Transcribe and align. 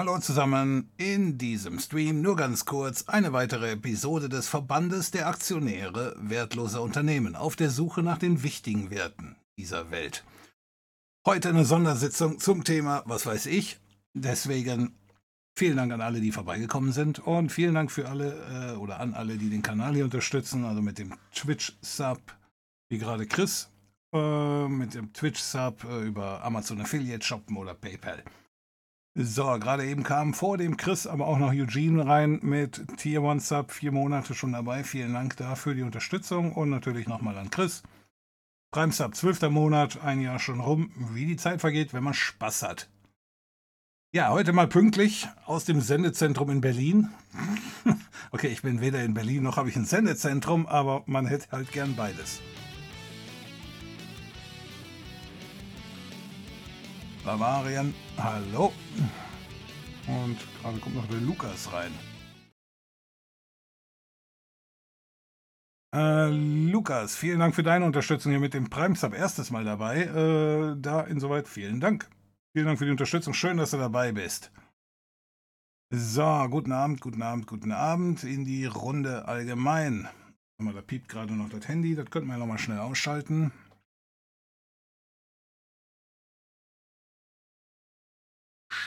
hallo 0.00 0.18
zusammen. 0.18 0.90
In 0.96 1.36
diesem 1.36 1.78
Stream 1.78 2.22
nur 2.22 2.34
ganz 2.34 2.64
kurz 2.64 3.06
eine 3.06 3.34
weitere 3.34 3.72
Episode 3.72 4.30
des 4.30 4.48
Verbandes 4.48 5.10
der 5.10 5.28
Aktionäre 5.28 6.16
wertloser 6.18 6.80
Unternehmen 6.80 7.36
auf 7.36 7.54
der 7.54 7.68
Suche 7.68 8.02
nach 8.02 8.16
den 8.16 8.42
wichtigen 8.42 8.88
Werten 8.88 9.36
dieser 9.58 9.90
Welt. 9.90 10.24
Heute 11.26 11.50
eine 11.50 11.66
Sondersitzung 11.66 12.38
zum 12.38 12.64
Thema, 12.64 13.02
was 13.04 13.26
weiß 13.26 13.44
ich. 13.44 13.78
Deswegen 14.14 14.94
vielen 15.54 15.76
Dank 15.76 15.92
an 15.92 16.00
alle, 16.00 16.22
die 16.22 16.32
vorbeigekommen 16.32 16.92
sind 16.92 17.18
und 17.18 17.52
vielen 17.52 17.74
Dank 17.74 17.90
für 17.92 18.08
alle 18.08 18.72
äh, 18.72 18.76
oder 18.76 19.00
an 19.00 19.12
alle, 19.12 19.36
die 19.36 19.50
den 19.50 19.60
Kanal 19.60 19.92
hier 19.92 20.04
unterstützen, 20.04 20.64
also 20.64 20.80
mit 20.80 20.96
dem 20.96 21.12
Twitch-Sub, 21.34 22.22
wie 22.88 22.96
gerade 22.96 23.26
Chris, 23.26 23.68
äh, 24.14 24.66
mit 24.66 24.94
dem 24.94 25.12
Twitch-Sub 25.12 25.84
äh, 25.84 26.06
über 26.06 26.42
Amazon 26.42 26.80
Affiliate 26.80 27.22
shoppen 27.22 27.58
oder 27.58 27.74
PayPal. 27.74 28.24
So, 29.14 29.58
gerade 29.58 29.84
eben 29.86 30.04
kam 30.04 30.34
vor 30.34 30.56
dem 30.56 30.76
Chris 30.76 31.06
aber 31.06 31.26
auch 31.26 31.38
noch 31.38 31.52
Eugene 31.52 32.06
rein 32.06 32.38
mit 32.42 32.96
Tier 32.96 33.22
1 33.22 33.48
Sub, 33.48 33.72
vier 33.72 33.90
Monate 33.90 34.34
schon 34.34 34.52
dabei. 34.52 34.84
Vielen 34.84 35.12
Dank 35.12 35.36
dafür 35.36 35.74
die 35.74 35.82
Unterstützung 35.82 36.52
und 36.52 36.70
natürlich 36.70 37.08
nochmal 37.08 37.36
an 37.36 37.50
Chris. 37.50 37.82
Prime 38.70 38.92
Sub, 38.92 39.16
zwölfter 39.16 39.50
Monat, 39.50 40.00
ein 40.02 40.20
Jahr 40.20 40.38
schon 40.38 40.60
rum. 40.60 40.92
Wie 41.12 41.26
die 41.26 41.36
Zeit 41.36 41.60
vergeht, 41.60 41.92
wenn 41.92 42.04
man 42.04 42.14
Spaß 42.14 42.62
hat. 42.62 42.88
Ja, 44.12 44.30
heute 44.30 44.52
mal 44.52 44.68
pünktlich 44.68 45.28
aus 45.44 45.64
dem 45.64 45.80
Sendezentrum 45.80 46.50
in 46.50 46.60
Berlin. 46.60 47.10
okay, 48.30 48.48
ich 48.48 48.62
bin 48.62 48.80
weder 48.80 49.02
in 49.02 49.14
Berlin 49.14 49.42
noch 49.42 49.56
habe 49.56 49.68
ich 49.68 49.76
ein 49.76 49.84
Sendezentrum, 49.86 50.66
aber 50.66 51.02
man 51.06 51.26
hätte 51.26 51.50
halt 51.50 51.72
gern 51.72 51.96
beides. 51.96 52.40
Bavarian, 57.24 57.92
hallo. 58.16 58.72
Und 60.06 60.38
gerade 60.60 60.78
kommt 60.78 60.96
noch 60.96 61.06
der 61.08 61.20
Lukas 61.20 61.70
rein. 61.72 61.92
Äh, 65.94 66.30
Lukas, 66.70 67.16
vielen 67.16 67.40
Dank 67.40 67.54
für 67.54 67.62
deine 67.62 67.84
Unterstützung 67.84 68.32
hier 68.32 68.40
mit 68.40 68.54
dem 68.54 68.70
Prime 68.70 68.96
Sub. 68.96 69.12
Erstes 69.12 69.50
Mal 69.50 69.64
dabei. 69.64 70.04
Äh, 70.04 70.76
da 70.80 71.02
insoweit 71.02 71.46
vielen 71.46 71.80
Dank. 71.80 72.08
Vielen 72.54 72.66
Dank 72.66 72.78
für 72.78 72.86
die 72.86 72.90
Unterstützung. 72.90 73.34
Schön, 73.34 73.58
dass 73.58 73.72
du 73.72 73.76
dabei 73.76 74.12
bist. 74.12 74.50
So, 75.92 76.46
guten 76.48 76.72
Abend, 76.72 77.00
guten 77.00 77.22
Abend, 77.22 77.46
guten 77.46 77.72
Abend 77.72 78.24
in 78.24 78.44
die 78.44 78.64
Runde 78.64 79.26
allgemein. 79.28 80.08
Da 80.58 80.82
piept 80.82 81.08
gerade 81.08 81.34
noch 81.34 81.48
das 81.48 81.68
Handy. 81.68 81.94
Das 81.94 82.10
könnten 82.10 82.28
wir 82.28 82.34
ja 82.34 82.38
noch 82.38 82.46
mal 82.46 82.58
schnell 82.58 82.78
ausschalten. 82.78 83.52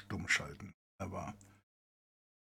Stumm 0.04 0.28
schalten. 0.28 0.74
Aber 1.00 1.34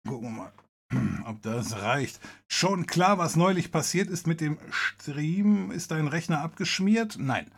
gucken 0.07 0.35
wir 0.35 0.43
mal, 0.43 0.53
ob 1.25 1.41
das 1.41 1.81
reicht. 1.81 2.19
Schon 2.47 2.85
klar, 2.85 3.17
was 3.17 3.35
neulich 3.35 3.71
passiert 3.71 4.09
ist 4.09 4.27
mit 4.27 4.41
dem 4.41 4.57
Stream. 4.71 5.71
Ist 5.71 5.91
dein 5.91 6.07
Rechner 6.07 6.41
abgeschmiert? 6.41 7.17
Nein. 7.19 7.51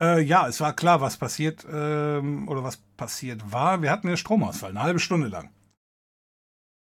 Äh, 0.00 0.22
ja, 0.22 0.48
es 0.48 0.60
war 0.60 0.74
klar, 0.74 1.00
was 1.00 1.16
passiert 1.16 1.66
ähm, 1.70 2.48
oder 2.48 2.64
was 2.64 2.78
passiert 2.96 3.52
war. 3.52 3.82
Wir 3.82 3.90
hatten 3.90 4.08
ja 4.08 4.16
Stromausfall, 4.16 4.70
eine 4.70 4.82
halbe 4.82 4.98
Stunde 4.98 5.28
lang. 5.28 5.50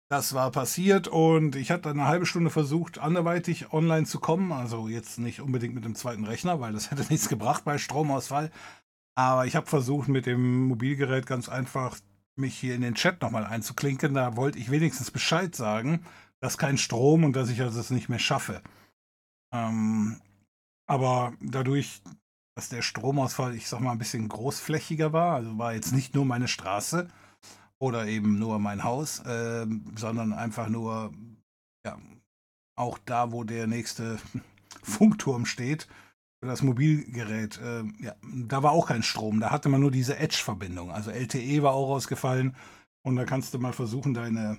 Das 0.08 0.34
war 0.34 0.50
passiert 0.50 1.08
und 1.08 1.56
ich 1.56 1.70
hatte 1.70 1.88
eine 1.88 2.06
halbe 2.06 2.26
Stunde 2.26 2.50
versucht, 2.50 2.98
anderweitig 2.98 3.72
online 3.72 4.04
zu 4.04 4.20
kommen. 4.20 4.52
Also 4.52 4.88
jetzt 4.88 5.18
nicht 5.18 5.40
unbedingt 5.40 5.74
mit 5.74 5.86
dem 5.86 5.94
zweiten 5.94 6.24
Rechner, 6.24 6.60
weil 6.60 6.72
das 6.72 6.90
hätte 6.90 7.06
nichts 7.10 7.28
gebracht 7.28 7.64
bei 7.64 7.78
Stromausfall. 7.78 8.50
Aber 9.14 9.46
ich 9.46 9.56
habe 9.56 9.66
versucht, 9.66 10.08
mit 10.08 10.26
dem 10.26 10.64
Mobilgerät 10.64 11.26
ganz 11.26 11.48
einfach 11.48 11.98
mich 12.36 12.58
hier 12.58 12.74
in 12.74 12.80
den 12.80 12.94
Chat 12.94 13.20
nochmal 13.22 13.44
einzuklinken. 13.44 14.14
Da 14.14 14.36
wollte 14.36 14.58
ich 14.58 14.70
wenigstens 14.70 15.10
Bescheid 15.10 15.54
sagen, 15.54 16.04
dass 16.40 16.58
kein 16.58 16.78
Strom 16.78 17.24
und 17.24 17.34
dass 17.34 17.50
ich 17.50 17.60
also 17.60 17.78
es 17.78 17.90
nicht 17.90 18.08
mehr 18.08 18.18
schaffe. 18.18 18.62
Ähm, 19.52 20.20
aber 20.86 21.34
dadurch, 21.40 22.02
dass 22.56 22.68
der 22.68 22.82
Stromausfall, 22.82 23.54
ich 23.54 23.68
sag 23.68 23.80
mal, 23.80 23.92
ein 23.92 23.98
bisschen 23.98 24.28
großflächiger 24.28 25.12
war, 25.12 25.36
also 25.36 25.56
war 25.58 25.74
jetzt 25.74 25.92
nicht 25.92 26.14
nur 26.14 26.24
meine 26.24 26.48
Straße 26.48 27.08
oder 27.78 28.06
eben 28.06 28.38
nur 28.38 28.58
mein 28.58 28.84
Haus, 28.84 29.20
äh, 29.20 29.66
sondern 29.96 30.32
einfach 30.32 30.68
nur, 30.68 31.12
ja, 31.86 31.98
auch 32.76 32.98
da, 33.04 33.32
wo 33.32 33.44
der 33.44 33.66
nächste 33.66 34.18
Funkturm 34.82 35.46
steht, 35.46 35.88
das 36.42 36.62
Mobilgerät, 36.62 37.58
äh, 37.58 37.84
ja, 38.00 38.14
da 38.22 38.62
war 38.62 38.72
auch 38.72 38.88
kein 38.88 39.02
Strom, 39.02 39.40
da 39.40 39.50
hatte 39.50 39.68
man 39.68 39.80
nur 39.80 39.90
diese 39.90 40.18
Edge-Verbindung. 40.18 40.90
Also 40.90 41.10
LTE 41.10 41.62
war 41.62 41.72
auch 41.72 41.90
ausgefallen 41.90 42.56
und 43.02 43.16
da 43.16 43.24
kannst 43.24 43.54
du 43.54 43.58
mal 43.58 43.72
versuchen, 43.72 44.12
deine, 44.12 44.58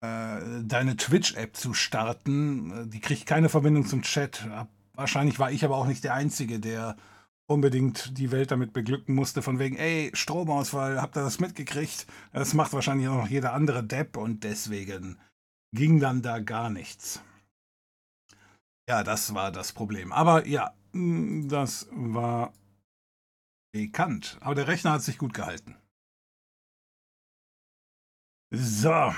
äh, 0.00 0.62
deine 0.62 0.96
Twitch-App 0.96 1.56
zu 1.56 1.74
starten. 1.74 2.88
Die 2.90 3.00
kriegt 3.00 3.26
keine 3.26 3.48
Verbindung 3.48 3.86
zum 3.86 4.02
Chat. 4.02 4.48
Wahrscheinlich 4.94 5.38
war 5.38 5.50
ich 5.50 5.64
aber 5.64 5.76
auch 5.76 5.86
nicht 5.86 6.04
der 6.04 6.14
Einzige, 6.14 6.60
der 6.60 6.96
unbedingt 7.48 8.16
die 8.18 8.30
Welt 8.30 8.50
damit 8.50 8.72
beglücken 8.72 9.14
musste, 9.14 9.42
von 9.42 9.58
wegen, 9.58 9.76
ey, 9.76 10.10
Stromausfall, 10.12 11.00
habt 11.00 11.16
ihr 11.16 11.22
das 11.22 11.40
mitgekriegt? 11.40 12.06
Das 12.32 12.54
macht 12.54 12.72
wahrscheinlich 12.72 13.08
auch 13.08 13.16
noch 13.16 13.28
jeder 13.28 13.54
andere 13.54 13.82
Depp 13.82 14.16
und 14.16 14.44
deswegen 14.44 15.18
ging 15.74 15.98
dann 15.98 16.22
da 16.22 16.38
gar 16.38 16.70
nichts. 16.70 17.22
Ja, 18.88 19.04
das 19.04 19.34
war 19.34 19.52
das 19.52 19.72
Problem. 19.72 20.12
Aber 20.12 20.46
ja, 20.46 20.74
mm, 20.92 21.48
das 21.48 21.88
war 21.90 22.54
bekannt. 23.70 24.38
Aber 24.40 24.54
der 24.54 24.66
Rechner 24.66 24.92
hat 24.92 25.02
sich 25.02 25.18
gut 25.18 25.34
gehalten. 25.34 25.76
So, 28.50 29.12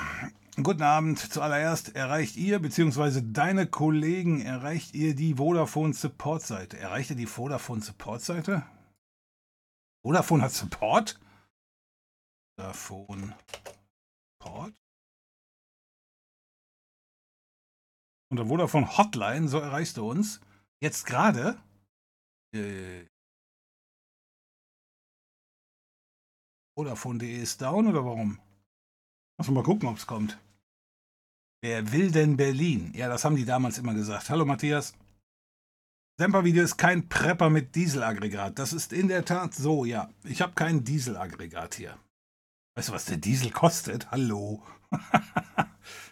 guten 0.61 0.83
Abend. 0.83 1.21
Zuallererst 1.21 1.95
erreicht 1.95 2.37
ihr, 2.37 2.59
beziehungsweise 2.59 3.23
deine 3.23 3.69
Kollegen, 3.69 4.41
erreicht 4.41 4.93
ihr 4.97 5.15
die 5.15 5.35
Vodafone 5.35 5.95
Support 5.95 6.43
Seite. 6.43 6.77
Erreicht 6.77 7.11
ihr 7.11 7.17
die 7.17 7.27
Vodafone 7.27 7.81
Support 7.81 8.23
Seite? 8.23 8.67
Vodafone 10.05 10.43
hat 10.43 10.53
Support? 10.53 11.21
Vodafone 12.59 13.37
Support? 14.43 14.75
Unter 18.31 18.47
Vodafone 18.47 18.97
Hotline, 18.97 19.49
so 19.49 19.59
erreichst 19.59 19.97
du 19.97 20.09
uns. 20.09 20.41
Jetzt 20.81 21.05
gerade. 21.05 21.59
Äh, 22.55 23.05
Vodafone.de 26.79 27.43
ist 27.43 27.61
down 27.61 27.89
oder 27.89 28.05
warum? 28.05 28.39
Muss 29.37 29.51
mal 29.51 29.63
gucken, 29.63 29.89
ob 29.89 29.97
es 29.97 30.07
kommt. 30.07 30.39
Wer 31.63 31.93
will 31.93 32.11
denn 32.11 32.37
Berlin? 32.37 32.93
Ja, 32.95 33.09
das 33.09 33.25
haben 33.25 33.37
die 33.37 33.45
damals 33.45 33.79
immer 33.79 33.93
gesagt. 33.93 34.31
Hallo 34.31 34.47
Matthias. 34.47 34.95
Semper-Video 36.19 36.63
ist 36.63 36.77
kein 36.77 37.09
Prepper 37.09 37.51
mit 37.51 37.75
Dieselaggregat. 37.75 38.59
Das 38.59 38.73
ist 38.73 38.93
in 38.93 39.09
der 39.09 39.25
Tat 39.25 39.55
so, 39.55 39.85
ja. 39.85 40.11
Ich 40.25 40.41
habe 40.41 40.53
kein 40.53 40.85
Dieselaggregat 40.85 41.75
hier. 41.75 41.99
Weißt 42.77 42.91
du, 42.91 42.93
was 42.93 43.07
der 43.07 43.17
Diesel 43.17 43.51
kostet? 43.51 44.11
Hallo. 44.11 44.63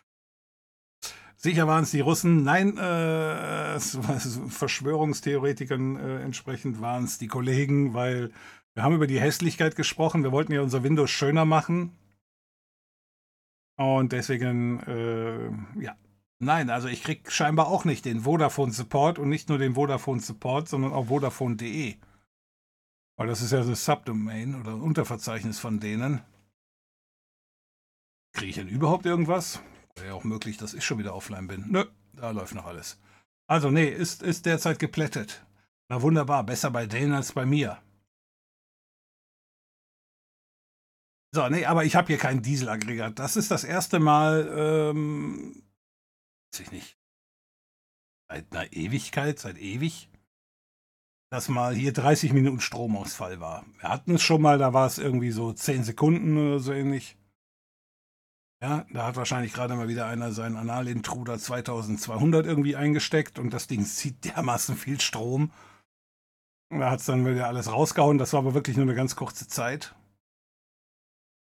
Sicher 1.41 1.69
waren 1.69 1.85
es 1.85 1.93
die 1.93 2.01
Russen. 2.01 2.43
Nein, 2.43 2.77
äh, 2.79 3.79
Verschwörungstheoretikern 3.79 5.97
äh, 5.97 6.23
entsprechend 6.23 6.81
waren 6.81 7.05
es 7.05 7.19
die 7.19 7.29
Kollegen, 7.29 7.95
weil 7.95 8.33
wir 8.75 8.83
haben 8.83 8.97
über 8.97 9.07
die 9.07 9.21
Hässlichkeit 9.21 9.77
gesprochen. 9.77 10.25
Wir 10.25 10.33
wollten 10.33 10.53
ja 10.53 10.63
unser 10.63 10.83
Windows 10.83 11.11
schöner 11.11 11.45
machen. 11.45 11.97
Und 13.77 14.11
deswegen, 14.11 14.81
äh, 14.81 15.51
ja. 15.81 15.97
Nein, 16.41 16.71
also 16.71 16.89
ich 16.89 17.05
kriege 17.05 17.31
scheinbar 17.31 17.69
auch 17.69 17.85
nicht 17.85 18.05
den 18.05 18.23
Vodafone 18.23 18.73
Support 18.73 19.21
und 19.21 19.29
nicht 19.29 19.49
nur 19.49 19.59
den 19.59 19.75
Vodafone 19.75 20.21
Support, 20.21 20.69
sondern 20.69 20.93
auch 20.93 21.07
Vodafone.de. 21.07 21.95
Weil 23.17 23.27
das 23.29 23.43
ist 23.43 23.53
ja 23.53 23.63
das 23.63 23.85
Subdomain 23.85 24.61
oder 24.61 24.75
Unterverzeichnis 24.75 25.61
von 25.61 25.79
denen. 25.79 26.21
Kriege 28.33 28.51
ich 28.51 28.57
denn 28.57 28.69
überhaupt 28.69 29.07
irgendwas? 29.07 29.63
Wäre 30.09 30.17
ja 30.17 30.21
auch 30.23 30.25
möglich, 30.25 30.57
dass 30.57 30.73
ich 30.73 30.87
schon 30.87 30.97
wieder 30.99 31.15
offline 31.15 31.49
bin. 31.49 31.67
Nö, 31.69 31.85
da 32.15 32.31
läuft 32.31 32.55
noch 32.55 32.65
alles. 32.65 32.99
Also, 33.47 33.71
nee, 33.71 33.91
ist, 33.91 34.23
ist 34.23 34.47
derzeit 34.47 34.79
geplättet. 34.79 35.45
Na 35.91 36.01
wunderbar, 36.01 36.45
besser 36.45 36.71
bei 36.71 36.87
denen 36.87 37.13
als 37.13 37.33
bei 37.33 37.45
mir. 37.45 37.83
So, 41.35 41.47
nee, 41.51 41.67
aber 41.67 41.85
ich 41.85 41.95
habe 41.95 42.07
hier 42.07 42.17
kein 42.17 42.41
Dieselaggregat. 42.41 43.19
Das 43.19 43.37
ist 43.37 43.51
das 43.51 43.65
erste 43.65 43.99
Mal, 43.99 44.49
ähm, 44.57 45.63
weiß 46.55 46.61
ich 46.61 46.73
nicht, 46.73 46.99
seit 48.31 48.51
einer 48.51 48.73
Ewigkeit, 48.73 49.39
seit 49.39 49.59
ewig, 49.59 50.09
dass 51.31 51.51
mal 51.51 51.75
hier 51.75 51.93
30 51.93 52.33
Minuten 52.33 52.63
Stromausfall 52.63 53.41
war. 53.41 53.67
Wir 53.79 53.91
hatten 53.91 54.15
es 54.15 54.23
schon 54.23 54.41
mal, 54.41 54.57
da 54.57 54.73
war 54.73 54.87
es 54.87 54.97
irgendwie 54.97 55.33
so 55.33 55.53
10 55.53 55.85
Sekunden 55.85 56.39
oder 56.39 56.61
so 56.61 56.73
ähnlich. 56.73 57.18
Ja, 58.61 58.85
da 58.91 59.07
hat 59.07 59.17
wahrscheinlich 59.17 59.53
gerade 59.53 59.77
mal 59.77 59.89
wieder 59.89 60.07
einer 60.07 60.33
seinen 60.33 60.57
Analintruder 60.57 61.39
2200 61.39 62.45
irgendwie 62.45 62.75
eingesteckt 62.75 63.39
und 63.39 63.51
das 63.51 63.69
Ding 63.69 63.85
zieht 63.85 64.25
dermaßen 64.37 64.77
viel 64.77 65.01
Strom. 65.01 65.53
Da 66.71 66.91
hat 66.91 67.01
es 67.01 67.07
dann 67.07 67.25
wieder 67.25 67.47
alles 67.47 67.73
rausgehauen. 67.73 68.19
Das 68.19 68.33
war 68.33 68.41
aber 68.41 68.55
wirklich 68.55 68.77
nur 68.77 68.85
eine 68.85 68.95
ganz 68.95 69.17
kurze 69.17 69.49
Zeit. 69.49 69.95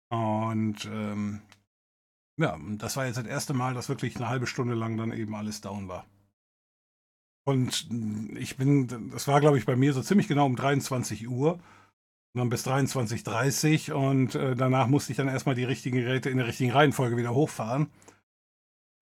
Und 0.10 0.86
ähm, 0.86 1.41
ja, 2.38 2.57
das 2.77 2.95
war 2.98 3.05
jetzt 3.05 3.17
das 3.17 3.25
erste 3.25 3.53
Mal, 3.53 3.74
dass 3.74 3.89
wirklich 3.89 4.15
eine 4.15 4.29
halbe 4.29 4.48
Stunde 4.48 4.74
lang 4.74 4.98
dann 4.98 5.12
eben 5.12 5.36
alles 5.36 5.62
down 5.62 5.88
war. 5.88 6.05
Und 7.45 7.89
ich 8.38 8.55
bin, 8.55 9.10
das 9.12 9.27
war 9.27 9.41
glaube 9.41 9.57
ich 9.57 9.65
bei 9.65 9.75
mir 9.75 9.93
so 9.93 10.01
ziemlich 10.01 10.29
genau 10.29 10.45
um 10.45 10.55
23 10.55 11.27
Uhr. 11.27 11.60
Dann 12.35 12.49
bis 12.49 12.65
23.30 12.65 13.91
Uhr 13.91 13.97
und 13.97 14.33
äh, 14.33 14.55
danach 14.55 14.87
musste 14.87 15.11
ich 15.11 15.17
dann 15.17 15.27
erstmal 15.27 15.53
die 15.53 15.65
richtigen 15.65 15.97
Geräte 15.97 16.31
in 16.31 16.37
der 16.37 16.47
richtigen 16.47 16.71
Reihenfolge 16.71 17.15
wieder 17.15 17.35
hochfahren. 17.35 17.91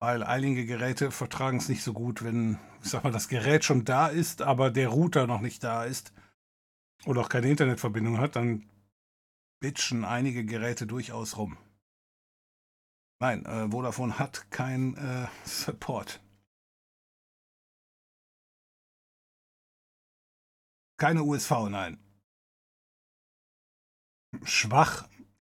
Weil 0.00 0.22
einige 0.22 0.66
Geräte 0.66 1.10
vertragen 1.10 1.56
es 1.56 1.68
nicht 1.68 1.82
so 1.82 1.94
gut, 1.94 2.22
wenn, 2.22 2.58
ich 2.82 2.90
sag 2.90 3.04
mal, 3.04 3.12
das 3.12 3.28
Gerät 3.28 3.64
schon 3.64 3.84
da 3.84 4.08
ist, 4.08 4.42
aber 4.42 4.70
der 4.70 4.88
Router 4.88 5.26
noch 5.26 5.40
nicht 5.40 5.64
da 5.64 5.84
ist 5.84 6.12
oder 7.06 7.22
auch 7.22 7.28
keine 7.28 7.48
Internetverbindung 7.48 8.18
hat, 8.18 8.36
dann 8.36 8.68
bitchen 9.60 10.04
einige 10.04 10.44
Geräte 10.44 10.86
durchaus 10.86 11.38
rum. 11.38 11.56
Nein, 13.20 13.46
äh, 13.46 13.70
Vodafone 13.70 14.18
hat 14.18 14.50
kein 14.50 14.96
äh, 14.96 15.28
Support. 15.44 16.20
Keine 20.98 21.22
USV, 21.22 21.68
nein. 21.70 21.98
Schwach. 24.44 25.08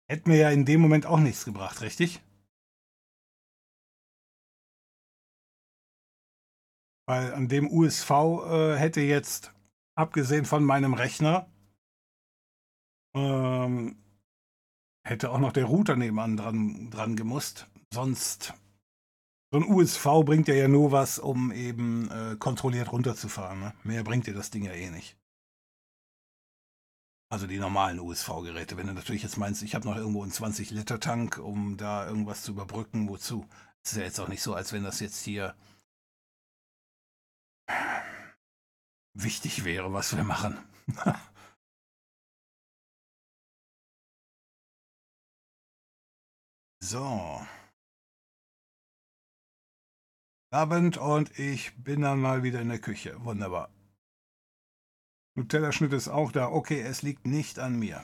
Hätte 0.07 0.29
mir 0.29 0.37
ja 0.37 0.49
in 0.49 0.65
dem 0.65 0.81
Moment 0.81 1.05
auch 1.05 1.19
nichts 1.19 1.45
gebracht, 1.45 1.81
richtig? 1.81 2.21
Weil 7.07 7.33
an 7.33 7.47
dem 7.47 7.69
USV 7.69 8.11
äh, 8.11 8.75
hätte 8.77 9.01
jetzt, 9.01 9.53
abgesehen 9.95 10.45
von 10.45 10.63
meinem 10.63 10.93
Rechner, 10.93 11.51
ähm, 13.15 13.97
hätte 15.03 15.31
auch 15.31 15.39
noch 15.39 15.51
der 15.51 15.65
Router 15.65 15.95
nebenan 15.95 16.37
dran, 16.37 16.89
dran 16.91 17.15
gemusst. 17.15 17.67
Sonst, 17.91 18.53
so 19.51 19.59
ein 19.59 19.63
USV 19.63 20.23
bringt 20.23 20.47
ja, 20.47 20.53
ja 20.53 20.67
nur 20.67 20.91
was, 20.91 21.17
um 21.17 21.51
eben 21.51 22.09
äh, 22.11 22.35
kontrolliert 22.37 22.91
runterzufahren. 22.91 23.59
Ne? 23.59 23.73
Mehr 23.83 24.03
bringt 24.03 24.27
dir 24.27 24.35
das 24.35 24.51
Ding 24.51 24.63
ja 24.63 24.73
eh 24.73 24.91
nicht. 24.91 25.18
Also 27.31 27.45
die 27.45 27.59
normalen 27.59 27.99
USV-Geräte. 27.99 28.75
Wenn 28.75 28.87
du 28.87 28.93
natürlich 28.93 29.21
jetzt 29.21 29.37
meinst, 29.37 29.61
ich 29.61 29.75
habe 29.75 29.87
noch 29.87 29.95
irgendwo 29.95 30.23
einen 30.23 30.31
20-Liter-Tank, 30.31 31.37
um 31.37 31.77
da 31.77 32.07
irgendwas 32.07 32.41
zu 32.41 32.51
überbrücken, 32.53 33.07
wozu? 33.07 33.47
Es 33.83 33.91
ist 33.91 33.97
ja 33.97 34.03
jetzt 34.03 34.19
auch 34.19 34.27
nicht 34.27 34.41
so, 34.41 34.55
als 34.55 34.73
wenn 34.73 34.83
das 34.83 34.99
jetzt 34.99 35.21
hier 35.21 35.55
wichtig 39.13 39.63
wäre, 39.63 39.93
was 39.93 40.15
wir 40.15 40.23
machen. 40.23 40.57
so. 46.81 47.45
Abend 50.51 50.97
und 50.97 51.37
ich 51.37 51.75
bin 51.83 52.01
dann 52.01 52.19
mal 52.19 52.41
wieder 52.41 52.59
in 52.61 52.69
der 52.69 52.79
Küche. 52.79 53.23
Wunderbar. 53.23 53.69
Nutella-Schnitt 55.39 55.93
ist 55.93 56.09
auch 56.09 56.31
da. 56.31 56.49
Okay, 56.49 56.81
es 56.81 57.01
liegt 57.01 57.25
nicht 57.25 57.59
an 57.59 57.79
mir. 57.79 58.03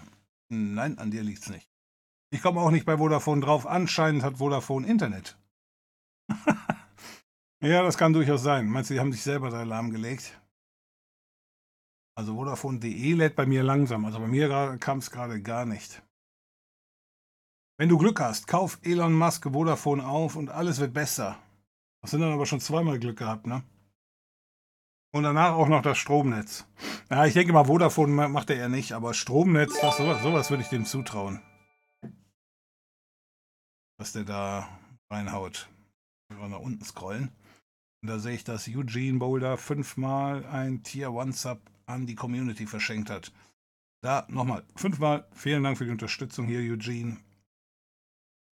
Nein, 0.49 0.97
an 0.97 1.11
dir 1.11 1.21
liegt 1.21 1.43
es 1.43 1.49
nicht. 1.49 1.69
Ich 2.31 2.41
komme 2.41 2.61
auch 2.61 2.71
nicht 2.71 2.85
bei 2.85 2.97
Vodafone 2.97 3.41
drauf. 3.41 3.67
Anscheinend 3.67 4.23
hat 4.23 4.37
Vodafone 4.37 4.87
Internet. 4.87 5.37
ja, 7.61 7.83
das 7.83 7.97
kann 7.97 8.13
durchaus 8.13 8.41
sein. 8.41 8.67
Meinst 8.67 8.89
du, 8.89 8.93
die 8.93 8.99
haben 8.99 9.11
sich 9.11 9.21
selber 9.21 9.49
da 9.49 9.63
lahmgelegt? 9.63 10.39
Also 12.17 12.35
Vodafone.de 12.35 13.13
lädt 13.13 13.35
bei 13.35 13.45
mir 13.45 13.63
langsam. 13.63 14.05
Also 14.05 14.19
bei 14.19 14.27
mir 14.27 14.77
kam 14.79 14.99
es 14.99 15.11
gerade 15.11 15.41
gar 15.41 15.65
nicht. 15.65 16.01
Wenn 17.77 17.89
du 17.89 17.97
Glück 17.97 18.21
hast, 18.21 18.47
kauf 18.47 18.79
Elon 18.81 19.13
Musk 19.13 19.51
Vodafone 19.51 20.07
auf 20.07 20.37
und 20.37 20.49
alles 20.49 20.79
wird 20.79 20.93
besser. 20.93 21.37
Das 22.01 22.11
sind 22.11 22.21
dann 22.21 22.31
aber 22.31 22.45
schon 22.45 22.61
zweimal 22.61 22.97
Glück 22.97 23.17
gehabt, 23.17 23.45
ne? 23.45 23.63
Und 25.15 25.23
danach 25.23 25.53
auch 25.53 25.69
noch 25.69 25.81
das 25.81 25.97
Stromnetz. 25.97 26.67
Ja, 27.09 27.25
ich 27.25 27.33
denke 27.33 27.53
mal, 27.53 27.63
Vodafone 27.63 28.27
macht 28.27 28.49
er 28.49 28.57
ja 28.57 28.67
nicht, 28.67 28.91
aber 28.91 29.13
Stromnetz, 29.13 29.79
das, 29.79 29.95
sowas, 29.95 30.21
sowas 30.21 30.49
würde 30.49 30.63
ich 30.63 30.67
dem 30.67 30.85
zutrauen. 30.85 31.41
Was 33.97 34.11
der 34.11 34.25
da 34.25 34.67
reinhaut. 35.09 35.69
Mal 36.37 36.49
nach 36.49 36.59
unten 36.59 36.83
scrollen. 36.83 37.31
Und 38.01 38.09
da 38.09 38.19
sehe 38.19 38.35
ich, 38.35 38.43
dass 38.43 38.67
Eugene 38.67 39.17
Boulder 39.17 39.55
fünfmal 39.55 40.45
ein 40.47 40.83
Tier 40.83 41.13
One 41.13 41.31
Sub 41.31 41.61
an 41.85 42.05
die 42.05 42.15
Community 42.15 42.67
verschenkt 42.67 43.09
hat. 43.09 43.31
Da 44.01 44.27
nochmal 44.27 44.65
fünfmal 44.75 45.29
vielen 45.31 45.63
Dank 45.63 45.77
für 45.77 45.85
die 45.85 45.91
Unterstützung 45.91 46.45
hier, 46.45 46.59
Eugene. 46.59 47.15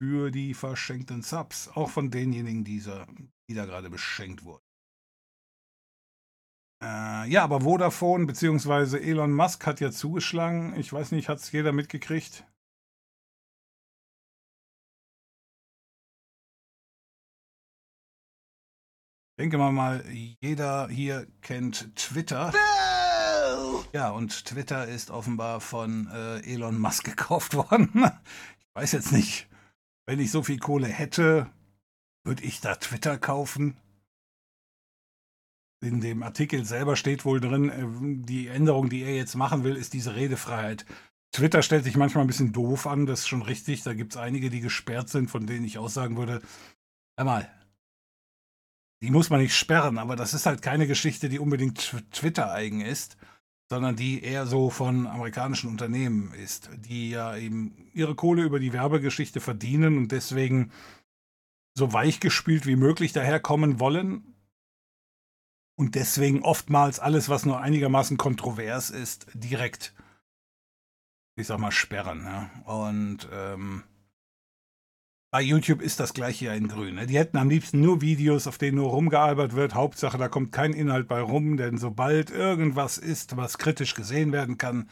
Für 0.01 0.32
die 0.32 0.53
verschenkten 0.53 1.24
Subs. 1.24 1.67
Auch 1.75 1.89
von 1.89 2.10
denjenigen, 2.10 2.63
die 2.63 2.82
da 2.82 3.65
gerade 3.65 3.89
beschenkt 3.89 4.46
wurden. 4.46 4.63
Äh, 6.83 7.29
ja, 7.29 7.43
aber 7.43 7.61
Vodafone 7.61 8.25
bzw. 8.25 8.97
Elon 8.97 9.31
Musk 9.31 9.65
hat 9.65 9.79
ja 9.79 9.91
zugeschlagen. 9.91 10.75
Ich 10.77 10.91
weiß 10.91 11.11
nicht, 11.13 11.29
hat 11.29 11.39
es 11.39 11.51
jeder 11.51 11.71
mitgekriegt? 11.71 12.45
Ich 19.31 19.41
denke 19.43 19.57
mal, 19.57 19.71
mal, 19.71 20.03
jeder 20.41 20.89
hier 20.89 21.25
kennt 21.41 21.95
Twitter. 21.95 22.53
Ja, 23.93 24.09
und 24.11 24.45
Twitter 24.45 24.87
ist 24.87 25.09
offenbar 25.09 25.61
von 25.61 26.07
äh, 26.07 26.39
Elon 26.41 26.77
Musk 26.79 27.03
gekauft 27.05 27.53
worden. 27.53 27.89
ich 28.59 28.75
weiß 28.75 28.91
jetzt 28.91 29.11
nicht, 29.11 29.47
wenn 30.05 30.19
ich 30.19 30.31
so 30.31 30.43
viel 30.43 30.60
Kohle 30.60 30.88
hätte, 30.88 31.49
würde 32.25 32.43
ich 32.43 32.60
da 32.60 32.75
Twitter 32.75 33.17
kaufen? 33.17 33.77
In 35.84 36.02
dem 36.02 36.24
Artikel 36.24 36.65
selber 36.65 36.96
steht 36.96 37.26
wohl 37.26 37.39
drin, 37.39 37.69
äh, 37.69 38.26
die 38.26 38.48
Änderung, 38.48 38.89
die 38.89 39.04
er 39.04 39.15
jetzt 39.15 39.36
machen 39.36 39.63
will, 39.63 39.76
ist 39.76 39.93
diese 39.93 40.15
Redefreiheit. 40.15 40.86
Twitter 41.32 41.62
stellt 41.63 41.84
sich 41.84 41.98
manchmal 41.98 42.24
ein 42.24 42.28
bisschen 42.28 42.54
doof 42.54 42.86
an, 42.88 43.06
das 43.06 43.22
ist 43.22 43.28
schon 43.28 43.41
richtig. 43.41 43.84
Da 43.84 43.93
gibt 43.93 44.13
es 44.13 44.17
einige, 44.17 44.50
die 44.50 44.62
gesperrt 44.62 45.10
sind, 45.10 45.30
von 45.30 45.48
denen 45.48 45.65
ich 45.65 45.78
auch 45.80 45.89
sagen 45.89 46.15
würde, 46.15 46.41
einmal, 47.15 47.50
die 49.02 49.12
muss 49.12 49.30
man 49.30 49.41
nicht 49.41 49.56
sperren, 49.56 49.98
aber 49.98 50.15
das 50.15 50.34
ist 50.34 50.46
halt 50.46 50.62
keine 50.62 50.88
Geschichte, 50.88 51.28
die 51.28 51.39
unbedingt 51.39 51.93
Twitter-eigen 52.12 52.82
ist, 52.82 53.17
sondern 53.69 53.96
die 53.96 54.24
eher 54.24 54.46
so 54.46 54.69
von 54.69 55.08
amerikanischen 55.08 55.69
Unternehmen 55.69 56.34
ist, 56.36 56.69
die 56.78 57.10
ja 57.10 57.36
eben 57.36 57.89
ihre 57.93 58.15
Kohle 58.15 58.43
über 58.43 58.60
die 58.60 58.72
Werbegeschichte 58.72 59.41
verdienen 59.41 59.98
und 59.98 60.12
deswegen 60.12 60.72
so 61.76 61.91
weichgespült 61.91 62.65
wie 62.67 62.76
möglich 62.76 63.13
daherkommen 63.13 63.80
wollen, 63.80 64.33
und 65.75 65.95
deswegen 65.95 66.43
oftmals 66.43 66.99
alles, 66.99 67.29
was 67.29 67.45
nur 67.45 67.59
einigermaßen 67.59 68.17
kontrovers 68.17 68.89
ist, 68.89 69.27
direkt, 69.33 69.93
ich 71.36 71.47
sag 71.47 71.59
mal, 71.59 71.71
sperren. 71.71 72.23
Ja? 72.25 72.49
Und 72.65 73.27
ähm, 73.31 73.83
bei 75.31 75.41
YouTube 75.41 75.81
ist 75.81 75.99
das 75.99 76.13
gleiche 76.13 76.45
ja 76.45 76.53
in 76.53 76.67
grün. 76.67 76.93
Ne? 76.95 77.07
Die 77.07 77.17
hätten 77.17 77.38
am 77.38 77.49
liebsten 77.49 77.81
nur 77.81 78.01
Videos, 78.01 78.45
auf 78.45 78.59
denen 78.59 78.77
nur 78.77 78.91
rumgealbert 78.91 79.53
wird. 79.53 79.73
Hauptsache, 79.73 80.19
da 80.19 80.27
kommt 80.27 80.51
kein 80.51 80.73
Inhalt 80.73 81.07
bei 81.07 81.21
rum, 81.21 81.57
denn 81.57 81.79
sobald 81.79 82.29
irgendwas 82.29 82.99
ist, 82.99 83.36
was 83.36 83.57
kritisch 83.57 83.95
gesehen 83.95 84.31
werden 84.31 84.59
kann, 84.59 84.88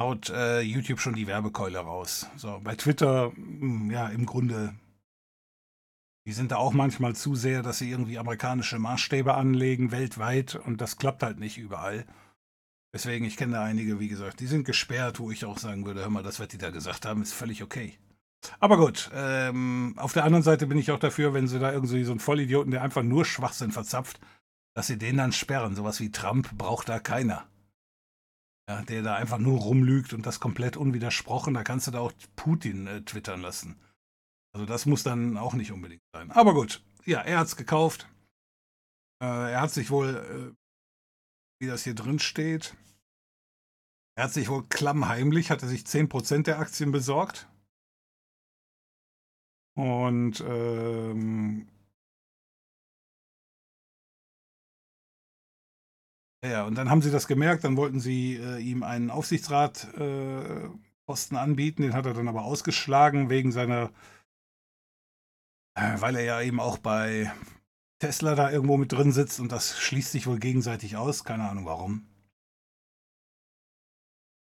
haut 0.00 0.30
äh, 0.30 0.60
YouTube 0.60 1.00
schon 1.00 1.14
die 1.14 1.26
Werbekeule 1.26 1.80
raus. 1.80 2.30
So, 2.36 2.60
bei 2.64 2.76
Twitter, 2.76 3.32
mh, 3.36 3.60
hm, 3.60 3.90
ja, 3.90 4.08
im 4.08 4.24
Grunde 4.24 4.74
die 6.28 6.34
sind 6.34 6.52
da 6.52 6.56
auch 6.56 6.74
manchmal 6.74 7.16
zu 7.16 7.34
sehr, 7.34 7.62
dass 7.62 7.78
sie 7.78 7.90
irgendwie 7.90 8.18
amerikanische 8.18 8.78
Maßstäbe 8.78 9.32
anlegen, 9.32 9.92
weltweit, 9.92 10.56
und 10.56 10.82
das 10.82 10.98
klappt 10.98 11.22
halt 11.22 11.38
nicht 11.38 11.56
überall. 11.56 12.04
Deswegen, 12.92 13.24
ich 13.24 13.38
kenne 13.38 13.54
da 13.54 13.64
einige, 13.64 13.98
wie 13.98 14.08
gesagt, 14.08 14.40
die 14.40 14.46
sind 14.46 14.66
gesperrt, 14.66 15.20
wo 15.20 15.30
ich 15.30 15.46
auch 15.46 15.56
sagen 15.56 15.86
würde, 15.86 16.02
hör 16.02 16.10
mal, 16.10 16.22
das, 16.22 16.38
was 16.38 16.48
die 16.48 16.58
da 16.58 16.68
gesagt 16.68 17.06
haben, 17.06 17.22
ist 17.22 17.32
völlig 17.32 17.62
okay. 17.62 17.98
Aber 18.60 18.76
gut, 18.76 19.10
ähm, 19.14 19.94
auf 19.96 20.12
der 20.12 20.24
anderen 20.24 20.42
Seite 20.42 20.66
bin 20.66 20.76
ich 20.76 20.90
auch 20.90 20.98
dafür, 20.98 21.32
wenn 21.32 21.48
sie 21.48 21.58
da 21.58 21.72
irgendwie 21.72 22.04
so 22.04 22.10
einen 22.10 22.20
Vollidioten, 22.20 22.72
der 22.72 22.82
einfach 22.82 23.02
nur 23.02 23.24
Schwachsinn 23.24 23.72
verzapft, 23.72 24.20
dass 24.74 24.86
sie 24.86 24.98
den 24.98 25.16
dann 25.16 25.32
sperren. 25.32 25.74
Sowas 25.74 25.98
wie 25.98 26.12
Trump 26.12 26.58
braucht 26.58 26.90
da 26.90 26.98
keiner. 26.98 27.46
Ja, 28.68 28.82
der 28.82 29.00
da 29.00 29.14
einfach 29.14 29.38
nur 29.38 29.60
rumlügt 29.60 30.12
und 30.12 30.26
das 30.26 30.40
komplett 30.40 30.76
unwidersprochen, 30.76 31.54
da 31.54 31.64
kannst 31.64 31.86
du 31.86 31.90
da 31.90 32.00
auch 32.00 32.12
Putin 32.36 32.86
äh, 32.86 33.00
twittern 33.00 33.40
lassen. 33.40 33.76
Also 34.54 34.66
das 34.66 34.86
muss 34.86 35.02
dann 35.02 35.36
auch 35.36 35.54
nicht 35.54 35.72
unbedingt 35.72 36.02
sein. 36.12 36.30
Aber 36.30 36.54
gut, 36.54 36.82
ja, 37.04 37.20
er 37.20 37.38
hat 37.38 37.46
es 37.48 37.56
gekauft. 37.56 38.08
Äh, 39.22 39.52
er 39.52 39.60
hat 39.60 39.70
sich 39.70 39.90
wohl, 39.90 40.54
äh, 40.54 40.54
wie 41.60 41.66
das 41.66 41.84
hier 41.84 41.94
drin 41.94 42.18
steht, 42.18 42.76
er 44.18 44.24
hat 44.24 44.32
sich 44.32 44.48
wohl 44.48 44.66
klammheimlich, 44.68 45.52
hatte 45.52 45.68
sich 45.68 45.84
10% 45.84 46.48
der 46.48 46.58
Aktien 46.58 46.90
besorgt. 46.90 47.48
Und 49.76 50.40
ähm, 50.40 51.68
ja, 56.44 56.66
und 56.66 56.74
dann 56.74 56.90
haben 56.90 57.00
sie 57.00 57.12
das 57.12 57.28
gemerkt, 57.28 57.62
dann 57.62 57.76
wollten 57.76 58.00
sie 58.00 58.34
äh, 58.34 58.58
ihm 58.58 58.82
einen 58.82 59.10
Aufsichtsrat 59.12 59.86
äh, 59.94 60.68
anbieten. 61.36 61.82
Den 61.82 61.94
hat 61.94 62.06
er 62.06 62.14
dann 62.14 62.26
aber 62.26 62.42
ausgeschlagen 62.42 63.30
wegen 63.30 63.52
seiner, 63.52 63.92
weil 65.98 66.16
er 66.16 66.24
ja 66.24 66.40
eben 66.42 66.60
auch 66.60 66.78
bei 66.78 67.32
Tesla 68.00 68.34
da 68.34 68.50
irgendwo 68.50 68.76
mit 68.76 68.92
drin 68.92 69.12
sitzt 69.12 69.40
und 69.40 69.52
das 69.52 69.78
schließt 69.78 70.12
sich 70.12 70.26
wohl 70.26 70.38
gegenseitig 70.38 70.96
aus. 70.96 71.24
Keine 71.24 71.48
Ahnung 71.48 71.66
warum. 71.66 72.06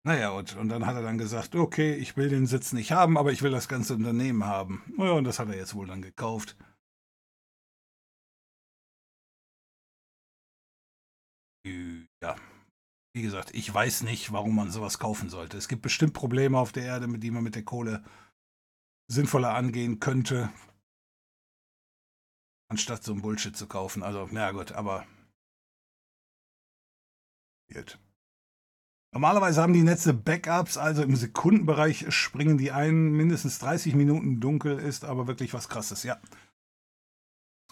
Naja, 0.07 0.31
und, 0.31 0.57
und 0.57 0.71
dann 0.71 0.87
hat 0.87 0.97
er 0.97 1.03
dann 1.03 1.19
gesagt, 1.19 1.55
okay, 1.55 1.95
ich 1.95 2.17
will 2.17 2.31
den 2.31 2.47
Sitz 2.47 2.73
nicht 2.73 2.93
haben, 2.93 3.19
aber 3.19 3.33
ich 3.33 3.43
will 3.43 3.51
das 3.51 3.69
ganze 3.69 3.95
Unternehmen 3.95 4.45
haben. 4.47 4.83
Naja, 4.97 5.13
und 5.13 5.25
das 5.25 5.39
hat 5.39 5.49
er 5.49 5.57
jetzt 5.57 5.75
wohl 5.75 5.87
dann 5.87 6.01
gekauft. 6.01 6.57
Ja, 11.67 12.37
wie 13.15 13.23
gesagt, 13.23 13.55
ich 13.55 13.73
weiß 13.73 14.03
nicht, 14.03 14.33
warum 14.33 14.57
man 14.57 14.71
sowas 14.71 14.99
kaufen 14.99 15.29
sollte. 15.29 15.59
Es 15.59 15.69
gibt 15.69 15.83
bestimmt 15.83 16.15
Probleme 16.15 16.59
auf 16.59 16.73
der 16.73 16.85
Erde, 16.85 17.07
mit 17.07 17.23
die 17.23 17.31
man 17.31 17.43
mit 17.43 17.55
der 17.55 17.65
Kohle 17.65 18.03
sinnvoller 19.11 19.55
angehen 19.55 20.01
könnte, 20.01 20.51
anstatt 22.71 23.05
so 23.05 23.13
ein 23.13 23.21
Bullshit 23.21 23.57
zu 23.57 23.67
kaufen. 23.67 24.03
Also, 24.03 24.29
na 24.31 24.51
gut, 24.53 24.73
aber. 24.73 25.05
Gut. 27.73 27.99
Normalerweise 29.13 29.61
haben 29.61 29.73
die 29.73 29.83
Netze 29.83 30.15
Backups, 30.15 30.77
also 30.77 31.03
im 31.03 31.17
Sekundenbereich 31.17 32.07
springen 32.15 32.59
die 32.59 32.71
ein, 32.71 33.11
mindestens 33.11 33.59
30 33.59 33.97
Minuten 33.97 34.39
dunkel 34.39 34.79
ist 34.79 35.05
aber 35.05 35.27
wirklich 35.27 35.53
was 35.53 35.69
krasses, 35.69 36.05
ja. 36.05 36.17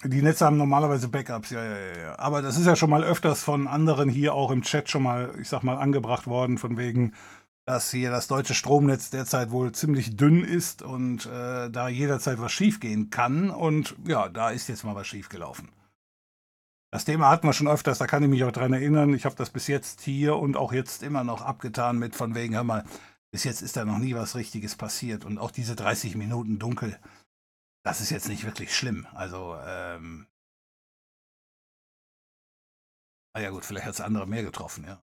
Die 0.04 0.22
Netze 0.22 0.46
haben 0.46 0.56
normalerweise 0.56 1.08
Backups, 1.08 1.50
ja, 1.50 1.62
ja, 1.62 1.98
ja. 2.00 2.18
Aber 2.18 2.42
das 2.42 2.58
ist 2.58 2.66
ja 2.66 2.74
schon 2.74 2.90
mal 2.90 3.04
öfters 3.04 3.44
von 3.44 3.68
anderen 3.68 4.08
hier 4.08 4.34
auch 4.34 4.50
im 4.50 4.62
Chat 4.62 4.90
schon 4.90 5.04
mal, 5.04 5.32
ich 5.40 5.48
sag 5.48 5.62
mal, 5.62 5.76
angebracht 5.76 6.26
worden, 6.26 6.58
von 6.58 6.76
wegen, 6.76 7.14
dass 7.68 7.90
hier 7.90 8.10
das 8.10 8.28
deutsche 8.28 8.54
Stromnetz 8.54 9.10
derzeit 9.10 9.50
wohl 9.50 9.72
ziemlich 9.72 10.16
dünn 10.16 10.42
ist 10.42 10.80
und 10.80 11.26
äh, 11.26 11.68
da 11.68 11.90
jederzeit 11.90 12.40
was 12.40 12.50
schiefgehen 12.50 13.10
kann. 13.10 13.50
Und 13.50 13.94
ja, 14.06 14.30
da 14.30 14.48
ist 14.48 14.70
jetzt 14.70 14.84
mal 14.84 14.94
was 14.94 15.06
schiefgelaufen. 15.06 15.68
Das 16.90 17.04
Thema 17.04 17.28
hatten 17.28 17.46
wir 17.46 17.52
schon 17.52 17.68
öfters, 17.68 17.98
da 17.98 18.06
kann 18.06 18.22
ich 18.22 18.30
mich 18.30 18.42
auch 18.44 18.52
dran 18.52 18.72
erinnern. 18.72 19.12
Ich 19.12 19.26
habe 19.26 19.36
das 19.36 19.50
bis 19.50 19.66
jetzt 19.66 20.00
hier 20.00 20.36
und 20.36 20.56
auch 20.56 20.72
jetzt 20.72 21.02
immer 21.02 21.24
noch 21.24 21.42
abgetan 21.42 21.98
mit 21.98 22.16
von 22.16 22.34
wegen, 22.34 22.54
hör 22.54 22.64
mal, 22.64 22.86
bis 23.32 23.44
jetzt 23.44 23.60
ist 23.60 23.76
da 23.76 23.84
noch 23.84 23.98
nie 23.98 24.14
was 24.14 24.34
Richtiges 24.34 24.74
passiert. 24.74 25.26
Und 25.26 25.36
auch 25.36 25.50
diese 25.50 25.76
30 25.76 26.16
Minuten 26.16 26.58
dunkel, 26.58 26.98
das 27.84 28.00
ist 28.00 28.08
jetzt 28.08 28.30
nicht 28.30 28.44
wirklich 28.44 28.74
schlimm. 28.74 29.06
Also, 29.12 29.58
ähm. 29.62 30.26
Ah 33.34 33.40
ja 33.40 33.50
gut, 33.50 33.66
vielleicht 33.66 33.84
hat 33.84 33.92
es 33.92 34.00
andere 34.00 34.26
mehr 34.26 34.42
getroffen, 34.42 34.84
ja. 34.86 35.02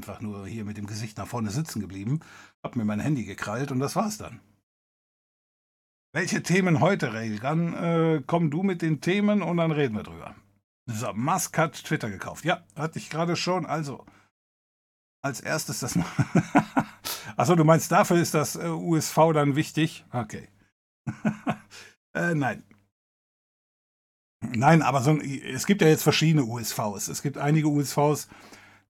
Einfach 0.00 0.22
nur 0.22 0.46
hier 0.46 0.64
mit 0.64 0.78
dem 0.78 0.86
Gesicht 0.86 1.18
nach 1.18 1.26
vorne 1.26 1.50
sitzen 1.50 1.78
geblieben, 1.78 2.20
hab 2.62 2.74
mir 2.74 2.86
mein 2.86 3.00
Handy 3.00 3.26
gekrallt 3.26 3.70
und 3.70 3.80
das 3.80 3.96
war's 3.96 4.16
dann. 4.16 4.40
Welche 6.14 6.42
Themen 6.42 6.80
heute, 6.80 7.12
Railgun? 7.12 7.74
Äh, 7.74 8.22
komm 8.26 8.50
du 8.50 8.62
mit 8.62 8.80
den 8.80 9.02
Themen 9.02 9.42
und 9.42 9.58
dann 9.58 9.72
reden 9.72 9.96
wir 9.96 10.02
drüber. 10.02 10.34
So, 10.86 11.12
Musk 11.12 11.58
hat 11.58 11.74
Twitter 11.84 12.08
gekauft. 12.08 12.46
Ja, 12.46 12.64
hatte 12.76 12.98
ich 12.98 13.10
gerade 13.10 13.36
schon. 13.36 13.66
Also, 13.66 14.06
als 15.20 15.40
erstes 15.40 15.80
das. 15.80 15.98
Achso, 17.36 17.54
du 17.54 17.64
meinst, 17.64 17.92
dafür 17.92 18.16
ist 18.16 18.32
das 18.32 18.56
äh, 18.56 18.68
USV 18.68 19.34
dann 19.34 19.54
wichtig? 19.54 20.06
Okay. 20.12 20.48
äh, 22.14 22.34
nein. 22.34 22.64
Nein, 24.48 24.80
aber 24.80 25.02
so, 25.02 25.18
es 25.18 25.66
gibt 25.66 25.82
ja 25.82 25.88
jetzt 25.88 26.04
verschiedene 26.04 26.46
USVs. 26.46 27.08
Es 27.08 27.20
gibt 27.20 27.36
einige 27.36 27.68
USVs, 27.68 28.28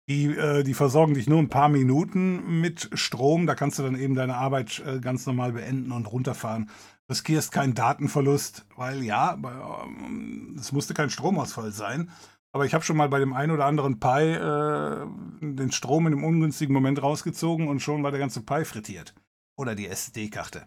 die, 0.08 0.26
äh, 0.26 0.62
die 0.62 0.74
versorgen 0.74 1.14
dich 1.14 1.28
nur 1.28 1.38
ein 1.38 1.48
paar 1.48 1.68
Minuten 1.68 2.60
mit 2.60 2.90
Strom. 2.94 3.46
Da 3.46 3.54
kannst 3.54 3.78
du 3.78 3.82
dann 3.82 3.98
eben 3.98 4.14
deine 4.14 4.36
Arbeit 4.36 4.82
äh, 4.86 5.00
ganz 5.00 5.26
normal 5.26 5.52
beenden 5.52 5.92
und 5.92 6.10
runterfahren 6.10 6.70
riskierst 7.10 7.50
keinen 7.50 7.74
Datenverlust, 7.74 8.64
weil 8.76 9.02
ja, 9.02 9.34
ähm, 9.34 10.56
es 10.58 10.72
musste 10.72 10.94
kein 10.94 11.10
Stromausfall 11.10 11.72
sein. 11.72 12.10
Aber 12.52 12.64
ich 12.64 12.74
habe 12.74 12.84
schon 12.84 12.96
mal 12.96 13.08
bei 13.08 13.18
dem 13.18 13.32
einen 13.32 13.52
oder 13.52 13.66
anderen 13.66 14.00
Pi 14.00 14.32
äh, 14.32 15.06
den 15.40 15.72
Strom 15.72 16.06
in 16.06 16.14
einem 16.14 16.24
ungünstigen 16.24 16.72
Moment 16.72 17.02
rausgezogen 17.02 17.68
und 17.68 17.80
schon 17.80 18.02
war 18.02 18.10
der 18.10 18.20
ganze 18.20 18.42
Pi 18.42 18.64
frittiert. 18.64 19.14
Oder 19.56 19.74
die 19.74 19.88
SD-Karte. 19.88 20.66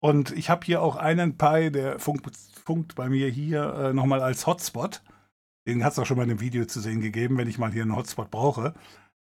Und 0.00 0.30
ich 0.32 0.50
habe 0.50 0.64
hier 0.64 0.82
auch 0.82 0.96
einen 0.96 1.36
Pi, 1.36 1.70
der 1.70 1.98
funkt, 1.98 2.36
funkt 2.64 2.94
bei 2.94 3.08
mir 3.08 3.28
hier 3.28 3.74
äh, 3.74 3.92
nochmal 3.92 4.20
als 4.20 4.46
Hotspot. 4.46 5.02
Den 5.66 5.84
hat 5.84 5.92
es 5.92 5.98
auch 5.98 6.06
schon 6.06 6.16
mal 6.16 6.24
in 6.24 6.30
einem 6.30 6.40
Video 6.40 6.64
zu 6.64 6.80
sehen 6.80 7.00
gegeben, 7.00 7.36
wenn 7.38 7.48
ich 7.48 7.58
mal 7.58 7.72
hier 7.72 7.82
einen 7.82 7.96
Hotspot 7.96 8.30
brauche. 8.30 8.74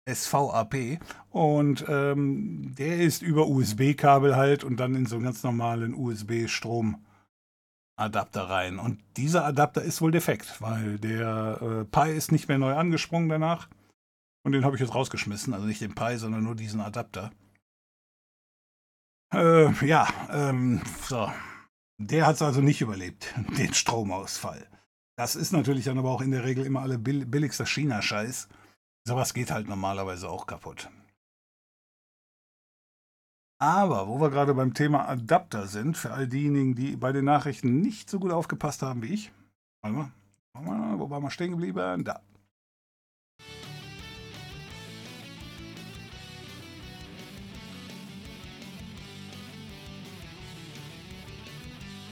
SVAP 0.09 0.99
und 1.31 1.85
ähm, 1.89 2.75
der 2.77 2.99
ist 2.99 3.23
über 3.23 3.47
USB-Kabel 3.47 4.35
halt 4.35 4.65
und 4.65 4.79
dann 4.79 4.97
in 4.97 5.07
so 5.07 5.15
einen 5.15 5.25
ganz 5.25 5.45
normalen 5.45 5.95
USB-Strom-Adapter 5.95 8.51
rein. 8.51 8.81
Und 8.81 8.99
dieser 9.17 9.45
Adapter 9.45 9.83
ist 9.83 10.03
wohl 10.03 10.11
defekt, 10.11 10.61
weil 10.61 10.99
der 10.99 11.63
äh, 11.63 11.85
Pi 11.85 12.11
ist 12.11 12.33
nicht 12.33 12.49
mehr 12.49 12.59
neu 12.59 12.75
angesprungen 12.75 13.29
danach. 13.29 13.69
Und 14.45 14.51
den 14.53 14.65
habe 14.65 14.75
ich 14.75 14.81
jetzt 14.81 14.95
rausgeschmissen, 14.95 15.55
also 15.55 15.67
nicht 15.67 15.81
den 15.81 15.95
Pi, 15.95 16.17
sondern 16.17 16.43
nur 16.43 16.57
diesen 16.57 16.81
Adapter. 16.81 17.31
Äh, 19.33 19.71
ja, 19.87 20.09
ähm, 20.31 20.83
so. 21.07 21.31
Der 21.99 22.27
hat 22.27 22.35
es 22.35 22.43
also 22.43 22.61
nicht 22.61 22.81
überlebt, 22.81 23.33
den 23.57 23.73
Stromausfall. 23.73 24.67
Das 25.23 25.37
ist 25.37 25.53
natürlich 25.53 25.85
dann 25.85 25.99
aber 25.99 26.11
auch 26.11 26.21
in 26.21 26.33
der 26.33 26.43
Regel 26.43 26.67
immer 26.67 26.81
alle 26.81 26.99
billigster 26.99 27.65
China-Scheiß. 27.65 28.49
Sowas 29.07 29.33
geht 29.33 29.53
halt 29.53 29.69
normalerweise 29.69 30.29
auch 30.29 30.49
kaputt. 30.49 30.91
Aber 33.61 34.09
wo 34.09 34.21
wir 34.21 34.31
gerade 34.31 34.53
beim 34.53 34.75
Thema 34.75 35.09
Adapter 35.09 35.69
sind, 35.69 35.97
für 35.97 36.11
all 36.11 36.27
diejenigen, 36.27 36.75
die 36.75 36.97
bei 36.97 37.13
den 37.13 37.25
Nachrichten 37.25 37.79
nicht 37.79 38.11
so 38.11 38.19
gut 38.19 38.33
aufgepasst 38.33 38.83
haben 38.83 39.01
wie 39.03 39.15
ich. 39.15 39.33
Warte 39.83 40.11
mal, 40.55 40.99
wo 40.99 41.09
waren 41.09 41.23
wir 41.23 41.31
stehen 41.31 41.53
geblieben? 41.53 42.03
Da. 42.03 42.21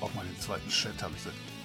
Auch 0.01 0.15
mal 0.15 0.25
den 0.25 0.39
zweiten 0.39 0.69
Chat 0.69 1.03
habe 1.03 1.17
ich 1.17 1.25
gesagt. 1.25 1.60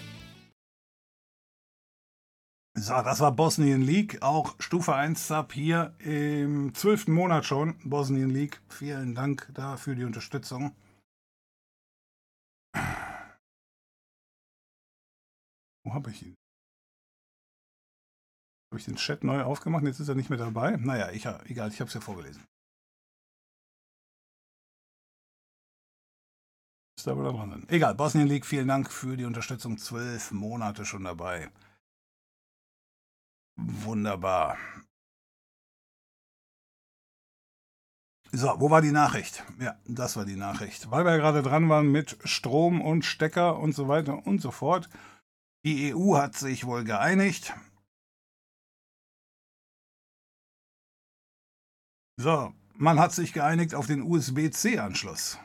So, 2.77 3.01
das 3.01 3.21
war 3.21 3.31
Bosnien 3.31 3.81
League, 3.81 4.21
auch 4.21 4.55
Stufe 4.59 4.93
1 4.93 5.29
Sub 5.29 5.53
hier 5.53 5.95
im 5.99 6.73
zwölften 6.75 7.13
Monat 7.13 7.45
schon. 7.45 7.79
Bosnien 7.85 8.29
League, 8.29 8.61
vielen 8.67 9.15
Dank 9.15 9.49
da 9.53 9.77
für 9.77 9.95
die 9.95 10.03
Unterstützung. 10.03 10.75
Wo 15.85 15.93
habe 15.93 16.11
ich 16.11 16.23
ihn? 16.23 16.35
Habe 18.71 18.79
ich 18.79 18.85
den 18.85 18.97
Chat 18.97 19.23
neu 19.23 19.41
aufgemacht? 19.43 19.85
Jetzt 19.85 20.01
ist 20.01 20.09
er 20.09 20.15
nicht 20.15 20.29
mehr 20.29 20.39
dabei. 20.39 20.75
Naja, 20.75 21.11
ich, 21.11 21.25
egal, 21.25 21.69
ich 21.69 21.79
habe 21.79 21.87
es 21.87 21.93
ja 21.93 22.01
vorgelesen. 22.01 22.43
Ist 26.97 27.07
da 27.07 27.15
wohl 27.15 27.23
dran? 27.23 27.65
Egal, 27.69 27.95
Bosnien 27.95 28.27
League, 28.27 28.45
vielen 28.45 28.67
Dank 28.67 28.91
für 28.91 29.15
die 29.15 29.23
Unterstützung. 29.23 29.77
Zwölf 29.77 30.31
Monate 30.31 30.83
schon 30.83 31.05
dabei. 31.05 31.49
Wunderbar. 33.57 34.57
So, 38.31 38.53
wo 38.59 38.69
war 38.69 38.81
die 38.81 38.91
Nachricht? 38.91 39.45
Ja, 39.59 39.79
das 39.87 40.17
war 40.17 40.25
die 40.25 40.35
Nachricht. 40.35 40.91
Weil 40.91 41.05
wir 41.05 41.11
ja 41.11 41.17
gerade 41.17 41.41
dran 41.41 41.69
waren 41.69 41.89
mit 41.89 42.17
Strom 42.25 42.81
und 42.81 43.05
Stecker 43.05 43.57
und 43.59 43.73
so 43.73 43.87
weiter 43.87 44.27
und 44.27 44.41
so 44.41 44.51
fort. 44.51 44.89
Die 45.63 45.93
EU 45.95 46.17
hat 46.17 46.35
sich 46.35 46.65
wohl 46.65 46.83
geeinigt. 46.83 47.53
So, 52.17 52.53
man 52.75 52.99
hat 52.99 53.13
sich 53.13 53.31
geeinigt 53.31 53.73
auf 53.73 53.87
den 53.87 54.01
USB-C-Anschluss. 54.01 55.39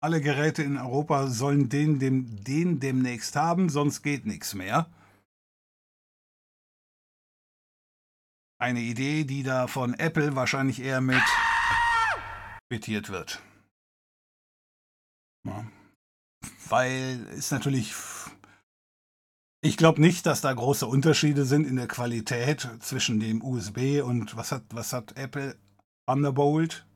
Alle 0.00 0.20
Geräte 0.20 0.62
in 0.62 0.76
Europa 0.76 1.26
sollen 1.26 1.68
den, 1.68 1.98
dem, 1.98 2.44
den 2.44 2.78
demnächst 2.78 3.34
haben, 3.34 3.68
sonst 3.70 4.02
geht 4.02 4.24
nichts 4.24 4.54
mehr. 4.54 4.88
Eine 8.58 8.80
Idee, 8.80 9.24
die 9.24 9.42
da 9.42 9.66
von 9.66 9.94
Apple 9.94 10.34
wahrscheinlich 10.34 10.80
eher 10.80 11.00
mit 11.00 11.22
quittiert 12.70 13.10
wird. 13.10 13.42
Ja. 15.46 15.66
Weil 16.68 17.26
es 17.36 17.50
natürlich. 17.50 17.94
Ich 19.62 19.76
glaube 19.76 20.00
nicht, 20.00 20.26
dass 20.26 20.40
da 20.40 20.52
große 20.52 20.86
Unterschiede 20.86 21.44
sind 21.44 21.66
in 21.66 21.76
der 21.76 21.88
Qualität 21.88 22.68
zwischen 22.80 23.20
dem 23.20 23.42
USB 23.42 24.02
und 24.02 24.36
was 24.36 24.52
hat, 24.52 24.62
was 24.70 24.92
hat 24.92 25.16
Apple? 25.16 25.56
Thunderbolt. 26.08 26.86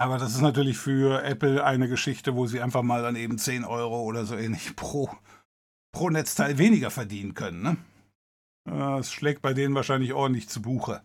Aber 0.00 0.18
das 0.18 0.34
ist 0.34 0.40
natürlich 0.40 0.78
für 0.78 1.22
Apple 1.22 1.62
eine 1.62 1.88
Geschichte, 1.88 2.34
wo 2.34 2.46
sie 2.46 2.60
einfach 2.60 2.82
mal 2.82 3.02
dann 3.02 3.16
eben 3.16 3.38
10 3.38 3.64
Euro 3.64 4.02
oder 4.02 4.24
so 4.24 4.36
ähnlich 4.36 4.74
pro, 4.74 5.10
pro 5.92 6.10
Netzteil 6.10 6.58
weniger 6.58 6.90
verdienen 6.90 7.34
können. 7.34 7.62
Ne? 7.62 7.76
Es 8.66 9.12
schlägt 9.12 9.42
bei 9.42 9.52
denen 9.52 9.74
wahrscheinlich 9.74 10.14
ordentlich 10.14 10.48
zu 10.48 10.62
Buche. 10.62 11.02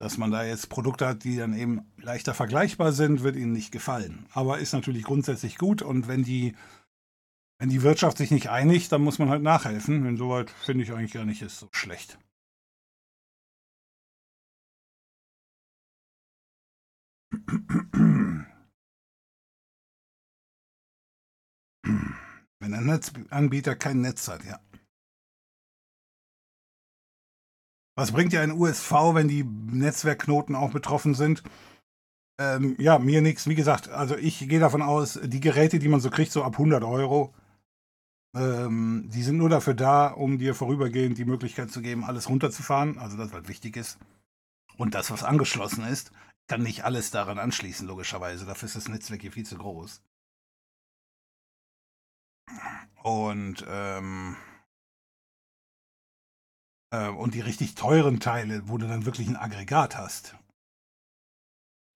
Dass 0.00 0.16
man 0.16 0.30
da 0.30 0.44
jetzt 0.44 0.70
Produkte 0.70 1.06
hat, 1.06 1.24
die 1.24 1.36
dann 1.36 1.52
eben 1.52 1.92
leichter 1.98 2.32
vergleichbar 2.32 2.92
sind, 2.92 3.22
wird 3.22 3.36
ihnen 3.36 3.52
nicht 3.52 3.70
gefallen. 3.70 4.26
Aber 4.32 4.58
ist 4.58 4.72
natürlich 4.72 5.04
grundsätzlich 5.04 5.58
gut 5.58 5.82
und 5.82 6.08
wenn 6.08 6.22
die, 6.22 6.56
wenn 7.58 7.68
die 7.68 7.82
Wirtschaft 7.82 8.16
sich 8.16 8.30
nicht 8.30 8.48
einigt, 8.48 8.92
dann 8.92 9.02
muss 9.02 9.18
man 9.18 9.28
halt 9.28 9.42
nachhelfen. 9.42 10.06
Insoweit 10.06 10.50
finde 10.50 10.84
ich 10.84 10.92
eigentlich 10.92 11.12
gar 11.12 11.26
nicht 11.26 11.42
ist 11.42 11.58
so 11.58 11.68
schlecht. 11.72 12.18
Wenn 22.58 22.74
ein 22.74 22.86
Netzanbieter 22.86 23.74
kein 23.76 24.00
Netz 24.00 24.28
hat, 24.28 24.44
ja. 24.44 24.60
Was 28.00 28.12
bringt 28.12 28.32
dir 28.32 28.40
ein 28.40 28.52
USV, 28.52 28.92
wenn 29.12 29.28
die 29.28 29.44
Netzwerkknoten 29.44 30.54
auch 30.54 30.70
betroffen 30.70 31.12
sind? 31.12 31.42
Ähm, 32.40 32.74
ja, 32.78 32.98
mir 32.98 33.20
nichts. 33.20 33.46
Wie 33.46 33.54
gesagt, 33.54 33.90
also 33.90 34.16
ich 34.16 34.38
gehe 34.48 34.58
davon 34.58 34.80
aus, 34.80 35.20
die 35.22 35.40
Geräte, 35.40 35.78
die 35.78 35.88
man 35.88 36.00
so 36.00 36.08
kriegt, 36.08 36.32
so 36.32 36.42
ab 36.42 36.54
100 36.54 36.82
Euro, 36.82 37.34
ähm, 38.34 39.10
die 39.12 39.22
sind 39.22 39.36
nur 39.36 39.50
dafür 39.50 39.74
da, 39.74 40.06
um 40.06 40.38
dir 40.38 40.54
vorübergehend 40.54 41.18
die 41.18 41.26
Möglichkeit 41.26 41.70
zu 41.70 41.82
geben, 41.82 42.02
alles 42.02 42.30
runterzufahren. 42.30 42.98
Also 42.98 43.18
das, 43.18 43.34
was 43.34 43.48
wichtig 43.48 43.76
ist. 43.76 43.98
Und 44.78 44.94
das, 44.94 45.10
was 45.10 45.22
angeschlossen 45.22 45.84
ist, 45.84 46.10
kann 46.48 46.62
nicht 46.62 46.86
alles 46.86 47.10
daran 47.10 47.38
anschließen, 47.38 47.86
logischerweise. 47.86 48.46
Dafür 48.46 48.64
ist 48.64 48.76
das 48.76 48.88
Netzwerk 48.88 49.20
hier 49.20 49.32
viel 49.32 49.44
zu 49.44 49.58
groß. 49.58 50.00
Und, 53.02 53.62
ähm, 53.68 54.36
äh, 56.90 57.08
und 57.08 57.34
die 57.34 57.40
richtig 57.40 57.74
teuren 57.74 58.20
Teile, 58.20 58.68
wo 58.68 58.78
du 58.78 58.86
dann 58.86 59.06
wirklich 59.06 59.28
ein 59.28 59.36
Aggregat 59.36 59.96
hast, 59.96 60.36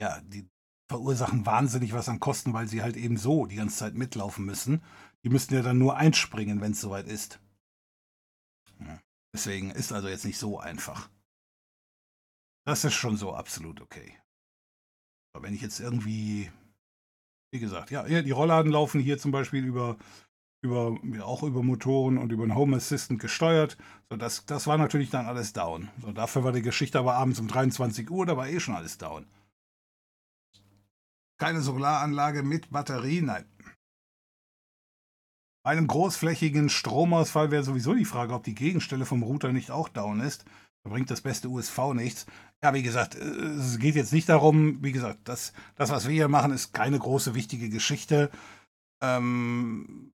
ja, 0.01 0.21
die 0.23 0.49
verursachen 0.89 1.47
wahnsinnig 1.47 1.93
was 1.93 2.09
an 2.09 2.21
Kosten, 2.21 2.53
weil 2.53 2.69
sie 2.69 2.83
halt 2.83 2.97
eben 2.97 3.17
so 3.17 3.47
die 3.47 3.57
ganze 3.57 3.77
Zeit 3.77 3.95
mitlaufen 3.95 4.45
müssen. 4.45 4.83
Die 5.25 5.31
müssten 5.31 5.55
ja 5.55 5.63
dann 5.63 5.79
nur 5.79 5.97
einspringen, 5.97 6.61
wenn 6.61 6.73
es 6.73 6.81
soweit 6.81 7.07
ist. 7.07 7.41
Ja. 8.81 9.01
Deswegen 9.35 9.71
ist 9.71 9.93
also 9.93 10.09
jetzt 10.09 10.25
nicht 10.25 10.39
so 10.39 10.59
einfach. 10.59 11.11
Das 12.67 12.85
ist 12.85 12.95
schon 12.95 13.17
so 13.17 13.35
absolut 13.35 13.81
okay. 13.81 14.19
Aber 15.33 15.45
wenn 15.45 15.55
ich 15.55 15.63
jetzt 15.63 15.81
irgendwie, 15.81 16.51
wie 17.53 17.61
gesagt, 17.61 17.91
ja, 17.91 18.05
die 18.05 18.31
Rollladen 18.31 18.71
laufen 18.71 19.01
hier 19.01 19.19
zum 19.19 19.33
Beispiel 19.33 19.65
über 19.65 19.97
über, 20.65 20.99
auch 21.23 21.43
über 21.43 21.63
Motoren 21.63 22.19
und 22.19 22.33
über 22.33 22.43
einen 22.43 22.55
Home 22.55 22.77
Assistant 22.77 23.21
gesteuert. 23.21 23.77
So, 24.11 24.17
das, 24.17 24.47
das 24.47 24.67
war 24.67 24.79
natürlich 24.79 25.11
dann 25.11 25.27
alles 25.27 25.53
down. 25.53 25.91
So, 26.01 26.11
dafür 26.11 26.43
war 26.43 26.53
die 26.53 26.63
Geschichte 26.63 26.99
aber 26.99 27.15
abends 27.15 27.39
um 27.39 27.49
23 27.49 28.11
Uhr, 28.11 28.27
da 28.27 28.37
war 28.37 28.49
eh 28.49 28.59
schon 28.59 28.75
alles 28.75 28.99
down. 28.99 29.27
Keine 31.39 31.61
Solaranlage 31.61 32.43
mit 32.43 32.71
Batterie, 32.71 33.21
nein. 33.21 33.45
Bei 35.65 35.71
einem 35.71 35.87
großflächigen 35.87 36.69
Stromausfall 36.69 37.51
wäre 37.51 37.65
sowieso 37.65 37.95
die 37.95 38.05
Frage, 38.05 38.35
ob 38.35 38.45
die 38.45 38.55
Gegenstelle 38.55 39.07
vom 39.07 39.23
Router 39.23 39.53
nicht 39.53 39.71
auch 39.71 39.89
down 39.89 40.21
ist. 40.21 40.45
Da 40.85 40.91
bringt 40.91 41.11
das 41.11 41.23
beste 41.23 41.49
USV 41.49 41.95
nichts. 41.95 42.27
Ja, 42.63 42.75
wie 42.75 42.83
gesagt, 42.83 43.15
es 43.15 43.79
geht 43.79 43.95
jetzt 43.95 44.13
nicht 44.13 44.29
darum, 44.29 44.83
wie 44.83 44.93
gesagt, 44.93 45.21
das, 45.25 45.55
das 45.77 45.91
was 45.91 46.07
wir 46.07 46.15
hier 46.15 46.29
machen, 46.29 46.53
ist 46.53 46.73
keine 46.73 46.99
große, 46.99 47.35
wichtige 47.35 47.71
Geschichte. 47.71 48.31
Ähm, 49.03 50.13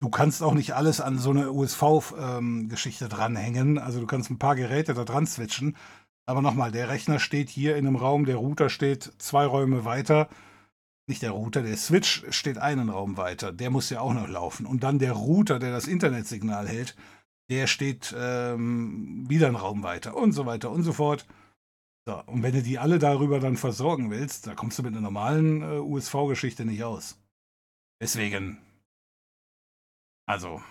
Du 0.00 0.10
kannst 0.10 0.42
auch 0.42 0.54
nicht 0.54 0.74
alles 0.74 1.00
an 1.00 1.18
so 1.18 1.30
eine 1.30 1.52
USV-Geschichte 1.52 3.04
ähm, 3.04 3.10
dranhängen. 3.10 3.78
Also 3.78 4.00
du 4.00 4.06
kannst 4.06 4.30
ein 4.30 4.38
paar 4.38 4.54
Geräte 4.54 4.94
da 4.94 5.04
dran 5.04 5.26
switchen. 5.26 5.76
Aber 6.24 6.40
nochmal, 6.42 6.70
der 6.70 6.88
Rechner 6.88 7.18
steht 7.18 7.48
hier 7.48 7.76
in 7.76 7.86
einem 7.86 7.96
Raum, 7.96 8.26
der 8.26 8.36
Router 8.36 8.68
steht 8.68 9.12
zwei 9.18 9.46
Räume 9.46 9.84
weiter. 9.84 10.28
Nicht 11.08 11.22
der 11.22 11.30
Router, 11.30 11.62
der 11.62 11.76
Switch 11.76 12.22
steht 12.30 12.58
einen 12.58 12.90
Raum 12.90 13.16
weiter. 13.16 13.50
Der 13.50 13.70
muss 13.70 13.88
ja 13.90 14.00
auch 14.00 14.12
noch 14.12 14.28
laufen. 14.28 14.66
Und 14.66 14.84
dann 14.84 14.98
der 14.98 15.12
Router, 15.12 15.58
der 15.58 15.72
das 15.72 15.88
Internetsignal 15.88 16.68
hält, 16.68 16.94
der 17.50 17.66
steht 17.66 18.14
ähm, 18.16 19.24
wieder 19.28 19.46
einen 19.46 19.56
Raum 19.56 19.82
weiter 19.82 20.16
und 20.16 20.32
so 20.32 20.44
weiter 20.44 20.70
und 20.70 20.82
so 20.82 20.92
fort. 20.92 21.26
So, 22.06 22.22
und 22.26 22.42
wenn 22.42 22.52
du 22.52 22.62
die 22.62 22.78
alle 22.78 22.98
darüber 22.98 23.40
dann 23.40 23.56
versorgen 23.56 24.10
willst, 24.10 24.46
da 24.46 24.54
kommst 24.54 24.78
du 24.78 24.82
mit 24.82 24.92
einer 24.92 25.00
normalen 25.00 25.62
äh, 25.62 25.78
USV-Geschichte 25.78 26.64
nicht 26.66 26.84
aus. 26.84 27.18
Deswegen 28.02 28.58
also. 30.28 30.62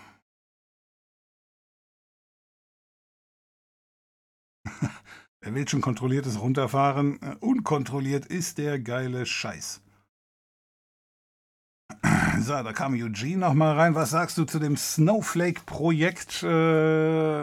Wer 5.40 5.54
will 5.54 5.68
schon 5.68 5.80
kontrolliertes 5.80 6.40
Runterfahren? 6.40 7.20
Äh, 7.22 7.36
unkontrolliert 7.40 8.26
ist 8.26 8.58
der 8.58 8.78
geile 8.78 9.26
Scheiß. 9.26 9.82
So, 12.40 12.52
da 12.52 12.72
kam 12.72 12.94
Eugene 12.94 13.38
nochmal 13.38 13.74
rein. 13.74 13.96
Was 13.96 14.10
sagst 14.10 14.38
du 14.38 14.44
zu 14.44 14.60
dem 14.60 14.76
Snowflake-Projekt? 14.76 16.44
Äh, 16.44 17.42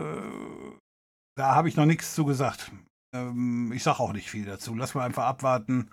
da 1.36 1.54
habe 1.56 1.68
ich 1.68 1.76
noch 1.76 1.86
nichts 1.86 2.16
zu 2.16 2.24
gesagt. 2.24 2.72
Ähm, 3.14 3.74
ich 3.74 3.84
sage 3.84 4.00
auch 4.00 4.14
nicht 4.14 4.30
viel 4.30 4.46
dazu. 4.46 4.74
Lass 4.74 4.96
mal 4.96 5.04
einfach 5.04 5.26
abwarten. 5.26 5.90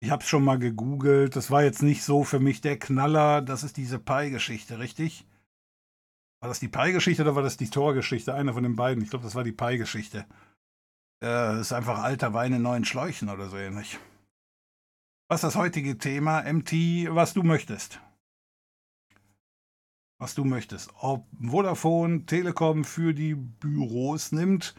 Ich 0.00 0.10
habe 0.10 0.22
es 0.22 0.28
schon 0.28 0.44
mal 0.44 0.58
gegoogelt. 0.58 1.36
Das 1.36 1.50
war 1.50 1.62
jetzt 1.62 1.82
nicht 1.82 2.02
so 2.02 2.24
für 2.24 2.40
mich 2.40 2.60
der 2.60 2.78
Knaller. 2.78 3.42
Das 3.42 3.64
ist 3.64 3.76
diese 3.76 3.98
Pi-Geschichte, 3.98 4.78
richtig? 4.78 5.26
War 6.40 6.48
das 6.48 6.60
die 6.60 6.68
Pi-Geschichte 6.68 7.22
oder 7.22 7.34
war 7.34 7.42
das 7.42 7.56
die 7.56 7.70
Tor-Geschichte? 7.70 8.34
Einer 8.34 8.52
von 8.52 8.62
den 8.62 8.76
beiden. 8.76 9.02
Ich 9.02 9.10
glaube, 9.10 9.24
das 9.24 9.34
war 9.34 9.44
die 9.44 9.52
Pi-Geschichte. 9.52 10.26
Äh, 11.22 11.60
ist 11.60 11.72
einfach 11.72 11.98
alter 12.00 12.34
Wein 12.34 12.52
in 12.52 12.62
neuen 12.62 12.84
Schläuchen 12.84 13.30
oder 13.30 13.48
so 13.48 13.56
ähnlich. 13.56 13.98
Was 15.28 15.38
ist 15.38 15.44
das 15.44 15.56
heutige 15.56 15.98
Thema? 15.98 16.42
MT, 16.42 16.72
was 17.08 17.32
du 17.32 17.42
möchtest. 17.42 18.00
Was 20.18 20.34
du 20.34 20.44
möchtest. 20.44 20.92
Ob 21.00 21.26
Vodafone, 21.40 22.26
Telekom 22.26 22.84
für 22.84 23.12
die 23.12 23.34
Büros 23.34 24.30
nimmt. 24.30 24.74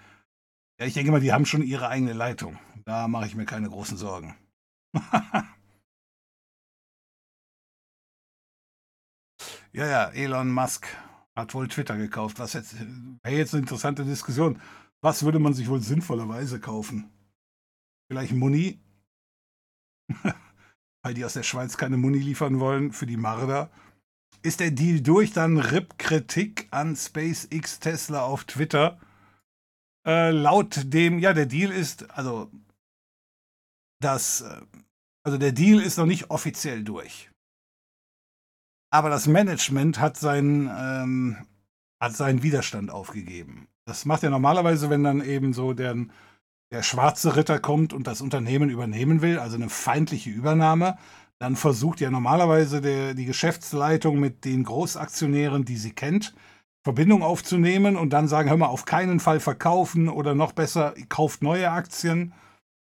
Ja, 0.79 0.85
ich 0.85 0.93
denke 0.93 1.11
mal, 1.11 1.19
die 1.19 1.33
haben 1.33 1.45
schon 1.45 1.63
ihre 1.63 1.89
eigene 1.89 2.13
Leitung. 2.13 2.59
Da 2.85 3.07
mache 3.07 3.25
ich 3.25 3.35
mir 3.35 3.45
keine 3.45 3.69
großen 3.69 3.97
Sorgen. 3.97 4.35
ja, 9.73 9.85
ja, 9.85 10.09
Elon 10.09 10.51
Musk 10.51 10.87
hat 11.35 11.53
wohl 11.53 11.67
Twitter 11.67 11.97
gekauft. 11.97 12.39
Was 12.39 12.53
jetzt, 12.53 12.75
wäre 13.23 13.35
jetzt 13.35 13.53
eine 13.53 13.61
interessante 13.61 14.03
Diskussion. 14.05 14.59
Was 15.01 15.23
würde 15.23 15.39
man 15.39 15.53
sich 15.53 15.69
wohl 15.69 15.81
sinnvollerweise 15.81 16.59
kaufen? 16.59 17.11
Vielleicht 18.09 18.33
Muni? 18.33 18.79
Weil 21.03 21.13
die 21.13 21.23
aus 21.23 21.33
der 21.33 21.43
Schweiz 21.43 21.77
keine 21.77 21.97
Muni 21.97 22.17
liefern 22.19 22.59
wollen 22.59 22.91
für 22.91 23.05
die 23.05 23.17
Marder. 23.17 23.69
Ist 24.41 24.59
der 24.59 24.71
Deal 24.71 25.01
durch? 25.01 25.33
Dann 25.33 25.59
RIP-Kritik 25.59 26.67
an 26.71 26.95
SpaceX 26.95 27.79
Tesla 27.79 28.23
auf 28.23 28.45
Twitter. 28.45 28.99
Äh, 30.05 30.31
laut 30.31 30.93
dem, 30.93 31.19
ja, 31.19 31.33
der 31.33 31.45
Deal 31.45 31.71
ist, 31.71 32.09
also, 32.11 32.49
dass 33.99 34.41
äh, 34.41 34.61
also 35.27 35.37
der 35.37 35.51
Deal 35.51 35.81
ist 35.81 35.97
noch 35.97 36.05
nicht 36.05 36.29
offiziell 36.29 36.85
durch. 36.85 37.29
Aber 38.89 39.09
das 39.09 39.27
Management 39.27 39.99
hat 39.99 40.15
seinen, 40.15 40.69
ähm, 40.73 41.37
hat 41.99 42.15
seinen 42.15 42.43
Widerstand 42.43 42.91
aufgegeben. 42.91 43.67
Das 43.85 44.05
macht 44.05 44.23
ja 44.23 44.29
normalerweise, 44.29 44.89
wenn 44.89 45.03
dann 45.03 45.21
eben 45.21 45.51
so 45.51 45.73
der, 45.73 45.97
der 46.71 46.81
schwarze 46.81 47.35
Ritter 47.35 47.59
kommt 47.59 47.91
und 47.91 48.07
das 48.07 48.21
Unternehmen 48.21 48.69
übernehmen 48.69 49.21
will, 49.21 49.37
also 49.37 49.57
eine 49.57 49.69
feindliche 49.69 50.29
Übernahme, 50.29 50.97
dann 51.39 51.57
versucht 51.57 51.99
ja 51.99 52.09
normalerweise 52.09 52.79
der, 52.79 53.13
die 53.13 53.25
Geschäftsleitung 53.25 54.21
mit 54.21 54.45
den 54.45 54.63
Großaktionären, 54.63 55.65
die 55.65 55.77
sie 55.77 55.91
kennt, 55.91 56.33
Verbindung 56.85 57.21
aufzunehmen 57.21 57.97
und 57.97 58.11
dann 58.11 58.29
sagen, 58.29 58.49
hör 58.49 58.55
mal, 58.55 58.67
auf 58.67 58.85
keinen 58.85 59.19
Fall 59.19 59.41
verkaufen 59.41 60.07
oder 60.07 60.35
noch 60.35 60.53
besser, 60.53 60.93
kauft 61.09 61.41
neue 61.41 61.69
Aktien. 61.69 62.33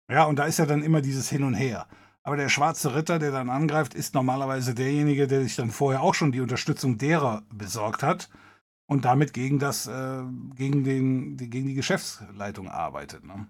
Ja, 0.09 0.25
und 0.25 0.37
da 0.37 0.45
ist 0.45 0.59
ja 0.59 0.65
dann 0.65 0.83
immer 0.83 1.01
dieses 1.01 1.29
Hin 1.29 1.43
und 1.43 1.53
Her. 1.53 1.87
Aber 2.23 2.37
der 2.37 2.49
schwarze 2.49 2.93
Ritter, 2.95 3.17
der 3.17 3.31
dann 3.31 3.49
angreift, 3.49 3.93
ist 3.93 4.13
normalerweise 4.13 4.75
derjenige, 4.75 5.27
der 5.27 5.41
sich 5.41 5.55
dann 5.55 5.71
vorher 5.71 6.01
auch 6.01 6.13
schon 6.13 6.31
die 6.31 6.41
Unterstützung 6.41 6.97
derer 6.97 7.43
besorgt 7.51 8.03
hat 8.03 8.29
und 8.87 9.05
damit 9.05 9.33
gegen 9.33 9.57
das, 9.57 9.87
äh, 9.87 10.21
gegen, 10.55 10.83
den, 10.83 11.37
die, 11.37 11.49
gegen 11.49 11.67
die 11.67 11.73
Geschäftsleitung 11.73 12.69
arbeitet. 12.69 13.23
Ne? 13.25 13.47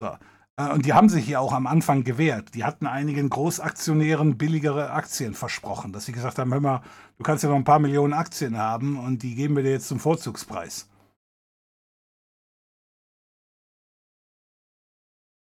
So. 0.00 0.16
Äh, 0.56 0.72
und 0.72 0.86
die 0.86 0.92
haben 0.92 1.08
sich 1.08 1.26
hier 1.26 1.40
auch 1.40 1.52
am 1.52 1.66
Anfang 1.66 2.04
gewehrt. 2.04 2.54
Die 2.54 2.64
hatten 2.64 2.86
einigen 2.86 3.28
Großaktionären 3.28 4.38
billigere 4.38 4.90
Aktien 4.90 5.34
versprochen, 5.34 5.92
dass 5.92 6.06
sie 6.06 6.12
gesagt 6.12 6.38
haben, 6.38 6.52
hör 6.52 6.60
mal, 6.60 6.82
du 7.18 7.24
kannst 7.24 7.44
ja 7.44 7.50
noch 7.50 7.56
ein 7.56 7.64
paar 7.64 7.78
Millionen 7.78 8.14
Aktien 8.14 8.56
haben 8.56 8.98
und 8.98 9.22
die 9.22 9.34
geben 9.34 9.56
wir 9.56 9.62
dir 9.62 9.72
jetzt 9.72 9.88
zum 9.88 10.00
Vorzugspreis. 10.00 10.88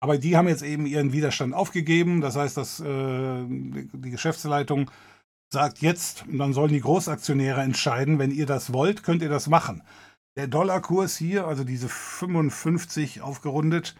Aber 0.07 0.19
die 0.19 0.37
haben 0.37 0.47
jetzt 0.47 0.63
eben 0.63 0.87
ihren 0.87 1.13
Widerstand 1.13 1.53
aufgegeben. 1.53 2.21
Das 2.21 2.37
heißt, 2.37 2.57
dass 2.57 2.79
äh, 2.79 3.45
die 3.49 4.11
Geschäftsleitung 4.11 4.89
sagt 5.53 5.79
jetzt, 5.81 6.25
dann 6.31 6.53
sollen 6.53 6.73
die 6.73 6.81
Großaktionäre 6.81 7.61
entscheiden, 7.61 8.21
wenn 8.21 8.31
ihr 8.31 8.47
das 8.47 8.73
wollt, 8.73 9.03
könnt 9.03 9.21
ihr 9.21 9.29
das 9.29 9.49
machen. 9.49 9.83
Der 10.37 10.47
Dollarkurs 10.47 11.17
hier, 11.17 11.49
also 11.49 11.65
diese 11.65 11.89
55 11.89 13.21
aufgerundet, 13.21 13.97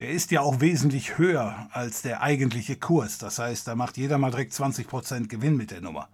der 0.00 0.08
ist 0.08 0.30
ja 0.30 0.40
auch 0.40 0.62
wesentlich 0.62 1.18
höher 1.18 1.68
als 1.72 2.00
der 2.00 2.22
eigentliche 2.22 2.76
Kurs. 2.76 3.18
Das 3.18 3.38
heißt, 3.38 3.68
da 3.68 3.74
macht 3.74 3.98
jeder 3.98 4.16
mal 4.16 4.30
direkt 4.30 4.54
20% 4.54 5.28
Gewinn 5.28 5.58
mit 5.58 5.72
der 5.72 5.82
Nummer. 5.82 6.08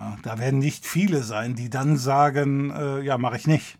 Ja, 0.00 0.16
da 0.22 0.38
werden 0.38 0.60
nicht 0.60 0.86
viele 0.86 1.22
sein, 1.22 1.56
die 1.56 1.68
dann 1.68 1.98
sagen, 1.98 2.70
äh, 2.70 3.02
ja, 3.02 3.18
mache 3.18 3.36
ich 3.36 3.46
nicht. 3.46 3.78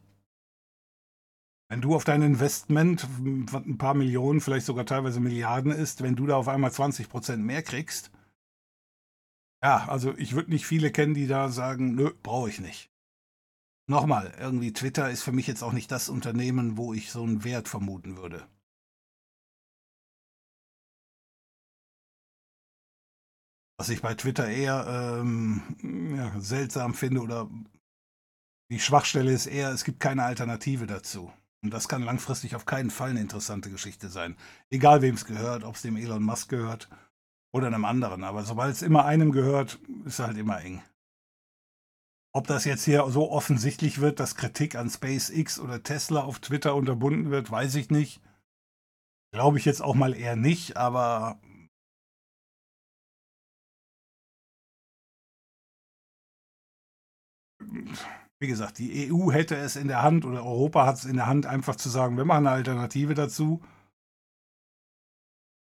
Wenn 1.70 1.82
du 1.82 1.94
auf 1.94 2.04
dein 2.04 2.22
Investment, 2.22 3.06
was 3.52 3.64
ein 3.64 3.76
paar 3.76 3.94
Millionen, 3.94 4.40
vielleicht 4.40 4.64
sogar 4.64 4.86
teilweise 4.86 5.20
Milliarden 5.20 5.70
ist, 5.70 6.02
wenn 6.02 6.16
du 6.16 6.26
da 6.26 6.36
auf 6.36 6.48
einmal 6.48 6.70
20% 6.70 7.36
mehr 7.36 7.62
kriegst, 7.62 8.10
ja, 9.62 9.86
also 9.88 10.16
ich 10.16 10.34
würde 10.34 10.50
nicht 10.50 10.66
viele 10.66 10.90
kennen, 10.90 11.14
die 11.14 11.26
da 11.26 11.50
sagen, 11.50 11.94
nö, 11.94 12.12
brauche 12.22 12.48
ich 12.48 12.60
nicht. 12.60 12.90
Nochmal, 13.90 14.34
irgendwie 14.38 14.72
Twitter 14.72 15.10
ist 15.10 15.22
für 15.22 15.32
mich 15.32 15.46
jetzt 15.46 15.62
auch 15.62 15.72
nicht 15.72 15.90
das 15.90 16.08
Unternehmen, 16.08 16.76
wo 16.76 16.94
ich 16.94 17.10
so 17.10 17.22
einen 17.22 17.44
Wert 17.44 17.68
vermuten 17.68 18.16
würde. 18.16 18.46
Was 23.78 23.90
ich 23.90 24.02
bei 24.02 24.14
Twitter 24.14 24.48
eher 24.48 25.20
ähm, 25.20 26.16
ja, 26.16 26.40
seltsam 26.40 26.94
finde 26.94 27.20
oder 27.20 27.50
die 28.70 28.80
Schwachstelle 28.80 29.32
ist 29.32 29.46
eher, 29.46 29.70
es 29.70 29.84
gibt 29.84 30.00
keine 30.00 30.24
Alternative 30.24 30.86
dazu. 30.86 31.32
Und 31.62 31.74
das 31.74 31.88
kann 31.88 32.02
langfristig 32.02 32.54
auf 32.54 32.66
keinen 32.66 32.90
Fall 32.90 33.10
eine 33.10 33.20
interessante 33.20 33.70
Geschichte 33.70 34.08
sein. 34.08 34.36
Egal 34.70 35.02
wem 35.02 35.16
es 35.16 35.24
gehört, 35.24 35.64
ob 35.64 35.74
es 35.74 35.82
dem 35.82 35.96
Elon 35.96 36.22
Musk 36.22 36.48
gehört 36.48 36.88
oder 37.52 37.66
einem 37.66 37.84
anderen. 37.84 38.22
Aber 38.24 38.44
sobald 38.44 38.74
es 38.74 38.82
immer 38.82 39.04
einem 39.04 39.32
gehört, 39.32 39.80
ist 40.04 40.20
es 40.20 40.26
halt 40.26 40.36
immer 40.36 40.60
eng. 40.60 40.82
Ob 42.32 42.46
das 42.46 42.64
jetzt 42.64 42.84
hier 42.84 43.04
so 43.10 43.30
offensichtlich 43.30 44.00
wird, 44.00 44.20
dass 44.20 44.36
Kritik 44.36 44.76
an 44.76 44.90
SpaceX 44.90 45.58
oder 45.58 45.82
Tesla 45.82 46.22
auf 46.22 46.38
Twitter 46.38 46.76
unterbunden 46.76 47.30
wird, 47.30 47.50
weiß 47.50 47.74
ich 47.74 47.90
nicht. 47.90 48.20
Glaube 49.32 49.58
ich 49.58 49.64
jetzt 49.64 49.82
auch 49.82 49.94
mal 49.94 50.14
eher 50.14 50.36
nicht, 50.36 50.76
aber 50.76 51.40
wie 58.40 58.46
gesagt, 58.46 58.78
die 58.78 59.12
EU 59.12 59.32
hätte 59.32 59.56
es 59.56 59.76
in 59.76 59.88
der 59.88 60.02
Hand 60.02 60.24
oder 60.24 60.44
Europa 60.44 60.86
hat 60.86 60.96
es 60.96 61.04
in 61.04 61.16
der 61.16 61.26
Hand, 61.26 61.46
einfach 61.46 61.76
zu 61.76 61.88
sagen, 61.88 62.16
wir 62.16 62.24
machen 62.24 62.46
eine 62.46 62.56
Alternative 62.56 63.14
dazu. 63.14 63.62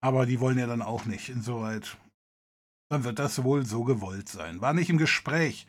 Aber 0.02 0.24
die 0.24 0.40
wollen 0.40 0.58
ja 0.58 0.66
dann 0.66 0.82
auch 0.82 1.04
nicht. 1.04 1.28
Insoweit, 1.28 1.98
dann 2.90 3.04
wird 3.04 3.18
das 3.18 3.42
wohl 3.42 3.66
so 3.66 3.84
gewollt 3.84 4.28
sein. 4.28 4.60
War 4.60 4.72
nicht 4.72 4.88
im 4.88 4.98
Gespräch, 4.98 5.66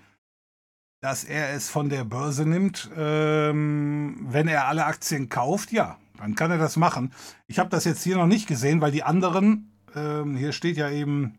dass 1.02 1.24
er 1.24 1.54
es 1.54 1.70
von 1.70 1.90
der 1.90 2.06
Börse 2.06 2.46
nimmt. 2.46 2.90
Ähm, 2.96 4.28
wenn 4.30 4.48
er 4.48 4.68
alle 4.68 4.86
Aktien 4.86 5.28
kauft, 5.28 5.72
ja, 5.72 6.00
dann 6.18 6.36
kann 6.36 6.52
er 6.52 6.60
das 6.60 6.78
machen. 6.78 7.14
Ich 7.48 7.60
habe 7.60 7.70
das 7.70 7.84
jetzt 7.84 8.04
hier 8.04 8.16
noch 8.16 8.28
nicht 8.28 8.48
gesehen, 8.48 8.80
weil 8.80 8.92
die 8.92 9.04
anderen, 9.04 9.72
ähm, 9.96 10.38
hier 10.38 10.54
steht 10.54 10.78
ja 10.78 10.90
eben, 10.90 11.38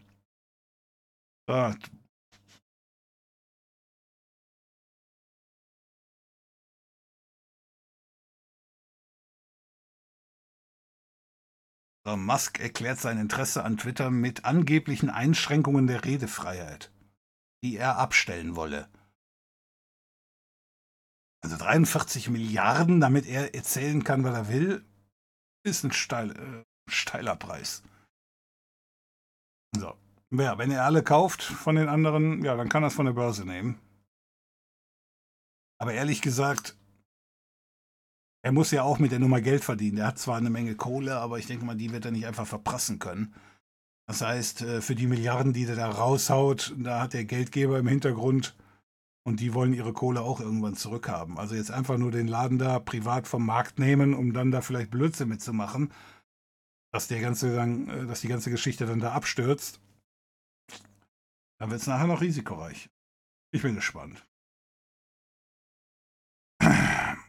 äh, 1.47 1.73
Musk 12.05 12.59
erklärt 12.59 12.99
sein 12.99 13.19
Interesse 13.19 13.65
an 13.65 13.77
Twitter 13.79 14.11
mit 14.11 14.45
angeblichen 14.45 15.09
Einschränkungen 15.09 15.87
der 15.87 16.05
Redefreiheit, 16.05 16.93
die 17.63 17.77
er 17.77 17.97
abstellen 17.97 18.57
wolle. 18.57 18.89
Also 21.45 21.57
43 21.57 22.29
Milliarden, 22.29 23.01
damit 23.01 23.27
er 23.27 23.55
erzählen 23.55 24.05
kann, 24.05 24.25
was 24.25 24.35
er 24.35 24.49
will, 24.49 24.85
ist 25.65 25.85
ein 25.85 25.93
steil, 25.93 26.31
äh, 26.31 26.65
steiler 26.91 27.37
Preis. 27.37 27.83
So. 29.77 29.97
Ja, 30.31 30.57
wenn 30.59 30.71
er 30.71 30.85
alle 30.85 31.03
kauft 31.03 31.43
von 31.43 31.77
den 31.77 31.89
anderen, 31.89 32.43
ja, 32.45 32.57
dann 32.57 32.69
kann 32.69 32.83
er 32.83 32.87
es 32.89 32.95
von 32.95 33.07
der 33.07 33.13
Börse 33.13 33.45
nehmen. 33.45 33.79
Aber 35.79 35.93
ehrlich 35.93 36.23
gesagt, 36.23 36.77
er 38.43 38.53
muss 38.53 38.73
ja 38.73 38.83
auch 38.83 38.99
mit 38.99 39.13
der 39.13 39.21
Nummer 39.21 39.41
Geld 39.41 39.65
verdienen. 39.65 39.99
Er 39.99 40.09
hat 40.09 40.19
zwar 40.19 40.37
eine 40.37 40.51
Menge 40.51 40.75
Kohle, 40.75 41.17
aber 41.17 41.39
ich 41.39 41.47
denke 41.47 41.65
mal, 41.65 41.77
die 41.77 41.93
wird 41.93 42.05
er 42.05 42.11
nicht 42.11 42.27
einfach 42.27 42.47
verprassen 42.47 42.99
können. 42.99 43.35
Das 44.07 44.21
heißt, 44.21 44.63
äh, 44.63 44.81
für 44.81 44.97
die 44.97 45.07
Milliarden, 45.07 45.53
die 45.53 45.65
er 45.65 45.77
da 45.77 45.89
raushaut, 45.89 46.75
da 46.77 47.01
hat 47.01 47.13
der 47.13 47.25
Geldgeber 47.25 47.79
im 47.79 47.87
Hintergrund 47.87 48.57
und 49.25 49.39
die 49.39 49.55
wollen 49.55 49.73
ihre 49.73 49.93
Kohle 49.93 50.23
auch 50.23 50.41
irgendwann 50.41 50.75
zurückhaben. 50.75 51.39
Also 51.39 51.55
jetzt 51.55 51.71
einfach 51.71 51.97
nur 51.99 52.11
den 52.11 52.27
Laden 52.27 52.59
da 52.59 52.81
privat 52.81 53.29
vom 53.29 53.47
Markt 53.47 53.79
nehmen, 53.79 54.13
um 54.13 54.33
dann 54.33 54.51
da 54.51 54.61
vielleicht 54.61 54.91
Blödsinn 54.91 55.29
mitzumachen, 55.29 55.93
dass, 56.93 57.07
der 57.07 57.21
ganze 57.21 57.57
äh, 57.57 58.07
dass 58.07 58.23
die 58.23 58.29
ganze 58.29 58.51
Geschichte 58.51 58.87
dann 58.87 58.99
da 58.99 59.13
abstürzt. 59.13 59.81
Dann 61.59 61.71
wird 61.71 61.81
es 61.81 61.87
nachher 61.87 62.09
noch 62.09 62.21
risikoreich. 62.21 62.91
Ich 63.53 63.63
bin 63.63 63.77
gespannt. 63.77 64.27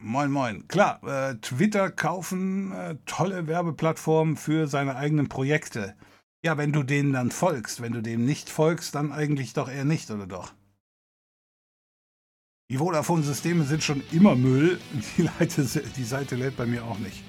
Moin, 0.06 0.30
moin. 0.30 0.68
Klar, 0.68 1.02
äh, 1.04 1.36
Twitter 1.36 1.90
kaufen, 1.90 2.72
äh, 2.72 2.96
tolle 3.06 3.46
Werbeplattform 3.46 4.36
für 4.36 4.66
seine 4.66 4.96
eigenen 4.96 5.30
Projekte. 5.30 5.96
Ja, 6.44 6.58
wenn 6.58 6.74
du 6.74 6.82
denen 6.82 7.14
dann 7.14 7.30
folgst. 7.30 7.80
Wenn 7.80 7.92
du 7.92 8.02
dem 8.02 8.26
nicht 8.26 8.50
folgst, 8.50 8.94
dann 8.94 9.12
eigentlich 9.12 9.54
doch 9.54 9.66
eher 9.66 9.86
nicht, 9.86 10.10
oder 10.10 10.26
doch? 10.26 10.52
Die 12.70 12.76
Vodafone-Systeme 12.76 13.64
sind 13.64 13.82
schon 13.82 14.02
immer 14.12 14.36
Müll. 14.36 14.78
Die, 15.16 15.22
Leite, 15.22 15.62
die 15.62 16.04
Seite 16.04 16.36
lädt 16.36 16.58
bei 16.58 16.66
mir 16.66 16.84
auch 16.84 16.98
nicht. 16.98 17.24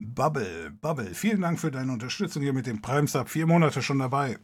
Bubble, 0.00 0.70
Bubble, 0.80 1.14
vielen 1.14 1.42
Dank 1.42 1.60
für 1.60 1.70
deine 1.70 1.92
Unterstützung 1.92 2.42
hier 2.42 2.54
mit 2.54 2.66
dem 2.66 2.80
Prime 2.80 3.06
Sub. 3.06 3.28
Vier 3.28 3.46
Monate 3.46 3.82
schon 3.82 3.98
dabei. 3.98 4.38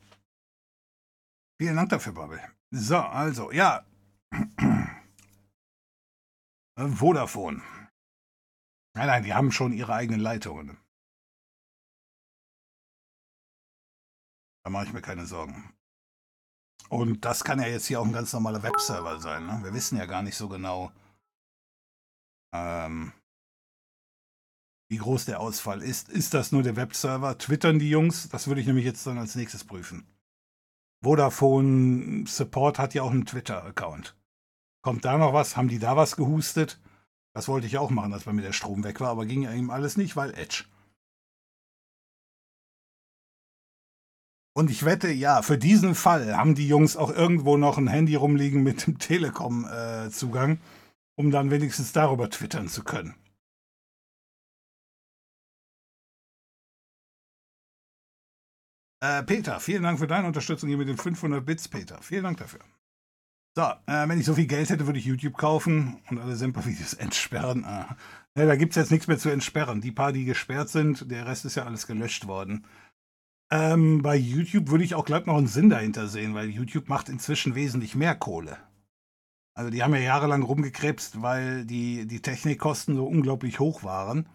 Vielen 1.61 1.77
Dank 1.77 1.91
dafür, 1.91 2.13
Bubble. 2.13 2.43
So, 2.71 2.99
also, 2.99 3.53
ja. 3.53 3.87
Vodafone. 6.77 7.63
Nein, 8.97 9.07
nein, 9.07 9.23
die 9.25 9.35
haben 9.35 9.53
schon 9.53 9.73
ihre 9.73 9.95
eigenen 9.95 10.21
Leitungen. 10.21 10.79
Da 14.65 14.71
mache 14.71 14.87
ich 14.87 14.93
mir 14.93 15.03
keine 15.03 15.27
Sorgen. 15.27 15.75
Und 16.89 17.25
das 17.25 17.45
kann 17.45 17.61
ja 17.61 17.67
jetzt 17.67 17.87
hier 17.87 18.01
auch 18.01 18.07
ein 18.07 18.13
ganz 18.13 18.33
normaler 18.33 18.63
Webserver 18.63 19.21
sein. 19.21 19.47
Ne? 19.47 19.61
Wir 19.63 19.75
wissen 19.75 19.99
ja 19.99 20.07
gar 20.07 20.23
nicht 20.23 20.37
so 20.37 20.49
genau, 20.49 20.93
ähm, 22.55 23.13
wie 24.91 24.99
groß 24.99 25.25
der 25.25 25.41
Ausfall 25.41 25.83
ist. 25.83 26.09
Ist 26.09 26.35
das 26.35 26.53
nur 26.53 26.63
der 26.63 26.77
Webserver? 26.77 27.37
Twittern 27.39 27.79
die 27.79 27.91
Jungs? 27.91 28.29
Das 28.29 28.47
würde 28.47 28.61
ich 28.61 28.67
nämlich 28.67 28.85
jetzt 28.85 29.07
dann 29.07 29.19
als 29.19 29.35
nächstes 29.35 29.65
prüfen. 29.65 30.07
Vodafone 31.05 32.27
Support 32.27 32.79
hat 32.79 32.95
ja 32.95 33.03
auch 33.03 33.11
einen 33.11 33.27
Twitter-Account. 33.27 34.17
Kommt 34.83 35.05
da 35.05 35.17
noch 35.17 35.33
was? 35.33 35.57
Haben 35.57 35.69
die 35.69 35.79
da 35.79 35.97
was 35.97 36.17
gehustet? 36.17 36.81
Das 37.35 37.49
wollte 37.49 37.67
ich 37.67 37.79
auch 37.79 37.91
machen, 37.91 38.13
als 38.13 38.25
bei 38.25 38.33
mir 38.33 38.43
der 38.43 38.53
Strom 38.53 38.85
weg 38.85 39.01
war, 39.01 39.11
aber 39.11 39.27
ging 39.27 39.43
ja 39.43 39.53
ihm 39.53 39.71
alles 39.71 39.97
nicht, 39.97 40.17
weil 40.17 40.35
Edge. 40.35 40.65
Und 44.57 44.71
ich 44.71 44.85
wette, 44.85 45.11
ja, 45.11 45.43
für 45.43 45.59
diesen 45.59 45.97
Fall 45.97 46.37
haben 46.37 46.55
die 46.55 46.69
Jungs 46.69 46.97
auch 46.97 47.11
irgendwo 47.11 47.57
noch 47.57 47.77
ein 47.77 47.89
Handy 47.89 48.15
rumliegen 48.15 48.63
mit 48.63 48.87
dem 48.87 48.99
Telekom-Zugang, 48.99 50.53
äh, 50.53 50.59
um 51.17 51.33
dann 51.33 51.51
wenigstens 51.51 51.93
darüber 51.93 52.31
twittern 52.31 52.69
zu 52.69 52.85
können. 52.85 53.15
Äh, 59.05 59.23
Peter, 59.23 59.61
vielen 59.61 59.83
Dank 59.83 59.99
für 59.99 60.07
deine 60.07 60.27
Unterstützung 60.27 60.71
hier 60.71 60.79
mit 60.79 60.89
den 60.89 60.97
500 60.97 61.45
Bits, 61.45 61.69
Peter. 61.69 61.99
Vielen 62.01 62.25
Dank 62.25 62.39
dafür. 62.39 62.61
So, 63.55 63.63
äh, 63.63 64.09
wenn 64.09 64.19
ich 64.19 64.25
so 64.25 64.35
viel 64.35 64.47
Geld 64.47 64.71
hätte, 64.71 64.87
würde 64.87 64.99
ich 64.99 65.05
YouTube 65.05 65.37
kaufen 65.37 66.01
und 66.09 66.19
alle 66.19 66.37
Semper-Videos 66.37 66.95
entsperren. 66.99 67.65
Äh, 67.65 68.41
ja, 68.41 68.47
da 68.47 68.57
gibt 68.57 68.73
es 68.73 68.77
jetzt 68.77 68.91
nichts 68.91 69.07
mehr 69.07 69.19
zu 69.19 69.29
entsperren. 69.29 69.83
Die 69.83 69.93
paar, 69.93 70.13
die 70.13 70.25
gesperrt 70.25 70.71
sind, 70.71 71.11
der 71.11 71.27
Rest 71.27 71.45
ist 71.45 71.55
ja 71.55 71.65
alles 71.65 71.87
gelöscht 71.87 72.27
worden. 72.27 72.67
Ähm, 73.53 74.01
bei 74.01 74.17
YouTube 74.17 74.71
würde 74.71 74.85
ich 74.85 74.95
auch 74.95 75.05
glatt 75.05 75.27
noch 75.27 75.37
einen 75.37 75.49
Sinn 75.49 75.69
dahinter 75.69 76.09
sehen, 76.09 76.35
weil 76.35 76.49
YouTube 76.49 76.89
macht 76.89 77.11
inzwischen 77.11 77.55
wesentlich 77.55 77.95
mehr 77.95 78.15
Kohle. 78.15 78.57
Also 79.55 79.71
die 79.71 79.83
haben 79.83 79.95
ja 79.95 80.01
jahrelang 80.01 80.43
rumgekrebst, 80.43 81.21
weil 81.21 81.67
die, 81.67 82.07
die 82.07 82.23
Technikkosten 82.23 82.97
so 82.97 83.07
unglaublich 83.07 83.61
hoch 83.61 83.85
waren. 83.85 84.27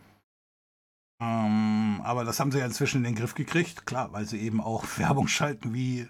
Ähm, 1.21 2.01
aber 2.03 2.23
das 2.23 2.39
haben 2.39 2.51
sie 2.51 2.59
ja 2.59 2.65
inzwischen 2.65 2.97
in 2.97 3.03
den 3.03 3.15
Griff 3.15 3.35
gekriegt. 3.35 3.85
Klar, 3.85 4.13
weil 4.13 4.25
sie 4.25 4.39
eben 4.39 4.61
auch 4.61 4.85
Werbung 4.97 5.27
schalten 5.27 5.73
wie, 5.73 6.07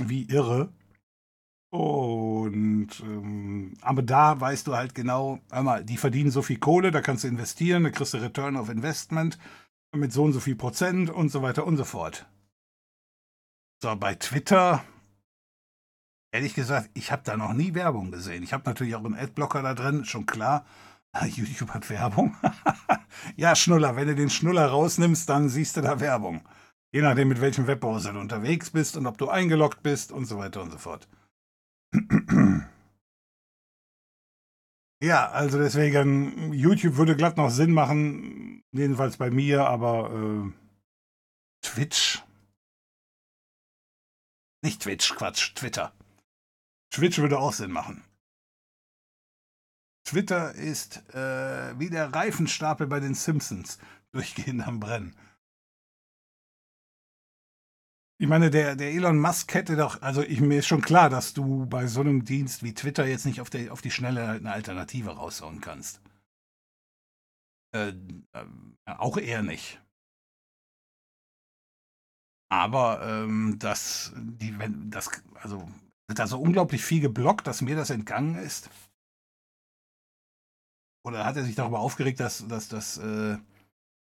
wie 0.00 0.24
irre. 0.24 0.72
Und 1.70 3.00
ähm, 3.00 3.74
aber 3.80 4.02
da 4.02 4.40
weißt 4.40 4.68
du 4.68 4.76
halt 4.76 4.94
genau, 4.94 5.40
einmal, 5.50 5.84
die 5.84 5.96
verdienen 5.96 6.30
so 6.30 6.40
viel 6.40 6.58
Kohle, 6.58 6.92
da 6.92 7.00
kannst 7.00 7.24
du 7.24 7.28
investieren, 7.28 7.82
da 7.82 7.90
kriegst 7.90 8.14
du 8.14 8.18
Return 8.18 8.56
of 8.56 8.68
Investment 8.68 9.38
mit 9.92 10.12
so 10.12 10.22
und 10.22 10.32
so 10.32 10.40
viel 10.40 10.54
Prozent 10.54 11.10
und 11.10 11.30
so 11.30 11.42
weiter 11.42 11.66
und 11.66 11.76
so 11.76 11.84
fort. 11.84 12.26
So, 13.82 13.96
bei 13.96 14.14
Twitter, 14.14 14.84
Ehrlich 16.34 16.54
gesagt, 16.54 16.90
ich 16.94 17.12
habe 17.12 17.22
da 17.24 17.36
noch 17.36 17.52
nie 17.52 17.74
Werbung 17.74 18.10
gesehen. 18.10 18.42
Ich 18.42 18.52
habe 18.52 18.64
natürlich 18.66 18.96
auch 18.96 19.04
einen 19.04 19.14
Adblocker 19.14 19.62
da 19.62 19.72
drin, 19.72 20.04
schon 20.04 20.26
klar. 20.26 20.66
YouTube 21.22 21.70
hat 21.70 21.88
Werbung. 21.90 22.36
ja, 23.36 23.54
Schnuller, 23.54 23.96
wenn 23.96 24.08
du 24.08 24.14
den 24.14 24.30
Schnuller 24.30 24.66
rausnimmst, 24.66 25.28
dann 25.28 25.48
siehst 25.48 25.76
du 25.76 25.80
da 25.80 26.00
Werbung. 26.00 26.46
Je 26.92 27.02
nachdem, 27.02 27.28
mit 27.28 27.40
welchem 27.40 27.66
Webbrowser 27.66 28.12
du 28.12 28.20
unterwegs 28.20 28.70
bist 28.70 28.96
und 28.96 29.06
ob 29.06 29.18
du 29.18 29.28
eingeloggt 29.28 29.82
bist 29.82 30.12
und 30.12 30.26
so 30.26 30.38
weiter 30.38 30.62
und 30.62 30.70
so 30.70 30.78
fort. 30.78 31.08
ja, 35.02 35.28
also 35.30 35.58
deswegen, 35.58 36.52
YouTube 36.52 36.96
würde 36.96 37.16
glatt 37.16 37.36
noch 37.36 37.50
Sinn 37.50 37.72
machen, 37.72 38.62
jedenfalls 38.70 39.16
bei 39.16 39.30
mir, 39.30 39.66
aber 39.66 40.12
äh, 40.12 40.52
Twitch. 41.62 42.22
Nicht 44.62 44.82
Twitch, 44.82 45.14
Quatsch, 45.16 45.54
Twitter. 45.56 45.92
Twitch 46.90 47.18
würde 47.18 47.40
auch 47.40 47.52
Sinn 47.52 47.72
machen. 47.72 48.03
Twitter 50.04 50.54
ist 50.54 50.98
äh, 51.14 51.78
wie 51.78 51.90
der 51.90 52.12
Reifenstapel 52.12 52.86
bei 52.86 53.00
den 53.00 53.14
Simpsons, 53.14 53.78
durchgehend 54.12 54.66
am 54.66 54.80
Brennen. 54.80 55.16
Ich 58.20 58.28
meine, 58.28 58.50
der, 58.50 58.76
der 58.76 58.92
Elon 58.92 59.18
Musk 59.18 59.52
hätte 59.54 59.76
doch, 59.76 60.00
also 60.00 60.22
ich, 60.22 60.40
mir 60.40 60.60
ist 60.60 60.68
schon 60.68 60.82
klar, 60.82 61.10
dass 61.10 61.34
du 61.34 61.66
bei 61.66 61.86
so 61.88 62.00
einem 62.00 62.24
Dienst 62.24 62.62
wie 62.62 62.72
Twitter 62.72 63.06
jetzt 63.06 63.26
nicht 63.26 63.40
auf, 63.40 63.50
der, 63.50 63.72
auf 63.72 63.82
die 63.82 63.90
Schnelle 63.90 64.28
eine 64.28 64.52
Alternative 64.52 65.10
raushauen 65.10 65.60
kannst. 65.60 66.00
Äh, 67.74 67.88
äh, 68.32 68.44
auch 68.84 69.16
er 69.16 69.42
nicht. 69.42 69.82
Aber 72.50 73.02
ähm, 73.02 73.56
das, 73.58 74.12
die, 74.16 74.56
wenn, 74.60 74.90
das, 74.90 75.10
also 75.34 75.68
wird 76.06 76.20
da 76.20 76.28
so 76.28 76.38
unglaublich 76.38 76.84
viel 76.84 77.00
geblockt, 77.00 77.46
dass 77.48 77.62
mir 77.62 77.74
das 77.74 77.90
entgangen 77.90 78.36
ist. 78.36 78.70
Oder 81.04 81.24
hat 81.24 81.36
er 81.36 81.44
sich 81.44 81.54
darüber 81.54 81.80
aufgeregt, 81.80 82.18
dass, 82.20 82.46
dass, 82.48 82.68
dass 82.68 82.98
äh, 82.98 83.36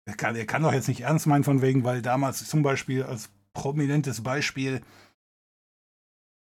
er, 0.05 0.15
kann, 0.15 0.35
er 0.35 0.45
kann 0.45 0.63
doch 0.63 0.73
jetzt 0.73 0.87
nicht 0.87 1.01
ernst 1.01 1.27
meinen 1.27 1.43
von 1.43 1.61
wegen, 1.61 1.83
weil 1.83 2.01
damals 2.01 2.47
zum 2.47 2.63
Beispiel 2.63 3.03
als 3.03 3.29
prominentes 3.53 4.23
Beispiel 4.23 4.81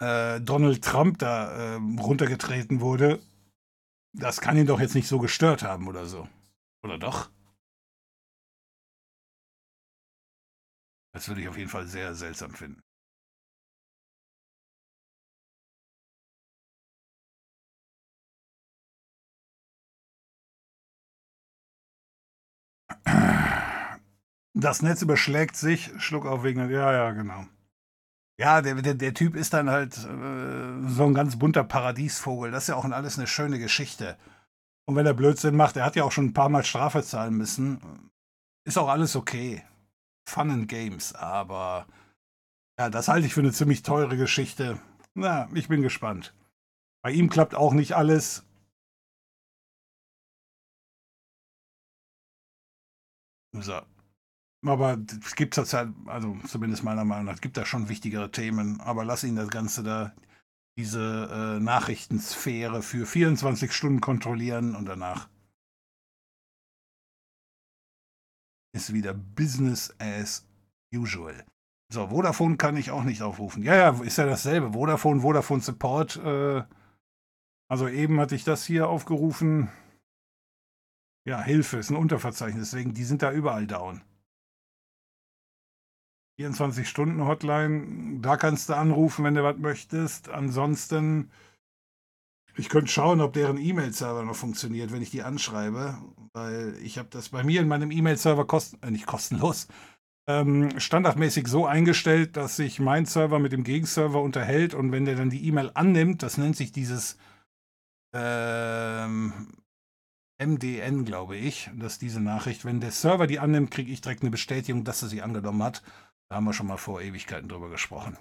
äh, 0.00 0.40
Donald 0.40 0.84
Trump 0.84 1.18
da 1.18 1.74
äh, 1.74 1.80
runtergetreten 1.98 2.80
wurde. 2.80 3.20
Das 4.12 4.40
kann 4.40 4.56
ihn 4.56 4.66
doch 4.66 4.80
jetzt 4.80 4.94
nicht 4.94 5.08
so 5.08 5.18
gestört 5.18 5.62
haben 5.62 5.88
oder 5.88 6.06
so. 6.06 6.28
Oder 6.82 6.98
doch? 6.98 7.30
Das 11.12 11.28
würde 11.28 11.40
ich 11.40 11.48
auf 11.48 11.58
jeden 11.58 11.68
Fall 11.68 11.86
sehr 11.86 12.14
seltsam 12.14 12.52
finden. 12.52 12.82
Das 24.60 24.82
Netz 24.82 25.00
überschlägt 25.00 25.56
sich, 25.56 25.90
Schluck 25.98 26.26
auf 26.26 26.44
wegen, 26.44 26.70
ja, 26.70 26.92
ja, 26.92 27.10
genau. 27.12 27.46
Ja, 28.38 28.60
der, 28.60 28.74
der, 28.74 28.94
der 28.94 29.14
Typ 29.14 29.34
ist 29.34 29.54
dann 29.54 29.70
halt 29.70 29.96
äh, 29.96 30.88
so 30.88 31.04
ein 31.04 31.14
ganz 31.14 31.38
bunter 31.38 31.64
Paradiesvogel. 31.64 32.50
Das 32.50 32.64
ist 32.64 32.68
ja 32.68 32.76
auch 32.76 32.84
alles 32.84 33.18
eine 33.18 33.26
schöne 33.26 33.58
Geschichte. 33.58 34.18
Und 34.86 34.96
wenn 34.96 35.06
er 35.06 35.14
Blödsinn 35.14 35.56
macht, 35.56 35.76
er 35.76 35.84
hat 35.84 35.96
ja 35.96 36.04
auch 36.04 36.12
schon 36.12 36.26
ein 36.26 36.34
paar 36.34 36.50
Mal 36.50 36.64
Strafe 36.64 37.02
zahlen 37.02 37.36
müssen, 37.36 38.10
ist 38.64 38.76
auch 38.76 38.88
alles 38.88 39.16
okay. 39.16 39.64
Fun 40.28 40.50
and 40.50 40.68
Games, 40.68 41.14
aber 41.14 41.86
ja, 42.78 42.90
das 42.90 43.08
halte 43.08 43.26
ich 43.26 43.34
für 43.34 43.40
eine 43.40 43.52
ziemlich 43.52 43.82
teure 43.82 44.16
Geschichte. 44.16 44.78
Na, 45.14 45.48
ich 45.54 45.68
bin 45.68 45.82
gespannt. 45.82 46.34
Bei 47.02 47.10
ihm 47.12 47.30
klappt 47.30 47.54
auch 47.54 47.72
nicht 47.72 47.94
alles. 47.94 48.44
So. 53.52 53.80
Aber 54.66 54.98
es 55.24 55.36
gibt 55.36 55.54
zurzeit, 55.54 55.88
also 56.06 56.36
zumindest 56.46 56.84
meiner 56.84 57.04
Meinung 57.04 57.26
nach, 57.26 57.40
gibt 57.40 57.56
da 57.56 57.64
schon 57.64 57.88
wichtigere 57.88 58.30
Themen. 58.30 58.80
Aber 58.80 59.04
lass 59.04 59.24
ihn 59.24 59.36
das 59.36 59.48
Ganze 59.48 59.82
da, 59.82 60.14
diese 60.78 61.56
äh, 61.58 61.60
Nachrichtensphäre 61.60 62.82
für 62.82 63.06
24 63.06 63.72
Stunden 63.72 64.00
kontrollieren 64.00 64.74
und 64.74 64.86
danach 64.86 65.28
ist 68.72 68.92
wieder 68.92 69.14
Business 69.14 69.94
as 69.98 70.46
usual. 70.94 71.44
So, 71.92 72.08
Vodafone 72.08 72.56
kann 72.56 72.76
ich 72.76 72.92
auch 72.92 73.02
nicht 73.02 73.22
aufrufen. 73.22 73.62
Ja, 73.62 73.74
ja, 73.74 74.02
ist 74.02 74.18
ja 74.18 74.26
dasselbe. 74.26 74.72
Vodafone, 74.72 75.20
Vodafone 75.20 75.60
Support. 75.60 76.16
Äh, 76.16 76.62
also 77.68 77.88
eben 77.88 78.20
hatte 78.20 78.36
ich 78.36 78.44
das 78.44 78.64
hier 78.64 78.88
aufgerufen. 78.88 79.70
Ja, 81.26 81.42
Hilfe 81.42 81.78
ist 81.78 81.90
ein 81.90 81.96
Unterverzeichnis, 81.96 82.70
deswegen 82.70 82.94
die 82.94 83.04
sind 83.04 83.22
da 83.22 83.32
überall 83.32 83.66
down. 83.66 84.02
24-Stunden-Hotline, 86.40 88.20
da 88.20 88.36
kannst 88.36 88.68
du 88.68 88.76
anrufen, 88.76 89.24
wenn 89.24 89.34
du 89.34 89.42
was 89.42 89.58
möchtest. 89.58 90.28
Ansonsten, 90.28 91.30
ich 92.56 92.68
könnte 92.68 92.90
schauen, 92.90 93.20
ob 93.20 93.32
deren 93.32 93.58
E-Mail-Server 93.58 94.24
noch 94.24 94.36
funktioniert, 94.36 94.92
wenn 94.92 95.02
ich 95.02 95.10
die 95.10 95.22
anschreibe, 95.22 95.98
weil 96.32 96.76
ich 96.82 96.98
habe 96.98 97.08
das 97.10 97.28
bei 97.30 97.42
mir 97.42 97.60
in 97.60 97.68
meinem 97.68 97.90
E-Mail-Server 97.90 98.46
kosten, 98.46 98.78
äh, 98.82 98.90
nicht 98.90 99.06
kostenlos, 99.06 99.68
ähm, 100.28 100.78
standardmäßig 100.78 101.48
so 101.48 101.66
eingestellt, 101.66 102.36
dass 102.36 102.56
sich 102.56 102.78
mein 102.80 103.06
Server 103.06 103.38
mit 103.38 103.52
dem 103.52 103.64
Gegenserver 103.64 104.22
unterhält 104.22 104.74
und 104.74 104.92
wenn 104.92 105.04
der 105.04 105.16
dann 105.16 105.30
die 105.30 105.46
E-Mail 105.46 105.70
annimmt, 105.74 106.22
das 106.22 106.38
nennt 106.38 106.56
sich 106.56 106.72
dieses 106.72 107.16
ähm, 108.14 109.48
MDN, 110.40 111.04
glaube 111.04 111.36
ich, 111.36 111.70
dass 111.74 111.98
diese 111.98 112.20
Nachricht, 112.20 112.64
wenn 112.64 112.80
der 112.80 112.92
Server 112.92 113.26
die 113.26 113.38
annimmt, 113.38 113.70
kriege 113.70 113.92
ich 113.92 114.00
direkt 114.00 114.22
eine 114.22 114.30
Bestätigung, 114.30 114.84
dass 114.84 115.02
er 115.02 115.08
sie 115.08 115.22
angenommen 115.22 115.62
hat. 115.62 115.82
Da 116.30 116.36
haben 116.36 116.44
wir 116.44 116.52
schon 116.52 116.68
mal 116.68 116.76
vor 116.76 117.00
Ewigkeiten 117.00 117.48
drüber 117.48 117.70
gesprochen. 117.70 118.16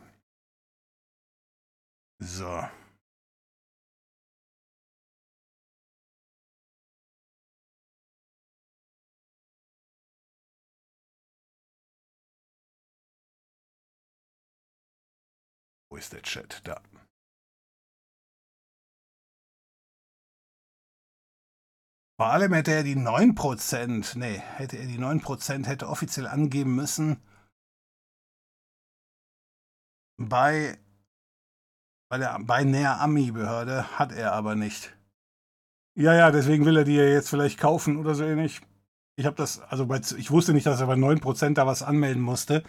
So. 2.19 2.67
Wo 15.91 15.97
ist 15.97 16.11
der 16.13 16.23
Chat? 16.23 16.61
Da. 16.67 16.81
Vor 22.17 22.27
allem 22.27 22.53
hätte 22.53 22.71
er 22.71 22.83
die 22.83 22.95
9%, 22.95 24.17
nee, 24.17 24.39
hätte 24.39 24.77
er 24.77 24.87
die 24.87 24.97
9% 24.97 25.67
hätte 25.67 25.87
offiziell 25.87 26.27
angeben 26.27 26.75
müssen, 26.75 27.21
bei, 30.19 30.77
bei 32.09 32.17
der 32.17 32.37
bei 32.39 32.63
Näher 32.63 32.99
Ami-Behörde 32.99 33.97
hat 33.97 34.11
er 34.11 34.33
aber 34.33 34.55
nicht. 34.55 34.95
Ja, 35.95 36.13
ja, 36.13 36.31
deswegen 36.31 36.65
will 36.65 36.77
er 36.77 36.83
die 36.83 36.95
ja 36.95 37.03
jetzt 37.03 37.29
vielleicht 37.29 37.59
kaufen 37.59 37.97
oder 37.97 38.15
so 38.15 38.23
ähnlich. 38.23 38.61
Ich 39.17 39.25
habe 39.25 39.35
das, 39.35 39.59
also 39.61 39.85
bei, 39.85 39.99
ich 40.17 40.31
wusste 40.31 40.53
nicht, 40.53 40.65
dass 40.65 40.79
er 40.79 40.87
bei 40.87 40.93
9% 40.93 41.53
da 41.53 41.65
was 41.65 41.83
anmelden 41.83 42.21
musste. 42.21 42.63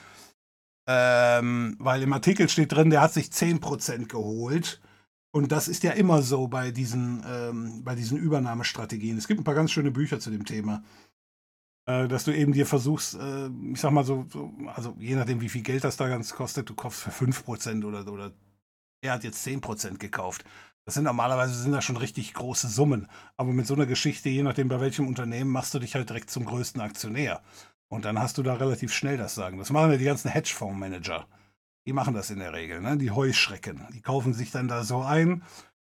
Ähm, 0.89 1.77
weil 1.79 2.03
im 2.03 2.13
Artikel 2.13 2.49
steht 2.49 2.73
drin, 2.73 2.91
der 2.91 3.03
hat 3.03 3.13
sich 3.13 3.27
10% 3.27 4.07
geholt. 4.07 4.81
Und 5.33 5.53
das 5.53 5.69
ist 5.69 5.85
ja 5.85 5.93
immer 5.93 6.23
so 6.23 6.49
bei 6.49 6.73
diesen, 6.73 7.25
ähm, 7.25 7.85
bei 7.85 7.95
diesen 7.95 8.19
Übernahmestrategien. 8.19 9.17
Es 9.17 9.29
gibt 9.29 9.41
ein 9.41 9.45
paar 9.45 9.55
ganz 9.55 9.71
schöne 9.71 9.93
Bücher 9.93 10.19
zu 10.19 10.31
dem 10.31 10.45
Thema. 10.45 10.83
Äh, 11.87 12.09
dass 12.09 12.25
du 12.25 12.35
eben 12.35 12.53
dir 12.53 12.67
versuchst, 12.67 13.15
äh, 13.15 13.49
ich 13.73 13.81
sag 13.81 13.91
mal 13.93 14.05
so, 14.05 14.27
so, 14.31 14.53
also 14.75 14.95
je 14.99 15.17
nachdem, 15.17 15.41
wie 15.41 15.49
viel 15.49 15.63
Geld 15.63 15.85
das 15.85 15.97
da 15.97 16.09
ganz 16.09 16.35
kostet, 16.35 16.69
du 16.69 16.75
kaufst 16.75 17.01
für 17.01 17.11
5% 17.11 17.85
oder, 17.85 18.07
oder 18.11 18.33
er 19.03 19.13
hat 19.13 19.25
jetzt 19.25 19.47
10% 19.47 19.99
gekauft. 19.99 20.45
Das 20.85 20.95
sind 20.95 21.05
normalerweise 21.05 21.55
sind 21.55 21.73
das 21.73 21.85
schon 21.85 21.97
richtig 21.97 22.35
große 22.35 22.69
Summen. 22.69 23.09
Aber 23.37 23.53
mit 23.53 23.67
so 23.67 23.75
einer 23.75 23.87
Geschichte, 23.87 24.29
je 24.29 24.43
nachdem 24.43 24.69
bei 24.69 24.81
welchem 24.81 25.07
Unternehmen, 25.07 25.51
machst 25.51 25.73
du 25.75 25.79
dich 25.79 25.95
halt 25.95 26.09
direkt 26.09 26.31
zum 26.31 26.45
größten 26.45 26.81
Aktionär. 26.81 27.43
Und 27.89 28.05
dann 28.05 28.19
hast 28.19 28.39
du 28.39 28.43
da 28.43 28.55
relativ 28.55 28.93
schnell 28.93 29.17
das 29.17 29.35
Sagen. 29.35 29.59
Das 29.59 29.71
machen 29.71 29.91
ja 29.91 29.97
die 29.97 30.05
ganzen 30.05 30.31
Hedgefondsmanager. 30.31 31.27
Die 31.87 31.93
machen 31.93 32.15
das 32.15 32.31
in 32.31 32.39
der 32.39 32.53
Regel, 32.53 32.81
ne? 32.81 32.97
Die 32.97 33.11
Heuschrecken. 33.11 33.87
Die 33.95 34.01
kaufen 34.01 34.33
sich 34.33 34.51
dann 34.51 34.69
da 34.69 34.85
so 34.85 35.03
ein 35.03 35.43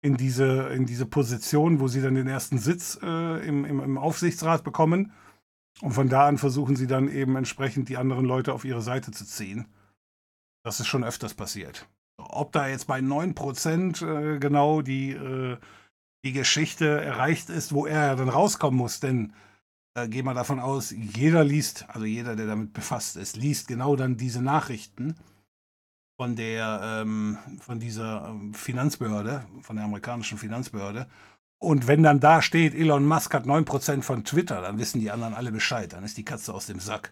in 0.01 0.17
diese, 0.17 0.69
in 0.69 0.85
diese 0.85 1.05
Position, 1.05 1.79
wo 1.79 1.87
sie 1.87 2.01
dann 2.01 2.15
den 2.15 2.27
ersten 2.27 2.57
Sitz 2.57 2.99
äh, 3.01 3.47
im, 3.47 3.65
im, 3.65 3.79
im 3.79 3.97
Aufsichtsrat 3.97 4.63
bekommen 4.63 5.13
und 5.81 5.91
von 5.91 6.09
da 6.09 6.27
an 6.27 6.37
versuchen 6.37 6.75
sie 6.75 6.87
dann 6.87 7.09
eben 7.09 7.35
entsprechend 7.35 7.89
die 7.89 7.97
anderen 7.97 8.25
Leute 8.25 8.53
auf 8.53 8.65
ihre 8.65 8.81
Seite 8.81 9.11
zu 9.11 9.25
ziehen. 9.25 9.67
Das 10.63 10.79
ist 10.79 10.87
schon 10.87 11.03
öfters 11.03 11.33
passiert. 11.33 11.87
Ob 12.17 12.51
da 12.51 12.67
jetzt 12.67 12.87
bei 12.87 12.99
9% 12.99 14.35
äh, 14.35 14.39
genau 14.39 14.81
die, 14.81 15.11
äh, 15.11 15.57
die 16.23 16.31
Geschichte 16.31 17.01
erreicht 17.01 17.49
ist, 17.49 17.73
wo 17.73 17.85
er 17.85 18.15
dann 18.15 18.29
rauskommen 18.29 18.77
muss, 18.77 18.99
denn 18.99 19.33
äh, 19.95 20.07
gehen 20.07 20.25
wir 20.25 20.33
davon 20.33 20.59
aus, 20.59 20.91
jeder 20.91 21.43
liest, 21.43 21.85
also 21.89 22.05
jeder, 22.05 22.35
der 22.35 22.47
damit 22.47 22.73
befasst 22.73 23.17
ist, 23.17 23.35
liest 23.35 23.67
genau 23.67 23.95
dann 23.95 24.17
diese 24.17 24.41
Nachrichten. 24.41 25.15
von 26.17 26.35
der, 26.35 26.79
ähm, 26.83 27.37
von 27.59 27.79
dieser 27.79 28.29
ähm, 28.29 28.53
Finanzbehörde, 28.53 29.45
von 29.61 29.75
der 29.75 29.85
amerikanischen 29.85 30.37
Finanzbehörde. 30.37 31.07
Und 31.65 31.87
wenn 31.87 32.03
dann 32.03 32.19
da 32.19 32.43
steht, 32.43 32.75
Elon 32.75 33.07
Musk 33.07 33.33
hat 33.33 33.45
9% 33.45 34.03
von 34.03 34.23
Twitter, 34.23 34.61
dann 34.61 34.77
wissen 34.77 34.99
die 34.99 35.09
anderen 35.09 35.33
alle 35.33 35.51
Bescheid. 35.51 35.93
Dann 35.93 36.03
ist 36.03 36.15
die 36.15 36.23
Katze 36.23 36.53
aus 36.53 36.67
dem 36.67 36.79
Sack. 36.79 37.11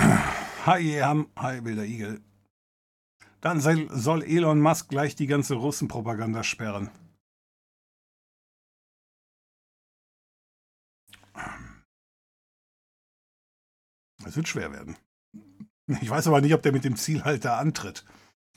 Hi, 0.00 0.82
Ham, 1.00 1.28
hi, 1.36 1.64
wilder 1.64 1.84
Igel. 1.84 2.20
Dann 3.40 3.60
soll 3.60 4.24
Elon 4.24 4.60
Musk 4.60 4.88
gleich 4.88 5.14
die 5.14 5.28
ganze 5.28 5.54
Russenpropaganda 5.54 6.42
sperren. 6.42 6.90
Es 14.26 14.34
wird 14.34 14.48
schwer 14.48 14.72
werden. 14.72 14.96
Ich 16.00 16.08
weiß 16.08 16.26
aber 16.28 16.40
nicht, 16.40 16.54
ob 16.54 16.62
der 16.62 16.72
mit 16.72 16.84
dem 16.84 16.96
Ziel 16.96 17.24
halt 17.24 17.44
da 17.44 17.58
antritt. 17.58 18.04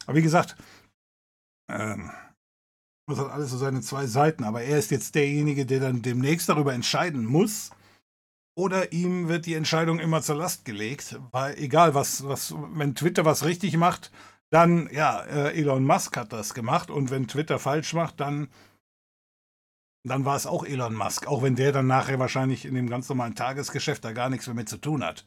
Aber 0.06 0.18
wie 0.18 0.22
gesagt, 0.22 0.56
ähm, 1.70 2.12
das 3.08 3.20
hat 3.20 3.32
alles 3.32 3.52
so 3.52 3.58
seine 3.58 3.82
zwei 3.82 4.06
Seiten. 4.06 4.44
Aber 4.44 4.62
er 4.62 4.78
ist 4.78 4.92
jetzt 4.92 5.16
derjenige, 5.16 5.66
der 5.66 5.80
dann 5.80 6.02
demnächst 6.02 6.50
darüber 6.50 6.74
entscheiden 6.74 7.26
muss. 7.26 7.72
Oder 8.58 8.92
ihm 8.92 9.28
wird 9.28 9.46
die 9.46 9.54
Entscheidung 9.54 10.00
immer 10.00 10.22
zur 10.22 10.36
Last 10.36 10.66
gelegt. 10.66 11.20
Weil 11.32 11.58
egal, 11.58 11.94
was, 11.94 12.26
was, 12.26 12.54
wenn 12.74 12.96
Twitter 12.96 13.24
was 13.24 13.46
richtig 13.46 13.78
macht, 13.78 14.12
dann, 14.50 14.90
ja, 14.92 15.22
äh, 15.24 15.60
Elon 15.60 15.86
Musk 15.86 16.18
hat 16.18 16.34
das 16.34 16.54
gemacht. 16.54 16.90
Und 16.90 17.12
wenn 17.12 17.28
Twitter 17.28 17.60
falsch 17.60 17.94
macht, 17.94 18.20
dann, 18.20 18.50
dann 20.04 20.26
war 20.26 20.36
es 20.36 20.48
auch 20.48 20.66
Elon 20.66 20.96
Musk. 20.96 21.28
Auch 21.28 21.44
wenn 21.44 21.56
der 21.56 21.72
dann 21.72 21.88
nachher 21.88 22.20
wahrscheinlich 22.20 22.66
in 22.66 22.76
dem 22.76 22.90
ganz 22.90 23.08
normalen 23.10 23.36
Tagesgeschäft 23.36 24.04
da 24.04 24.12
gar 24.14 24.30
nichts 24.30 24.48
mehr 24.48 24.56
mit 24.56 24.70
zu 24.70 24.78
tun 24.78 25.04
hat. 25.04 25.26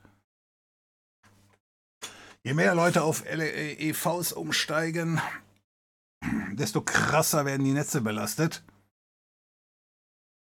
Je 2.43 2.55
mehr 2.55 2.75
Leute 2.75 3.03
auf 3.03 3.25
EVs 3.27 4.33
umsteigen, 4.33 5.21
desto 6.53 6.81
krasser 6.81 7.45
werden 7.45 7.65
die 7.65 7.73
Netze 7.73 8.01
belastet. 8.01 8.65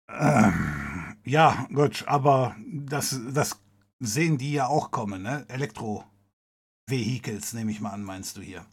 Ähm, 0.08 1.16
ja, 1.24 1.68
gut, 1.72 2.04
aber 2.08 2.56
das, 2.66 3.20
das 3.32 3.60
sehen 4.00 4.36
die 4.36 4.52
ja 4.52 4.66
auch 4.66 4.90
kommen, 4.90 5.22
ne? 5.22 5.46
Elektro-Vehicles, 5.48 7.52
nehme 7.52 7.70
ich 7.70 7.80
mal 7.80 7.90
an, 7.90 8.02
meinst 8.02 8.36
du 8.36 8.40
hier. 8.40 8.66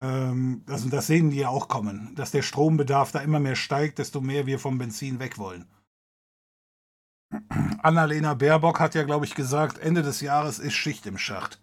Ähm, 0.00 0.62
das, 0.66 0.88
das 0.88 1.08
sehen 1.08 1.30
die 1.30 1.38
ja 1.38 1.48
auch 1.48 1.66
kommen, 1.66 2.14
dass 2.14 2.30
der 2.30 2.42
Strombedarf 2.42 3.10
da 3.10 3.18
immer 3.18 3.40
mehr 3.40 3.56
steigt, 3.56 3.98
desto 3.98 4.20
mehr 4.20 4.46
wir 4.46 4.60
vom 4.60 4.78
Benzin 4.78 5.18
weg 5.18 5.38
wollen. 5.38 5.68
Annalena 7.82 8.34
Baerbock 8.34 8.78
hat 8.78 8.94
ja, 8.94 9.02
glaube 9.02 9.24
ich, 9.24 9.34
gesagt, 9.34 9.78
Ende 9.78 10.02
des 10.02 10.20
Jahres 10.20 10.60
ist 10.60 10.74
Schicht 10.74 11.04
im 11.06 11.18
Schacht 11.18 11.58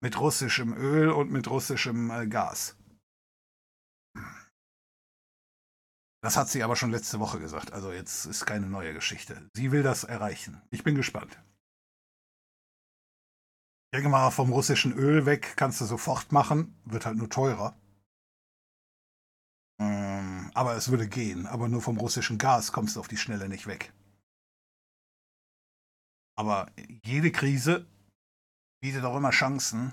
mit 0.00 0.18
russischem 0.20 0.72
Öl 0.74 1.10
und 1.10 1.30
mit 1.30 1.48
russischem 1.48 2.10
äh, 2.10 2.26
Gas. 2.26 2.76
Das 6.20 6.36
hat 6.36 6.48
sie 6.48 6.62
aber 6.62 6.76
schon 6.76 6.90
letzte 6.90 7.20
Woche 7.20 7.38
gesagt. 7.38 7.72
Also 7.72 7.92
jetzt 7.92 8.26
ist 8.26 8.44
keine 8.44 8.66
neue 8.66 8.92
Geschichte. 8.92 9.48
Sie 9.54 9.70
will 9.70 9.82
das 9.82 10.04
erreichen. 10.04 10.60
Ich 10.70 10.82
bin 10.82 10.94
gespannt. 10.94 11.40
Mal, 13.92 14.30
vom 14.30 14.52
russischen 14.52 14.92
Öl 14.92 15.26
weg 15.26 15.56
kannst 15.56 15.80
du 15.80 15.84
sofort 15.84 16.32
machen. 16.32 16.76
Wird 16.84 17.06
halt 17.06 17.16
nur 17.16 17.30
teurer. 17.30 17.76
Ähm, 19.80 20.50
aber 20.54 20.76
es 20.76 20.90
würde 20.90 21.08
gehen. 21.08 21.46
Aber 21.46 21.68
nur 21.68 21.82
vom 21.82 21.96
russischen 21.98 22.36
Gas 22.36 22.72
kommst 22.72 22.96
du 22.96 23.00
auf 23.00 23.08
die 23.08 23.16
Schnelle 23.16 23.48
nicht 23.48 23.66
weg. 23.66 23.92
Aber 26.36 26.70
jede 27.04 27.32
Krise 27.32 27.86
bietet 28.80 29.04
auch 29.04 29.16
immer 29.16 29.30
Chancen. 29.30 29.92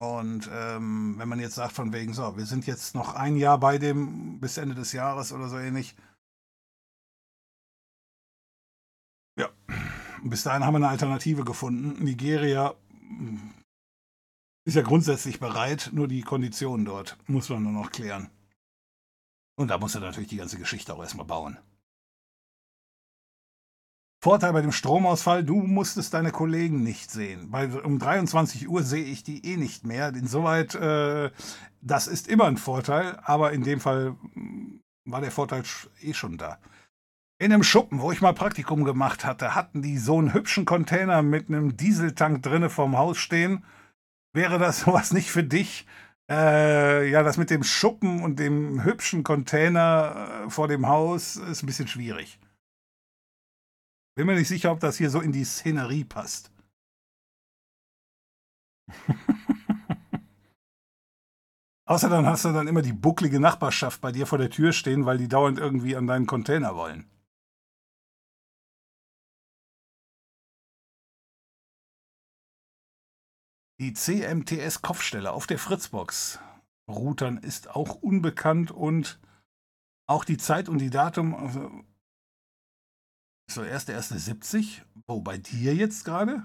Und 0.00 0.48
ähm, 0.52 1.18
wenn 1.18 1.28
man 1.28 1.40
jetzt 1.40 1.56
sagt, 1.56 1.72
von 1.72 1.92
wegen, 1.92 2.14
so, 2.14 2.36
wir 2.36 2.46
sind 2.46 2.66
jetzt 2.66 2.94
noch 2.94 3.14
ein 3.14 3.36
Jahr 3.36 3.58
bei 3.58 3.78
dem 3.78 4.38
bis 4.38 4.56
Ende 4.56 4.74
des 4.74 4.92
Jahres 4.92 5.32
oder 5.32 5.48
so 5.48 5.58
ähnlich. 5.58 5.96
Ja, 9.36 9.48
bis 10.22 10.44
dahin 10.44 10.64
haben 10.64 10.74
wir 10.74 10.78
eine 10.78 10.88
Alternative 10.88 11.44
gefunden. 11.44 12.02
Nigeria 12.02 12.74
hm, 13.08 13.54
ist 14.64 14.74
ja 14.74 14.82
grundsätzlich 14.82 15.40
bereit, 15.40 15.90
nur 15.92 16.06
die 16.06 16.22
Konditionen 16.22 16.84
dort 16.84 17.16
muss 17.26 17.48
man 17.48 17.62
nur 17.62 17.72
noch 17.72 17.90
klären. 17.90 18.30
Und 19.56 19.68
da 19.68 19.78
muss 19.78 19.96
er 19.96 20.00
natürlich 20.00 20.28
die 20.28 20.36
ganze 20.36 20.58
Geschichte 20.58 20.94
auch 20.94 21.00
erstmal 21.00 21.26
bauen. 21.26 21.58
Vorteil 24.20 24.52
bei 24.52 24.62
dem 24.62 24.72
Stromausfall, 24.72 25.44
du 25.44 25.54
musstest 25.54 26.12
deine 26.12 26.32
Kollegen 26.32 26.82
nicht 26.82 27.10
sehen. 27.10 27.48
Weil 27.50 27.78
um 27.78 28.00
23 28.00 28.68
Uhr 28.68 28.82
sehe 28.82 29.04
ich 29.04 29.22
die 29.22 29.44
eh 29.46 29.56
nicht 29.56 29.86
mehr. 29.86 30.08
Insoweit, 30.08 30.74
äh, 30.74 31.30
das 31.80 32.08
ist 32.08 32.26
immer 32.26 32.46
ein 32.46 32.56
Vorteil, 32.56 33.20
aber 33.22 33.52
in 33.52 33.62
dem 33.62 33.78
Fall 33.78 34.16
hm, 34.34 34.80
war 35.04 35.20
der 35.20 35.30
Vorteil 35.30 35.62
eh 36.00 36.14
schon 36.14 36.36
da. 36.36 36.58
In 37.40 37.52
einem 37.52 37.62
Schuppen, 37.62 38.00
wo 38.00 38.10
ich 38.10 38.20
mal 38.20 38.34
Praktikum 38.34 38.82
gemacht 38.82 39.24
hatte, 39.24 39.54
hatten 39.54 39.82
die 39.82 39.96
so 39.98 40.18
einen 40.18 40.34
hübschen 40.34 40.64
Container 40.64 41.22
mit 41.22 41.48
einem 41.48 41.76
Dieseltank 41.76 42.42
drinne 42.42 42.70
vorm 42.70 42.98
Haus 42.98 43.18
stehen. 43.18 43.64
Wäre 44.32 44.58
das 44.58 44.80
sowas 44.84 45.12
nicht 45.12 45.30
für 45.30 45.44
dich? 45.44 45.86
Äh, 46.28 47.08
ja, 47.08 47.22
das 47.22 47.36
mit 47.36 47.50
dem 47.50 47.62
Schuppen 47.62 48.22
und 48.24 48.40
dem 48.40 48.82
hübschen 48.82 49.22
Container 49.22 50.44
äh, 50.46 50.50
vor 50.50 50.66
dem 50.66 50.88
Haus 50.88 51.36
ist 51.36 51.62
ein 51.62 51.66
bisschen 51.66 51.86
schwierig. 51.86 52.40
Bin 54.18 54.26
mir 54.26 54.34
nicht 54.34 54.48
sicher, 54.48 54.72
ob 54.72 54.80
das 54.80 54.98
hier 54.98 55.10
so 55.10 55.20
in 55.20 55.30
die 55.30 55.44
Szenerie 55.44 56.02
passt. 56.02 56.50
Außer 61.86 62.08
dann 62.08 62.26
hast 62.26 62.44
du 62.44 62.52
dann 62.52 62.66
immer 62.66 62.82
die 62.82 62.92
bucklige 62.92 63.38
Nachbarschaft 63.38 64.00
bei 64.00 64.10
dir 64.10 64.26
vor 64.26 64.38
der 64.38 64.50
Tür 64.50 64.72
stehen, 64.72 65.06
weil 65.06 65.18
die 65.18 65.28
dauernd 65.28 65.60
irgendwie 65.60 65.94
an 65.94 66.08
deinen 66.08 66.26
Container 66.26 66.74
wollen. 66.74 67.08
Die 73.78 73.92
CMTS-Kopfstelle 73.92 75.30
auf 75.30 75.46
der 75.46 75.60
Fritzbox 75.60 76.40
Routern 76.90 77.36
ist 77.36 77.70
auch 77.70 77.94
unbekannt 77.94 78.72
und 78.72 79.20
auch 80.08 80.24
die 80.24 80.38
Zeit 80.38 80.68
und 80.68 80.78
die 80.78 80.90
Datum 80.90 81.36
also 81.36 81.84
so, 83.50 83.62
erste, 83.64 83.92
erste 83.92 84.18
70. 84.18 84.82
Wo, 85.06 85.20
bei 85.20 85.38
dir 85.38 85.74
jetzt 85.74 86.04
gerade? 86.04 86.44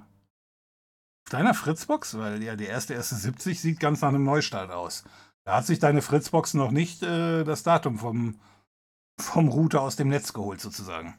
Auf 1.25 1.31
deiner 1.31 1.53
Fritzbox? 1.53 2.17
Weil 2.17 2.41
ja, 2.41 2.55
die 2.55 2.65
erste, 2.65 2.93
erste 2.93 3.15
70 3.15 3.59
sieht 3.59 3.79
ganz 3.79 4.01
nach 4.01 4.09
einem 4.09 4.23
Neustart 4.23 4.71
aus. 4.71 5.03
Da 5.45 5.57
hat 5.57 5.65
sich 5.65 5.79
deine 5.79 6.01
Fritzbox 6.01 6.53
noch 6.53 6.71
nicht 6.71 7.03
äh, 7.03 7.43
das 7.43 7.63
Datum 7.63 7.99
vom, 7.99 8.39
vom 9.19 9.49
Router 9.49 9.81
aus 9.81 9.97
dem 9.97 10.07
Netz 10.07 10.33
geholt, 10.33 10.61
sozusagen. 10.61 11.17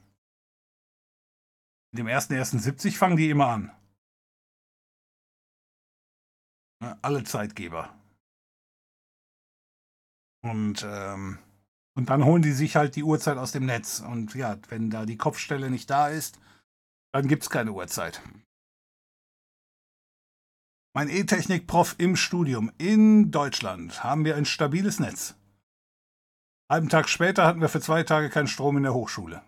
Mit 1.92 2.00
dem 2.00 2.08
ersten, 2.08 2.34
ersten 2.34 2.58
70 2.58 2.98
fangen 2.98 3.16
die 3.16 3.30
immer 3.30 3.48
an. 3.48 3.70
Alle 7.02 7.24
Zeitgeber. 7.24 7.94
Und 10.42 10.82
ähm, 10.86 11.38
und 11.94 12.10
dann 12.10 12.24
holen 12.24 12.42
die 12.42 12.52
sich 12.52 12.76
halt 12.76 12.96
die 12.96 13.04
Uhrzeit 13.04 13.38
aus 13.38 13.52
dem 13.52 13.66
Netz. 13.66 14.00
Und 14.00 14.34
ja, 14.34 14.58
wenn 14.68 14.90
da 14.90 15.06
die 15.06 15.16
Kopfstelle 15.16 15.70
nicht 15.70 15.88
da 15.90 16.08
ist, 16.08 16.38
dann 17.12 17.28
gibt 17.28 17.44
es 17.44 17.50
keine 17.50 17.72
Uhrzeit. 17.72 18.20
Mein 20.96 21.08
E-Technik-Prof 21.08 21.96
im 21.98 22.16
Studium 22.16 22.70
in 22.78 23.30
Deutschland 23.30 24.04
haben 24.04 24.24
wir 24.24 24.36
ein 24.36 24.44
stabiles 24.44 25.00
Netz. 25.00 25.34
Einen 26.68 26.88
Tag 26.88 27.08
später 27.08 27.46
hatten 27.46 27.60
wir 27.60 27.68
für 27.68 27.80
zwei 27.80 28.04
Tage 28.04 28.30
keinen 28.30 28.46
Strom 28.46 28.76
in 28.76 28.84
der 28.84 28.94
Hochschule. 28.94 29.42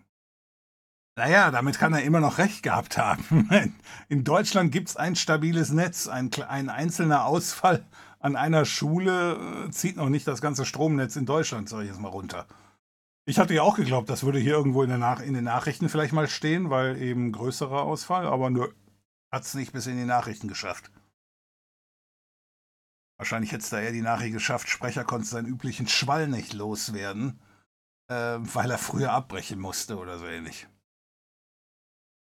Naja, 1.17 1.49
damit 1.49 1.79
kann 1.79 1.93
er 1.93 2.03
immer 2.03 2.19
noch 2.19 2.37
recht 2.37 2.61
gehabt 2.61 2.99
haben. 2.99 3.49
In 4.07 4.23
Deutschland 4.23 4.71
gibt 4.71 4.89
es 4.89 4.97
ein 4.97 5.15
stabiles 5.15 5.71
Netz. 5.71 6.07
Ein, 6.07 6.29
ein 6.47 6.69
einzelner 6.69 7.25
Ausfall 7.25 7.83
an 8.19 8.35
einer 8.35 8.65
Schule 8.65 9.65
äh, 9.67 9.71
zieht 9.71 9.97
noch 9.97 10.09
nicht 10.09 10.27
das 10.27 10.41
ganze 10.41 10.65
Stromnetz 10.65 11.15
in 11.15 11.25
Deutschland, 11.25 11.69
sage 11.69 11.83
ich 11.83 11.89
jetzt 11.89 11.99
mal, 11.99 12.09
runter. 12.09 12.47
Ich 13.25 13.39
hatte 13.39 13.53
ja 13.53 13.61
auch 13.61 13.75
geglaubt, 13.75 14.09
das 14.09 14.23
würde 14.23 14.39
hier 14.39 14.53
irgendwo 14.53 14.83
in, 14.83 14.91
in 14.91 15.33
den 15.33 15.43
Nachrichten 15.43 15.89
vielleicht 15.89 16.13
mal 16.13 16.27
stehen, 16.27 16.69
weil 16.69 17.01
eben 17.01 17.31
größerer 17.31 17.81
Ausfall, 17.81 18.25
aber 18.25 18.49
nur 18.49 18.73
hat 19.31 19.43
es 19.43 19.53
nicht 19.53 19.73
bis 19.73 19.87
in 19.87 19.97
die 19.97 20.05
Nachrichten 20.05 20.47
geschafft. 20.47 20.91
Wahrscheinlich 23.17 23.51
hätte 23.51 23.63
es 23.63 23.69
da 23.69 23.79
eher 23.79 23.91
die 23.91 24.01
Nachricht 24.01 24.33
geschafft, 24.33 24.69
Sprecher 24.69 25.03
konnte 25.03 25.27
seinen 25.27 25.47
üblichen 25.47 25.87
Schwall 25.87 26.27
nicht 26.27 26.53
loswerden, 26.53 27.39
äh, 28.09 28.37
weil 28.39 28.71
er 28.71 28.77
früher 28.77 29.11
abbrechen 29.11 29.59
musste 29.59 29.97
oder 29.97 30.19
so 30.19 30.25
ähnlich. 30.25 30.67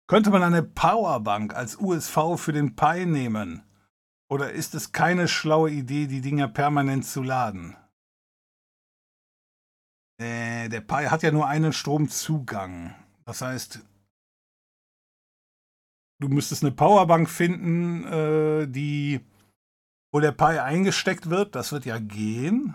Könnte 0.08 0.30
man 0.30 0.42
eine 0.42 0.62
Powerbank 0.62 1.54
als 1.54 1.76
USV 1.76 2.36
für 2.36 2.52
den 2.52 2.76
Pi 2.76 3.06
nehmen? 3.06 3.65
Oder 4.28 4.52
ist 4.52 4.74
es 4.74 4.92
keine 4.92 5.28
schlaue 5.28 5.70
Idee, 5.70 6.06
die 6.06 6.20
Dinger 6.20 6.48
permanent 6.48 7.06
zu 7.06 7.22
laden? 7.22 7.76
Äh, 10.18 10.68
der 10.68 10.80
Pi 10.80 11.04
hat 11.06 11.22
ja 11.22 11.30
nur 11.30 11.46
einen 11.46 11.72
Stromzugang. 11.72 12.94
Das 13.24 13.42
heißt, 13.42 13.80
du 16.20 16.28
müsstest 16.28 16.64
eine 16.64 16.72
Powerbank 16.72 17.28
finden, 17.28 18.04
äh, 18.04 18.66
die, 18.66 19.20
wo 20.12 20.20
der 20.20 20.32
Pi 20.32 20.58
eingesteckt 20.58 21.30
wird. 21.30 21.54
Das 21.54 21.70
wird 21.70 21.84
ja 21.84 21.98
gehen. 21.98 22.74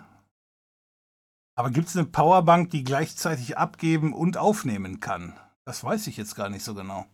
Aber 1.57 1.69
gibt 1.69 1.89
es 1.89 1.97
eine 1.97 2.07
Powerbank, 2.07 2.69
die 2.69 2.83
gleichzeitig 2.83 3.57
abgeben 3.57 4.13
und 4.13 4.37
aufnehmen 4.37 4.99
kann? 4.99 5.37
Das 5.65 5.83
weiß 5.83 6.07
ich 6.07 6.17
jetzt 6.17 6.35
gar 6.35 6.49
nicht 6.49 6.63
so 6.63 6.73
genau. 6.73 7.05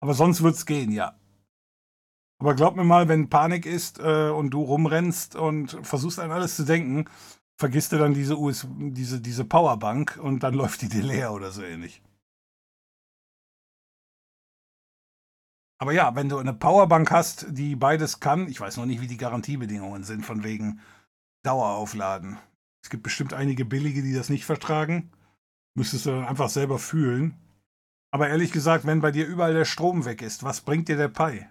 Aber 0.00 0.14
sonst 0.14 0.42
wird 0.42 0.54
es 0.54 0.66
gehen, 0.66 0.92
ja. 0.92 1.18
Aber 2.38 2.54
glaub 2.54 2.76
mir 2.76 2.84
mal, 2.84 3.08
wenn 3.08 3.30
Panik 3.30 3.64
ist 3.64 3.98
äh, 3.98 4.30
und 4.30 4.50
du 4.50 4.62
rumrennst 4.62 5.36
und 5.36 5.78
versuchst 5.82 6.18
an 6.18 6.30
alles 6.30 6.56
zu 6.56 6.64
denken, 6.64 7.06
vergisst 7.58 7.92
du 7.92 7.98
dann 7.98 8.12
diese, 8.12 8.38
US 8.38 8.66
diese, 8.70 9.20
diese 9.20 9.44
Powerbank 9.44 10.18
und 10.22 10.42
dann 10.42 10.54
läuft 10.60 10.82
die 10.82 10.88
dir 10.88 11.02
leer 11.02 11.32
oder 11.32 11.50
so 11.50 11.62
ähnlich. 11.62 12.02
Aber 15.78 15.92
ja, 15.92 16.14
wenn 16.14 16.28
du 16.28 16.38
eine 16.38 16.54
Powerbank 16.54 17.10
hast, 17.10 17.46
die 17.50 17.76
beides 17.76 18.20
kann, 18.20 18.48
ich 18.48 18.60
weiß 18.60 18.78
noch 18.78 18.86
nicht, 18.86 19.00
wie 19.00 19.06
die 19.06 19.18
Garantiebedingungen 19.18 20.04
sind, 20.04 20.24
von 20.24 20.42
wegen 20.42 20.80
Daueraufladen. 21.42 22.38
Es 22.82 22.88
gibt 22.88 23.02
bestimmt 23.02 23.34
einige 23.34 23.64
billige, 23.64 24.02
die 24.02 24.14
das 24.14 24.30
nicht 24.30 24.46
vertragen. 24.46 25.10
Müsstest 25.74 26.06
du 26.06 26.10
dann 26.10 26.24
einfach 26.24 26.48
selber 26.48 26.78
fühlen. 26.78 27.36
Aber 28.10 28.28
ehrlich 28.28 28.52
gesagt, 28.52 28.86
wenn 28.86 29.00
bei 29.00 29.10
dir 29.10 29.26
überall 29.26 29.52
der 29.52 29.66
Strom 29.66 30.06
weg 30.06 30.22
ist, 30.22 30.44
was 30.44 30.62
bringt 30.62 30.88
dir 30.88 30.96
der 30.96 31.08
Pi? 31.08 31.46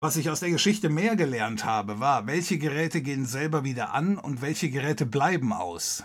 Was 0.00 0.16
ich 0.16 0.30
aus 0.30 0.40
der 0.40 0.50
Geschichte 0.50 0.88
mehr 0.88 1.16
gelernt 1.16 1.64
habe, 1.64 1.98
war, 1.98 2.26
welche 2.26 2.58
Geräte 2.58 3.02
gehen 3.02 3.26
selber 3.26 3.64
wieder 3.64 3.92
an 3.94 4.16
und 4.16 4.42
welche 4.42 4.70
Geräte 4.70 5.06
bleiben 5.06 5.52
aus 5.52 6.04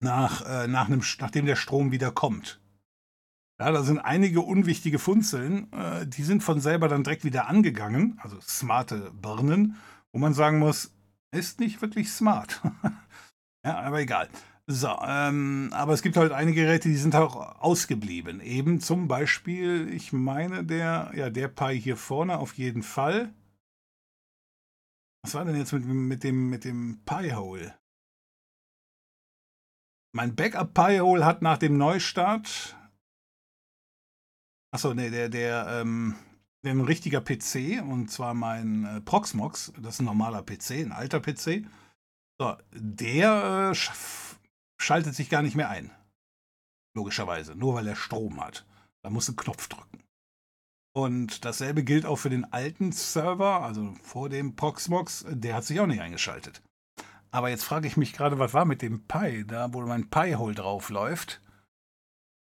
nach, 0.00 0.42
äh, 0.46 0.68
nach 0.68 0.86
einem, 0.86 1.02
nachdem 1.20 1.44
der 1.44 1.56
Strom 1.56 1.92
wieder 1.92 2.10
kommt. 2.10 2.60
Ja, 3.60 3.72
da 3.72 3.82
sind 3.82 3.98
einige 3.98 4.40
unwichtige 4.40 4.98
Funzeln, 4.98 5.70
äh, 5.72 6.06
die 6.06 6.22
sind 6.22 6.42
von 6.42 6.60
selber 6.60 6.88
dann 6.88 7.04
direkt 7.04 7.24
wieder 7.24 7.48
angegangen, 7.48 8.18
also 8.22 8.40
smarte 8.40 9.10
Birnen, 9.20 9.76
wo 10.12 10.18
man 10.18 10.32
sagen 10.32 10.58
muss, 10.58 10.92
ist 11.30 11.60
nicht 11.60 11.82
wirklich 11.82 12.10
smart. 12.10 12.62
ja, 13.64 13.80
aber 13.80 14.00
egal. 14.00 14.28
So, 14.70 14.88
ähm, 15.02 15.70
aber 15.72 15.94
es 15.94 16.02
gibt 16.02 16.18
halt 16.18 16.30
einige 16.30 16.64
Geräte, 16.64 16.90
die 16.90 16.96
sind 16.96 17.14
auch 17.14 17.58
ausgeblieben. 17.60 18.40
Eben 18.42 18.80
zum 18.80 19.08
Beispiel, 19.08 19.88
ich 19.94 20.12
meine, 20.12 20.62
der, 20.62 21.10
ja, 21.14 21.30
der 21.30 21.48
Pi 21.48 21.80
hier 21.80 21.96
vorne 21.96 22.38
auf 22.38 22.52
jeden 22.58 22.82
Fall. 22.82 23.32
Was 25.22 25.32
war 25.32 25.46
denn 25.46 25.56
jetzt 25.56 25.72
mit, 25.72 25.86
mit 25.86 26.22
dem, 26.22 26.50
mit 26.50 26.64
dem 26.64 27.00
Pi-Hole? 27.06 27.78
Mein 30.14 30.36
Backup 30.36 30.74
Pi-Hole 30.74 31.24
hat 31.24 31.40
nach 31.40 31.56
dem 31.56 31.78
Neustart. 31.78 32.76
Achso, 34.70 34.92
nee, 34.92 35.08
der, 35.08 35.30
der, 35.30 35.80
ähm, 35.80 36.14
ein 36.62 36.82
richtiger 36.82 37.22
PC, 37.22 37.82
und 37.82 38.10
zwar 38.10 38.34
mein 38.34 38.84
äh, 38.84 39.00
Proxmox, 39.00 39.72
das 39.78 39.94
ist 39.94 40.00
ein 40.00 40.04
normaler 40.04 40.42
PC, 40.42 40.72
ein 40.72 40.92
alter 40.92 41.20
PC. 41.20 41.64
So, 42.38 42.54
der 42.72 43.70
äh, 43.70 43.74
schaltet 44.78 45.14
sich 45.14 45.28
gar 45.28 45.42
nicht 45.42 45.56
mehr 45.56 45.68
ein. 45.68 45.90
Logischerweise, 46.94 47.54
nur 47.54 47.74
weil 47.74 47.86
er 47.86 47.96
Strom 47.96 48.40
hat. 48.40 48.66
Da 49.02 49.10
muss 49.10 49.28
ein 49.28 49.36
Knopf 49.36 49.68
drücken. 49.68 50.02
Und 50.96 51.44
dasselbe 51.44 51.84
gilt 51.84 52.06
auch 52.06 52.16
für 52.16 52.30
den 52.30 52.52
alten 52.52 52.90
Server, 52.92 53.62
also 53.62 53.94
vor 54.02 54.28
dem 54.28 54.56
Proxmox, 54.56 55.26
der 55.28 55.54
hat 55.54 55.64
sich 55.64 55.78
auch 55.78 55.86
nicht 55.86 56.00
eingeschaltet. 56.00 56.62
Aber 57.30 57.50
jetzt 57.50 57.64
frage 57.64 57.86
ich 57.86 57.96
mich 57.96 58.14
gerade, 58.14 58.38
was 58.38 58.54
war 58.54 58.64
mit 58.64 58.82
dem 58.82 59.06
Pi, 59.06 59.44
da 59.46 59.72
wo 59.72 59.82
mein 59.82 60.10
Pi-Hole 60.10 60.54
drauf 60.54 60.88
läuft. 60.88 61.42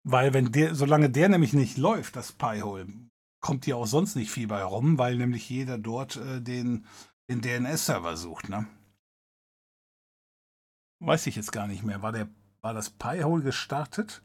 Weil 0.04 0.32
wenn 0.32 0.52
der, 0.52 0.74
solange 0.74 1.10
der 1.10 1.28
nämlich 1.28 1.52
nicht 1.52 1.76
läuft, 1.76 2.16
das 2.16 2.32
Pi-Hole, 2.32 2.86
kommt 3.40 3.64
hier 3.64 3.76
auch 3.76 3.86
sonst 3.86 4.14
nicht 4.14 4.30
viel 4.30 4.46
bei 4.46 4.62
rum, 4.62 4.98
weil 4.98 5.16
nämlich 5.16 5.50
jeder 5.50 5.78
dort 5.78 6.16
äh, 6.16 6.40
den, 6.40 6.86
den 7.28 7.40
DNS-Server 7.40 8.16
sucht, 8.16 8.48
ne? 8.48 8.66
Weiß 11.00 11.26
ich 11.26 11.36
jetzt 11.36 11.52
gar 11.52 11.66
nicht 11.66 11.82
mehr. 11.82 12.02
War, 12.02 12.12
der, 12.12 12.28
war 12.62 12.74
das 12.74 12.90
Pi-Hole 12.90 13.42
gestartet? 13.42 14.22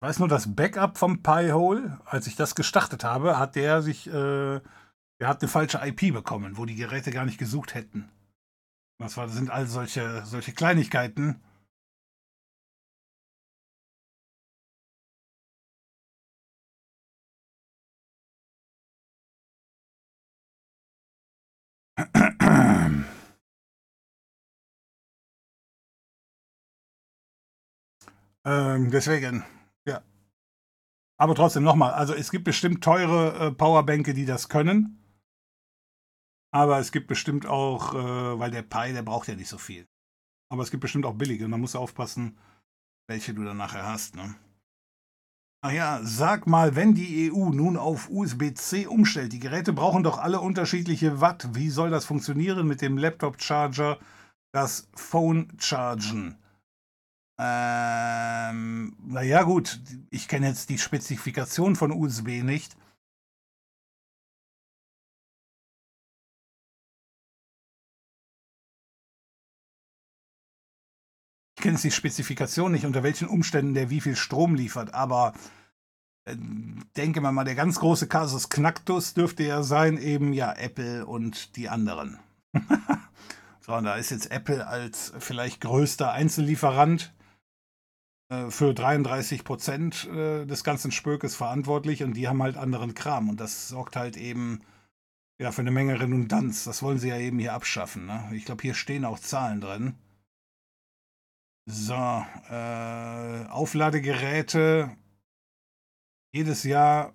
Ich 0.00 0.08
weiß 0.08 0.18
nur, 0.18 0.28
das 0.28 0.54
Backup 0.54 0.98
vom 0.98 1.22
Pi-Hole, 1.22 2.00
als 2.04 2.26
ich 2.26 2.36
das 2.36 2.54
gestartet 2.54 3.04
habe, 3.04 3.38
hat 3.38 3.56
der 3.56 3.82
sich, 3.82 4.06
äh, 4.06 4.60
der 5.20 5.28
hat 5.28 5.42
eine 5.42 5.48
falsche 5.48 5.80
IP 5.84 6.12
bekommen, 6.12 6.56
wo 6.56 6.64
die 6.64 6.76
Geräte 6.76 7.10
gar 7.10 7.24
nicht 7.24 7.38
gesucht 7.38 7.74
hätten. 7.74 8.08
Was 8.98 9.16
war, 9.16 9.26
das 9.26 9.36
sind 9.36 9.50
all 9.50 9.66
solche, 9.66 10.24
solche 10.24 10.52
Kleinigkeiten. 10.52 11.40
Ähm, 28.48 28.90
deswegen, 28.90 29.44
ja. 29.86 30.02
Aber 31.20 31.34
trotzdem 31.34 31.64
nochmal, 31.64 31.92
also 31.92 32.14
es 32.14 32.30
gibt 32.30 32.44
bestimmt 32.44 32.82
teure 32.82 33.48
äh, 33.48 33.50
Powerbänke, 33.52 34.14
die 34.14 34.24
das 34.24 34.48
können. 34.48 35.04
Aber 36.50 36.78
es 36.78 36.92
gibt 36.92 37.08
bestimmt 37.08 37.44
auch, 37.44 37.94
äh, 37.94 38.38
weil 38.38 38.50
der 38.50 38.62
Pi, 38.62 38.92
der 38.92 39.02
braucht 39.02 39.28
ja 39.28 39.34
nicht 39.34 39.48
so 39.48 39.58
viel. 39.58 39.86
Aber 40.50 40.62
es 40.62 40.70
gibt 40.70 40.80
bestimmt 40.80 41.04
auch 41.04 41.14
billige 41.14 41.44
und 41.44 41.50
da 41.50 41.58
musst 41.58 41.74
du 41.74 41.78
aufpassen, 41.78 42.38
welche 43.06 43.34
du 43.34 43.44
dann 43.44 43.58
nachher 43.58 43.84
hast. 43.84 44.16
Ne? 44.16 44.34
Ach 45.60 45.72
ja, 45.72 46.00
sag 46.02 46.46
mal, 46.46 46.76
wenn 46.76 46.94
die 46.94 47.30
EU 47.30 47.50
nun 47.50 47.76
auf 47.76 48.08
USB-C 48.08 48.86
umstellt, 48.86 49.32
die 49.32 49.40
Geräte 49.40 49.72
brauchen 49.72 50.04
doch 50.04 50.18
alle 50.18 50.40
unterschiedliche 50.40 51.20
Watt. 51.20 51.48
Wie 51.52 51.68
soll 51.68 51.90
das 51.90 52.06
funktionieren 52.06 52.66
mit 52.66 52.80
dem 52.80 52.96
Laptop-Charger, 52.96 53.98
das 54.52 54.88
Phone 54.94 55.52
chargen? 55.58 56.38
Ähm, 57.40 58.96
naja 59.06 59.44
gut, 59.44 59.78
ich 60.10 60.26
kenne 60.26 60.48
jetzt 60.48 60.70
die 60.70 60.78
Spezifikation 60.78 61.76
von 61.76 61.92
USB 61.92 62.42
nicht. 62.42 62.76
Ich 71.56 71.62
kenne 71.62 71.74
jetzt 71.74 71.84
die 71.84 71.90
Spezifikation 71.92 72.72
nicht, 72.72 72.86
unter 72.86 73.02
welchen 73.02 73.28
Umständen 73.28 73.74
der 73.74 73.90
wie 73.90 74.00
viel 74.00 74.16
Strom 74.16 74.54
liefert, 74.54 74.94
aber 74.94 75.32
äh, 76.24 76.36
denke 76.96 77.20
mal, 77.20 77.44
der 77.44 77.54
ganz 77.54 77.78
große 77.78 78.08
Kasus 78.08 78.48
Knacktus 78.48 79.14
dürfte 79.14 79.44
ja 79.44 79.62
sein, 79.62 79.96
eben 79.96 80.32
ja 80.32 80.52
Apple 80.52 81.06
und 81.06 81.56
die 81.56 81.68
anderen. 81.68 82.18
so, 83.60 83.74
und 83.74 83.84
da 83.84 83.94
ist 83.94 84.10
jetzt 84.10 84.30
Apple 84.30 84.66
als 84.66 85.12
vielleicht 85.20 85.60
größter 85.60 86.12
Einzellieferant 86.12 87.12
für 88.50 88.74
33 88.74 89.44
Prozent 89.44 90.06
äh, 90.08 90.44
des 90.44 90.64
ganzen 90.64 90.92
Spökes 90.92 91.34
verantwortlich 91.34 92.02
und 92.02 92.14
die 92.14 92.28
haben 92.28 92.42
halt 92.42 92.56
anderen 92.56 92.94
Kram 92.94 93.28
und 93.28 93.40
das 93.40 93.68
sorgt 93.68 93.96
halt 93.96 94.16
eben 94.16 94.60
ja, 95.38 95.52
für 95.52 95.62
eine 95.62 95.70
Menge 95.70 96.00
Redundanz. 96.00 96.64
Das 96.64 96.82
wollen 96.82 96.98
sie 96.98 97.08
ja 97.08 97.18
eben 97.18 97.38
hier 97.38 97.54
abschaffen. 97.54 98.06
Ne? 98.06 98.30
Ich 98.34 98.44
glaube, 98.44 98.62
hier 98.62 98.74
stehen 98.74 99.04
auch 99.04 99.18
Zahlen 99.18 99.60
drin. 99.60 99.94
So, 101.66 101.94
äh, 101.94 103.46
Aufladegeräte. 103.48 104.96
Jedes 106.32 106.64
Jahr 106.64 107.14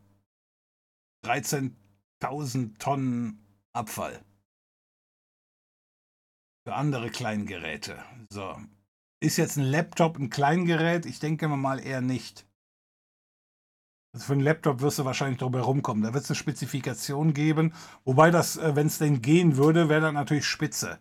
13.000 1.26 2.78
Tonnen 2.80 3.46
Abfall. 3.74 4.24
Für 6.66 6.76
andere 6.76 7.10
Kleingeräte. 7.10 8.04
So. 8.30 8.56
Ist 9.24 9.38
jetzt 9.38 9.56
ein 9.56 9.64
Laptop 9.64 10.20
ein 10.20 10.30
Kleingerät? 10.30 11.06
Ich 11.06 11.20
denke 11.20 11.48
mal 11.48 11.80
eher 11.80 12.02
nicht. 12.02 12.46
Also 14.14 14.26
für 14.26 14.34
einen 14.34 14.42
Laptop 14.42 14.82
wirst 14.82 15.00
du 15.00 15.06
wahrscheinlich 15.06 15.40
drüber 15.40 15.60
herumkommen. 15.60 16.04
Da 16.04 16.14
wird 16.14 16.26
es 16.26 16.30
eine 16.30 16.36
Spezifikation 16.36 17.34
geben. 17.34 17.74
Wobei 18.04 18.32
das, 18.32 18.58
äh, 18.58 18.76
wenn 18.76 18.88
es 18.88 18.98
denn 18.98 19.22
gehen 19.22 19.56
würde, 19.56 19.88
wäre 19.88 20.02
das 20.02 20.14
natürlich 20.14 20.46
spitze. 20.46 21.00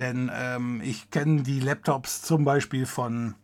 Denn 0.00 0.30
ähm, 0.32 0.80
ich 0.82 1.10
kenne 1.10 1.42
die 1.42 1.60
Laptops 1.60 2.22
zum 2.22 2.46
Beispiel 2.46 2.86
von 2.86 3.34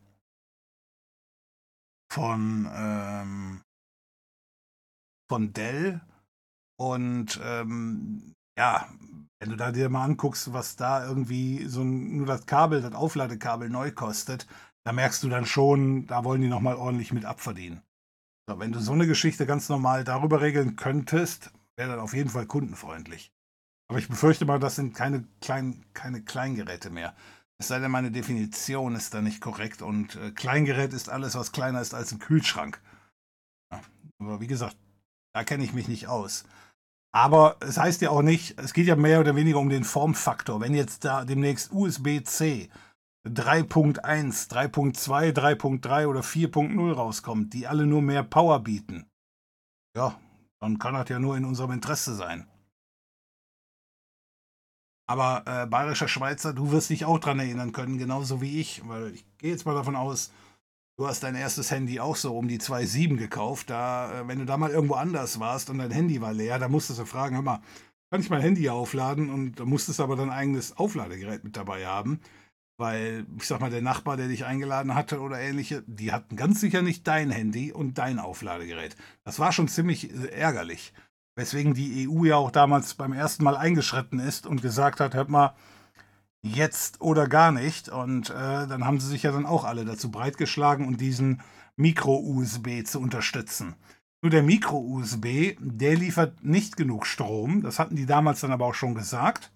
von 2.10 2.66
ähm, 2.74 3.62
von 5.28 5.52
Dell 5.52 6.00
und 6.78 7.38
ähm, 7.44 8.34
ja, 8.58 8.88
wenn 9.40 9.50
du 9.50 9.56
da 9.56 9.70
dir 9.70 9.88
mal 9.88 10.04
anguckst, 10.04 10.52
was 10.52 10.74
da 10.74 11.06
irgendwie 11.06 11.66
so 11.66 11.82
ein, 11.82 12.16
nur 12.16 12.26
das 12.26 12.44
Kabel, 12.46 12.82
das 12.82 12.92
Aufladekabel 12.92 13.70
neu 13.70 13.92
kostet, 13.92 14.48
da 14.84 14.92
merkst 14.92 15.22
du 15.22 15.28
dann 15.28 15.46
schon, 15.46 16.06
da 16.06 16.24
wollen 16.24 16.40
die 16.40 16.48
nochmal 16.48 16.74
ordentlich 16.74 17.12
mit 17.12 17.24
abverdienen. 17.24 17.82
So, 18.48 18.58
wenn 18.58 18.72
du 18.72 18.80
so 18.80 18.92
eine 18.92 19.06
Geschichte 19.06 19.46
ganz 19.46 19.68
normal 19.68 20.02
darüber 20.02 20.40
regeln 20.40 20.74
könntest, 20.74 21.52
wäre 21.76 21.90
dann 21.90 22.00
auf 22.00 22.14
jeden 22.14 22.30
Fall 22.30 22.46
kundenfreundlich. 22.46 23.30
Aber 23.88 24.00
ich 24.00 24.08
befürchte 24.08 24.44
mal, 24.44 24.58
das 24.58 24.74
sind 24.74 24.94
keine, 24.94 25.24
kleinen, 25.40 25.84
keine 25.94 26.22
Kleingeräte 26.22 26.90
mehr. 26.90 27.14
Es 27.60 27.68
sei 27.68 27.78
denn, 27.78 27.90
meine 27.90 28.10
Definition 28.10 28.96
ist 28.96 29.14
da 29.14 29.22
nicht 29.22 29.40
korrekt 29.40 29.82
und 29.82 30.16
äh, 30.16 30.32
Kleingerät 30.32 30.92
ist 30.92 31.08
alles, 31.08 31.36
was 31.36 31.52
kleiner 31.52 31.80
ist 31.80 31.94
als 31.94 32.12
ein 32.12 32.18
Kühlschrank. 32.18 32.80
Ja, 33.72 33.82
aber 34.20 34.40
wie 34.40 34.46
gesagt, 34.46 34.76
da 35.34 35.44
kenne 35.44 35.64
ich 35.64 35.72
mich 35.72 35.86
nicht 35.86 36.08
aus. 36.08 36.44
Aber 37.12 37.56
es 37.60 37.78
heißt 37.78 38.02
ja 38.02 38.10
auch 38.10 38.22
nicht, 38.22 38.58
es 38.58 38.74
geht 38.74 38.86
ja 38.86 38.96
mehr 38.96 39.20
oder 39.20 39.34
weniger 39.34 39.58
um 39.58 39.70
den 39.70 39.84
Formfaktor. 39.84 40.60
Wenn 40.60 40.74
jetzt 40.74 41.04
da 41.04 41.24
demnächst 41.24 41.72
USB-C 41.72 42.68
3.1, 43.26 44.50
3.2, 44.50 45.32
3.3 45.32 46.06
oder 46.06 46.20
4.0 46.20 46.92
rauskommt, 46.92 47.54
die 47.54 47.66
alle 47.66 47.86
nur 47.86 48.02
mehr 48.02 48.22
Power 48.22 48.60
bieten, 48.60 49.06
ja, 49.96 50.18
dann 50.60 50.78
kann 50.78 50.94
das 50.94 51.08
ja 51.08 51.18
nur 51.18 51.36
in 51.36 51.44
unserem 51.44 51.72
Interesse 51.72 52.14
sein. 52.14 52.46
Aber 55.08 55.42
äh, 55.46 55.66
bayerischer 55.66 56.08
Schweizer, 56.08 56.52
du 56.52 56.70
wirst 56.70 56.90
dich 56.90 57.06
auch 57.06 57.18
dran 57.18 57.38
erinnern 57.38 57.72
können, 57.72 57.96
genauso 57.96 58.42
wie 58.42 58.60
ich, 58.60 58.86
weil 58.86 59.14
ich 59.14 59.24
gehe 59.38 59.50
jetzt 59.50 59.64
mal 59.64 59.74
davon 59.74 59.96
aus, 59.96 60.30
du 60.98 61.06
hast 61.06 61.22
dein 61.22 61.36
erstes 61.36 61.70
Handy 61.70 62.00
auch 62.00 62.16
so 62.16 62.36
um 62.36 62.48
die 62.48 62.58
2.7 62.58 63.16
gekauft. 63.16 63.70
Da, 63.70 64.20
äh, 64.20 64.28
wenn 64.28 64.40
du 64.40 64.44
da 64.44 64.56
mal 64.56 64.70
irgendwo 64.70 64.94
anders 64.94 65.40
warst 65.40 65.70
und 65.70 65.78
dein 65.78 65.90
Handy 65.90 66.20
war 66.20 66.32
leer, 66.32 66.58
da 66.58 66.68
musstest 66.68 66.98
du 66.98 67.04
fragen, 67.04 67.36
hör 67.36 67.42
mal, 67.42 67.60
kann 68.10 68.20
ich 68.20 68.30
mein 68.30 68.40
Handy 68.40 68.68
aufladen? 68.68 69.30
Und 69.30 69.60
da 69.60 69.64
musstest 69.64 69.98
du 69.98 70.02
aber 70.02 70.16
dein 70.16 70.30
eigenes 70.30 70.76
Aufladegerät 70.76 71.44
mit 71.44 71.56
dabei 71.56 71.86
haben. 71.86 72.20
Weil, 72.80 73.26
ich 73.36 73.46
sag 73.46 73.60
mal, 73.60 73.70
der 73.70 73.82
Nachbar, 73.82 74.16
der 74.16 74.28
dich 74.28 74.44
eingeladen 74.44 74.94
hatte 74.94 75.20
oder 75.20 75.40
ähnliche, 75.40 75.82
die 75.86 76.12
hatten 76.12 76.36
ganz 76.36 76.60
sicher 76.60 76.80
nicht 76.80 77.06
dein 77.06 77.30
Handy 77.30 77.72
und 77.72 77.98
dein 77.98 78.18
Aufladegerät. 78.18 78.96
Das 79.24 79.38
war 79.38 79.52
schon 79.52 79.68
ziemlich 79.68 80.12
äh, 80.12 80.28
ärgerlich. 80.28 80.92
Weswegen 81.36 81.74
die 81.74 82.08
EU 82.08 82.24
ja 82.24 82.36
auch 82.36 82.50
damals 82.50 82.94
beim 82.94 83.12
ersten 83.12 83.44
Mal 83.44 83.56
eingeschritten 83.56 84.18
ist 84.18 84.46
und 84.46 84.62
gesagt 84.62 84.98
hat, 84.98 85.14
hört 85.14 85.28
mal, 85.28 85.54
jetzt 86.42 87.00
oder 87.00 87.28
gar 87.28 87.52
nicht. 87.52 87.88
Und 87.88 88.30
äh, 88.30 88.66
dann 88.66 88.84
haben 88.84 89.00
sie 89.00 89.08
sich 89.08 89.22
ja 89.22 89.32
dann 89.32 89.46
auch 89.46 89.64
alle 89.64 89.84
dazu 89.84 90.10
breitgeschlagen 90.10 90.86
und 90.86 91.00
diesen 91.00 91.42
Micro-USB 91.76 92.84
zu 92.84 93.00
unterstützen. 93.00 93.76
Nur 94.20 94.30
der 94.30 94.42
Micro-USB, 94.42 95.56
der 95.60 95.96
liefert 95.96 96.42
nicht 96.42 96.76
genug 96.76 97.06
Strom. 97.06 97.62
Das 97.62 97.78
hatten 97.78 97.94
die 97.94 98.06
damals 98.06 98.40
dann 98.40 98.50
aber 98.50 98.66
auch 98.66 98.74
schon 98.74 98.94
gesagt. 98.94 99.52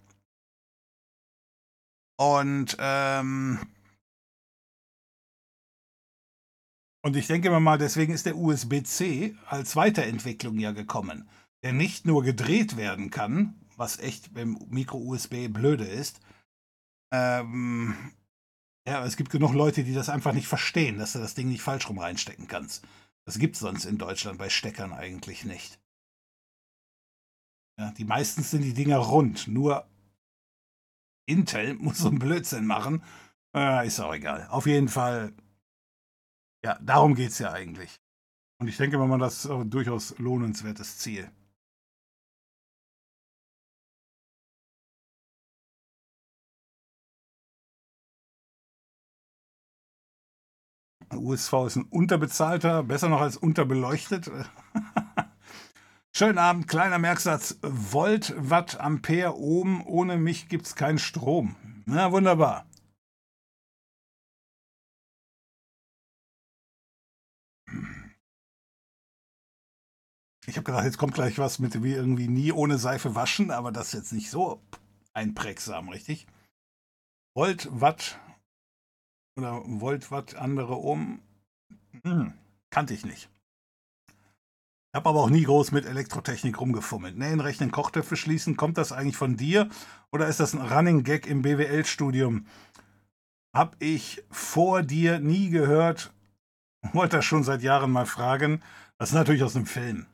Und, 2.17 2.77
ähm, 2.79 3.59
und 7.01 7.17
ich 7.17 7.27
denke 7.27 7.49
mal, 7.59 7.77
deswegen 7.77 8.13
ist 8.13 8.25
der 8.25 8.37
USB-C 8.37 9.35
als 9.47 9.75
Weiterentwicklung 9.75 10.57
ja 10.59 10.71
gekommen, 10.71 11.27
der 11.63 11.73
nicht 11.73 12.05
nur 12.05 12.23
gedreht 12.23 12.77
werden 12.77 13.09
kann, 13.09 13.55
was 13.75 13.99
echt 13.99 14.33
beim 14.33 14.57
Micro-USB 14.69 15.49
blöde 15.49 15.85
ist. 15.85 16.21
Ähm, 17.13 17.95
ja, 18.87 19.05
es 19.05 19.15
gibt 19.15 19.29
genug 19.29 19.53
Leute, 19.53 19.83
die 19.83 19.93
das 19.93 20.09
einfach 20.09 20.33
nicht 20.33 20.47
verstehen, 20.47 20.97
dass 20.97 21.13
du 21.13 21.19
das 21.19 21.35
Ding 21.35 21.47
nicht 21.47 21.61
falsch 21.61 21.87
rum 21.87 21.99
reinstecken 21.99 22.47
kannst. 22.47 22.85
Das 23.25 23.37
gibt 23.39 23.55
es 23.55 23.61
sonst 23.61 23.85
in 23.85 23.97
Deutschland 23.97 24.39
bei 24.39 24.49
Steckern 24.49 24.91
eigentlich 24.91 25.45
nicht. 25.45 25.79
Ja, 27.79 27.91
die 27.91 28.03
meisten 28.03 28.43
sind 28.43 28.63
die 28.63 28.73
Dinger 28.73 28.97
rund, 28.97 29.47
nur 29.47 29.87
Intel 31.25 31.73
muss 31.79 31.99
so 31.99 32.09
einen 32.09 32.19
Blödsinn 32.19 32.65
machen. 32.65 33.03
Äh, 33.55 33.87
ist 33.87 33.99
auch 33.99 34.13
egal. 34.13 34.47
Auf 34.49 34.65
jeden 34.65 34.89
Fall, 34.89 35.33
ja, 36.65 36.79
darum 36.81 37.13
geht 37.15 37.29
es 37.29 37.39
ja 37.39 37.51
eigentlich. 37.51 38.01
Und 38.59 38.67
ich 38.67 38.77
denke 38.77 38.97
mal, 38.97 39.19
das 39.19 39.45
ist 39.45 39.51
ein 39.51 39.69
durchaus 39.69 40.17
lohnenswertes 40.17 40.97
Ziel. 40.97 41.31
USV 51.17 51.53
ist 51.67 51.75
ein 51.75 51.83
unterbezahlter, 51.83 52.83
besser 52.83 53.09
noch 53.09 53.21
als 53.21 53.37
unterbeleuchtet. 53.37 54.29
Schönen 56.15 56.37
Abend, 56.37 56.67
kleiner 56.67 56.99
Merksatz. 56.99 57.57
Volt, 57.61 58.33
Watt, 58.37 58.79
Ampere, 58.79 59.35
Ohm. 59.35 59.83
Ohne 59.85 60.17
mich 60.17 60.47
gibt 60.47 60.67
es 60.67 60.75
keinen 60.75 60.99
Strom. 60.99 61.55
Na, 61.85 62.11
wunderbar. 62.11 62.65
Ich 70.45 70.57
habe 70.57 70.65
gedacht, 70.65 70.83
jetzt 70.83 70.97
kommt 70.97 71.13
gleich 71.13 71.39
was 71.39 71.59
mit 71.59 71.81
wie 71.83 71.93
irgendwie 71.93 72.27
nie 72.27 72.51
ohne 72.51 72.77
Seife 72.77 73.15
waschen, 73.15 73.49
aber 73.49 73.71
das 73.71 73.87
ist 73.87 73.93
jetzt 73.93 74.13
nicht 74.13 74.29
so 74.29 74.61
einprägsam, 75.13 75.89
richtig? 75.89 76.27
Volt, 77.35 77.69
Watt 77.71 78.19
oder 79.37 79.61
Volt, 79.65 80.11
Watt, 80.11 80.35
andere 80.35 80.77
Ohm. 80.79 81.21
Hm, 82.03 82.33
kannte 82.69 82.93
ich 82.93 83.05
nicht. 83.05 83.29
Ich 84.09 84.95
habe 84.95 85.09
aber 85.09 85.21
auch 85.21 85.29
nie 85.29 85.43
groß 85.43 85.71
mit 85.71 85.85
Elektrotechnik 85.85 86.59
rumgefummelt. 86.59 87.17
Nähen, 87.17 87.39
rechnen, 87.39 87.71
Kochtöpfe 87.71 88.15
schließen. 88.15 88.57
Kommt 88.57 88.77
das 88.77 88.91
eigentlich 88.91 89.17
von 89.17 89.37
dir 89.37 89.69
oder 90.11 90.27
ist 90.27 90.39
das 90.39 90.53
ein 90.53 90.61
Running 90.61 91.03
Gag 91.03 91.25
im 91.25 91.41
BWL-Studium? 91.41 92.45
Hab 93.55 93.75
ich 93.79 94.23
vor 94.29 94.83
dir 94.83 95.19
nie 95.19 95.49
gehört. 95.49 96.13
Wollte 96.91 97.17
das 97.17 97.25
schon 97.25 97.43
seit 97.43 97.63
Jahren 97.63 97.91
mal 97.91 98.05
fragen. 98.05 98.61
Das 98.99 99.09
ist 99.09 99.15
natürlich 99.15 99.43
aus 99.43 99.55
einem 99.55 99.65
Film. 99.65 100.05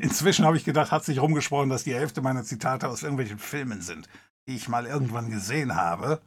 Inzwischen 0.00 0.44
habe 0.44 0.56
ich 0.56 0.64
gedacht, 0.64 0.90
hat 0.90 1.04
sich 1.04 1.20
rumgesprochen, 1.20 1.68
dass 1.68 1.84
die 1.84 1.94
Hälfte 1.94 2.20
meiner 2.20 2.42
Zitate 2.42 2.88
aus 2.88 3.02
irgendwelchen 3.02 3.38
Filmen 3.38 3.82
sind, 3.82 4.08
die 4.46 4.56
ich 4.56 4.68
mal 4.68 4.86
irgendwann 4.86 5.30
gesehen 5.30 5.74
habe. 5.74 6.22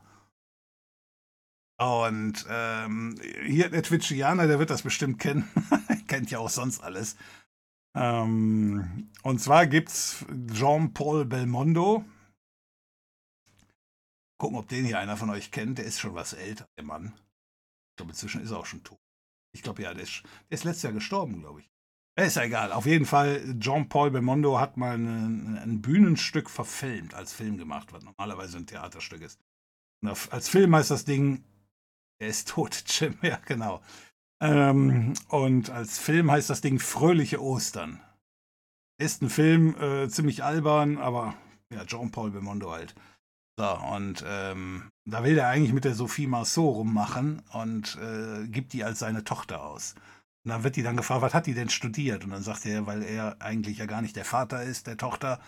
Und 1.80 2.46
ähm, 2.50 3.16
hier 3.46 3.70
der 3.70 3.84
Twitchianer, 3.84 4.48
der 4.48 4.60
wird 4.60 4.70
das 4.70 4.82
bestimmt 4.82 5.20
kennen. 5.20 5.50
Kennt 6.08 6.30
ja 6.30 6.40
auch 6.40 6.50
sonst 6.50 6.82
alles. 6.82 7.16
Ähm, 7.96 9.10
und 9.24 9.40
zwar 9.40 9.66
gibt's 9.66 10.26
Jean-Paul 10.52 11.26
Belmondo. 11.26 12.04
Gucken, 14.38 14.58
ob 14.58 14.68
den 14.68 14.86
hier 14.86 15.00
einer 15.00 15.18
von 15.18 15.30
euch 15.30 15.52
kennt. 15.52 15.78
Der 15.78 15.86
ist 15.86 16.00
schon 16.00 16.16
was 16.16 16.34
älter, 16.34 16.68
der 16.78 16.86
Mann. 16.86 17.14
Ich 17.16 17.98
glaube, 17.98 18.12
inzwischen 18.12 18.42
ist 18.42 18.52
er 18.52 18.58
auch 18.58 18.66
schon 18.66 18.84
tot. 18.84 19.00
Ich 19.54 19.64
glaube, 19.64 19.82
ja, 19.82 19.94
der 19.94 20.04
ist, 20.04 20.24
der 20.50 20.58
ist 20.58 20.64
letztes 20.64 20.84
Jahr 20.84 20.94
gestorben, 20.94 21.40
glaube 21.40 21.62
ich. 21.62 21.70
Ist 22.26 22.36
ja 22.36 22.44
egal. 22.44 22.72
Auf 22.72 22.86
jeden 22.86 23.06
Fall, 23.06 23.56
Jean-Paul 23.60 24.12
Belmondo 24.12 24.60
hat 24.60 24.78
mal 24.78 24.98
ein, 24.98 25.58
ein 25.58 25.82
Bühnenstück 25.82 26.50
verfilmt, 26.50 27.14
als 27.14 27.34
Film 27.34 27.58
gemacht, 27.58 27.94
was 27.94 28.04
normalerweise 28.04 28.58
ein 28.58 28.68
Theaterstück 28.68 29.22
ist. 29.22 29.40
Und 30.02 30.32
als 30.32 30.50
Film 30.50 30.76
heißt 30.76 30.92
das 30.92 31.06
Ding 31.06 31.44
er 32.20 32.28
ist 32.28 32.50
tot, 32.50 32.84
Jim, 32.88 33.18
ja, 33.22 33.40
genau. 33.46 33.82
Ähm, 34.42 35.14
und 35.30 35.70
als 35.70 35.98
Film 35.98 36.32
heißt 36.32 36.50
das 36.50 36.62
Ding 36.62 36.80
Fröhliche 36.80 37.42
Ostern. 37.42 38.02
Ist 39.02 39.22
ein 39.22 39.30
Film, 39.30 39.76
äh, 39.80 40.10
ziemlich 40.10 40.44
albern, 40.44 40.98
aber 40.98 41.36
ja, 41.74 41.86
Jean-Paul 41.86 42.32
Belmondo 42.32 42.72
halt. 42.72 42.94
So, 43.58 43.78
und 43.94 44.24
ähm, 44.26 44.90
da 45.06 45.24
will 45.24 45.38
er 45.38 45.48
eigentlich 45.48 45.74
mit 45.74 45.86
der 45.86 45.96
Sophie 45.96 46.28
Marceau 46.28 46.70
rummachen 46.70 47.42
und 47.54 47.98
äh, 47.98 48.48
gibt 48.48 48.74
die 48.74 48.84
als 48.84 49.00
seine 49.00 49.24
Tochter 49.24 49.64
aus. 49.64 49.96
Und 50.46 50.52
dann 50.52 50.64
wird 50.64 50.76
die 50.76 50.84
dann 50.84 50.98
gefragt, 50.98 51.22
was 51.22 51.34
hat 51.34 51.48
die 51.48 51.54
denn 51.54 51.70
studiert? 51.70 52.24
Und 52.24 52.32
dann 52.32 52.44
sagt 52.44 52.66
er, 52.66 52.86
weil 52.86 53.04
er 53.04 53.42
eigentlich 53.42 53.78
ja 53.78 53.86
gar 53.86 54.02
nicht 54.02 54.16
der 54.16 54.26
Vater 54.26 54.64
ist 54.64 54.88
der 54.88 54.98
Tochter, 54.98 55.40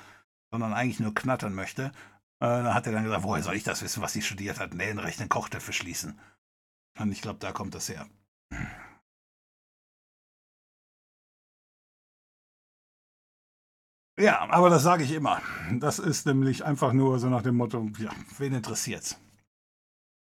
sondern 0.51 0.73
eigentlich 0.73 0.99
nur 0.99 1.15
knattern 1.15 1.53
möchte. 1.53 1.91
Äh, 2.39 2.47
dann 2.47 2.73
hat 2.73 2.87
er 2.87 2.93
dann 2.93 3.03
gesagt, 3.03 3.23
woher 3.23 3.43
soll 3.43 3.55
ich 3.55 3.63
das 3.63 3.81
wissen, 3.81 4.01
was 4.01 4.13
sie 4.13 4.21
studiert 4.21 4.59
hat? 4.59 4.73
Nähen, 4.73 4.99
rechnen, 4.99 5.29
Kochtöpfe 5.29 5.73
schließen. 5.73 6.19
Und 6.99 7.11
ich 7.11 7.21
glaube, 7.21 7.39
da 7.39 7.51
kommt 7.51 7.73
das 7.73 7.89
her. 7.89 8.07
Ja, 14.19 14.47
aber 14.51 14.69
das 14.69 14.83
sage 14.83 15.03
ich 15.03 15.11
immer. 15.11 15.41
Das 15.79 15.97
ist 15.97 16.25
nämlich 16.25 16.63
einfach 16.65 16.93
nur 16.93 17.17
so 17.17 17.29
nach 17.29 17.41
dem 17.41 17.55
Motto, 17.55 17.89
ja, 17.97 18.11
wen 18.37 18.53
interessiert's? 18.53 19.19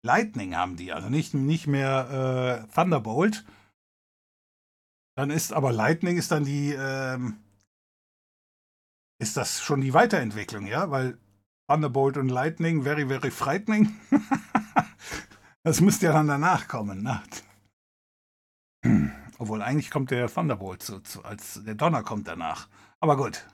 Lightning 0.04 0.54
haben 0.54 0.76
die, 0.76 0.92
also 0.92 1.08
nicht, 1.08 1.34
nicht 1.34 1.66
mehr 1.66 2.66
äh, 2.68 2.74
Thunderbolt. 2.74 3.44
Dann 5.18 5.30
ist 5.30 5.52
aber 5.52 5.72
Lightning 5.72 6.16
ist 6.16 6.30
dann 6.30 6.44
die, 6.44 6.72
ähm, 6.78 7.38
ist 9.20 9.36
das 9.36 9.60
schon 9.60 9.80
die 9.80 9.92
Weiterentwicklung, 9.92 10.64
ja? 10.64 10.92
Weil 10.92 11.18
Thunderbolt 11.68 12.16
und 12.18 12.28
Lightning, 12.28 12.84
very, 12.84 13.08
very 13.08 13.32
frightening. 13.32 13.96
Das 15.64 15.80
müsste 15.80 16.06
ja 16.06 16.12
dann 16.12 16.28
danach 16.28 16.68
kommen. 16.68 17.02
Ne? 17.02 17.20
Obwohl 19.38 19.60
eigentlich 19.60 19.90
kommt 19.90 20.12
der 20.12 20.32
Thunderbolt 20.32 20.82
zu, 20.82 21.00
zu, 21.00 21.22
als 21.24 21.62
der 21.64 21.74
Donner 21.74 22.02
kommt 22.04 22.28
danach. 22.28 22.68
Aber 23.00 23.16
gut. 23.16 23.44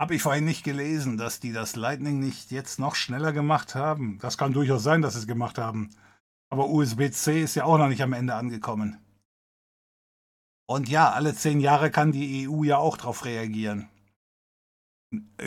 Habe 0.00 0.14
ich 0.14 0.22
vorhin 0.22 0.46
nicht 0.46 0.64
gelesen, 0.64 1.18
dass 1.18 1.40
die 1.40 1.52
das 1.52 1.76
Lightning 1.76 2.20
nicht 2.20 2.50
jetzt 2.50 2.78
noch 2.78 2.94
schneller 2.94 3.34
gemacht 3.34 3.74
haben. 3.74 4.18
Das 4.22 4.38
kann 4.38 4.54
durchaus 4.54 4.82
sein, 4.82 5.02
dass 5.02 5.12
sie 5.12 5.20
es 5.20 5.26
gemacht 5.26 5.58
haben. 5.58 5.90
Aber 6.48 6.70
USB-C 6.70 7.42
ist 7.42 7.54
ja 7.54 7.64
auch 7.64 7.76
noch 7.76 7.88
nicht 7.88 8.02
am 8.02 8.14
Ende 8.14 8.34
angekommen. 8.34 8.96
Und 10.66 10.88
ja, 10.88 11.10
alle 11.10 11.34
zehn 11.34 11.60
Jahre 11.60 11.90
kann 11.90 12.12
die 12.12 12.48
EU 12.48 12.62
ja 12.62 12.78
auch 12.78 12.96
darauf 12.96 13.26
reagieren. 13.26 13.90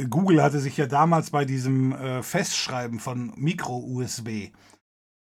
Google 0.07 0.43
hatte 0.43 0.59
sich 0.59 0.77
ja 0.77 0.85
damals 0.85 1.31
bei 1.31 1.45
diesem 1.45 1.93
äh, 1.93 2.21
Festschreiben 2.21 2.99
von 2.99 3.33
Micro-USB, 3.35 4.51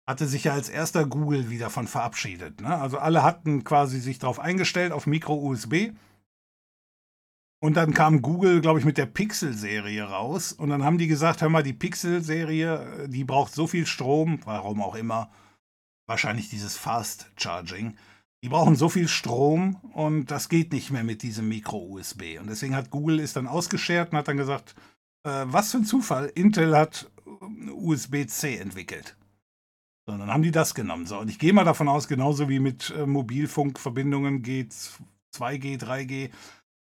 hatte 0.08 0.26
sich 0.26 0.42
ja 0.42 0.54
als 0.54 0.68
erster 0.68 1.06
Google 1.06 1.50
wieder 1.50 1.70
von 1.70 1.86
verabschiedet. 1.86 2.62
Ne? 2.62 2.76
Also 2.76 2.98
alle 2.98 3.22
hatten 3.22 3.62
quasi 3.62 4.00
sich 4.00 4.18
darauf 4.18 4.40
eingestellt, 4.40 4.90
auf 4.90 5.06
Micro-USB. 5.06 5.92
Und 7.62 7.76
dann 7.76 7.92
kam 7.92 8.22
Google, 8.22 8.62
glaube 8.62 8.78
ich, 8.78 8.86
mit 8.86 8.96
der 8.96 9.06
Pixel-Serie 9.06 10.04
raus. 10.04 10.52
Und 10.52 10.70
dann 10.70 10.82
haben 10.82 10.96
die 10.96 11.08
gesagt, 11.08 11.42
hör 11.42 11.50
mal, 11.50 11.62
die 11.62 11.74
Pixel-Serie, 11.74 13.04
äh, 13.04 13.08
die 13.08 13.24
braucht 13.24 13.52
so 13.52 13.66
viel 13.66 13.86
Strom, 13.86 14.40
warum 14.44 14.82
auch 14.82 14.94
immer. 14.94 15.30
Wahrscheinlich 16.06 16.48
dieses 16.48 16.76
Fast 16.76 17.30
Charging. 17.36 17.96
Die 18.42 18.48
brauchen 18.48 18.74
so 18.74 18.88
viel 18.88 19.06
Strom 19.06 19.76
und 19.92 20.30
das 20.30 20.48
geht 20.48 20.72
nicht 20.72 20.90
mehr 20.90 21.04
mit 21.04 21.22
diesem 21.22 21.48
Micro-USB. 21.48 22.38
Und 22.40 22.48
deswegen 22.48 22.74
hat 22.74 22.90
Google 22.90 23.20
es 23.20 23.34
dann 23.34 23.46
ausgeschert 23.46 24.12
und 24.12 24.18
hat 24.18 24.28
dann 24.28 24.38
gesagt, 24.38 24.74
äh, 25.24 25.44
was 25.44 25.70
für 25.70 25.78
ein 25.78 25.84
Zufall, 25.84 26.32
Intel 26.34 26.74
hat 26.76 27.10
äh, 27.26 27.70
USB-C 27.70 28.56
entwickelt. 28.56 29.18
So, 30.06 30.16
dann 30.16 30.32
haben 30.32 30.42
die 30.42 30.50
das 30.50 30.74
genommen. 30.74 31.04
So, 31.04 31.18
und 31.18 31.28
ich 31.28 31.38
gehe 31.38 31.52
mal 31.52 31.64
davon 31.64 31.88
aus, 31.88 32.08
genauso 32.08 32.48
wie 32.48 32.60
mit 32.60 32.90
äh, 32.96 33.04
Mobilfunkverbindungen 33.04 34.42
geht 34.42 34.72
2G, 35.34 35.78
3G, 35.78 36.30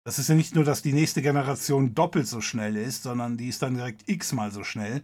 das 0.10 0.18
ist 0.18 0.28
ja 0.28 0.34
nicht 0.34 0.56
nur, 0.56 0.64
dass 0.64 0.82
die 0.82 0.92
nächste 0.92 1.22
Generation 1.22 1.94
doppelt 1.94 2.26
so 2.26 2.42
schnell 2.42 2.76
ist, 2.78 3.04
sondern 3.04 3.38
die 3.38 3.48
ist 3.48 3.62
dann 3.62 3.76
direkt 3.76 4.10
x-mal 4.10 4.50
so 4.50 4.64
schnell. 4.64 5.04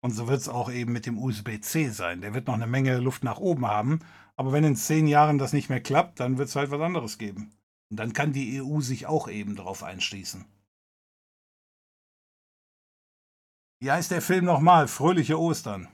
Und 0.00 0.12
so 0.12 0.26
wird 0.26 0.40
es 0.40 0.48
auch 0.48 0.72
eben 0.72 0.90
mit 0.90 1.04
dem 1.04 1.18
USB-C 1.18 1.90
sein. 1.90 2.22
Der 2.22 2.32
wird 2.32 2.46
noch 2.46 2.54
eine 2.54 2.66
Menge 2.66 2.96
Luft 2.96 3.24
nach 3.24 3.36
oben 3.36 3.66
haben. 3.66 3.98
Aber 4.36 4.50
wenn 4.52 4.64
in 4.64 4.74
zehn 4.74 5.06
Jahren 5.06 5.36
das 5.36 5.52
nicht 5.52 5.68
mehr 5.68 5.82
klappt, 5.82 6.18
dann 6.18 6.38
wird 6.38 6.48
es 6.48 6.56
halt 6.56 6.70
was 6.70 6.80
anderes 6.80 7.18
geben. 7.18 7.52
Und 7.90 8.00
dann 8.00 8.14
kann 8.14 8.32
die 8.32 8.62
EU 8.62 8.80
sich 8.80 9.04
auch 9.04 9.28
eben 9.28 9.54
darauf 9.54 9.82
einschließen. 9.82 10.46
Wie 13.80 13.90
heißt 13.90 14.10
der 14.10 14.22
Film 14.22 14.46
nochmal? 14.46 14.88
Fröhliche 14.88 15.38
Ostern. 15.38 15.88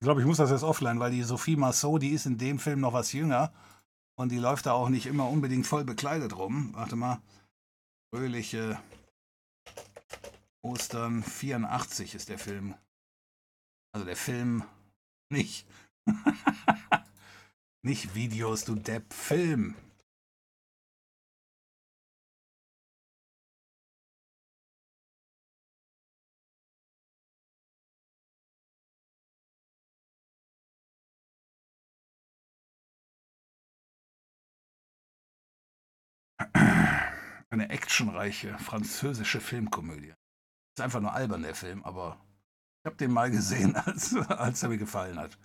Ich 0.00 0.04
glaube, 0.04 0.20
ich 0.20 0.28
muss 0.28 0.36
das 0.36 0.50
jetzt 0.50 0.62
offline, 0.62 1.00
weil 1.00 1.10
die 1.10 1.24
Sophie 1.24 1.56
Massot, 1.56 2.02
die 2.02 2.10
ist 2.10 2.26
in 2.26 2.38
dem 2.38 2.60
Film 2.60 2.78
noch 2.78 2.92
was 2.92 3.12
jünger. 3.12 3.52
Und 4.18 4.30
die 4.32 4.38
läuft 4.38 4.66
da 4.66 4.72
auch 4.72 4.88
nicht 4.88 5.06
immer 5.06 5.28
unbedingt 5.28 5.64
voll 5.64 5.84
bekleidet 5.84 6.36
rum. 6.36 6.70
Warte 6.74 6.96
mal. 6.96 7.22
Fröhliche 8.12 8.80
Ostern 10.60 11.22
84 11.22 12.16
ist 12.16 12.28
der 12.28 12.38
Film. 12.40 12.74
Also 13.92 14.04
der 14.04 14.16
Film 14.16 14.64
nicht. 15.30 15.68
nicht 17.82 18.16
Videos, 18.16 18.64
du 18.64 18.74
Depp. 18.74 19.12
Film. 19.12 19.76
Eine 37.58 37.70
actionreiche 37.70 38.56
französische 38.58 39.40
Filmkomödie. 39.40 40.14
Ist 40.76 40.80
einfach 40.80 41.00
nur 41.00 41.12
albern, 41.12 41.42
der 41.42 41.56
Film, 41.56 41.82
aber 41.82 42.24
ich 42.80 42.86
habe 42.86 42.96
den 42.96 43.10
mal 43.10 43.32
gesehen, 43.32 43.74
als, 43.76 44.14
als 44.14 44.62
er 44.62 44.68
mir 44.68 44.78
gefallen 44.78 45.18
hat. 45.18 45.36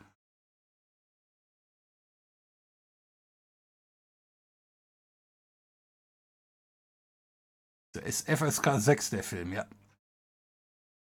Der 7.95 8.03
ist 8.03 8.29
FSK 8.29 8.79
6, 8.79 9.09
der 9.09 9.23
Film, 9.23 9.51
ja. 9.51 9.67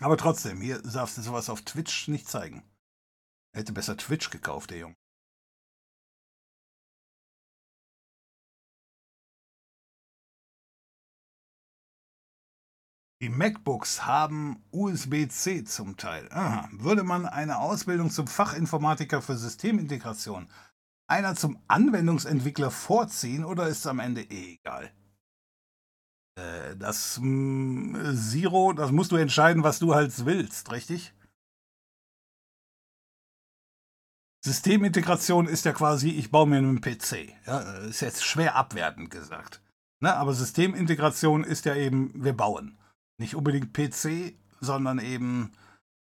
Aber 0.02 0.18
trotzdem, 0.18 0.61
hier 0.61 0.82
darfst 0.82 1.16
du 1.16 1.22
sowas 1.22 1.48
auf 1.48 1.62
Twitch 1.62 2.09
nicht 2.09 2.28
zeigen. 2.28 2.70
Hätte 3.56 3.72
besser 3.72 3.96
Twitch 3.96 4.28
gekauft, 4.28 4.72
der 4.72 4.78
Junge. 4.80 4.96
Die 13.20 13.28
MacBooks 13.28 14.06
haben 14.06 14.62
USB-C 14.70 15.64
zum 15.64 15.96
Teil. 15.96 16.28
Aha. 16.30 16.68
Würde 16.72 17.02
man 17.02 17.26
eine 17.26 17.58
Ausbildung 17.58 18.10
zum 18.10 18.28
Fachinformatiker 18.28 19.22
für 19.22 19.36
Systemintegration 19.36 20.48
einer 21.08 21.34
zum 21.34 21.58
Anwendungsentwickler 21.68 22.70
vorziehen 22.70 23.44
oder 23.44 23.66
ist 23.66 23.78
es 23.78 23.86
am 23.86 23.98
Ende 23.98 24.22
eh 24.22 24.54
egal? 24.54 24.92
Äh, 26.36 26.76
das 26.76 27.18
mh, 27.20 27.98
hm, 27.98 28.16
Zero, 28.16 28.72
das 28.72 28.92
musst 28.92 29.10
du 29.10 29.16
entscheiden, 29.16 29.64
was 29.64 29.78
du 29.78 29.94
halt 29.94 30.24
willst, 30.24 30.70
richtig? 30.70 31.14
Systemintegration 34.44 35.48
ist 35.48 35.64
ja 35.64 35.72
quasi, 35.72 36.10
ich 36.10 36.30
baue 36.30 36.46
mir 36.46 36.58
einen 36.58 36.80
PC. 36.80 37.34
Ja, 37.46 37.58
ist 37.78 38.00
jetzt 38.00 38.24
schwer 38.24 38.54
abwertend 38.54 39.10
gesagt. 39.10 39.60
Ne? 40.00 40.14
Aber 40.14 40.32
Systemintegration 40.32 41.42
ist 41.42 41.64
ja 41.64 41.74
eben, 41.74 42.12
wir 42.14 42.34
bauen. 42.34 42.78
Nicht 43.18 43.34
unbedingt 43.34 43.72
PC, 43.72 44.34
sondern 44.60 44.98
eben 44.98 45.52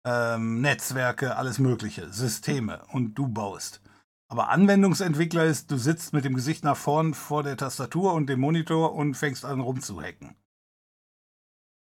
ähm, 0.05 0.61
Netzwerke, 0.61 1.35
alles 1.35 1.59
Mögliche, 1.59 2.11
Systeme 2.11 2.83
und 2.91 3.15
du 3.15 3.27
baust. 3.27 3.81
Aber 4.29 4.49
Anwendungsentwickler 4.49 5.43
ist, 5.43 5.71
du 5.71 5.77
sitzt 5.77 6.13
mit 6.13 6.23
dem 6.23 6.35
Gesicht 6.35 6.63
nach 6.63 6.77
vorn 6.77 7.13
vor 7.13 7.43
der 7.43 7.57
Tastatur 7.57 8.13
und 8.13 8.27
dem 8.27 8.39
Monitor 8.39 8.93
und 8.93 9.15
fängst 9.15 9.43
an 9.43 9.59
rumzuhacken. 9.59 10.35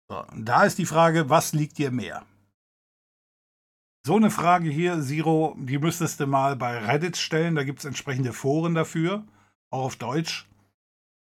So, 0.09 0.25
da 0.35 0.65
ist 0.65 0.77
die 0.77 0.85
Frage, 0.85 1.29
was 1.29 1.53
liegt 1.53 1.77
dir 1.77 1.91
mehr? 1.91 2.25
So 4.05 4.17
eine 4.17 4.31
Frage 4.31 4.69
hier, 4.69 5.01
Zero, 5.01 5.55
die 5.57 5.77
müsstest 5.77 6.19
du 6.19 6.27
mal 6.27 6.57
bei 6.57 6.77
Reddit 6.77 7.15
stellen. 7.15 7.55
Da 7.55 7.63
gibt 7.63 7.79
es 7.79 7.85
entsprechende 7.85 8.33
Foren 8.33 8.73
dafür, 8.73 9.23
auch 9.69 9.85
auf 9.85 9.95
Deutsch. 9.95 10.49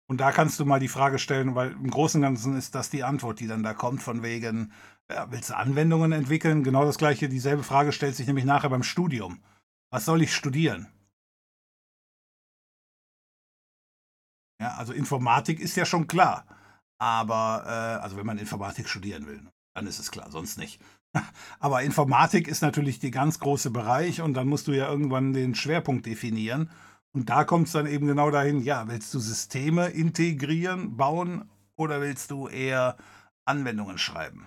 Und 0.09 0.19
da 0.19 0.31
kannst 0.31 0.61
du 0.61 0.65
mal 0.65 0.79
die 0.79 0.89
Frage 0.89 1.19
stellen, 1.19 1.55
weil 1.55 1.73
im 1.73 1.91
Großen 1.91 2.21
und 2.21 2.23
Ganzen 2.23 2.57
ist 2.57 2.75
das 2.75 2.91
die 2.91 3.03
Antwort, 3.03 3.41
die 3.41 3.49
dann 3.49 3.63
da 3.63 3.75
kommt, 3.75 4.03
von 4.03 4.23
wegen, 4.23 4.73
ja, 5.11 5.31
willst 5.31 5.51
du 5.51 5.57
Anwendungen 5.57 6.13
entwickeln? 6.13 6.63
Genau 6.63 6.85
das 6.85 6.99
gleiche, 6.99 7.29
dieselbe 7.29 7.65
Frage 7.65 7.93
stellt 7.93 8.15
sich 8.15 8.27
nämlich 8.27 8.45
nachher 8.45 8.71
beim 8.71 8.85
Studium. 8.85 9.43
Was 9.91 10.05
soll 10.05 10.23
ich 10.23 10.35
studieren? 10.35 10.89
Ja, 14.61 14.75
also 14.77 14.93
Informatik 14.93 15.61
ist 15.61 15.77
ja 15.77 15.85
schon 15.85 16.07
klar. 16.07 16.47
Aber, 16.99 17.65
äh, 17.67 18.03
also 18.03 18.17
wenn 18.17 18.27
man 18.27 18.39
Informatik 18.39 18.89
studieren 18.89 19.27
will, 19.27 19.47
dann 19.75 19.87
ist 19.87 19.99
es 19.99 20.11
klar, 20.11 20.31
sonst 20.31 20.57
nicht. 20.57 20.81
Aber 21.61 21.83
Informatik 21.83 22.49
ist 22.49 22.63
natürlich 22.63 22.99
der 23.01 23.11
ganz 23.11 23.39
große 23.39 23.71
Bereich 23.71 24.21
und 24.23 24.35
dann 24.35 24.49
musst 24.49 24.69
du 24.69 24.73
ja 24.73 24.89
irgendwann 24.89 25.33
den 25.33 25.55
Schwerpunkt 25.55 26.07
definieren. 26.07 26.71
Und 27.17 27.31
da 27.31 27.45
kommt 27.45 27.69
es 27.69 27.73
dann 27.73 27.87
eben 27.87 28.07
genau 28.07 28.31
dahin, 28.31 28.61
ja, 28.61 28.89
willst 28.89 29.15
du 29.15 29.21
Systeme 29.21 29.87
integrieren, 29.87 30.99
bauen 30.99 31.49
oder 31.75 32.03
willst 32.03 32.31
du 32.31 32.47
eher 32.47 32.99
Anwendungen 33.47 33.97
schreiben? 33.97 34.47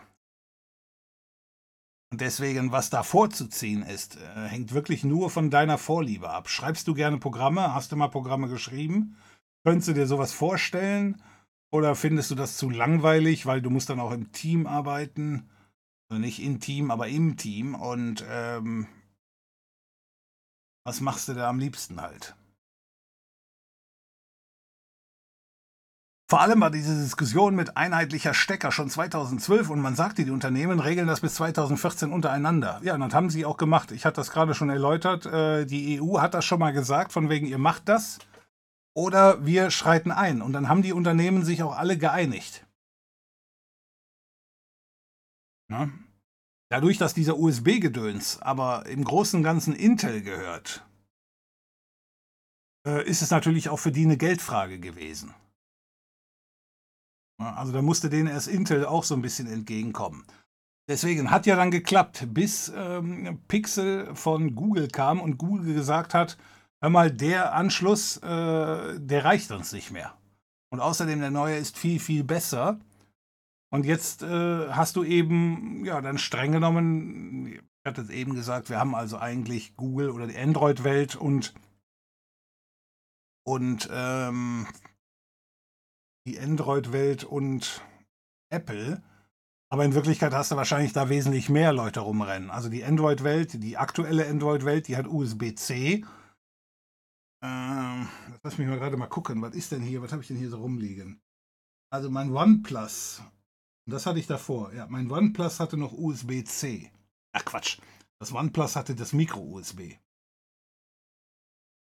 Und 2.11 2.21
deswegen, 2.21 2.71
was 2.71 2.91
da 2.91 3.01
vorzuziehen 3.01 3.81
ist, 3.81 4.17
äh, 4.17 4.47
hängt 4.47 4.71
wirklich 4.71 5.03
nur 5.03 5.31
von 5.31 5.49
deiner 5.49 5.79
Vorliebe 5.79 6.29
ab. 6.29 6.47
Schreibst 6.47 6.87
du 6.87 6.93
gerne 6.93 7.17
Programme? 7.17 7.73
Hast 7.73 7.91
du 7.91 7.95
mal 7.95 8.07
Programme 8.07 8.47
geschrieben? 8.47 9.17
Könntest 9.65 9.87
du 9.87 9.93
dir 9.93 10.05
sowas 10.05 10.31
vorstellen? 10.31 11.23
Oder 11.71 11.95
findest 11.95 12.29
du 12.29 12.35
das 12.35 12.57
zu 12.57 12.69
langweilig, 12.69 13.47
weil 13.47 13.63
du 13.63 13.71
musst 13.71 13.89
dann 13.89 13.99
auch 13.99 14.11
im 14.11 14.31
Team 14.31 14.67
arbeiten? 14.67 15.49
Also 16.07 16.21
nicht 16.21 16.39
im 16.43 16.59
Team, 16.59 16.91
aber 16.91 17.07
im 17.07 17.35
Team. 17.35 17.73
Und 17.73 18.23
ähm, 18.29 18.85
was 20.85 21.01
machst 21.01 21.29
du 21.29 21.33
da 21.33 21.49
am 21.49 21.57
liebsten 21.57 21.99
halt? 21.99 22.35
Vor 26.29 26.41
allem 26.41 26.61
war 26.61 26.69
diese 26.69 26.95
Diskussion 26.95 27.55
mit 27.55 27.75
einheitlicher 27.75 28.35
Stecker 28.35 28.71
schon 28.71 28.87
2012 28.87 29.71
und 29.71 29.81
man 29.81 29.95
sagte, 29.95 30.23
die 30.23 30.29
Unternehmen 30.29 30.79
regeln 30.79 31.07
das 31.07 31.21
bis 31.21 31.33
2014 31.33 32.11
untereinander. 32.13 32.79
Ja, 32.83 32.93
und 32.93 32.99
das 32.99 33.15
haben 33.15 33.31
sie 33.31 33.45
auch 33.45 33.57
gemacht. 33.57 33.91
Ich 33.91 34.05
hatte 34.05 34.17
das 34.17 34.29
gerade 34.29 34.53
schon 34.53 34.69
erläutert. 34.69 35.25
Äh, 35.25 35.65
die 35.65 35.99
EU 35.99 36.19
hat 36.19 36.35
das 36.35 36.45
schon 36.45 36.59
mal 36.59 36.71
gesagt, 36.71 37.13
von 37.13 37.29
wegen, 37.29 37.47
ihr 37.47 37.57
macht 37.57 37.89
das 37.89 38.19
oder 38.93 39.43
wir 39.43 39.71
schreiten 39.71 40.11
ein. 40.11 40.43
Und 40.43 40.53
dann 40.53 40.69
haben 40.69 40.83
die 40.83 40.93
Unternehmen 40.93 41.43
sich 41.43 41.63
auch 41.63 41.75
alle 41.75 41.97
geeinigt. 41.97 42.63
Dadurch, 46.69 46.99
dass 46.99 47.15
dieser 47.15 47.39
USB-Gedöns 47.39 48.39
aber 48.39 48.85
im 48.85 49.03
Großen 49.03 49.37
und 49.37 49.43
Ganzen 49.43 49.73
Intel 49.73 50.21
gehört, 50.21 50.85
äh, 52.85 53.03
ist 53.09 53.23
es 53.23 53.31
natürlich 53.31 53.69
auch 53.69 53.79
für 53.79 53.91
die 53.91 54.05
eine 54.05 54.17
Geldfrage 54.17 54.79
gewesen. 54.79 55.33
Also 57.39 57.71
da 57.71 57.81
musste 57.81 58.09
denen 58.09 58.27
erst 58.27 58.47
Intel 58.47 58.85
auch 58.85 59.03
so 59.03 59.15
ein 59.15 59.21
bisschen 59.21 59.47
entgegenkommen. 59.47 60.25
Deswegen 60.89 61.31
hat 61.31 61.45
ja 61.45 61.55
dann 61.55 61.71
geklappt, 61.71 62.27
bis 62.33 62.71
ähm, 62.75 63.39
Pixel 63.47 64.13
von 64.15 64.55
Google 64.55 64.87
kam 64.87 65.21
und 65.21 65.37
Google 65.37 65.73
gesagt 65.73 66.13
hat, 66.13 66.37
hör 66.81 66.89
mal, 66.89 67.11
der 67.11 67.53
Anschluss, 67.53 68.17
äh, 68.17 68.99
der 68.99 69.23
reicht 69.23 69.51
uns 69.51 69.71
nicht 69.71 69.91
mehr. 69.91 70.13
Und 70.71 70.79
außerdem, 70.79 71.19
der 71.19 71.31
neue 71.31 71.57
ist 71.57 71.77
viel, 71.77 71.99
viel 71.99 72.23
besser. 72.23 72.79
Und 73.71 73.85
jetzt 73.85 74.23
äh, 74.23 74.69
hast 74.69 74.95
du 74.95 75.03
eben, 75.03 75.85
ja, 75.85 76.01
dann 76.01 76.17
streng 76.17 76.51
genommen, 76.51 77.45
ich 77.45 77.61
hatte 77.85 78.01
es 78.01 78.09
eben 78.09 78.33
gesagt, 78.33 78.69
wir 78.69 78.79
haben 78.79 78.95
also 78.95 79.17
eigentlich 79.17 79.75
Google 79.75 80.09
oder 80.09 80.27
die 80.27 80.37
Android-Welt 80.37 81.15
und, 81.15 81.53
und 83.43 83.87
ähm, 83.91 84.67
die 86.29 86.39
Android-Welt 86.39 87.23
und 87.23 87.81
Apple. 88.51 89.01
Aber 89.71 89.85
in 89.85 89.95
Wirklichkeit 89.95 90.33
hast 90.33 90.51
du 90.51 90.55
wahrscheinlich 90.55 90.93
da 90.93 91.09
wesentlich 91.09 91.49
mehr 91.49 91.73
Leute 91.73 92.01
rumrennen. 92.01 92.51
Also 92.51 92.69
die 92.69 92.83
Android-Welt, 92.83 93.63
die 93.63 93.77
aktuelle 93.77 94.27
Android-Welt, 94.27 94.87
die 94.87 94.95
hat 94.95 95.07
USB-C. 95.07 96.05
Ähm, 97.41 98.07
lass 98.43 98.57
mich 98.57 98.67
mal 98.67 98.77
gerade 98.77 98.97
mal 98.97 99.07
gucken. 99.07 99.41
Was 99.41 99.55
ist 99.55 99.71
denn 99.71 99.81
hier? 99.81 100.01
Was 100.01 100.11
habe 100.11 100.21
ich 100.21 100.27
denn 100.27 100.37
hier 100.37 100.49
so 100.49 100.57
rumliegen? 100.57 101.19
Also 101.91 102.11
mein 102.11 102.31
OnePlus. 102.31 103.23
Das 103.87 104.05
hatte 104.05 104.19
ich 104.19 104.27
davor. 104.27 104.71
Ja, 104.73 104.85
mein 104.87 105.09
OnePlus 105.09 105.59
hatte 105.59 105.77
noch 105.77 105.93
USB-C. 105.93 106.91
Ach 107.31 107.45
Quatsch. 107.45 107.79
Das 108.19 108.33
OnePlus 108.33 108.75
hatte 108.75 108.93
das 108.93 109.13
Micro-USB. 109.13 109.95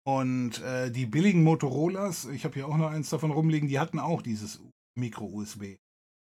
Und 0.03 0.61
äh, 0.61 0.91
die 0.91 1.05
billigen 1.05 1.43
Motorolas, 1.43 2.25
ich 2.25 2.43
habe 2.43 2.55
hier 2.55 2.67
auch 2.67 2.77
noch 2.77 2.89
eins 2.89 3.09
davon 3.09 3.31
rumliegen, 3.31 3.69
die 3.69 3.79
hatten 3.79 3.99
auch 3.99 4.21
dieses 4.21 4.59
Micro-USB. 4.95 5.77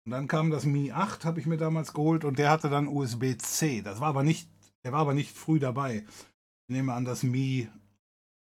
Und 0.05 0.11
dann 0.11 0.27
kam 0.27 0.51
das 0.51 0.65
Mi 0.65 0.91
8, 0.91 1.25
habe 1.25 1.39
ich 1.39 1.47
mir 1.47 1.59
damals 1.59 1.93
geholt, 1.93 2.25
und 2.25 2.39
der 2.39 2.51
hatte 2.51 2.69
dann 2.69 2.89
USB-C. 2.89 3.83
Das 3.83 4.01
war 4.01 4.09
aber 4.09 4.25
nicht, 4.25 4.51
der 4.85 4.93
war 4.93 5.01
aber 5.01 5.15
nicht 5.15 5.37
früh 5.37 5.61
dabei. 5.61 6.05
Ich 6.69 6.75
nehme 6.75 6.93
an, 6.93 7.05
das 7.05 7.23
Mi, 7.23 7.69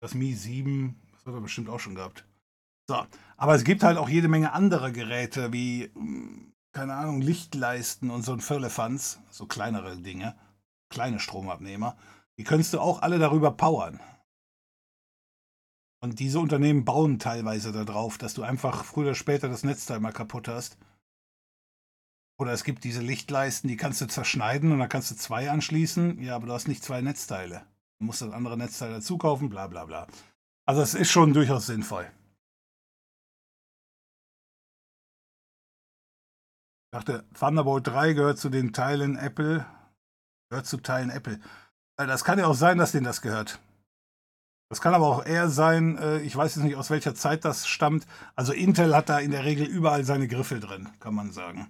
das 0.01 0.15
Mi 0.15 0.33
7, 0.33 0.95
das 1.13 1.27
hat 1.27 1.35
er 1.35 1.41
bestimmt 1.41 1.69
auch 1.69 1.81
schon 1.81 1.97
gehabt. 1.97 2.25
So, 2.89 3.05
aber 3.37 3.55
es 3.55 3.65
gibt 3.65 3.83
halt 3.83 3.99
auch 3.99 4.09
jede 4.09 4.29
Menge 4.29 4.53
andere 4.53 4.93
Geräte, 4.93 5.53
wie, 5.53 5.91
hm, 5.95 6.53
keine 6.73 6.95
Ahnung, 6.95 7.21
Lichtleisten 7.21 8.11
und 8.11 8.23
so 8.23 8.33
ein 8.33 8.41
Firlefanz, 8.41 9.21
so 9.31 9.47
kleinere 9.47 9.97
Dinge, 9.97 10.37
kleine 10.89 11.19
Stromabnehmer. 11.19 11.97
Die 12.39 12.45
könntest 12.45 12.75
du 12.75 12.81
auch 12.81 13.03
alle 13.03 13.19
darüber 13.19 13.51
powern. 13.51 14.01
Und 16.03 16.19
diese 16.19 16.41
Unternehmen 16.41 16.85
bauen 16.85 17.19
teilweise 17.19 17.73
darauf, 17.73 18.17
dass 18.17 18.35
du 18.35 18.43
einfach 18.43 18.85
früher 18.85 19.09
oder 19.09 19.15
später 19.15 19.49
das 19.49 19.65
Netzteil 19.65 20.01
mal 20.01 20.13
kaputt 20.13 20.49
hast. 20.49 20.79
Oder 22.39 22.53
es 22.53 22.65
gibt 22.65 22.85
diese 22.85 23.03
Lichtleisten, 23.03 23.69
die 23.69 23.77
kannst 23.77 24.01
du 24.01 24.07
zerschneiden 24.07 24.73
und 24.73 24.79
dann 24.79 24.89
kannst 24.89 25.11
du 25.11 25.15
zwei 25.15 25.51
anschließen. 25.51 26.23
Ja, 26.23 26.37
aber 26.37 26.47
du 26.47 26.55
hast 26.55 26.69
nicht 26.69 26.83
zwei 26.83 27.03
Netzteile. 27.03 27.67
Du 27.99 28.07
musst 28.07 28.23
das 28.23 28.33
andere 28.33 28.57
Netzteil 28.57 28.91
dazu 28.91 29.19
kaufen, 29.19 29.51
bla 29.51 29.67
bla 29.67 29.85
bla. 29.85 30.07
Also 30.67 30.81
es 30.81 30.95
ist 30.95 31.11
schon 31.11 31.35
durchaus 31.35 31.67
sinnvoll. 31.67 32.11
Ich 36.87 36.99
dachte, 36.99 37.25
Thunderbolt 37.35 37.87
3 37.87 38.15
gehört 38.15 38.39
zu 38.39 38.49
den 38.49 38.73
Teilen 38.73 39.17
Apple. 39.17 39.67
Gehört 40.49 40.67
zu 40.67 40.79
Teilen 40.79 41.11
Apple. 41.11 41.39
Äh, 41.99 42.07
das 42.07 42.25
kann 42.25 42.39
ja 42.39 42.47
auch 42.47 42.55
sein, 42.55 42.79
dass 42.79 42.93
denen 42.93 43.05
das 43.05 43.21
gehört. 43.21 43.61
Das 44.71 44.81
kann 44.81 44.95
aber 44.95 45.09
auch 45.09 45.27
eher 45.27 45.51
sein, 45.51 45.99
äh, 45.99 46.21
ich 46.21 46.35
weiß 46.37 46.55
jetzt 46.55 46.65
nicht, 46.65 46.77
aus 46.77 46.91
welcher 46.91 47.15
Zeit 47.15 47.45
das 47.45 47.67
stammt. 47.67 48.07
Also 48.37 48.53
Intel 48.53 48.95
hat 48.95 49.09
da 49.09 49.19
in 49.19 49.33
der 49.33 49.45
Regel 49.45 49.67
überall 49.67 50.05
seine 50.05 50.29
Griffel 50.29 50.61
drin, 50.61 50.89
kann 51.01 51.15
man 51.15 51.33
sagen. 51.33 51.69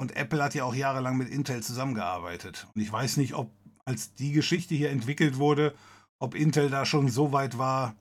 Und 0.00 0.16
Apple 0.16 0.42
hat 0.42 0.54
ja 0.54 0.64
auch 0.64 0.74
jahrelang 0.74 1.18
mit 1.18 1.28
Intel 1.28 1.62
zusammengearbeitet. 1.62 2.66
Und 2.74 2.80
ich 2.80 2.90
weiß 2.90 3.18
nicht, 3.18 3.34
ob 3.34 3.52
als 3.84 4.14
die 4.14 4.32
Geschichte 4.32 4.74
hier 4.74 4.90
entwickelt 4.90 5.36
wurde, 5.36 5.74
ob 6.18 6.34
Intel 6.34 6.70
da 6.70 6.86
schon 6.86 7.08
so 7.08 7.32
weit 7.32 7.58
war, 7.58 7.94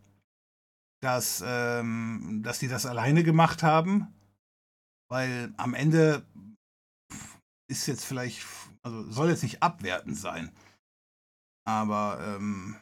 dass, 1.02 1.44
ähm, 1.46 2.42
dass 2.42 2.60
die 2.60 2.70
das 2.70 2.86
alleine 2.86 3.24
gemacht 3.24 3.64
haben. 3.64 4.14
Weil 5.10 5.54
am 5.58 5.74
Ende 5.74 6.26
ist 7.70 7.86
jetzt 7.86 8.06
vielleicht, 8.06 8.46
also 8.82 9.12
soll 9.12 9.30
jetzt 9.30 9.44
nicht 9.44 9.62
abwertend 9.62 10.16
sein. 10.16 10.52
Aber 11.66 12.20
ähm, 12.22 12.78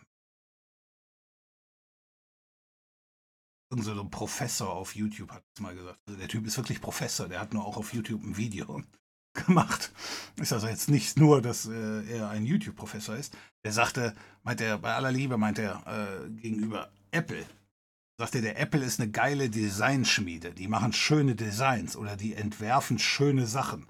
ein 3.78 4.10
Professor 4.10 4.70
auf 4.70 4.96
YouTube 4.96 5.32
hat 5.32 5.44
es 5.56 5.62
mal 5.62 5.76
gesagt. 5.76 6.00
Also 6.08 6.20
der 6.20 6.28
Typ 6.28 6.46
ist 6.46 6.58
wirklich 6.58 6.82
Professor, 6.82 7.28
der 7.28 7.40
hat 7.40 7.54
nur 7.54 7.66
auch 7.66 7.78
auf 7.78 7.94
YouTube 7.94 8.24
ein 8.24 8.38
Video 8.38 8.82
gemacht. 9.34 9.92
Ist 10.38 10.54
also 10.54 10.68
jetzt 10.68 10.90
nicht 10.90 11.18
nur, 11.18 11.42
dass 11.42 11.66
äh, 11.66 12.18
er 12.18 12.30
ein 12.30 12.46
YouTube-Professor 12.46 13.16
ist. 13.16 13.36
Der 13.64 13.72
sagte, 13.72 14.16
meint 14.44 14.62
er, 14.62 14.78
bei 14.78 14.94
aller 14.94 15.12
Liebe 15.12 15.38
meint 15.38 15.60
er 15.60 15.84
äh, 15.86 16.30
gegenüber 16.30 16.92
Apple, 17.12 17.46
sagte 18.18 18.42
der 18.42 18.60
Apple 18.60 18.84
ist 18.84 19.00
eine 19.00 19.12
geile 19.12 19.50
Designschmiede. 19.50 20.54
Die 20.54 20.68
machen 20.68 20.94
schöne 20.94 21.36
Designs 21.36 21.96
oder 21.96 22.16
die 22.16 22.34
entwerfen 22.34 23.00
schöne 23.00 23.46
Sachen. 23.46 23.88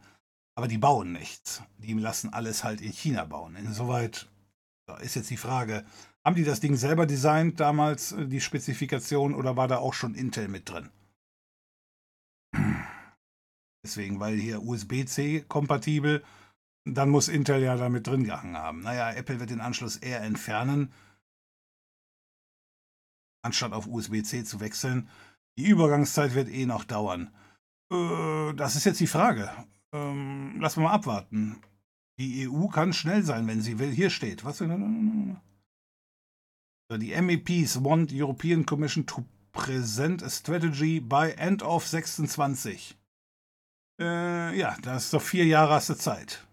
Aber 0.57 0.67
die 0.67 0.77
bauen 0.77 1.11
nichts. 1.11 1.61
Die 1.77 1.93
lassen 1.93 2.33
alles 2.33 2.63
halt 2.63 2.81
in 2.81 2.93
China 2.93 3.25
bauen. 3.25 3.55
Insoweit 3.55 4.27
ist 5.01 5.15
jetzt 5.15 5.29
die 5.29 5.37
Frage, 5.37 5.85
haben 6.25 6.35
die 6.35 6.43
das 6.43 6.59
Ding 6.59 6.75
selber 6.75 7.05
designt 7.05 7.59
damals, 7.59 8.11
äh, 8.11 8.27
die 8.27 8.41
Spezifikation, 8.41 9.35
oder 9.35 9.55
war 9.55 9.67
da 9.67 9.77
auch 9.77 9.93
schon 9.93 10.15
Intel 10.15 10.47
mit 10.47 10.69
drin? 10.69 10.89
Deswegen, 13.85 14.19
weil 14.19 14.35
hier 14.35 14.63
USB-C 14.63 15.41
kompatibel, 15.47 16.23
dann 16.85 17.09
muss 17.09 17.27
Intel 17.27 17.61
ja 17.61 17.77
damit 17.77 18.07
drin 18.07 18.23
gehangen 18.23 18.57
haben. 18.57 18.81
Naja, 18.81 19.11
Apple 19.11 19.39
wird 19.39 19.51
den 19.51 19.61
Anschluss 19.61 19.97
eher 19.97 20.21
entfernen, 20.21 20.91
anstatt 23.43 23.73
auf 23.73 23.87
USB-C 23.87 24.43
zu 24.43 24.59
wechseln. 24.59 25.07
Die 25.57 25.67
Übergangszeit 25.67 26.33
wird 26.33 26.49
eh 26.49 26.65
noch 26.65 26.83
dauern. 26.83 27.31
Äh, 27.91 28.53
das 28.55 28.75
ist 28.75 28.85
jetzt 28.85 28.99
die 28.99 29.07
Frage. 29.07 29.51
Ähm, 29.93 30.59
lassen 30.59 30.81
wir 30.81 30.87
mal 30.87 30.95
abwarten. 30.95 31.61
Die 32.17 32.49
EU 32.49 32.67
kann 32.67 32.93
schnell 32.93 33.23
sein, 33.23 33.45
wenn 33.47 33.61
sie 33.61 33.77
will. 33.77 33.91
Hier 33.91 34.09
steht, 34.09 34.43
was? 34.43 34.61
Die 36.91 37.19
MEPs 37.19 37.83
want 37.83 38.11
European 38.11 38.65
Commission 38.65 39.05
to 39.07 39.25
present 39.51 40.21
a 40.21 40.29
strategy 40.29 40.99
by 40.99 41.31
end 41.31 41.63
of 41.63 41.87
26. 41.87 42.95
Äh, 43.99 44.57
ja, 44.57 44.77
das 44.81 45.05
ist 45.05 45.13
doch 45.13 45.21
vier 45.21 45.45
Jahre 45.45 45.73
hast 45.73 45.89
du 45.89 45.95
Zeit. 45.95 46.45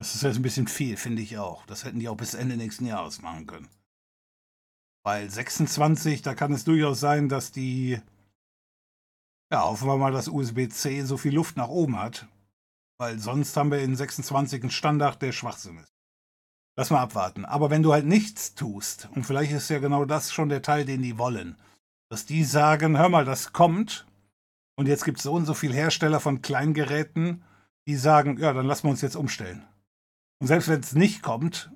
Das 0.00 0.14
ist 0.14 0.22
jetzt 0.22 0.36
ein 0.36 0.42
bisschen 0.42 0.66
viel, 0.66 0.96
finde 0.96 1.22
ich 1.22 1.38
auch. 1.38 1.64
Das 1.66 1.84
hätten 1.84 2.00
die 2.00 2.08
auch 2.08 2.16
bis 2.16 2.34
Ende 2.34 2.56
nächsten 2.56 2.86
Jahres 2.86 3.22
machen 3.22 3.46
können. 3.46 3.68
Weil 5.04 5.30
26, 5.30 6.22
da 6.22 6.34
kann 6.34 6.52
es 6.52 6.64
durchaus 6.64 6.98
sein, 6.98 7.28
dass 7.28 7.52
die, 7.52 8.00
ja, 9.52 9.62
hoffen 9.62 9.86
wir 9.86 9.96
mal, 9.98 10.12
dass 10.12 10.28
USB-C 10.28 11.02
so 11.04 11.16
viel 11.16 11.34
Luft 11.34 11.56
nach 11.56 11.68
oben 11.68 11.98
hat. 11.98 12.26
Weil 12.98 13.18
sonst 13.18 13.56
haben 13.56 13.70
wir 13.70 13.82
in 13.82 13.94
26 13.94 14.62
einen 14.62 14.70
Standard, 14.70 15.22
der 15.22 15.32
Schwachsinn 15.32 15.78
ist. 15.78 15.93
Lass 16.76 16.90
mal 16.90 17.00
abwarten. 17.00 17.44
Aber 17.44 17.70
wenn 17.70 17.82
du 17.82 17.92
halt 17.92 18.04
nichts 18.04 18.54
tust, 18.54 19.08
und 19.14 19.24
vielleicht 19.24 19.52
ist 19.52 19.70
ja 19.70 19.78
genau 19.78 20.04
das 20.04 20.32
schon 20.32 20.48
der 20.48 20.62
Teil, 20.62 20.84
den 20.84 21.02
die 21.02 21.18
wollen, 21.18 21.56
dass 22.10 22.26
die 22.26 22.44
sagen, 22.44 22.98
hör 22.98 23.08
mal, 23.08 23.24
das 23.24 23.52
kommt, 23.52 24.06
und 24.76 24.86
jetzt 24.86 25.04
gibt 25.04 25.18
es 25.18 25.24
so 25.24 25.32
und 25.34 25.46
so 25.46 25.54
viele 25.54 25.74
Hersteller 25.74 26.18
von 26.18 26.42
Kleingeräten, 26.42 27.44
die 27.86 27.96
sagen, 27.96 28.38
ja, 28.38 28.52
dann 28.52 28.66
lassen 28.66 28.84
wir 28.84 28.90
uns 28.90 29.02
jetzt 29.02 29.16
umstellen. 29.16 29.64
Und 30.40 30.48
selbst 30.48 30.68
wenn 30.68 30.80
es 30.80 30.94
nicht 30.94 31.22
kommt, 31.22 31.70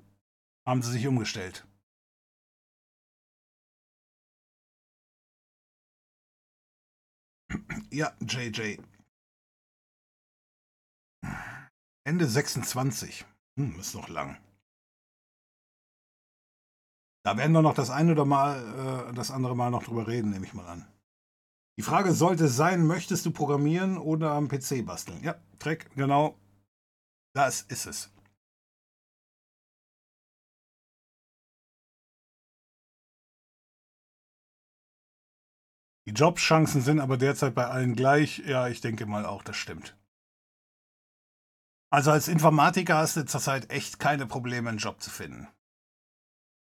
haben 0.67 0.81
sie 0.81 0.91
sich 0.91 1.07
umgestellt. 1.07 1.65
Ja, 7.91 8.13
JJ. 8.21 8.77
Ende 12.03 12.27
26. 12.27 13.25
Hm, 13.57 13.79
ist 13.79 13.95
noch 13.95 14.09
lang. 14.09 14.37
Da 17.23 17.37
werden 17.37 17.51
wir 17.51 17.61
noch 17.61 17.73
das 17.73 17.89
eine 17.89 18.13
oder 18.13 18.25
mal, 18.25 19.09
äh, 19.09 19.13
das 19.13 19.31
andere 19.31 19.55
Mal 19.55 19.71
noch 19.71 19.83
drüber 19.83 20.07
reden, 20.07 20.31
nehme 20.31 20.45
ich 20.45 20.53
mal 20.53 20.67
an. 20.67 20.87
Die 21.77 21.83
Frage 21.83 22.13
sollte 22.13 22.47
sein, 22.47 22.85
möchtest 22.85 23.25
du 23.25 23.31
programmieren 23.31 23.97
oder 23.97 24.31
am 24.31 24.47
PC 24.49 24.85
basteln? 24.85 25.23
Ja, 25.23 25.35
Dreck, 25.59 25.89
genau. 25.95 26.37
Das 27.33 27.61
ist 27.61 27.85
es. 27.85 28.11
Die 36.05 36.13
Jobchancen 36.13 36.81
sind 36.81 36.99
aber 36.99 37.17
derzeit 37.17 37.53
bei 37.53 37.67
allen 37.67 37.95
gleich. 37.95 38.39
Ja, 38.39 38.67
ich 38.67 38.81
denke 38.81 39.05
mal 39.05 39.25
auch, 39.25 39.43
das 39.43 39.55
stimmt. 39.55 39.95
Also 41.91 42.11
als 42.11 42.27
Informatiker 42.27 42.97
hast 42.97 43.15
du 43.15 43.25
zurzeit 43.25 43.71
echt 43.71 43.99
keine 43.99 44.25
Probleme, 44.25 44.69
einen 44.69 44.79
Job 44.79 45.01
zu 45.01 45.09
finden. 45.09 45.47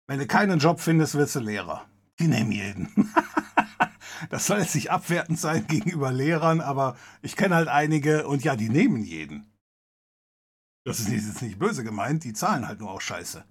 Wenn 0.08 0.20
du 0.20 0.28
keinen 0.28 0.60
Job 0.60 0.80
findest, 0.80 1.16
wirst 1.16 1.36
du 1.36 1.40
Lehrer. 1.40 1.86
Die 2.20 2.28
nehmen 2.28 2.52
jeden. 2.52 3.14
das 4.30 4.46
soll 4.46 4.60
jetzt 4.60 4.76
nicht 4.76 4.92
abwertend 4.92 5.40
sein 5.40 5.66
gegenüber 5.68 6.12
Lehrern, 6.12 6.62
aber 6.62 6.98
ich 7.22 7.36
kenne 7.36 7.56
halt 7.56 7.70
einige 7.70 8.28
und 8.28 8.44
ja, 8.44 8.56
die 8.56 8.70
nehmen 8.70 9.04
jeden. 9.04 9.50
Das 10.86 11.00
ist 11.00 11.10
jetzt 11.10 11.42
nicht 11.42 11.58
böse 11.58 11.84
gemeint, 11.84 12.26
die 12.26 12.34
zahlen 12.34 12.68
halt 12.68 12.82
nur 12.82 12.92
auch 12.92 13.00
Scheiße. 13.00 13.46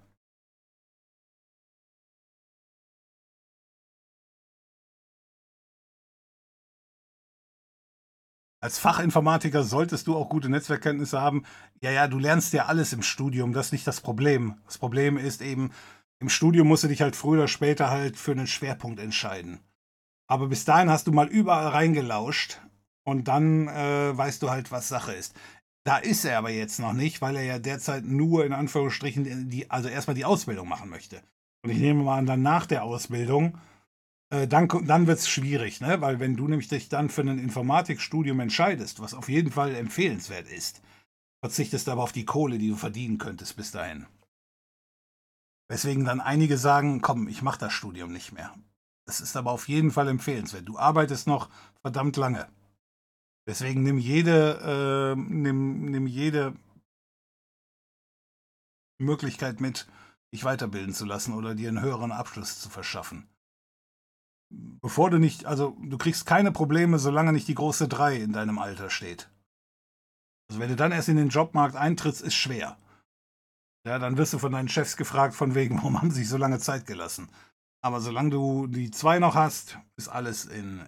Als 8.62 8.78
Fachinformatiker 8.78 9.64
solltest 9.64 10.06
du 10.06 10.14
auch 10.14 10.28
gute 10.28 10.48
Netzwerkkenntnisse 10.48 11.20
haben. 11.20 11.44
Ja, 11.80 11.90
ja, 11.90 12.06
du 12.06 12.20
lernst 12.20 12.52
ja 12.52 12.66
alles 12.66 12.92
im 12.92 13.02
Studium, 13.02 13.52
das 13.52 13.66
ist 13.66 13.72
nicht 13.72 13.86
das 13.88 14.00
Problem. 14.00 14.54
Das 14.66 14.78
Problem 14.78 15.18
ist 15.18 15.42
eben, 15.42 15.72
im 16.22 16.28
Studium 16.28 16.68
musst 16.68 16.84
du 16.84 16.88
dich 16.88 17.02
halt 17.02 17.16
früher 17.16 17.40
oder 17.40 17.48
später 17.48 17.90
halt 17.90 18.16
für 18.16 18.30
einen 18.30 18.46
Schwerpunkt 18.46 19.00
entscheiden. 19.00 19.58
Aber 20.28 20.46
bis 20.46 20.64
dahin 20.64 20.88
hast 20.88 21.08
du 21.08 21.12
mal 21.12 21.26
überall 21.26 21.68
reingelauscht 21.68 22.60
und 23.04 23.26
dann 23.26 23.66
äh, 23.66 24.16
weißt 24.16 24.42
du 24.42 24.48
halt, 24.48 24.70
was 24.70 24.88
Sache 24.88 25.12
ist. 25.12 25.34
Da 25.84 25.98
ist 25.98 26.24
er 26.24 26.38
aber 26.38 26.50
jetzt 26.50 26.78
noch 26.78 26.92
nicht, 26.92 27.20
weil 27.20 27.34
er 27.34 27.42
ja 27.42 27.58
derzeit 27.58 28.04
nur 28.04 28.46
in 28.46 28.52
Anführungsstrichen 28.52 29.50
die, 29.50 29.68
also 29.68 29.88
erstmal 29.88 30.14
die 30.14 30.24
Ausbildung 30.24 30.68
machen 30.68 30.88
möchte. 30.88 31.22
Und 31.64 31.70
ich 31.70 31.78
nehme 31.78 32.04
mal 32.04 32.18
an, 32.18 32.26
dann 32.26 32.42
nach 32.42 32.66
der 32.66 32.84
Ausbildung, 32.84 33.58
äh, 34.30 34.46
dann, 34.46 34.68
dann 34.86 35.08
wird 35.08 35.18
es 35.18 35.28
schwierig, 35.28 35.80
ne? 35.80 36.00
Weil 36.00 36.20
wenn 36.20 36.36
du 36.36 36.46
nämlich 36.46 36.68
dich 36.68 36.88
dann 36.88 37.08
für 37.08 37.22
ein 37.22 37.38
Informatikstudium 37.38 38.38
entscheidest, 38.38 39.00
was 39.00 39.12
auf 39.12 39.28
jeden 39.28 39.50
Fall 39.50 39.74
empfehlenswert 39.74 40.48
ist, 40.48 40.82
verzichtest 41.44 41.88
aber 41.88 42.04
auf 42.04 42.12
die 42.12 42.24
Kohle, 42.24 42.58
die 42.58 42.68
du 42.68 42.76
verdienen 42.76 43.18
könntest 43.18 43.56
bis 43.56 43.72
dahin. 43.72 44.06
Weswegen 45.72 46.04
dann 46.04 46.20
einige 46.20 46.58
sagen, 46.58 47.00
komm, 47.00 47.28
ich 47.28 47.40
mache 47.40 47.58
das 47.58 47.72
Studium 47.72 48.12
nicht 48.12 48.32
mehr. 48.32 48.52
Es 49.06 49.22
ist 49.22 49.38
aber 49.38 49.52
auf 49.52 49.68
jeden 49.68 49.90
Fall 49.90 50.06
empfehlenswert. 50.06 50.68
Du 50.68 50.78
arbeitest 50.78 51.26
noch 51.26 51.48
verdammt 51.80 52.18
lange. 52.18 52.46
Deswegen 53.46 53.82
nimm 53.82 53.96
jede, 53.96 55.14
äh, 55.16 55.18
nimm, 55.18 55.86
nimm 55.86 56.06
jede 56.06 56.54
Möglichkeit 58.98 59.62
mit, 59.62 59.86
dich 60.34 60.44
weiterbilden 60.44 60.92
zu 60.92 61.06
lassen 61.06 61.32
oder 61.32 61.54
dir 61.54 61.70
einen 61.70 61.80
höheren 61.80 62.12
Abschluss 62.12 62.60
zu 62.60 62.68
verschaffen. 62.68 63.26
Bevor 64.50 65.08
du 65.08 65.16
nicht, 65.16 65.46
also 65.46 65.74
du 65.80 65.96
kriegst 65.96 66.26
keine 66.26 66.52
Probleme, 66.52 66.98
solange 66.98 67.32
nicht 67.32 67.48
die 67.48 67.54
große 67.54 67.88
3 67.88 68.16
in 68.16 68.34
deinem 68.34 68.58
Alter 68.58 68.90
steht. 68.90 69.30
Also 70.50 70.60
wenn 70.60 70.68
du 70.68 70.76
dann 70.76 70.92
erst 70.92 71.08
in 71.08 71.16
den 71.16 71.30
Jobmarkt 71.30 71.76
eintrittst, 71.76 72.20
ist 72.20 72.34
schwer. 72.34 72.76
Ja, 73.84 73.98
dann 73.98 74.16
wirst 74.16 74.32
du 74.32 74.38
von 74.38 74.52
deinen 74.52 74.68
Chefs 74.68 74.96
gefragt, 74.96 75.34
von 75.34 75.54
wegen, 75.54 75.76
warum 75.78 76.00
haben 76.00 76.10
sie 76.10 76.20
sich 76.20 76.28
so 76.28 76.36
lange 76.36 76.58
Zeit 76.58 76.86
gelassen. 76.86 77.30
Aber 77.84 78.00
solange 78.00 78.30
du 78.30 78.66
die 78.68 78.90
2 78.90 79.18
noch 79.18 79.34
hast, 79.34 79.78
ist 79.96 80.08
alles 80.08 80.44
in, 80.44 80.86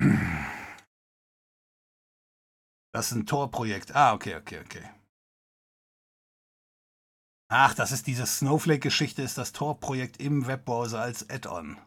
Das 2.94 3.06
ist 3.06 3.12
ein 3.12 3.26
Tor-Projekt. 3.26 3.96
Ah, 3.96 4.12
okay, 4.12 4.36
okay, 4.36 4.60
okay. 4.60 4.90
Ach, 7.48 7.74
das 7.74 7.92
ist 7.92 8.06
diese 8.06 8.26
Snowflake-Geschichte, 8.26 9.22
ist 9.22 9.38
das 9.38 9.52
Tor-Projekt 9.52 10.18
im 10.20 10.46
Webbrowser 10.46 11.00
als 11.00 11.28
Add-on. 11.30 11.78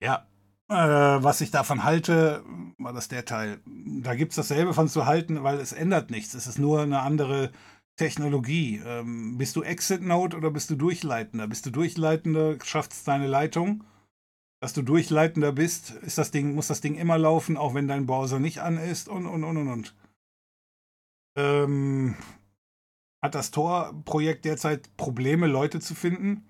Ja, 0.00 0.26
äh, 0.68 0.74
was 0.74 1.40
ich 1.40 1.50
davon 1.50 1.84
halte, 1.84 2.44
war 2.78 2.92
das 2.92 3.08
der 3.08 3.24
Teil. 3.24 3.60
Da 3.66 4.14
gibt 4.14 4.32
es 4.32 4.36
dasselbe 4.36 4.74
von 4.74 4.88
zu 4.88 5.06
halten, 5.06 5.42
weil 5.42 5.58
es 5.58 5.72
ändert 5.72 6.10
nichts. 6.10 6.34
Es 6.34 6.46
ist 6.46 6.58
nur 6.58 6.82
eine 6.82 7.00
andere 7.00 7.50
Technologie. 7.96 8.80
Ähm, 8.84 9.38
bist 9.38 9.56
du 9.56 9.62
Exit-Node 9.62 10.36
oder 10.36 10.50
bist 10.50 10.70
du 10.70 10.76
Durchleitender? 10.76 11.48
Bist 11.48 11.66
du 11.66 11.70
Durchleitender, 11.70 12.56
schafft 12.64 12.92
es 12.92 13.04
deine 13.04 13.26
Leitung 13.26 13.84
dass 14.60 14.72
du 14.72 14.82
Durchleitender 14.82 15.52
bist, 15.52 15.90
ist 15.90 16.18
das 16.18 16.30
Ding, 16.30 16.54
muss 16.54 16.66
das 16.66 16.80
Ding 16.80 16.96
immer 16.96 17.16
laufen, 17.16 17.56
auch 17.56 17.74
wenn 17.74 17.86
dein 17.86 18.06
Browser 18.06 18.40
nicht 18.40 18.60
an 18.60 18.76
ist 18.76 19.08
und 19.08 19.26
und 19.26 19.44
und 19.44 19.56
und 19.56 19.68
und. 19.68 19.94
Ähm, 21.36 22.16
hat 23.22 23.34
das 23.34 23.50
Tor-Projekt 23.50 24.44
derzeit 24.44 24.96
Probleme, 24.96 25.46
Leute 25.46 25.80
zu 25.80 25.94
finden? 25.94 26.47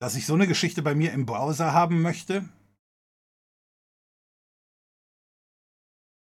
Dass 0.00 0.16
ich 0.16 0.26
so 0.26 0.34
eine 0.34 0.46
Geschichte 0.46 0.82
bei 0.82 0.94
mir 0.94 1.12
im 1.12 1.26
Browser 1.26 1.72
haben 1.72 2.02
möchte? 2.02 2.48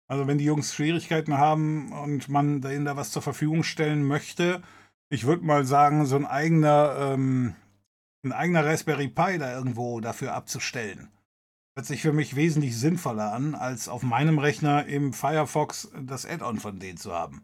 Also 0.08 0.28
wenn 0.28 0.38
die 0.38 0.46
Jungs 0.46 0.74
Schwierigkeiten 0.76 1.38
haben 1.38 1.92
und 1.92 2.30
man 2.30 2.62
denen 2.62 2.86
da 2.86 2.96
was 2.96 3.12
zur 3.12 3.24
Verfügung 3.24 3.64
stellen 3.64 4.06
möchte, 4.06 4.62
ich 5.10 5.26
würde 5.26 5.44
mal 5.44 5.66
sagen, 5.66 6.06
so 6.06 6.16
ein 6.16 6.26
eigener 6.26 6.96
ähm, 7.00 7.56
ein 8.24 8.34
eigener 8.34 8.66
Raspberry 8.66 9.08
Pi 9.08 9.38
da 9.38 9.56
irgendwo 9.56 10.00
dafür 10.00 10.34
abzustellen. 10.34 11.10
Hört 11.76 11.88
sich 11.88 12.02
für 12.02 12.14
mich 12.14 12.36
wesentlich 12.36 12.78
sinnvoller 12.78 13.34
an, 13.34 13.54
als 13.54 13.88
auf 13.88 14.02
meinem 14.04 14.40
Rechner 14.40 14.86
im 14.86 15.14
Firefox 15.14 15.92
das 16.02 16.26
Add-on 16.26 16.60
von 16.60 16.80
denen 16.80 16.98
zu 16.98 17.14
haben. 17.14 17.44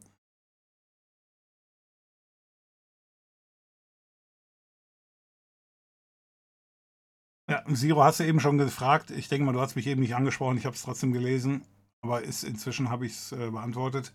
Ja, 7.52 7.66
Siro 7.68 8.02
hast 8.02 8.22
du 8.22 8.24
eben 8.24 8.39
schon 8.39 8.58
gefragt. 8.58 9.12
Ich 9.12 9.28
denke 9.28 9.45
mal, 9.45 9.52
du 9.52 9.60
hast 9.60 9.76
mich 9.76 9.86
eben 9.86 9.99
nicht 9.99 10.16
angesprochen. 10.16 10.58
Ich 10.58 10.66
habe 10.66 10.74
es 10.74 10.84
trotzdem 10.84 11.12
gelesen, 11.12 11.66
aber 12.02 12.22
ist, 12.22 12.45
inzwischen 12.45 12.89
habe 12.89 13.06
ich 13.06 13.12
es 13.12 13.34
äh, 13.34 13.52
beantwortet. 13.52 14.14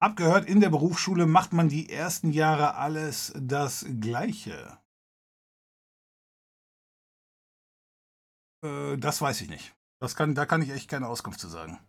Abgehört, 0.00 0.48
in 0.48 0.60
der 0.60 0.70
Berufsschule 0.70 1.26
macht 1.26 1.52
man 1.52 1.68
die 1.68 1.90
ersten 1.90 2.30
Jahre 2.30 2.76
alles 2.76 3.32
das 3.36 3.84
Gleiche. 4.00 4.78
Äh, 8.64 8.96
das 8.98 9.20
weiß 9.20 9.40
ich 9.40 9.48
nicht. 9.48 9.74
Das 10.00 10.14
kann, 10.14 10.36
da 10.36 10.46
kann 10.46 10.62
ich 10.62 10.70
echt 10.70 10.88
keine 10.88 11.08
Auskunft 11.08 11.40
zu 11.40 11.48
sagen. 11.48 11.80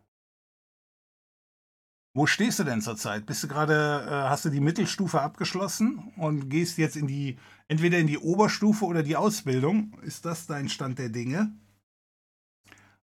Wo 2.13 2.25
stehst 2.25 2.59
du 2.59 2.65
denn 2.65 2.81
zurzeit? 2.81 3.25
Bist 3.25 3.43
du 3.43 3.47
gerade, 3.47 4.05
äh, 4.05 4.29
hast 4.29 4.43
du 4.43 4.49
die 4.49 4.59
Mittelstufe 4.59 5.21
abgeschlossen 5.21 6.11
und 6.17 6.49
gehst 6.49 6.77
jetzt 6.77 6.97
in 6.97 7.07
die, 7.07 7.37
entweder 7.69 7.99
in 7.99 8.07
die 8.07 8.17
Oberstufe 8.17 8.83
oder 8.85 9.01
die 9.01 9.15
Ausbildung? 9.15 9.97
Ist 10.01 10.25
das 10.25 10.45
dein 10.45 10.67
Stand 10.67 10.99
der 10.99 11.07
Dinge? 11.09 11.55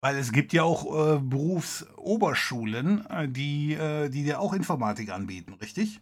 Weil 0.00 0.16
es 0.16 0.30
gibt 0.30 0.52
ja 0.52 0.62
auch 0.62 0.84
äh, 0.86 1.18
Berufsoberschulen, 1.18 3.06
äh, 3.06 3.28
die, 3.28 3.74
äh, 3.74 4.08
die 4.08 4.22
dir 4.22 4.40
auch 4.40 4.52
Informatik 4.52 5.10
anbieten, 5.10 5.54
richtig? 5.54 6.00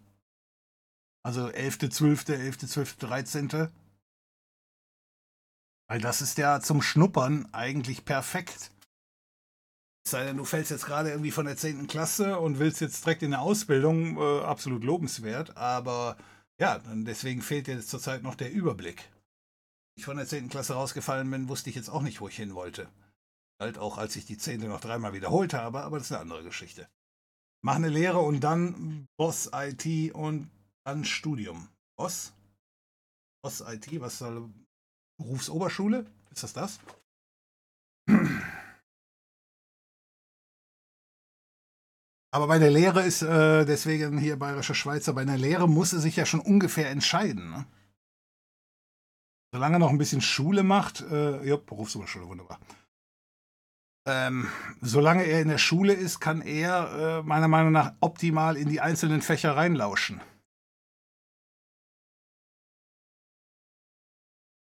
Also 1.23 1.49
11., 1.49 1.91
12., 1.91 2.29
11., 2.29 2.59
12., 2.59 2.97
13. 2.97 3.69
Weil 5.89 6.01
das 6.01 6.21
ist 6.21 6.39
ja 6.39 6.61
zum 6.61 6.83
Schnuppern 6.83 7.49
eigentlich 7.53 8.05
perfekt. 8.05 8.71
Sei 10.07 10.25
denn, 10.25 10.39
du 10.39 10.45
fällst 10.45 10.71
jetzt 10.71 10.87
gerade 10.87 11.11
irgendwie 11.11 11.31
von 11.31 11.47
der 11.47 11.57
10. 11.57 11.87
Klasse 11.87 12.39
und 12.39 12.59
willst 12.59 12.81
jetzt 12.81 13.05
direkt 13.05 13.23
in 13.23 13.33
der 13.33 13.43
Ausbildung, 13.43 14.17
äh, 14.17 14.41
absolut 14.41 14.83
lobenswert, 14.83 15.57
aber 15.57 16.17
ja, 16.59 16.81
deswegen 16.87 17.43
fehlt 17.43 17.67
dir 17.67 17.75
jetzt 17.75 17.91
zurzeit 17.91 18.23
noch 18.23 18.35
der 18.35 18.53
Überblick. 18.53 19.11
Ich 19.97 20.05
von 20.05 20.17
der 20.17 20.27
10. 20.27 20.49
Klasse 20.49 20.75
rausgefallen 20.75 21.31
bin, 21.31 21.49
wusste 21.49 21.71
ich 21.71 21.77
jetzt 21.77 21.91
auch 21.91 22.03
nicht, 22.03 22.21
wo 22.21 22.29
ich 22.29 22.37
hin 22.37 22.55
wollte. 22.55 22.89
Halt 23.61 23.79
auch, 23.79 23.99
als 23.99 24.17
ich 24.17 24.25
die 24.25 24.39
10. 24.39 24.61
noch 24.61 24.81
dreimal 24.81 25.13
wiederholt 25.13 25.53
habe, 25.53 25.83
aber 25.83 25.99
das 25.99 26.07
ist 26.07 26.13
eine 26.13 26.23
andere 26.23 26.45
Geschichte. 26.45 26.89
Mach 27.63 27.77
eine 27.77 27.91
Lehre 27.91 28.21
und 28.21 28.41
dann 28.41 29.07
Boss 29.19 29.51
IT 29.53 30.15
und 30.15 30.51
dann 30.85 31.05
Studium. 31.05 31.69
Boss? 31.97 32.33
Boss 33.43 33.63
IT, 33.67 34.01
was 34.01 34.19
soll 34.19 34.49
Berufsoberschule? 35.19 36.07
Ist 36.31 36.43
das 36.43 36.53
das? 36.55 36.81
Aber 42.33 42.47
bei 42.47 42.59
der 42.59 42.71
Lehre 42.71 43.03
ist, 43.03 43.23
äh, 43.23 43.65
deswegen 43.65 44.19
hier 44.19 44.39
bayerischer 44.39 44.75
Schweizer, 44.75 45.13
bei 45.13 45.23
einer 45.23 45.37
Lehre 45.37 45.69
muss 45.69 45.93
er 45.93 45.99
sich 45.99 46.17
ja 46.17 46.27
schon 46.27 46.41
ungefähr 46.41 46.91
entscheiden. 46.91 47.51
Ne? 47.51 47.67
Solange 49.53 49.77
er 49.77 49.79
noch 49.81 49.91
ein 49.91 49.99
bisschen 49.99 50.21
Schule 50.21 50.63
macht, 50.63 51.01
äh, 51.01 51.45
ja, 51.45 51.57
Berufsoberschule, 51.57 52.29
wunderbar. 52.29 52.61
Ähm, 54.07 54.49
solange 54.81 55.25
er 55.25 55.43
in 55.43 55.49
der 55.49 55.59
Schule 55.59 55.93
ist, 55.93 56.21
kann 56.21 56.41
er 56.41 57.19
äh, 57.19 57.23
meiner 57.23 57.49
Meinung 57.49 57.73
nach 57.73 57.95
optimal 58.01 58.57
in 58.57 58.69
die 58.69 58.81
einzelnen 58.81 59.23
Fächer 59.23 59.57
reinlauschen. 59.57 60.21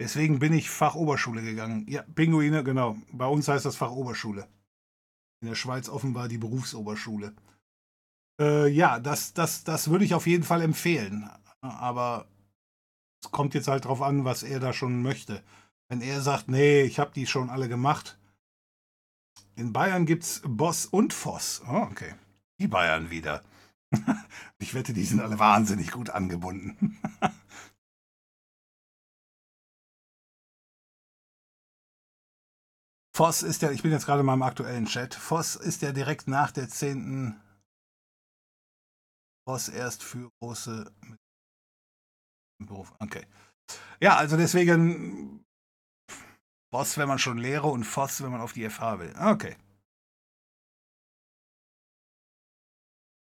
Deswegen 0.01 0.41
bin 0.41 0.53
ich 0.53 0.69
Fachoberschule 0.71 1.43
gegangen. 1.43 1.87
Ja, 1.89 2.03
Pinguine, 2.03 2.65
genau. 2.65 2.97
Bei 3.13 3.27
uns 3.27 3.47
heißt 3.47 3.65
das 3.65 3.77
Fachoberschule. 3.77 4.49
In 5.43 5.49
der 5.49 5.57
Schweiz 5.57 5.89
offenbar 5.89 6.29
die 6.29 6.39
Berufsoberschule. 6.39 7.35
Äh, 8.41 8.69
ja, 8.69 9.01
das, 9.01 9.35
das, 9.35 9.65
das 9.65 9.91
würde 9.91 10.05
ich 10.05 10.15
auf 10.15 10.29
jeden 10.29 10.45
Fall 10.45 10.63
empfehlen. 10.63 11.29
Aber 11.61 12.27
es 13.23 13.31
kommt 13.33 13.55
jetzt 13.55 13.69
halt 13.69 13.85
drauf 13.85 14.03
an, 14.03 14.25
was 14.25 14.45
er 14.45 14.61
da 14.61 14.73
schon 14.73 15.03
möchte. 15.03 15.43
Wenn 15.89 16.01
er 16.01 16.21
sagt, 16.21 16.49
nee, 16.49 16.83
ich 16.83 17.01
habe 17.01 17.11
die 17.13 17.27
schon 17.27 17.51
alle 17.51 17.69
gemacht. 17.69 18.19
In 19.57 19.73
Bayern 19.73 20.07
gibt 20.07 20.23
es 20.23 20.43
Boss 20.47 20.87
und 20.87 21.13
Voss. 21.13 21.61
Oh, 21.69 21.89
okay. 21.91 22.15
Die 22.59 22.69
Bayern 22.69 23.11
wieder. 23.11 23.43
ich 24.59 24.75
wette, 24.75 24.93
die 24.93 25.05
sind 25.05 25.21
alle 25.21 25.39
wahnsinnig 25.39 25.91
gut 25.91 26.11
angebunden. 26.11 26.99
Voss 33.15 33.43
ist 33.43 33.61
ja, 33.61 33.71
ich 33.71 33.83
bin 33.83 33.91
jetzt 33.91 34.07
gerade 34.07 34.23
mal 34.23 34.35
im 34.35 34.43
aktuellen 34.43 34.87
Chat, 34.87 35.15
Voss 35.15 35.55
ist 35.57 35.83
ja 35.83 35.93
direkt 35.93 36.29
nach 36.29 36.51
der 36.51 36.69
10. 36.69 37.39
Voss 39.47 39.69
erst 39.69 40.03
für 40.03 40.31
große 40.41 40.91
Beruf. 42.65 42.95
Okay. 43.01 43.27
Ja, 44.01 44.17
also 44.17 44.37
deswegen 44.37 45.45
Boss, 46.73 46.97
wenn 46.97 47.09
man 47.09 47.19
schon 47.19 47.37
Lehre 47.37 47.67
und 47.67 47.85
Voss, 47.85 48.23
wenn 48.23 48.31
man 48.31 48.41
auf 48.41 48.55
die 48.55 48.69
FH 48.69 48.99
will. 48.99 49.15
Okay. 49.19 49.57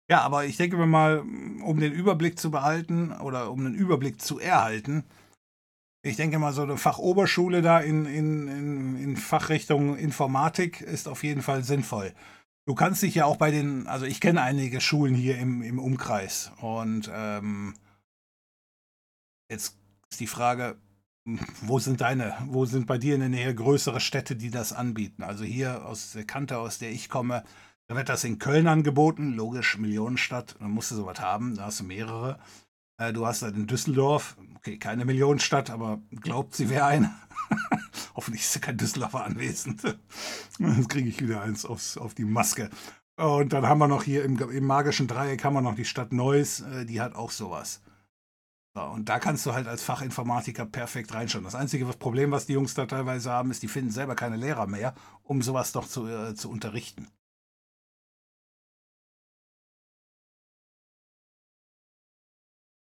Ja, 0.10 0.22
aber 0.22 0.46
ich 0.46 0.58
denke 0.58 0.78
mir 0.78 0.88
mal, 0.88 1.20
um 1.20 1.80
den 1.80 1.94
Überblick 1.94 2.40
zu 2.40 2.52
behalten 2.52 3.12
oder 3.12 3.52
um 3.52 3.64
den 3.64 3.76
Überblick 3.76 4.22
zu 4.22 4.40
erhalten, 4.40 5.04
ich 6.02 6.16
denke 6.16 6.40
mal, 6.40 6.54
so 6.54 6.64
eine 6.64 6.78
Fachoberschule 6.78 7.62
da 7.62 7.80
in, 7.80 8.06
in, 8.06 8.48
in, 8.48 9.04
in 9.04 9.18
Fachrichtung 9.18 9.98
Informatik 9.98 10.82
ist 10.82 11.08
auf 11.08 11.24
jeden 11.24 11.42
Fall 11.42 11.64
sinnvoll. 11.64 12.14
Du 12.66 12.76
kannst 12.76 13.02
dich 13.02 13.16
ja 13.16 13.26
auch 13.26 13.38
bei 13.38 13.52
den, 13.52 13.88
also 13.88 14.06
ich 14.06 14.22
kenne 14.22 14.42
einige 14.42 14.80
Schulen 14.80 15.16
hier 15.16 15.38
im, 15.38 15.62
im 15.62 15.80
Umkreis 15.80 16.52
und 16.62 17.10
ähm, 17.14 17.74
jetzt 19.50 19.78
ist 20.10 20.20
die 20.20 20.28
Frage, 20.28 20.78
wo 21.62 21.80
sind 21.80 22.02
deine, 22.02 22.36
wo 22.46 22.66
sind 22.66 22.86
bei 22.86 22.98
dir 22.98 23.16
in 23.16 23.22
der 23.22 23.30
Nähe 23.30 23.54
größere 23.54 24.00
Städte, 24.00 24.36
die 24.36 24.52
das 24.52 24.74
anbieten? 24.74 25.24
Also 25.24 25.44
hier 25.44 25.86
aus 25.86 26.14
der 26.14 26.26
Kante, 26.26 26.58
aus 26.58 26.80
der 26.80 26.92
ich 26.92 27.10
komme, 27.10 27.44
da 27.88 27.96
wird 27.96 28.10
das 28.10 28.24
in 28.24 28.40
Köln 28.40 28.68
angeboten, 28.68 29.34
logisch, 29.34 29.78
Millionenstadt, 29.78 30.56
dann 30.60 30.72
musst 30.72 30.92
du 30.92 30.96
sowas 30.96 31.20
haben, 31.20 31.56
da 31.56 31.66
hast 31.66 31.80
du 31.80 31.84
mehrere. 31.84 32.40
Äh, 33.00 33.14
du 33.14 33.26
hast 33.26 33.42
halt 33.42 33.56
in 33.56 33.66
Düsseldorf, 33.66 34.38
okay, 34.56 34.78
keine 34.78 35.06
Millionenstadt, 35.06 35.72
aber 35.72 36.00
glaubt, 36.12 36.56
sie 36.56 36.70
wäre 36.70 36.86
eine. 36.86 37.16
Hoffentlich 38.16 38.44
ist 38.44 38.62
kein 38.62 38.78
Düsseldorfer 38.78 39.24
anwesend. 39.24 39.82
Jetzt 40.60 40.90
kriege 40.90 41.10
ich 41.10 41.22
wieder 41.22 41.42
eins 41.42 41.66
aufs, 41.66 41.98
auf 41.98 42.14
die 42.14 42.26
Maske. 42.26 42.70
Und 43.16 43.54
dann 43.54 43.66
haben 43.66 43.80
wir 43.80 43.88
noch 43.88 44.04
hier 44.04 44.24
im, 44.24 44.38
im 44.38 44.66
magischen 44.66 45.08
Dreieck 45.08 45.44
haben 45.44 45.54
wir 45.54 45.62
noch 45.62 45.76
die 45.76 45.86
Stadt 45.86 46.14
Neuss, 46.14 46.60
äh, 46.62 46.86
die 46.86 47.02
hat 47.02 47.16
auch 47.16 47.32
sowas. 47.32 47.82
So, 48.76 48.82
und 48.82 49.10
da 49.10 49.18
kannst 49.20 49.46
du 49.46 49.54
halt 49.54 49.68
als 49.68 49.82
Fachinformatiker 49.82 50.66
perfekt 50.66 51.14
reinschauen. 51.14 51.44
Das 51.44 51.56
einzige 51.56 51.86
Problem, 51.86 52.32
was 52.32 52.46
die 52.46 52.54
Jungs 52.54 52.76
da 52.76 52.86
teilweise 52.86 53.32
haben, 53.32 53.50
ist, 53.50 53.64
die 53.64 53.68
finden 53.68 53.92
selber 53.92 54.16
keine 54.16 54.38
Lehrer 54.38 54.68
mehr, 54.68 54.94
um 55.24 55.42
sowas 55.42 55.72
doch 55.72 55.88
zu, 55.88 56.08
äh, 56.08 56.36
zu 56.36 56.52
unterrichten. 56.52 57.08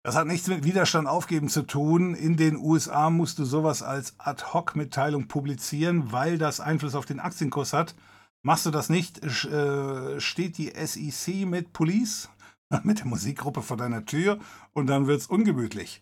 Das 0.08 0.16
hat 0.16 0.26
nichts 0.26 0.48
mit 0.48 0.64
Widerstand 0.64 1.06
aufgeben 1.06 1.50
zu 1.50 1.64
tun. 1.64 2.16
In 2.16 2.38
den 2.38 2.56
USA 2.56 3.10
musst 3.10 3.40
du 3.40 3.44
sowas 3.44 3.84
als 3.84 4.16
Ad-Hoc-Mitteilung 4.20 5.28
publizieren, 5.28 6.14
weil 6.14 6.38
das 6.38 6.62
Einfluss 6.62 6.96
auf 6.96 7.06
den 7.06 7.20
Aktienkurs 7.20 7.74
hat. 7.74 7.94
Machst 8.42 8.66
du 8.66 8.72
das 8.72 8.88
nicht, 8.88 9.22
äh, 9.26 10.22
steht 10.22 10.58
die 10.60 10.72
SEC 10.74 11.46
mit 11.46 11.74
Police, 11.74 12.30
mit 12.84 13.00
der 13.00 13.08
Musikgruppe 13.08 13.62
vor 13.62 13.76
deiner 13.76 14.06
Tür 14.06 14.40
und 14.72 14.88
dann 14.88 15.08
wird 15.08 15.20
es 15.20 15.28
ungemütlich. 15.28 16.02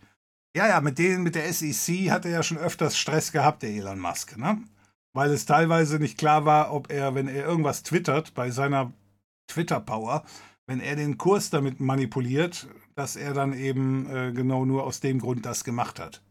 Ja, 0.55 0.67
ja, 0.67 0.81
mit 0.81 0.99
denen, 0.99 1.23
mit 1.23 1.33
der 1.33 1.51
SEC 1.51 2.11
hat 2.11 2.25
er 2.25 2.31
ja 2.31 2.43
schon 2.43 2.59
öfters 2.59 2.95
Stress 2.95 3.31
gehabt, 3.31 3.63
der 3.63 3.71
Elon 3.71 3.97
Musk, 3.97 4.37
ne? 4.37 4.61
Weil 5.15 5.31
es 5.31 5.47
teilweise 5.47 5.97
nicht 5.97 6.19
klar 6.19 6.45
war, 6.45 6.71
ob 6.71 6.91
er, 6.91 7.15
wenn 7.15 7.27
er 7.27 7.43
irgendwas 7.43 7.81
twittert, 7.81 8.35
bei 8.35 8.51
seiner 8.51 8.93
Twitter-Power, 9.47 10.23
wenn 10.67 10.79
er 10.79 10.95
den 10.95 11.17
Kurs 11.17 11.49
damit 11.49 11.79
manipuliert, 11.79 12.67
dass 12.95 13.15
er 13.15 13.33
dann 13.33 13.53
eben 13.53 14.09
äh, 14.09 14.31
genau 14.33 14.65
nur 14.65 14.83
aus 14.83 14.99
dem 14.99 15.19
Grund 15.19 15.45
das 15.45 15.63
gemacht 15.63 15.99
hat. 15.99 16.23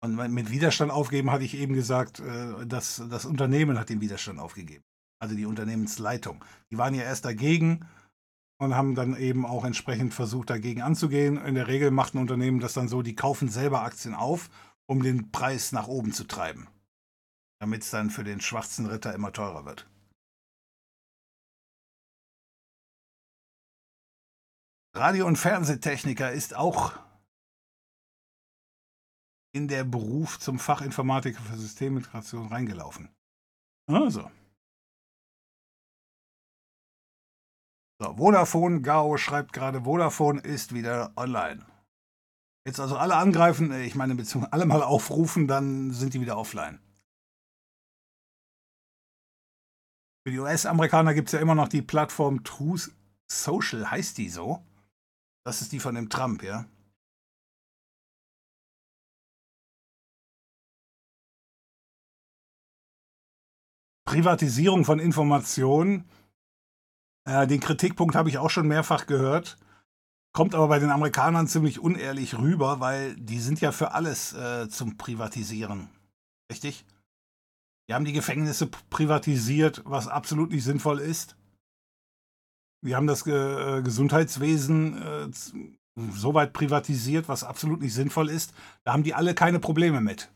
Und 0.00 0.14
mit 0.32 0.50
Widerstand 0.50 0.92
aufgeben 0.92 1.32
hatte 1.32 1.44
ich 1.44 1.54
eben 1.54 1.74
gesagt, 1.74 2.20
äh, 2.20 2.66
dass 2.66 3.02
das 3.10 3.24
Unternehmen 3.24 3.78
hat 3.78 3.88
den 3.88 4.00
Widerstand 4.00 4.38
aufgegeben. 4.38 4.84
Also 5.20 5.34
die 5.34 5.46
Unternehmensleitung. 5.46 6.44
Die 6.70 6.78
waren 6.78 6.94
ja 6.94 7.02
erst 7.02 7.24
dagegen 7.24 7.84
und 8.58 8.76
haben 8.76 8.94
dann 8.94 9.16
eben 9.16 9.44
auch 9.44 9.64
entsprechend 9.64 10.14
versucht, 10.14 10.50
dagegen 10.50 10.82
anzugehen. 10.82 11.36
In 11.38 11.56
der 11.56 11.66
Regel 11.66 11.90
macht 11.90 12.14
ein 12.14 12.18
Unternehmen 12.18 12.60
das 12.60 12.74
dann 12.74 12.88
so, 12.88 13.02
die 13.02 13.16
kaufen 13.16 13.48
selber 13.48 13.82
Aktien 13.82 14.14
auf, 14.14 14.50
um 14.86 15.02
den 15.02 15.32
Preis 15.32 15.72
nach 15.72 15.88
oben 15.88 16.12
zu 16.12 16.24
treiben. 16.24 16.68
Damit 17.60 17.82
es 17.82 17.90
dann 17.90 18.10
für 18.10 18.22
den 18.22 18.40
schwarzen 18.40 18.86
Ritter 18.86 19.12
immer 19.14 19.32
teurer 19.32 19.64
wird. 19.64 19.88
Radio- 24.94 25.26
und 25.26 25.36
Fernsehtechniker 25.36 26.32
ist 26.32 26.54
auch 26.54 26.92
in 29.52 29.68
der 29.68 29.84
Beruf 29.84 30.38
zum 30.38 30.58
Fachinformatiker 30.58 31.40
für 31.40 31.56
Systemintegration 31.56 32.48
reingelaufen. 32.48 33.08
Also. 33.86 34.30
So, 38.00 38.16
Vodafone 38.16 38.82
Gao 38.82 39.16
schreibt 39.16 39.52
gerade, 39.52 39.82
Vodafone 39.82 40.40
ist 40.40 40.72
wieder 40.72 41.12
online. 41.16 41.66
Jetzt 42.66 42.80
also 42.80 42.96
alle 42.96 43.16
angreifen, 43.16 43.72
äh, 43.72 43.84
ich 43.84 43.94
meine, 43.94 44.14
beziehungsweise 44.14 44.52
alle 44.52 44.66
mal 44.66 44.82
aufrufen, 44.82 45.48
dann 45.48 45.90
sind 45.92 46.14
die 46.14 46.20
wieder 46.20 46.36
offline. 46.36 46.80
Für 50.24 50.32
die 50.32 50.38
US-Amerikaner 50.38 51.14
gibt 51.14 51.28
es 51.28 51.32
ja 51.32 51.40
immer 51.40 51.54
noch 51.54 51.68
die 51.68 51.82
Plattform 51.82 52.44
Truth 52.44 52.92
Social, 53.26 53.90
heißt 53.90 54.18
die 54.18 54.28
so? 54.28 54.67
Das 55.44 55.62
ist 55.62 55.72
die 55.72 55.80
von 55.80 55.94
dem 55.94 56.08
Trump, 56.08 56.42
ja? 56.42 56.66
Privatisierung 64.08 64.86
von 64.86 65.00
Informationen. 65.00 66.08
Äh, 67.26 67.46
den 67.46 67.60
Kritikpunkt 67.60 68.14
habe 68.14 68.30
ich 68.30 68.38
auch 68.38 68.48
schon 68.48 68.66
mehrfach 68.66 69.06
gehört. 69.06 69.58
Kommt 70.32 70.54
aber 70.54 70.68
bei 70.68 70.78
den 70.78 70.90
Amerikanern 70.90 71.46
ziemlich 71.46 71.78
unehrlich 71.78 72.38
rüber, 72.38 72.80
weil 72.80 73.14
die 73.16 73.38
sind 73.38 73.60
ja 73.60 73.70
für 73.70 73.92
alles 73.92 74.32
äh, 74.32 74.68
zum 74.70 74.96
Privatisieren. 74.96 75.90
Richtig? 76.50 76.86
Die 77.88 77.94
haben 77.94 78.06
die 78.06 78.14
Gefängnisse 78.14 78.66
privatisiert, 78.66 79.82
was 79.84 80.08
absolut 80.08 80.52
nicht 80.52 80.64
sinnvoll 80.64 81.00
ist. 81.00 81.36
Wir 82.80 82.96
haben 82.96 83.06
das 83.06 83.26
äh, 83.26 83.82
Gesundheitswesen 83.82 85.02
äh, 85.02 85.28
so 86.12 86.34
weit 86.34 86.52
privatisiert, 86.52 87.28
was 87.28 87.44
absolut 87.44 87.80
nicht 87.80 87.94
sinnvoll 87.94 88.30
ist. 88.30 88.52
Da 88.84 88.92
haben 88.92 89.02
die 89.02 89.14
alle 89.14 89.34
keine 89.34 89.58
Probleme 89.58 90.00
mit. 90.00 90.30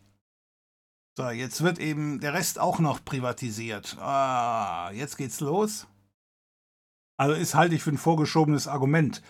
So, 1.16 1.28
jetzt 1.28 1.62
wird 1.62 1.78
eben 1.78 2.20
der 2.20 2.32
Rest 2.34 2.58
auch 2.58 2.78
noch 2.78 3.04
privatisiert. 3.04 3.96
Ah, 3.98 4.90
jetzt 4.92 5.18
geht's 5.18 5.40
los. 5.40 5.86
Also 7.18 7.34
ist 7.34 7.54
halte 7.54 7.74
ich 7.74 7.82
für 7.82 7.90
ein 7.90 7.98
vorgeschobenes 7.98 8.66
Argument. 8.66 9.22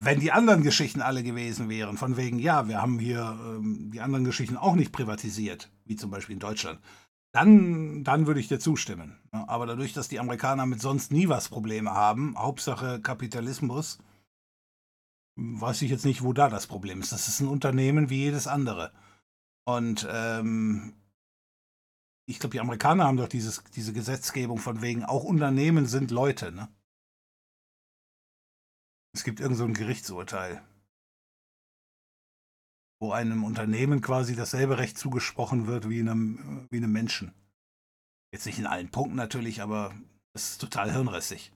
Wenn 0.00 0.20
die 0.20 0.32
anderen 0.32 0.62
Geschichten 0.62 1.02
alle 1.02 1.22
gewesen 1.22 1.68
wären, 1.68 1.96
von 1.96 2.16
wegen, 2.16 2.38
ja, 2.38 2.68
wir 2.68 2.80
haben 2.80 2.98
hier 2.98 3.38
ähm, 3.42 3.90
die 3.90 4.00
anderen 4.00 4.24
Geschichten 4.24 4.56
auch 4.56 4.74
nicht 4.74 4.92
privatisiert, 4.92 5.70
wie 5.84 5.96
zum 5.96 6.10
Beispiel 6.10 6.34
in 6.34 6.40
Deutschland, 6.40 6.80
dann, 7.32 8.04
dann 8.04 8.26
würde 8.26 8.40
ich 8.40 8.48
dir 8.48 8.58
zustimmen. 8.58 9.18
Aber 9.30 9.66
dadurch, 9.66 9.92
dass 9.92 10.08
die 10.08 10.20
Amerikaner 10.20 10.66
mit 10.66 10.80
sonst 10.80 11.12
nie 11.12 11.28
was 11.28 11.48
Probleme 11.48 11.92
haben, 11.92 12.38
Hauptsache 12.38 13.00
Kapitalismus, 13.00 13.98
weiß 15.36 15.82
ich 15.82 15.90
jetzt 15.90 16.04
nicht, 16.04 16.22
wo 16.22 16.32
da 16.32 16.48
das 16.48 16.66
Problem 16.66 17.00
ist. 17.00 17.12
Das 17.12 17.28
ist 17.28 17.40
ein 17.40 17.48
Unternehmen 17.48 18.10
wie 18.10 18.24
jedes 18.24 18.46
andere. 18.46 18.92
Und 19.64 20.06
ähm, 20.10 20.94
ich 22.26 22.38
glaube, 22.38 22.52
die 22.52 22.60
Amerikaner 22.60 23.04
haben 23.04 23.16
doch 23.16 23.28
dieses, 23.28 23.62
diese 23.74 23.92
Gesetzgebung 23.92 24.58
von 24.58 24.82
wegen, 24.82 25.04
auch 25.04 25.24
Unternehmen 25.24 25.86
sind 25.86 26.10
Leute, 26.10 26.52
ne? 26.52 26.68
Es 29.14 29.24
gibt 29.24 29.40
irgend 29.40 29.56
so 29.56 29.64
ein 29.64 29.74
Gerichtsurteil 29.74 30.62
wo 33.00 33.12
einem 33.12 33.44
Unternehmen 33.44 34.00
quasi 34.00 34.34
dasselbe 34.34 34.78
Recht 34.78 34.98
zugesprochen 34.98 35.66
wird 35.66 35.88
wie 35.88 36.00
einem, 36.00 36.66
wie 36.70 36.78
einem 36.78 36.92
Menschen. 36.92 37.32
Jetzt 38.32 38.46
nicht 38.46 38.58
in 38.58 38.66
allen 38.66 38.90
Punkten 38.90 39.16
natürlich, 39.16 39.62
aber 39.62 39.94
es 40.34 40.50
ist 40.50 40.60
total 40.60 40.92
hirnrissig. 40.92 41.52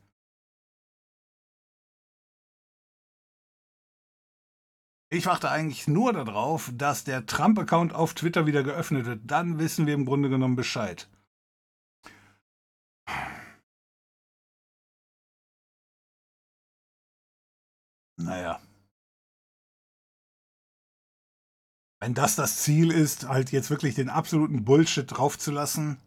Ich 5.12 5.26
warte 5.26 5.50
eigentlich 5.50 5.86
nur 5.88 6.14
darauf, 6.14 6.70
dass 6.74 7.04
der 7.04 7.26
Trump-Account 7.26 7.92
auf 7.92 8.14
Twitter 8.14 8.46
wieder 8.46 8.62
geöffnet 8.62 9.04
wird. 9.04 9.20
Dann 9.30 9.58
wissen 9.58 9.86
wir 9.86 9.92
im 9.92 10.06
Grunde 10.06 10.30
genommen 10.30 10.56
Bescheid. 10.56 11.10
Naja. 18.16 18.60
Wenn 22.02 22.14
das 22.14 22.34
das 22.34 22.56
Ziel 22.56 22.90
ist, 22.90 23.28
halt 23.28 23.52
jetzt 23.52 23.70
wirklich 23.70 23.94
den 23.94 24.08
absoluten 24.08 24.64
Bullshit 24.64 25.08
draufzulassen. 25.08 25.98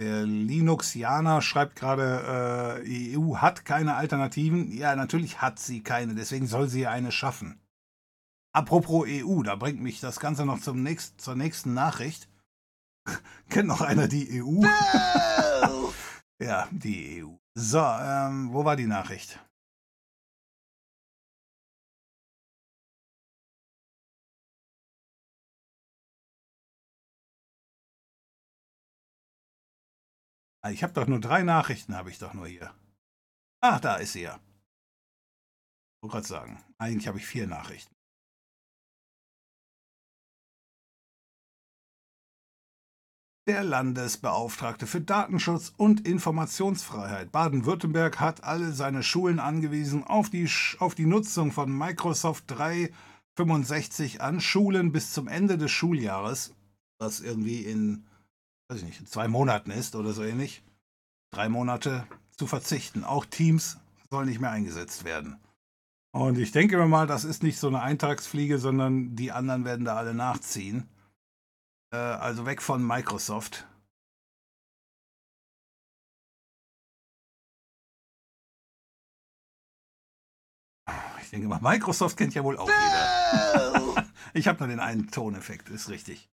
Der 0.00 0.22
Linuxianer 0.24 1.42
schreibt 1.42 1.74
gerade, 1.74 2.84
äh, 2.86 3.16
EU 3.16 3.38
hat 3.38 3.64
keine 3.64 3.96
Alternativen. 3.96 4.70
Ja, 4.70 4.94
natürlich 4.94 5.42
hat 5.42 5.58
sie 5.58 5.82
keine, 5.82 6.14
deswegen 6.14 6.46
soll 6.46 6.68
sie 6.68 6.86
eine 6.86 7.10
schaffen. 7.10 7.60
Apropos 8.52 9.04
EU, 9.08 9.42
da 9.42 9.56
bringt 9.56 9.80
mich 9.80 9.98
das 9.98 10.20
Ganze 10.20 10.46
noch 10.46 10.60
zum 10.60 10.84
nächst, 10.84 11.20
zur 11.20 11.34
nächsten 11.34 11.74
Nachricht. 11.74 12.28
Kennt 13.50 13.66
noch 13.66 13.80
einer 13.80 14.06
die 14.06 14.40
EU? 14.40 14.62
Ja, 16.40 16.68
die 16.70 17.24
EU. 17.24 17.30
So, 17.56 17.80
ähm, 17.80 18.52
wo 18.52 18.64
war 18.64 18.76
die 18.76 18.86
Nachricht? 18.86 19.40
Ich 30.70 30.82
habe 30.82 30.92
doch 30.92 31.06
nur 31.06 31.20
drei 31.20 31.42
Nachrichten, 31.42 31.96
habe 31.96 32.10
ich 32.10 32.18
doch 32.18 32.34
nur 32.34 32.46
hier. 32.46 32.74
Ach, 33.60 33.80
da 33.80 33.96
ist 33.96 34.12
sie 34.12 34.22
ja. 34.22 34.38
Wollte 36.00 36.12
gerade 36.12 36.26
sagen, 36.26 36.64
eigentlich 36.78 37.08
habe 37.08 37.18
ich 37.18 37.26
vier 37.26 37.46
Nachrichten. 37.46 37.94
Der 43.48 43.64
Landesbeauftragte 43.64 44.86
für 44.86 45.00
Datenschutz 45.00 45.72
und 45.74 46.06
Informationsfreiheit 46.06 47.32
Baden-Württemberg 47.32 48.20
hat 48.20 48.44
alle 48.44 48.72
seine 48.72 49.02
Schulen 49.02 49.40
angewiesen, 49.40 50.04
auf 50.04 50.28
die, 50.28 50.46
auf 50.80 50.94
die 50.94 51.06
Nutzung 51.06 51.50
von 51.50 51.72
Microsoft 51.72 52.44
365 52.48 54.20
an 54.20 54.42
Schulen 54.42 54.92
bis 54.92 55.14
zum 55.14 55.28
Ende 55.28 55.56
des 55.56 55.70
Schuljahres, 55.70 56.54
was 56.98 57.20
irgendwie 57.20 57.62
in, 57.62 58.04
weiß 58.68 58.78
ich 58.78 58.84
nicht, 58.84 59.00
in 59.00 59.06
zwei 59.06 59.28
Monaten 59.28 59.70
ist 59.70 59.96
oder 59.96 60.12
so 60.12 60.22
ähnlich, 60.22 60.62
drei 61.32 61.48
Monate 61.48 62.06
zu 62.30 62.46
verzichten. 62.46 63.04
Auch 63.04 63.24
Teams 63.24 63.78
sollen 64.10 64.28
nicht 64.28 64.40
mehr 64.40 64.50
eingesetzt 64.50 65.04
werden. 65.04 65.38
Und 66.12 66.38
ich 66.38 66.52
denke 66.52 66.76
mir 66.76 66.86
mal, 66.86 67.06
das 67.06 67.24
ist 67.24 67.42
nicht 67.42 67.58
so 67.58 67.68
eine 67.68 67.80
Eintagsfliege, 67.80 68.58
sondern 68.58 69.14
die 69.14 69.32
anderen 69.32 69.64
werden 69.64 69.84
da 69.84 69.96
alle 69.96 70.14
nachziehen. 70.14 70.88
Äh, 71.92 71.96
also 71.96 72.46
weg 72.46 72.62
von 72.62 72.86
Microsoft. 72.86 73.66
Ich 81.22 81.30
denke 81.30 81.48
mal, 81.48 81.60
Microsoft 81.60 82.16
kennt 82.16 82.34
ja 82.34 82.42
wohl 82.42 82.56
auch 82.56 82.68
jeder. 82.68 84.06
ich 84.32 84.48
habe 84.48 84.58
nur 84.60 84.68
den 84.68 84.80
einen 84.80 85.10
Toneffekt, 85.10 85.68
ist 85.68 85.90
richtig. 85.90 86.30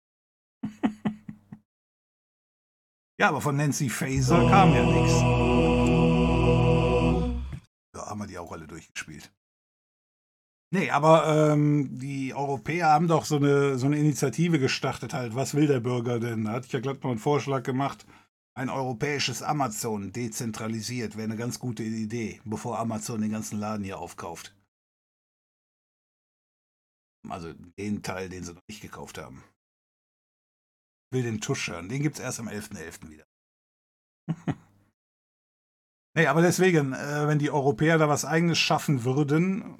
Ja, 3.18 3.28
aber 3.28 3.40
von 3.40 3.56
Nancy 3.56 3.88
Faser 3.88 4.48
kam 4.48 4.74
ja 4.74 4.84
nichts. 4.84 5.20
Da 7.92 8.06
haben 8.06 8.20
wir 8.20 8.26
die 8.26 8.38
auch 8.38 8.52
alle 8.52 8.66
durchgespielt. 8.66 9.32
Nee, 10.74 10.90
aber 10.90 11.52
ähm, 11.52 12.00
die 12.00 12.34
Europäer 12.34 12.88
haben 12.88 13.06
doch 13.06 13.24
so 13.24 13.36
eine, 13.36 13.78
so 13.78 13.86
eine 13.86 13.96
Initiative 13.96 14.58
gestartet 14.58 15.14
halt. 15.14 15.36
Was 15.36 15.54
will 15.54 15.68
der 15.68 15.78
Bürger 15.78 16.18
denn? 16.18 16.44
Da 16.44 16.52
hatte 16.52 16.66
ich 16.66 16.72
ja 16.72 16.80
glatt 16.80 17.04
mal 17.04 17.10
einen 17.10 17.20
Vorschlag 17.20 17.62
gemacht. 17.62 18.04
Ein 18.56 18.70
europäisches 18.70 19.42
Amazon 19.42 20.12
dezentralisiert 20.12 21.16
wäre 21.16 21.24
eine 21.24 21.36
ganz 21.36 21.60
gute 21.60 21.84
Idee, 21.84 22.40
bevor 22.44 22.80
Amazon 22.80 23.20
den 23.20 23.30
ganzen 23.30 23.60
Laden 23.60 23.84
hier 23.84 23.98
aufkauft. 23.98 24.56
Also 27.28 27.52
den 27.52 28.02
Teil, 28.02 28.28
den 28.28 28.42
sie 28.42 28.54
noch 28.54 28.62
nicht 28.68 28.80
gekauft 28.80 29.18
haben. 29.18 29.44
Will 31.14 31.22
den 31.22 31.40
Tusch 31.40 31.68
hören. 31.68 31.88
Den 31.88 32.02
gibt 32.02 32.16
es 32.16 32.20
erst 32.20 32.40
am 32.40 32.48
11.11. 32.48 32.76
.11. 32.76 33.10
wieder. 33.10 33.24
nee, 36.14 36.26
aber 36.26 36.42
deswegen, 36.42 36.92
äh, 36.92 37.26
wenn 37.26 37.38
die 37.38 37.50
Europäer 37.50 37.98
da 37.98 38.08
was 38.08 38.24
eigenes 38.24 38.58
schaffen 38.58 39.04
würden, 39.04 39.78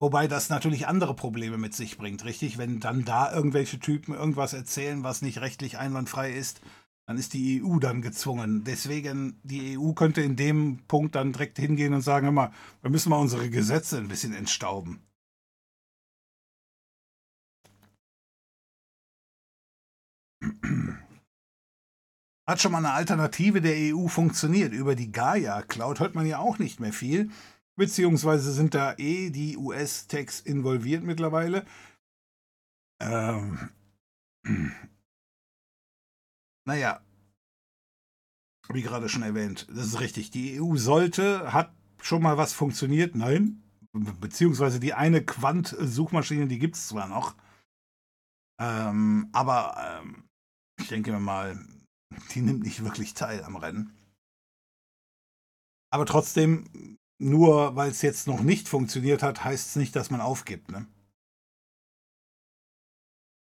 Wobei 0.00 0.28
das 0.28 0.48
natürlich 0.48 0.86
andere 0.86 1.14
Probleme 1.14 1.58
mit 1.58 1.74
sich 1.74 1.98
bringt, 1.98 2.24
richtig? 2.24 2.56
Wenn 2.56 2.78
dann 2.78 3.04
da 3.04 3.34
irgendwelche 3.34 3.80
Typen 3.80 4.14
irgendwas 4.14 4.52
erzählen, 4.52 5.02
was 5.02 5.22
nicht 5.22 5.40
rechtlich 5.40 5.76
einwandfrei 5.76 6.32
ist, 6.32 6.60
dann 7.06 7.18
ist 7.18 7.34
die 7.34 7.62
EU 7.64 7.80
dann 7.80 8.00
gezwungen. 8.00 8.62
Deswegen, 8.62 9.40
die 9.42 9.76
EU 9.76 9.94
könnte 9.94 10.20
in 10.20 10.36
dem 10.36 10.84
Punkt 10.86 11.16
dann 11.16 11.32
direkt 11.32 11.58
hingehen 11.58 11.94
und 11.94 12.02
sagen, 12.02 12.26
hör 12.26 12.32
mal, 12.32 12.52
wir 12.80 12.90
müssen 12.90 13.10
mal 13.10 13.16
unsere 13.16 13.50
Gesetze 13.50 13.98
ein 13.98 14.06
bisschen 14.06 14.34
entstauben. 14.34 15.00
Hat 22.48 22.62
schon 22.62 22.72
mal 22.72 22.78
eine 22.78 22.92
Alternative 22.92 23.60
der 23.60 23.94
EU 23.94 24.08
funktioniert. 24.08 24.72
Über 24.72 24.94
die 24.94 25.12
Gaia 25.12 25.60
Cloud 25.60 26.00
hört 26.00 26.14
man 26.14 26.24
ja 26.24 26.38
auch 26.38 26.58
nicht 26.58 26.80
mehr 26.80 26.94
viel. 26.94 27.30
Beziehungsweise 27.76 28.52
sind 28.52 28.74
da 28.74 28.94
eh 28.96 29.28
die 29.28 29.58
US-Techs 29.58 30.40
involviert 30.40 31.04
mittlerweile. 31.04 31.66
Ähm, 33.00 33.68
naja, 36.66 37.02
wie 38.72 38.82
gerade 38.82 39.10
schon 39.10 39.22
erwähnt, 39.22 39.66
das 39.68 39.88
ist 39.88 40.00
richtig. 40.00 40.30
Die 40.30 40.58
EU 40.58 40.76
sollte, 40.76 41.52
hat 41.52 41.74
schon 42.00 42.22
mal 42.22 42.38
was 42.38 42.54
funktioniert. 42.54 43.14
Nein, 43.14 43.62
beziehungsweise 43.92 44.80
die 44.80 44.94
eine 44.94 45.22
Quant-Suchmaschine, 45.22 46.46
die 46.46 46.58
gibt 46.58 46.76
es 46.76 46.88
zwar 46.88 47.08
noch. 47.08 47.36
Ähm, 48.58 49.28
aber 49.34 50.00
ähm, 50.02 50.24
ich 50.80 50.88
denke 50.88 51.18
mal, 51.18 51.62
die 52.34 52.40
nimmt 52.40 52.62
nicht 52.62 52.84
wirklich 52.84 53.14
teil 53.14 53.42
am 53.44 53.56
Rennen. 53.56 53.94
Aber 55.90 56.06
trotzdem 56.06 56.98
nur 57.20 57.74
weil 57.74 57.90
es 57.90 58.02
jetzt 58.02 58.26
noch 58.26 58.40
nicht 58.40 58.68
funktioniert 58.68 59.22
hat, 59.22 59.44
heißt 59.44 59.68
es 59.68 59.76
nicht, 59.76 59.96
dass 59.96 60.10
man 60.10 60.20
aufgibt. 60.20 60.70
Ne? 60.70 60.86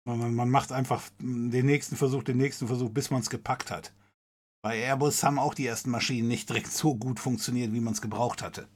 Man, 0.06 0.34
man 0.34 0.50
macht 0.50 0.72
einfach 0.72 1.08
den 1.18 1.66
nächsten 1.66 1.96
Versuch, 1.96 2.22
den 2.22 2.38
nächsten 2.38 2.66
Versuch, 2.66 2.90
bis 2.90 3.10
man 3.10 3.20
es 3.20 3.30
gepackt 3.30 3.70
hat. 3.70 3.92
Bei 4.62 4.78
Airbus 4.78 5.22
haben 5.22 5.38
auch 5.38 5.54
die 5.54 5.66
ersten 5.66 5.90
Maschinen 5.90 6.28
nicht 6.28 6.48
direkt 6.48 6.70
so 6.72 6.94
gut 6.96 7.20
funktioniert, 7.20 7.72
wie 7.72 7.80
man 7.80 7.94
es 7.94 8.02
gebraucht 8.02 8.42
hatte. 8.42 8.68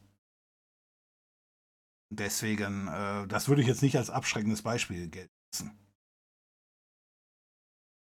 Deswegen, 2.10 2.88
äh, 2.88 3.26
das 3.26 3.48
würde 3.48 3.62
ich 3.62 3.68
jetzt 3.68 3.82
nicht 3.82 3.96
als 3.96 4.10
abschreckendes 4.10 4.62
Beispiel 4.62 5.08
gelten. 5.08 5.30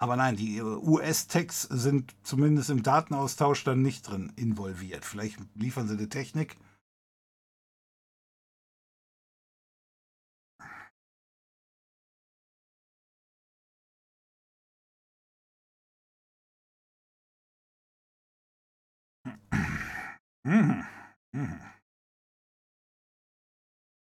Aber 0.04 0.16
nein, 0.16 0.36
die 0.36 0.60
US-Techs 0.60 1.62
sind 1.62 2.14
zumindest 2.24 2.68
im 2.68 2.82
Datenaustausch 2.82 3.64
dann 3.64 3.80
nicht 3.80 4.06
drin 4.06 4.34
involviert. 4.36 5.02
Vielleicht 5.02 5.38
liefern 5.54 5.88
sie 5.88 5.96
die 5.96 6.10
Technik. 6.10 6.58
Mhm. 20.44 20.84
Mhm. 21.32 21.73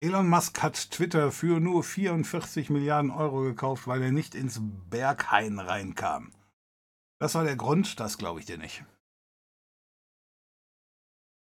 Elon 0.06 0.28
Musk 0.28 0.62
hat 0.62 0.92
Twitter 0.92 1.32
für 1.32 1.58
nur 1.58 1.82
44 1.82 2.70
Milliarden 2.70 3.10
Euro 3.10 3.40
gekauft, 3.42 3.88
weil 3.88 4.00
er 4.02 4.12
nicht 4.12 4.36
ins 4.36 4.60
Berghain 4.88 5.58
reinkam. 5.58 6.30
Das 7.18 7.34
war 7.34 7.42
der 7.42 7.56
Grund, 7.56 7.98
das 7.98 8.16
glaube 8.16 8.38
ich 8.38 8.46
dir 8.46 8.56
nicht. 8.56 8.84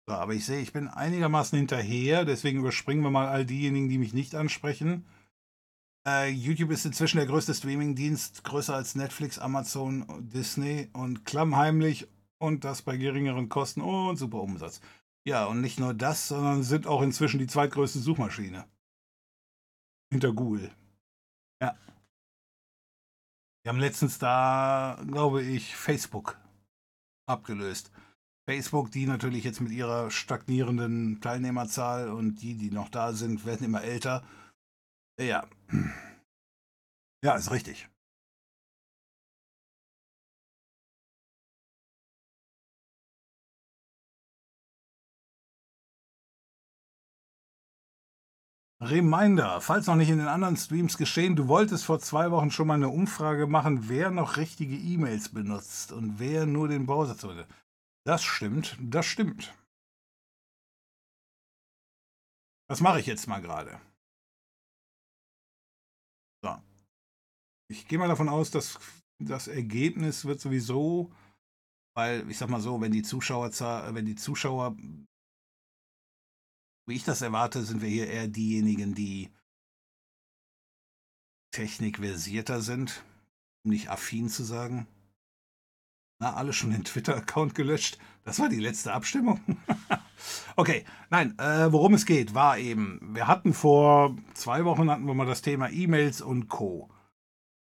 So, 0.07 0.15
aber 0.15 0.35
ich 0.35 0.47
sehe, 0.47 0.61
ich 0.61 0.73
bin 0.73 0.87
einigermaßen 0.87 1.59
hinterher, 1.59 2.25
deswegen 2.25 2.61
überspringen 2.61 3.03
wir 3.03 3.11
mal 3.11 3.27
all 3.27 3.45
diejenigen, 3.45 3.89
die 3.89 3.99
mich 3.99 4.15
nicht 4.15 4.37
ansprechen. 4.37 5.07
Äh, 6.07 6.31
YouTube 6.31 6.71
ist 6.71 6.87
inzwischen 6.87 7.17
der 7.17 7.27
größte 7.27 7.55
Streamingdienst, 7.55 8.45
größer 8.45 8.77
als 8.77 8.95
Netflix, 8.95 9.41
Amazon, 9.41 10.07
Disney 10.33 10.89
und 10.93 11.25
klammheimlich 11.25 12.07
und 12.39 12.63
das 12.63 12.83
bei 12.83 12.97
geringeren 12.97 13.49
Kosten 13.49 13.81
und 13.81 14.19
super 14.19 14.41
Umsatz. 14.41 14.81
Ja, 15.25 15.47
und 15.47 15.61
nicht 15.61 15.79
nur 15.79 15.95
das, 15.95 16.29
sondern 16.29 16.63
sind 16.63 16.87
auch 16.87 17.03
inzwischen 17.03 17.39
die 17.39 17.47
zweitgrößte 17.47 18.01
Suchmaschine. 18.01 18.69
Hinter 20.13 20.33
Google. 20.33 20.75
Ja. 21.63 21.77
Wir 23.63 23.71
haben 23.71 23.79
letztens 23.79 24.19
da, 24.19 25.01
glaube 25.07 25.43
ich, 25.43 25.77
Facebook 25.77 26.37
abgelöst. 27.29 27.93
Facebook, 28.49 28.91
die 28.91 29.07
natürlich 29.07 29.45
jetzt 29.45 29.61
mit 29.61 29.71
ihrer 29.71 30.11
stagnierenden 30.11 31.21
Teilnehmerzahl 31.21 32.11
und 32.11 32.43
die, 32.43 32.57
die 32.57 32.71
noch 32.71 32.89
da 32.89 33.13
sind, 33.13 33.47
werden 33.47 33.65
immer 33.65 33.83
älter. 33.83 34.25
Ja. 35.21 35.47
Ja, 37.25 37.37
ist 37.37 37.53
richtig. 37.53 37.89
Reminder, 48.83 49.61
falls 49.61 49.87
noch 49.87 49.95
nicht 49.95 50.11
in 50.11 50.19
den 50.19 50.27
anderen 50.27 50.57
Streams 50.57 50.99
geschehen, 50.99 51.37
du 51.37 51.47
wolltest 51.47 51.85
vor 51.85 52.01
zwei 52.01 52.33
Wochen 52.33 52.51
schon 52.51 52.67
mal 52.67 52.75
eine 52.75 52.89
Umfrage 52.89 53.47
machen, 53.47 53.89
wer 53.89 54.11
noch 54.11 54.37
richtige 54.37 54.75
E-Mails 54.75 55.29
benutzt 55.29 55.93
und 55.93 56.19
wer 56.19 56.47
nur 56.47 56.67
den 56.67 56.85
Browser 56.85 57.17
zu. 57.17 57.31
Das 58.05 58.25
stimmt, 58.25 58.77
das 58.81 59.07
stimmt. 59.07 59.55
Das 62.69 62.81
mache 62.81 62.99
ich 62.99 63.07
jetzt 63.07 63.29
mal 63.29 63.41
gerade. 63.41 63.81
So. 66.43 66.61
Ich 67.71 67.87
gehe 67.87 68.01
mal 68.01 68.09
davon 68.09 68.29
aus, 68.29 68.51
dass 68.51 68.81
das 69.21 69.47
Ergebnis 69.47 70.25
wird 70.25 70.41
sowieso, 70.41 71.13
weil 71.95 72.29
ich 72.29 72.37
sag 72.37 72.49
mal 72.49 72.61
so, 72.61 72.81
wenn 72.81 72.91
die 72.91 73.03
Zuschauerzahl, 73.03 73.95
wenn 73.95 74.07
die 74.07 74.17
Zuschauer 74.17 74.77
wie 76.87 76.95
ich 76.95 77.05
das 77.05 77.23
erwarte, 77.23 77.63
sind 77.63 77.83
wir 77.83 77.89
hier 77.89 78.09
eher 78.09 78.29
diejenigen, 78.29 78.95
die 78.95 79.31
technikversierter 81.53 82.61
sind, 82.61 83.05
um 83.65 83.71
nicht 83.71 83.91
affin 83.91 84.29
zu 84.29 84.43
sagen. 84.43 84.87
Na, 86.19 86.35
alle 86.35 86.53
schon 86.53 86.71
den 86.71 86.85
Twitter-Account 86.85 87.55
gelöscht. 87.55 87.99
Das 88.25 88.39
war 88.39 88.49
die 88.49 88.61
letzte 88.61 88.93
Abstimmung. 88.93 89.41
okay, 90.57 90.85
nein, 91.11 91.37
äh, 91.39 91.73
worum 91.73 91.95
es 91.95 92.07
geht, 92.07 92.35
war 92.35 92.59
eben, 92.59 93.01
wir 93.15 93.27
hatten 93.27 93.53
vor 93.53 94.17
zwei 94.35 94.65
Wochen 94.65 94.91
hatten 94.91 95.07
wir 95.07 95.15
mal 95.15 95.27
das 95.27 95.43
Thema 95.43 95.69
E-Mails 95.71 96.21
und 96.21 96.49
Co. 96.49 96.89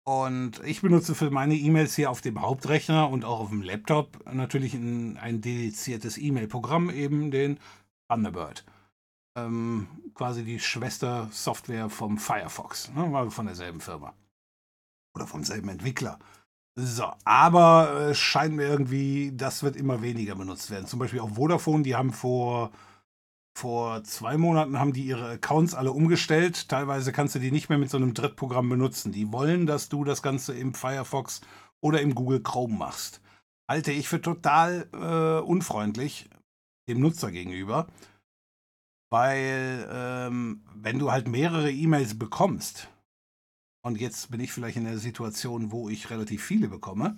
Und 0.07 0.61
ich 0.63 0.81
benutze 0.81 1.15
für 1.15 1.31
meine 1.31 1.55
E-Mails 1.55 1.95
hier 1.95 2.11
auf 2.11 2.21
dem 2.21 2.41
Hauptrechner 2.41 3.09
und 3.09 3.25
auch 3.25 3.39
auf 3.39 3.49
dem 3.49 3.63
Laptop 3.63 4.23
natürlich 4.31 4.73
ein, 4.75 5.17
ein 5.17 5.41
dediziertes 5.41 6.17
E-Mail-Programm, 6.17 6.91
eben 6.91 7.31
den 7.31 7.59
Thunderbird. 8.07 8.65
Ähm, 9.37 9.87
quasi 10.13 10.43
die 10.43 10.59
Schwester-Software 10.59 11.89
vom 11.89 12.17
Firefox, 12.17 12.91
ne, 12.93 13.11
war 13.11 13.29
von 13.31 13.45
derselben 13.45 13.81
Firma. 13.81 14.13
Oder 15.15 15.27
vom 15.27 15.43
selben 15.43 15.69
Entwickler. 15.69 16.19
So, 16.77 17.05
aber 17.23 18.09
es 18.09 18.11
äh, 18.11 18.15
scheint 18.15 18.55
mir 18.55 18.67
irgendwie, 18.67 19.31
das 19.33 19.63
wird 19.63 19.77
immer 19.77 20.01
weniger 20.01 20.35
benutzt 20.35 20.69
werden. 20.71 20.87
Zum 20.87 20.99
Beispiel 20.99 21.21
auch 21.21 21.35
Vodafone, 21.35 21.83
die 21.83 21.95
haben 21.95 22.11
vor, 22.11 22.71
vor 23.57 24.03
zwei 24.03 24.37
Monaten 24.37 24.77
haben 24.77 24.91
die 24.91 25.05
ihre 25.05 25.29
Accounts 25.29 25.73
alle 25.73 25.93
umgestellt. 25.93 26.67
Teilweise 26.67 27.13
kannst 27.13 27.35
du 27.35 27.39
die 27.39 27.51
nicht 27.51 27.69
mehr 27.69 27.77
mit 27.77 27.89
so 27.89 27.95
einem 27.95 28.13
Drittprogramm 28.13 28.67
benutzen. 28.67 29.13
Die 29.13 29.31
wollen, 29.31 29.67
dass 29.67 29.87
du 29.87 30.03
das 30.03 30.21
Ganze 30.21 30.53
im 30.53 30.73
Firefox 30.73 31.39
oder 31.81 32.01
im 32.01 32.13
Google 32.13 32.43
Chrome 32.43 32.75
machst. 32.75 33.21
Halte 33.69 33.93
ich 33.93 34.09
für 34.09 34.21
total 34.21 34.89
äh, 34.91 35.45
unfreundlich 35.45 36.29
dem 36.89 36.99
Nutzer 36.99 37.31
gegenüber. 37.31 37.87
Weil, 39.11 39.87
ähm, 39.91 40.63
wenn 40.73 40.99
du 40.99 41.11
halt 41.11 41.27
mehrere 41.27 41.71
E-Mails 41.71 42.17
bekommst, 42.17 42.89
und 43.85 43.99
jetzt 43.99 44.31
bin 44.31 44.39
ich 44.39 44.51
vielleicht 44.51 44.77
in 44.77 44.85
der 44.85 44.97
Situation, 44.97 45.71
wo 45.71 45.89
ich 45.89 46.09
relativ 46.09 46.43
viele 46.43 46.67
bekomme, 46.67 47.17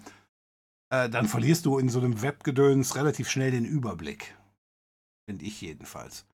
äh, 0.90 1.10
dann 1.10 1.28
verlierst 1.28 1.66
du 1.66 1.78
in 1.78 1.90
so 1.90 2.00
einem 2.00 2.22
Webgedöns 2.22 2.96
relativ 2.96 3.30
schnell 3.30 3.52
den 3.52 3.66
Überblick. 3.66 4.36
Finde 5.30 5.46
ich 5.46 5.62
jedenfalls. 5.62 6.26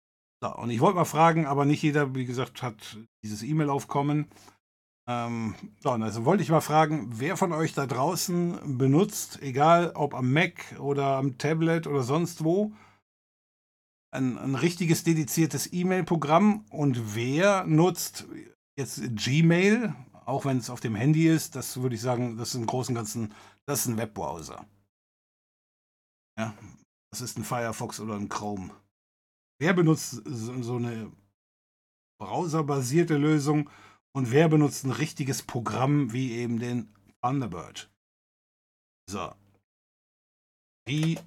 So, 0.42 0.54
und 0.56 0.70
ich 0.70 0.80
wollte 0.80 0.96
mal 0.96 1.04
fragen, 1.04 1.46
aber 1.46 1.64
nicht 1.64 1.82
jeder, 1.82 2.14
wie 2.14 2.24
gesagt, 2.24 2.62
hat 2.62 2.96
dieses 3.22 3.42
E-Mail-Aufkommen. 3.42 4.26
Ähm, 5.06 5.54
so, 5.80 5.90
also 5.90 6.24
wollte 6.24 6.42
ich 6.42 6.50
mal 6.50 6.60
fragen, 6.60 7.08
wer 7.12 7.36
von 7.36 7.52
euch 7.52 7.74
da 7.74 7.86
draußen 7.86 8.78
benutzt, 8.78 9.40
egal 9.42 9.92
ob 9.94 10.14
am 10.14 10.32
Mac 10.32 10.76
oder 10.78 11.16
am 11.16 11.38
Tablet 11.38 11.86
oder 11.86 12.02
sonst 12.02 12.42
wo, 12.42 12.72
ein, 14.12 14.38
ein 14.38 14.54
richtiges 14.54 15.04
dediziertes 15.04 15.72
E-Mail-Programm 15.72 16.66
und 16.70 17.16
wer 17.16 17.64
nutzt 17.64 18.26
jetzt 18.76 19.02
Gmail 19.16 19.94
auch 20.26 20.44
wenn 20.44 20.58
es 20.58 20.70
auf 20.70 20.80
dem 20.80 20.94
Handy 20.94 21.28
ist, 21.28 21.56
das 21.56 21.80
würde 21.80 21.94
ich 21.94 22.00
sagen, 22.00 22.36
das 22.36 22.50
ist 22.50 22.54
im 22.54 22.66
Großen 22.66 22.94
und 22.94 23.00
Ganzen, 23.00 23.34
das 23.66 23.80
ist 23.80 23.86
ein 23.86 23.96
Webbrowser. 23.96 24.66
Ja, 26.38 26.54
das 27.10 27.20
ist 27.20 27.38
ein 27.38 27.44
Firefox 27.44 28.00
oder 28.00 28.14
ein 28.14 28.28
Chrome. 28.28 28.70
Wer 29.60 29.74
benutzt 29.74 30.22
so 30.24 30.76
eine 30.76 31.12
browserbasierte 32.18 33.16
Lösung 33.16 33.70
und 34.12 34.30
wer 34.30 34.48
benutzt 34.48 34.84
ein 34.84 34.92
richtiges 34.92 35.42
Programm 35.42 36.12
wie 36.12 36.32
eben 36.32 36.58
den 36.58 36.94
Thunderbird? 37.22 37.90
So. 39.10 39.32
Wie 40.86 41.18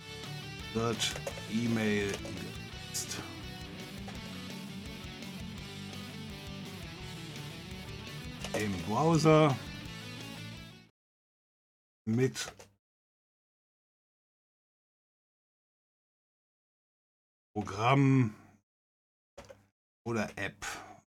wird 0.73 1.15
E-Mail 1.51 2.11
genutzt? 2.95 3.21
im 8.57 8.71
Browser 8.83 9.57
mit 12.07 12.53
Programm 17.53 18.33
oder 20.07 20.29
App. 20.37 20.65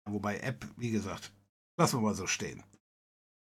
Wobei 0.08 0.38
App, 0.38 0.66
wie 0.78 0.92
gesagt, 0.92 1.34
lassen 1.78 1.98
wir 1.98 2.02
mal 2.02 2.16
so 2.16 2.26
stehen. 2.26 2.64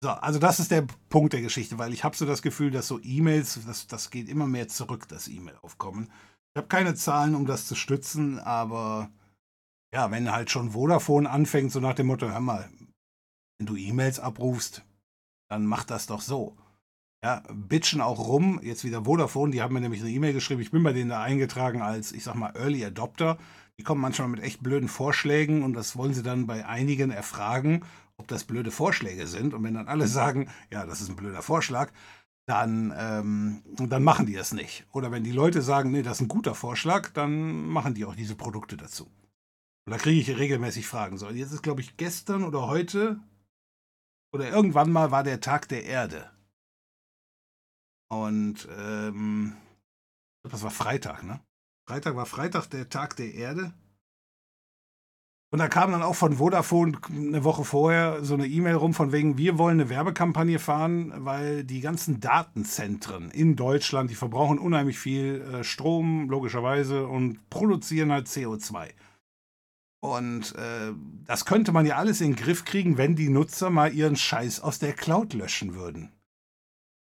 So, 0.02 0.10
also 0.10 0.38
das 0.38 0.58
ist 0.58 0.70
der 0.70 0.86
Punkt 1.10 1.34
der 1.34 1.42
Geschichte, 1.42 1.76
weil 1.76 1.92
ich 1.92 2.02
habe 2.02 2.16
so 2.16 2.24
das 2.24 2.40
Gefühl, 2.40 2.70
dass 2.70 2.88
so 2.88 2.98
E-Mails, 3.02 3.60
das, 3.66 3.86
das 3.86 4.10
geht 4.10 4.28
immer 4.30 4.46
mehr 4.46 4.68
zurück, 4.68 5.06
das 5.08 5.28
E-Mail-Aufkommen. 5.28 6.10
Ich 6.56 6.58
habe 6.58 6.68
keine 6.68 6.94
Zahlen, 6.94 7.34
um 7.34 7.44
das 7.44 7.66
zu 7.66 7.74
stützen, 7.74 8.38
aber 8.38 9.10
ja, 9.92 10.10
wenn 10.10 10.32
halt 10.32 10.50
schon 10.50 10.70
Vodafone 10.70 11.28
anfängt, 11.28 11.70
so 11.70 11.80
nach 11.80 11.92
dem 11.92 12.06
Motto, 12.06 12.30
hör 12.30 12.40
mal, 12.40 12.70
wenn 13.58 13.66
du 13.66 13.76
E-Mails 13.76 14.20
abrufst, 14.20 14.82
dann 15.50 15.66
mach 15.66 15.84
das 15.84 16.06
doch 16.06 16.22
so. 16.22 16.56
Ja, 17.22 17.42
bitchen 17.52 18.00
auch 18.00 18.26
rum, 18.26 18.58
jetzt 18.62 18.84
wieder 18.84 19.04
Vodafone, 19.04 19.52
die 19.52 19.60
haben 19.60 19.74
mir 19.74 19.82
nämlich 19.82 20.00
eine 20.00 20.10
E-Mail 20.10 20.32
geschrieben, 20.32 20.62
ich 20.62 20.70
bin 20.70 20.82
bei 20.82 20.94
denen 20.94 21.10
da 21.10 21.20
eingetragen 21.20 21.82
als, 21.82 22.12
ich 22.12 22.24
sag 22.24 22.36
mal, 22.36 22.56
Early 22.56 22.82
Adopter. 22.86 23.36
Die 23.78 23.82
kommen 23.82 24.00
manchmal 24.00 24.28
mit 24.28 24.40
echt 24.40 24.62
blöden 24.62 24.88
Vorschlägen 24.88 25.62
und 25.62 25.74
das 25.74 25.94
wollen 25.98 26.14
sie 26.14 26.22
dann 26.22 26.46
bei 26.46 26.64
einigen 26.64 27.10
erfragen, 27.10 27.84
ob 28.16 28.28
das 28.28 28.44
blöde 28.44 28.70
Vorschläge 28.70 29.26
sind. 29.26 29.52
Und 29.52 29.62
wenn 29.62 29.74
dann 29.74 29.88
alle 29.88 30.06
sagen, 30.06 30.48
ja, 30.72 30.86
das 30.86 31.02
ist 31.02 31.10
ein 31.10 31.16
blöder 31.16 31.42
Vorschlag, 31.42 31.92
dann, 32.46 32.94
ähm, 32.96 33.62
dann 33.88 34.04
machen 34.04 34.26
die 34.26 34.34
das 34.34 34.52
nicht. 34.52 34.86
Oder 34.92 35.10
wenn 35.10 35.24
die 35.24 35.32
Leute 35.32 35.62
sagen, 35.62 35.90
nee, 35.90 36.02
das 36.02 36.18
ist 36.18 36.22
ein 36.22 36.28
guter 36.28 36.54
Vorschlag, 36.54 37.10
dann 37.10 37.66
machen 37.66 37.94
die 37.94 38.04
auch 38.04 38.14
diese 38.14 38.36
Produkte 38.36 38.76
dazu. 38.76 39.06
Und 39.84 39.92
da 39.92 39.98
kriege 39.98 40.20
ich 40.20 40.38
regelmäßig 40.38 40.86
Fragen. 40.86 41.18
So, 41.18 41.28
jetzt 41.28 41.52
ist, 41.52 41.62
glaube 41.62 41.80
ich, 41.80 41.96
gestern 41.96 42.44
oder 42.44 42.66
heute 42.66 43.20
oder 44.32 44.48
irgendwann 44.48 44.90
mal 44.90 45.10
war 45.10 45.24
der 45.24 45.40
Tag 45.40 45.68
der 45.68 45.84
Erde. 45.84 46.30
Und 48.08 48.68
ähm, 48.76 49.56
das 50.44 50.62
war 50.62 50.70
Freitag, 50.70 51.24
ne? 51.24 51.40
Freitag 51.88 52.16
war 52.16 52.26
Freitag 52.26 52.66
der 52.66 52.88
Tag 52.88 53.16
der 53.16 53.34
Erde. 53.34 53.72
Und 55.50 55.60
da 55.60 55.68
kam 55.68 55.92
dann 55.92 56.02
auch 56.02 56.16
von 56.16 56.34
Vodafone 56.34 56.98
eine 57.08 57.44
Woche 57.44 57.64
vorher 57.64 58.24
so 58.24 58.34
eine 58.34 58.46
E-Mail 58.46 58.74
rum 58.74 58.94
von 58.94 59.12
wegen, 59.12 59.38
wir 59.38 59.58
wollen 59.58 59.80
eine 59.80 59.88
Werbekampagne 59.88 60.58
fahren, 60.58 61.12
weil 61.18 61.62
die 61.62 61.80
ganzen 61.80 62.20
Datenzentren 62.20 63.30
in 63.30 63.54
Deutschland, 63.54 64.10
die 64.10 64.16
verbrauchen 64.16 64.58
unheimlich 64.58 64.98
viel 64.98 65.40
äh, 65.40 65.64
Strom, 65.64 66.28
logischerweise, 66.28 67.06
und 67.06 67.48
produzieren 67.48 68.10
halt 68.10 68.26
CO2. 68.26 68.88
Und 70.00 70.54
äh, 70.56 70.92
das 71.24 71.44
könnte 71.44 71.72
man 71.72 71.86
ja 71.86 71.96
alles 71.96 72.20
in 72.20 72.32
den 72.32 72.36
Griff 72.36 72.64
kriegen, 72.64 72.98
wenn 72.98 73.14
die 73.14 73.28
Nutzer 73.28 73.70
mal 73.70 73.94
ihren 73.94 74.16
Scheiß 74.16 74.60
aus 74.60 74.78
der 74.78 74.92
Cloud 74.92 75.32
löschen 75.32 75.74
würden. 75.74 76.12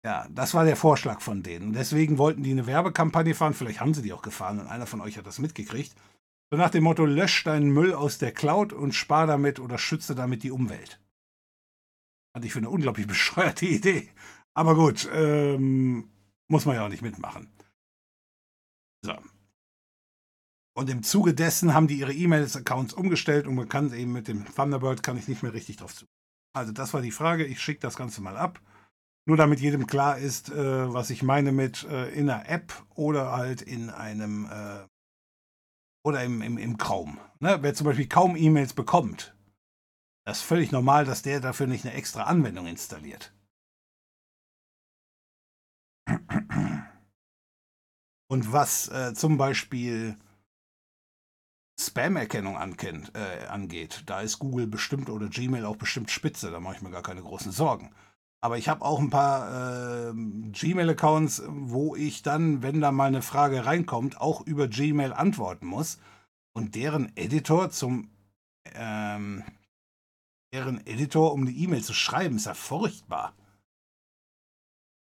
Ja, 0.04 0.26
das 0.30 0.52
war 0.52 0.64
der 0.64 0.76
Vorschlag 0.76 1.20
von 1.22 1.42
denen. 1.42 1.72
Deswegen 1.72 2.18
wollten 2.18 2.42
die 2.42 2.50
eine 2.50 2.66
Werbekampagne 2.66 3.34
fahren. 3.34 3.54
Vielleicht 3.54 3.80
haben 3.80 3.94
sie 3.94 4.02
die 4.02 4.12
auch 4.12 4.22
gefahren 4.22 4.60
und 4.60 4.66
einer 4.66 4.86
von 4.86 5.00
euch 5.00 5.16
hat 5.16 5.26
das 5.26 5.38
mitgekriegt. 5.38 5.94
So 6.50 6.56
nach 6.56 6.70
dem 6.70 6.84
Motto: 6.84 7.04
Lösch 7.04 7.44
deinen 7.44 7.70
Müll 7.70 7.94
aus 7.94 8.18
der 8.18 8.32
Cloud 8.32 8.72
und 8.72 8.92
spar 8.92 9.26
damit 9.26 9.60
oder 9.60 9.78
schütze 9.78 10.14
damit 10.14 10.42
die 10.42 10.50
Umwelt. 10.50 11.00
Hatte 12.34 12.46
ich 12.46 12.52
für 12.52 12.58
eine 12.58 12.70
unglaublich 12.70 13.06
bescheuerte 13.08 13.66
Idee. 13.66 14.10
Aber 14.54 14.74
gut, 14.74 15.08
ähm, 15.12 16.10
muss 16.48 16.64
man 16.64 16.76
ja 16.76 16.84
auch 16.84 16.90
nicht 16.90 17.02
mitmachen. 17.02 17.52
So, 19.04 19.16
und 20.76 20.90
im 20.90 21.04
Zuge 21.04 21.34
dessen 21.34 21.72
haben 21.72 21.86
die 21.86 21.98
ihre 21.98 22.12
E-Mails-Accounts 22.12 22.94
umgestellt 22.94 23.46
und 23.46 23.54
man 23.54 23.68
kann 23.68 23.92
eben 23.92 24.12
mit 24.12 24.26
dem 24.26 24.44
Thunderbird 24.44 25.02
kann 25.02 25.16
ich 25.16 25.28
nicht 25.28 25.42
mehr 25.42 25.54
richtig 25.54 25.76
drauf 25.76 25.94
zu. 25.94 26.04
Also 26.52 26.72
das 26.72 26.92
war 26.92 27.00
die 27.00 27.12
Frage. 27.12 27.44
Ich 27.44 27.60
schicke 27.60 27.80
das 27.80 27.96
Ganze 27.96 28.20
mal 28.20 28.36
ab. 28.36 28.60
Nur 29.26 29.36
damit 29.36 29.60
jedem 29.60 29.86
klar 29.86 30.18
ist, 30.18 30.50
äh, 30.50 30.92
was 30.92 31.10
ich 31.10 31.22
meine 31.22 31.52
mit 31.52 31.84
äh, 31.84 32.10
in 32.10 32.28
einer 32.28 32.48
App 32.48 32.74
oder 32.94 33.32
halt 33.32 33.62
in 33.62 33.88
einem 33.88 34.46
äh, 34.46 34.84
oder 36.04 36.22
im, 36.22 36.42
im, 36.42 36.58
im 36.58 36.78
Chrome. 36.78 37.18
Ne? 37.40 37.58
Wer 37.62 37.74
zum 37.74 37.86
Beispiel 37.86 38.08
kaum 38.08 38.36
E-Mails 38.36 38.74
bekommt, 38.74 39.34
das 40.24 40.38
ist 40.38 40.44
völlig 40.44 40.70
normal, 40.70 41.04
dass 41.04 41.22
der 41.22 41.40
dafür 41.40 41.66
nicht 41.66 41.84
eine 41.84 41.94
extra 41.94 42.24
Anwendung 42.24 42.66
installiert. 42.66 43.32
Und 48.30 48.52
was 48.52 48.88
äh, 48.88 49.14
zum 49.14 49.36
Beispiel 49.36 50.18
Spam-Erkennung 51.80 52.56
äh, 52.56 53.46
angeht, 53.46 54.02
da 54.06 54.20
ist 54.20 54.38
Google 54.38 54.66
bestimmt 54.66 55.10
oder 55.10 55.28
Gmail 55.28 55.64
auch 55.64 55.76
bestimmt 55.76 56.10
spitze, 56.10 56.50
da 56.50 56.60
mache 56.60 56.76
ich 56.76 56.82
mir 56.82 56.90
gar 56.90 57.02
keine 57.02 57.22
großen 57.22 57.52
Sorgen. 57.52 57.94
Aber 58.44 58.58
ich 58.58 58.68
habe 58.68 58.84
auch 58.84 58.98
ein 59.00 59.08
paar 59.08 60.10
äh, 60.10 60.12
Gmail-Accounts, 60.12 61.44
wo 61.48 61.96
ich 61.96 62.20
dann, 62.20 62.62
wenn 62.62 62.82
da 62.82 62.92
mal 62.92 63.06
eine 63.06 63.22
Frage 63.22 63.64
reinkommt, 63.64 64.20
auch 64.20 64.42
über 64.42 64.68
Gmail 64.68 65.14
antworten 65.14 65.64
muss. 65.64 65.98
Und 66.52 66.74
deren 66.74 67.10
Editor 67.16 67.70
zum 67.70 68.10
ähm, 68.74 69.44
deren 70.52 70.86
Editor, 70.86 71.32
um 71.32 71.46
die 71.46 71.64
E-Mail 71.64 71.82
zu 71.82 71.94
schreiben, 71.94 72.36
ist 72.36 72.44
ja 72.44 72.52
furchtbar. 72.52 73.32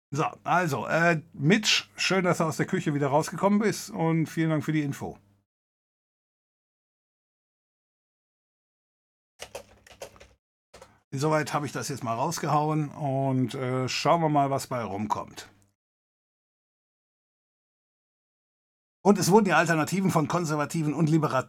So, 0.09 0.25
also, 0.43 0.87
äh, 0.87 1.21
Mitch, 1.33 1.87
schön, 1.97 2.23
dass 2.23 2.39
du 2.39 2.45
aus 2.45 2.57
der 2.57 2.65
Küche 2.65 2.95
wieder 2.95 3.09
rausgekommen 3.09 3.59
bist 3.59 3.91
und 3.91 4.25
vielen 4.25 4.49
Dank 4.49 4.65
für 4.65 4.73
die 4.73 4.81
Info. 4.81 5.19
Soweit 11.11 11.53
habe 11.53 11.65
ich 11.65 11.71
das 11.71 11.89
jetzt 11.89 12.03
mal 12.03 12.13
rausgehauen 12.13 12.89
und 12.89 13.55
äh, 13.55 13.89
schauen 13.89 14.21
wir 14.21 14.29
mal, 14.29 14.51
was 14.51 14.67
bei 14.67 14.83
rumkommt. 14.83 15.49
Und 19.01 19.17
es 19.17 19.31
wurden 19.31 19.45
die 19.45 19.53
Alternativen 19.53 20.11
von 20.11 20.27
Konservativen 20.27 20.93
und 20.93 21.09
Libera 21.09 21.47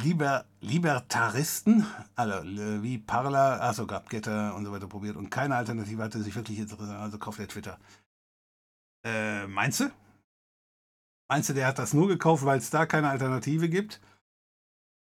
Liber 0.00 0.44
Libertaristen, 0.60 1.86
also 2.16 2.42
wie 2.82 2.98
Parler, 2.98 3.60
also 3.60 3.86
gab 3.86 4.10
Getter 4.10 4.52
und 4.56 4.64
so 4.64 4.72
weiter 4.72 4.88
probiert 4.88 5.16
und 5.16 5.30
keine 5.30 5.54
Alternative 5.54 6.02
hatte 6.02 6.20
sich 6.20 6.34
wirklich 6.34 6.58
interessiert, 6.58 6.90
also 6.90 7.16
kauft 7.18 7.38
er 7.38 7.46
Twitter. 7.46 7.78
Äh, 9.04 9.46
meinst 9.46 9.80
du? 9.80 9.92
Meinst 11.28 11.48
du, 11.48 11.54
der 11.54 11.68
hat 11.68 11.78
das 11.78 11.94
nur 11.94 12.08
gekauft, 12.08 12.44
weil 12.44 12.58
es 12.58 12.70
da 12.70 12.86
keine 12.86 13.08
Alternative 13.08 13.68
gibt? 13.68 14.00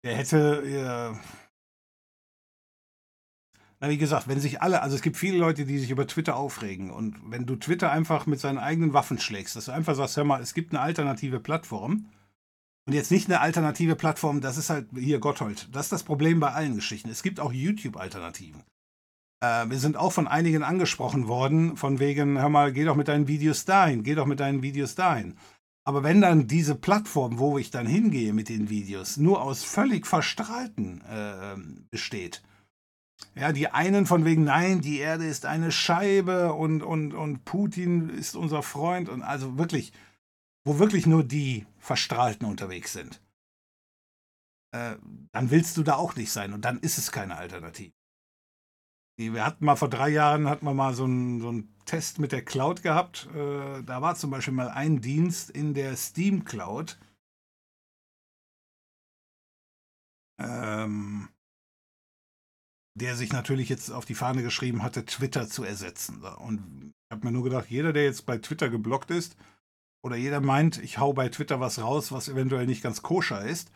Der 0.05 0.15
hätte, 0.15 0.63
äh, 0.63 1.48
na, 3.81 3.89
wie 3.89 3.99
gesagt, 3.99 4.27
wenn 4.27 4.41
sich 4.41 4.61
alle, 4.61 4.83
also 4.83 4.97
es 4.97 5.03
gibt 5.03 5.17
viele 5.17 5.39
Leute, 5.39 5.65
die 5.65 5.79
sich 5.79 5.91
über 5.91 6.07
Twitter 6.07 6.37
aufregen. 6.37 6.91
Und 6.91 7.17
wenn 7.31 7.47
du 7.47 7.55
Twitter 7.57 7.93
einfach 7.93 8.27
mit 8.27 8.41
seinen 8.41 8.59
eigenen 8.59 8.93
Waffen 8.93 9.19
schlägst, 9.19 9.55
dass 9.55 9.67
du 9.67 9.73
einfach 9.73 9.95
sagst, 9.95 10.17
hör 10.17 10.25
mal, 10.25 10.41
es 10.43 10.55
gibt 10.55 10.73
eine 10.73 10.81
alternative 10.81 11.39
Plattform. 11.39 12.07
Und 12.87 12.95
jetzt 12.95 13.11
nicht 13.11 13.29
eine 13.29 13.41
alternative 13.41 13.95
Plattform, 13.95 14.41
das 14.41 14.57
ist 14.57 14.71
halt 14.71 14.89
hier 14.95 15.21
Gotthold. 15.21 15.69
Das 15.73 15.87
ist 15.87 15.93
das 15.93 16.03
Problem 16.03 16.41
bei 16.41 16.53
allen 16.53 16.75
Geschichten. 16.75 17.11
Es 17.11 17.23
gibt 17.23 17.39
auch 17.39 17.53
YouTube-Alternativen. 17.53 18.65
Äh, 19.41 19.69
wir 19.69 19.79
sind 19.79 19.97
auch 19.97 20.13
von 20.13 20.27
einigen 20.27 20.65
angesprochen 20.65 21.29
worden, 21.29 21.77
von 21.77 22.01
wegen, 22.01 22.41
hör 22.41 22.49
mal, 22.49 22.73
geh 22.73 22.85
doch 22.85 22.97
mit 22.97 23.09
deinen 23.09 23.29
Videos 23.29 23.65
dahin, 23.65 24.03
geh 24.03 24.15
doch 24.15 24.27
mit 24.27 24.41
deinen 24.41 24.63
Videos 24.63 24.95
dahin. 24.97 25.37
Aber 25.85 26.03
wenn 26.03 26.21
dann 26.21 26.49
diese 26.49 26.75
Plattform, 26.75 27.39
wo 27.39 27.59
ich 27.59 27.71
dann 27.71 27.87
hingehe 27.87 28.33
mit 28.33 28.49
den 28.49 28.69
Videos, 28.69 29.17
nur 29.17 29.41
aus 29.41 29.65
völlig 29.65 30.07
Verstrahlten 30.07 31.03
äh, 31.03 31.57
besteht, 31.91 32.43
ja, 33.35 33.53
die 33.53 33.69
einen 33.69 34.07
von 34.07 34.25
wegen, 34.25 34.45
nein, 34.45 34.81
die 34.81 34.99
Erde 34.99 35.27
ist 35.27 35.47
eine 35.47 35.73
Scheibe 35.73 36.53
und, 36.53 36.83
und, 36.83 37.15
und 37.15 37.45
Putin 37.45 38.11
ist 38.11 38.37
unser 38.37 38.63
Freund 38.63 39.09
und 39.09 39.23
also 39.23 39.59
wirklich, 39.59 39.93
wo 40.65 40.79
wirklich 40.79 41.07
nur 41.07 41.25
die 41.25 41.67
Verstrahlten 41.79 42.47
unterwegs 42.47 42.93
sind, 42.93 43.21
äh, 44.73 44.97
dann 45.33 45.51
willst 45.51 45.77
du 45.77 45.83
da 45.83 45.95
auch 45.95 46.17
nicht 46.17 46.33
sein 46.33 46.53
und 46.53 46.65
dann 46.65 46.79
ist 46.81 46.99
es 46.99 47.13
keine 47.13 47.37
Alternative. 47.37 47.93
Wir 49.17 49.45
hatten 49.45 49.65
mal 49.65 49.75
vor 49.75 49.91
drei 49.91 50.11
Jahren 50.11 50.49
hatten 50.49 50.65
wir 50.65 50.75
mal 50.75 50.95
so 50.95 51.05
einen, 51.05 51.41
so 51.41 51.49
einen 51.49 51.75
Test 51.87 52.21
mit 52.21 52.31
der 52.31 52.45
Cloud 52.45 52.83
gehabt. 52.85 53.29
Äh, 53.35 53.83
da 53.83 54.01
war 54.01 54.15
zum 54.15 54.31
Beispiel 54.31 54.55
mal 54.55 54.69
ein 54.69 55.01
Dienst 55.01 55.51
in 55.51 55.75
der 55.75 55.97
Steam 55.97 56.45
Cloud. 56.45 57.01
Ähm, 60.39 61.29
der 62.99 63.17
sich 63.17 63.33
natürlich 63.33 63.69
jetzt 63.69 63.91
auf 63.91 64.05
die 64.05 64.15
Fahne 64.15 64.43
geschrieben 64.43 64.83
hatte, 64.83 65.05
Twitter 65.05 65.49
zu 65.49 65.65
ersetzen. 65.65 66.23
Und 66.23 66.93
ich 66.93 67.15
habe 67.15 67.27
mir 67.27 67.33
nur 67.33 67.45
gedacht, 67.45 67.67
jeder, 67.69 67.93
der 67.93 68.05
jetzt 68.05 68.27
bei 68.27 68.39
Twitter 68.39 68.69
geblockt 68.69 69.11
ist, 69.11 69.37
oder 70.03 70.17
jeder 70.17 70.41
meint, 70.41 70.79
ich 70.79 70.99
hau 70.99 71.13
bei 71.13 71.29
Twitter 71.29 71.61
was 71.61 71.81
raus, 71.81 72.13
was 72.13 72.29
eventuell 72.29 72.67
nicht 72.67 72.83
ganz 72.83 73.03
koscher 73.03 73.45
ist, 73.45 73.73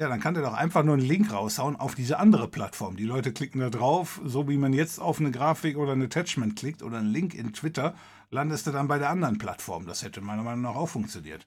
ja, 0.00 0.08
dann 0.08 0.20
kann 0.20 0.34
der 0.34 0.42
doch 0.42 0.54
einfach 0.54 0.82
nur 0.82 0.94
einen 0.94 1.06
Link 1.06 1.32
raushauen 1.32 1.76
auf 1.76 1.94
diese 1.94 2.18
andere 2.18 2.48
Plattform. 2.48 2.96
Die 2.96 3.04
Leute 3.04 3.32
klicken 3.32 3.60
da 3.60 3.70
drauf, 3.70 4.20
so 4.24 4.48
wie 4.48 4.56
man 4.56 4.72
jetzt 4.72 4.98
auf 4.98 5.20
eine 5.20 5.30
Grafik 5.30 5.76
oder 5.76 5.92
ein 5.92 6.02
Attachment 6.02 6.56
klickt 6.56 6.82
oder 6.82 6.98
einen 6.98 7.12
Link 7.12 7.32
in 7.32 7.52
Twitter, 7.52 7.94
landest 8.30 8.66
du 8.66 8.72
dann 8.72 8.88
bei 8.88 8.98
der 8.98 9.10
anderen 9.10 9.38
Plattform. 9.38 9.86
Das 9.86 10.02
hätte 10.02 10.20
meiner 10.20 10.42
Meinung 10.42 10.62
nach 10.62 10.74
auch 10.74 10.88
funktioniert. 10.88 11.46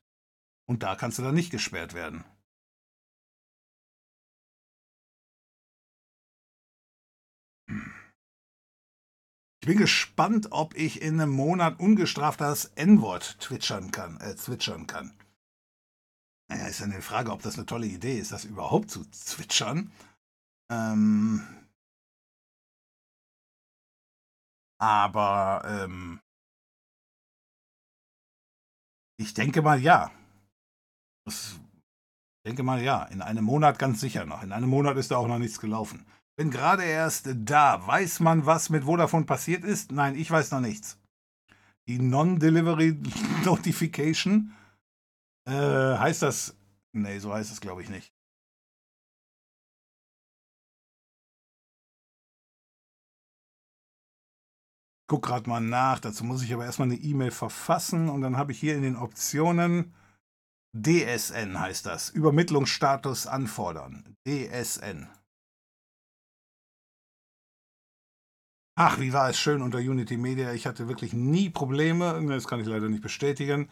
Und 0.65 0.81
da 0.81 0.95
kannst 0.95 1.19
du 1.19 1.23
dann 1.23 1.35
nicht 1.35 1.51
gesperrt 1.51 1.93
werden. 1.93 2.23
Bin 9.67 9.77
gespannt, 9.77 10.47
ob 10.51 10.75
ich 10.75 11.01
in 11.01 11.19
einem 11.19 11.33
Monat 11.33 11.77
ungestraft 11.81 12.39
das 12.39 12.71
N-Wort 12.75 13.37
twitchern 13.41 13.91
kann, 13.91 14.17
äh, 14.21 14.37
zwitschern 14.37 14.87
kann. 14.87 15.13
Naja, 16.49 16.67
ist 16.67 16.79
ja 16.79 16.85
eine 16.85 17.01
Frage, 17.01 17.33
ob 17.33 17.41
das 17.41 17.55
eine 17.55 17.65
tolle 17.65 17.85
Idee 17.85 18.17
ist, 18.17 18.31
das 18.31 18.45
überhaupt 18.45 18.89
zu 18.89 19.03
zwitschern. 19.11 19.91
Ähm, 20.71 21.45
aber 24.79 25.63
ähm, 25.65 26.21
ich 29.19 29.33
denke 29.33 29.61
mal 29.61 29.81
ja. 29.81 30.11
Ich 31.27 31.59
denke 32.45 32.63
mal 32.63 32.81
ja. 32.81 33.03
In 33.03 33.21
einem 33.21 33.43
Monat 33.43 33.79
ganz 33.79 33.99
sicher 33.99 34.25
noch. 34.25 34.43
In 34.43 34.53
einem 34.53 34.69
Monat 34.69 34.95
ist 34.95 35.11
da 35.11 35.17
auch 35.17 35.27
noch 35.27 35.39
nichts 35.39 35.59
gelaufen. 35.59 36.05
Bin 36.37 36.51
gerade 36.51 36.83
erst 36.83 37.29
da. 37.33 37.85
Weiß 37.87 38.19
man, 38.19 38.45
was 38.45 38.69
mit 38.69 38.83
Vodafone 38.83 39.25
passiert 39.25 39.63
ist? 39.63 39.91
Nein, 39.91 40.15
ich 40.15 40.29
weiß 40.29 40.51
noch 40.51 40.59
nichts. 40.59 40.99
Die 41.87 41.97
Non-Delivery 41.97 43.01
Notification 43.45 44.53
äh, 45.45 45.51
heißt 45.97 46.21
das. 46.21 46.55
Nee, 46.93 47.17
so 47.19 47.33
heißt 47.33 47.51
es, 47.51 47.59
glaube 47.59 47.81
ich, 47.81 47.89
nicht. 47.89 48.13
Guck 55.09 55.23
gerade 55.25 55.49
mal 55.49 55.61
nach. 55.61 55.99
Dazu 55.99 56.23
muss 56.23 56.43
ich 56.43 56.53
aber 56.53 56.65
erstmal 56.65 56.89
eine 56.89 56.99
E-Mail 56.99 57.31
verfassen 57.31 58.09
und 58.09 58.21
dann 58.21 58.37
habe 58.37 58.51
ich 58.51 58.59
hier 58.59 58.75
in 58.75 58.83
den 58.83 58.97
Optionen 58.97 59.93
DSN 60.75 61.59
heißt 61.59 61.85
das. 61.85 62.09
Übermittlungsstatus 62.09 63.25
anfordern. 63.25 64.15
DSN. 64.27 65.09
Ach, 68.79 68.99
wie 68.99 69.11
war 69.11 69.27
es 69.27 69.39
schön 69.39 69.63
unter 69.63 69.79
Unity 69.79 70.17
Media. 70.17 70.53
Ich 70.53 70.67
hatte 70.67 70.87
wirklich 70.87 71.11
nie 71.11 71.49
Probleme. 71.49 72.23
Das 72.27 72.47
kann 72.47 72.59
ich 72.59 72.67
leider 72.67 72.89
nicht 72.89 73.01
bestätigen. 73.01 73.71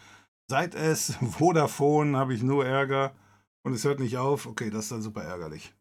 Seit 0.49 0.73
es 0.73 1.15
Vodafone 1.21 2.17
habe 2.17 2.33
ich 2.33 2.41
nur 2.41 2.65
Ärger 2.65 3.13
und 3.63 3.73
es 3.73 3.83
hört 3.83 3.99
nicht 3.99 4.17
auf. 4.17 4.47
Okay, 4.47 4.71
das 4.71 4.85
ist 4.85 4.91
dann 4.91 5.03
super 5.03 5.23
ärgerlich. 5.23 5.75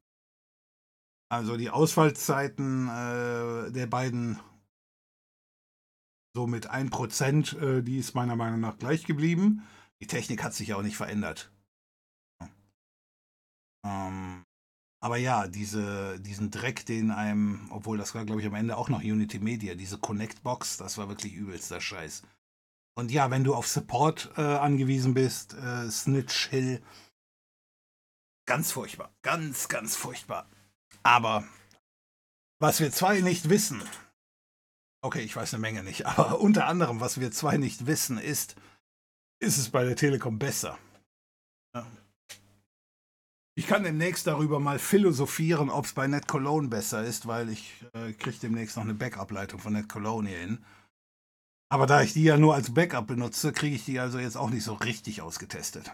Also 1.33 1.57
die 1.57 1.71
Ausfallzeiten 1.71 2.89
äh, 2.89 3.73
der 3.73 3.87
beiden 3.87 4.39
so 6.37 6.47
mit 6.47 6.71
1%, 6.71 7.59
äh, 7.59 7.83
die 7.83 7.97
ist 7.97 8.15
meiner 8.15 8.37
Meinung 8.37 8.61
nach 8.61 8.77
gleich 8.77 9.07
geblieben. 9.07 9.67
Die 10.03 10.07
Technik 10.07 10.45
hat 10.45 10.53
sich 10.53 10.69
ja 10.69 10.77
auch 10.77 10.83
nicht 10.83 10.99
verändert. 10.99 11.51
Ähm, 13.87 14.45
aber 15.05 15.19
ja, 15.19 15.49
diese, 15.49 16.19
diesen 16.19 16.51
Dreck, 16.51 16.87
den 16.87 17.11
einem, 17.11 17.69
obwohl 17.71 17.99
das 17.99 18.15
war, 18.15 18.25
glaube 18.25 18.41
ich, 18.41 18.47
am 18.47 18.55
Ende 18.55 18.79
auch 18.79 18.89
noch 18.89 19.01
Unity 19.01 19.39
Media, 19.39 19.75
diese 19.75 19.99
Connect-Box, 19.99 20.79
das 20.79 20.97
war 20.97 21.11
wirklich 21.11 21.35
übelster 21.35 21.79
Scheiß. 21.79 22.23
Und 22.95 23.11
ja, 23.11 23.31
wenn 23.31 23.45
du 23.45 23.55
auf 23.55 23.69
Support 23.69 24.31
äh, 24.39 24.41
angewiesen 24.41 25.13
bist, 25.13 25.53
äh, 25.53 25.91
Snitch 25.91 26.49
Hill, 26.49 26.83
ganz 28.47 28.73
furchtbar. 28.73 29.13
Ganz, 29.21 29.69
ganz 29.69 29.95
furchtbar. 29.95 30.49
Aber 31.03 31.45
was 32.59 32.81
wir 32.81 32.91
zwei 32.91 33.21
nicht 33.21 33.51
wissen, 33.51 33.83
okay, 35.03 35.21
ich 35.21 35.37
weiß 35.37 35.53
eine 35.53 35.61
Menge 35.61 35.83
nicht, 35.83 36.07
aber 36.07 36.41
unter 36.41 36.67
anderem, 36.67 37.01
was 37.01 37.21
wir 37.21 37.31
zwei 37.31 37.59
nicht 37.59 37.85
wissen, 37.85 38.17
ist, 38.17 38.57
ist 39.39 39.59
es 39.59 39.69
bei 39.69 39.85
der 39.85 39.97
Telekom 39.97 40.39
besser? 40.39 40.79
Ja. 41.75 41.87
Ich 43.57 43.69
kann 43.69 43.85
demnächst 43.85 44.27
darüber 44.27 44.59
mal 44.59 44.81
philosophieren, 44.81 45.71
ob 45.71 45.85
es 45.85 45.93
bei 45.93 46.09
NetCologne 46.09 46.69
besser 46.69 47.05
ist, 47.05 47.29
weil 47.29 47.49
ich 47.49 47.85
äh, 47.93 48.13
kriege 48.13 48.39
demnächst 48.39 48.77
noch 48.77 48.83
eine 48.83 48.95
Backup-Leitung 48.95 49.61
von 49.61 49.75
NetCologne 49.75 50.29
hier 50.29 50.39
hin. 50.39 50.65
Aber 51.71 51.87
da 51.87 52.03
ich 52.03 52.13
die 52.13 52.25
ja 52.25 52.37
nur 52.37 52.55
als 52.55 52.75
Backup 52.75 53.07
benutze, 53.07 53.53
kriege 53.53 53.77
ich 53.77 53.85
die 53.85 54.01
also 54.01 54.19
jetzt 54.19 54.37
auch 54.37 54.51
nicht 54.51 54.65
so 54.65 54.75
richtig 54.75 55.23
ausgetestet. 55.23 55.93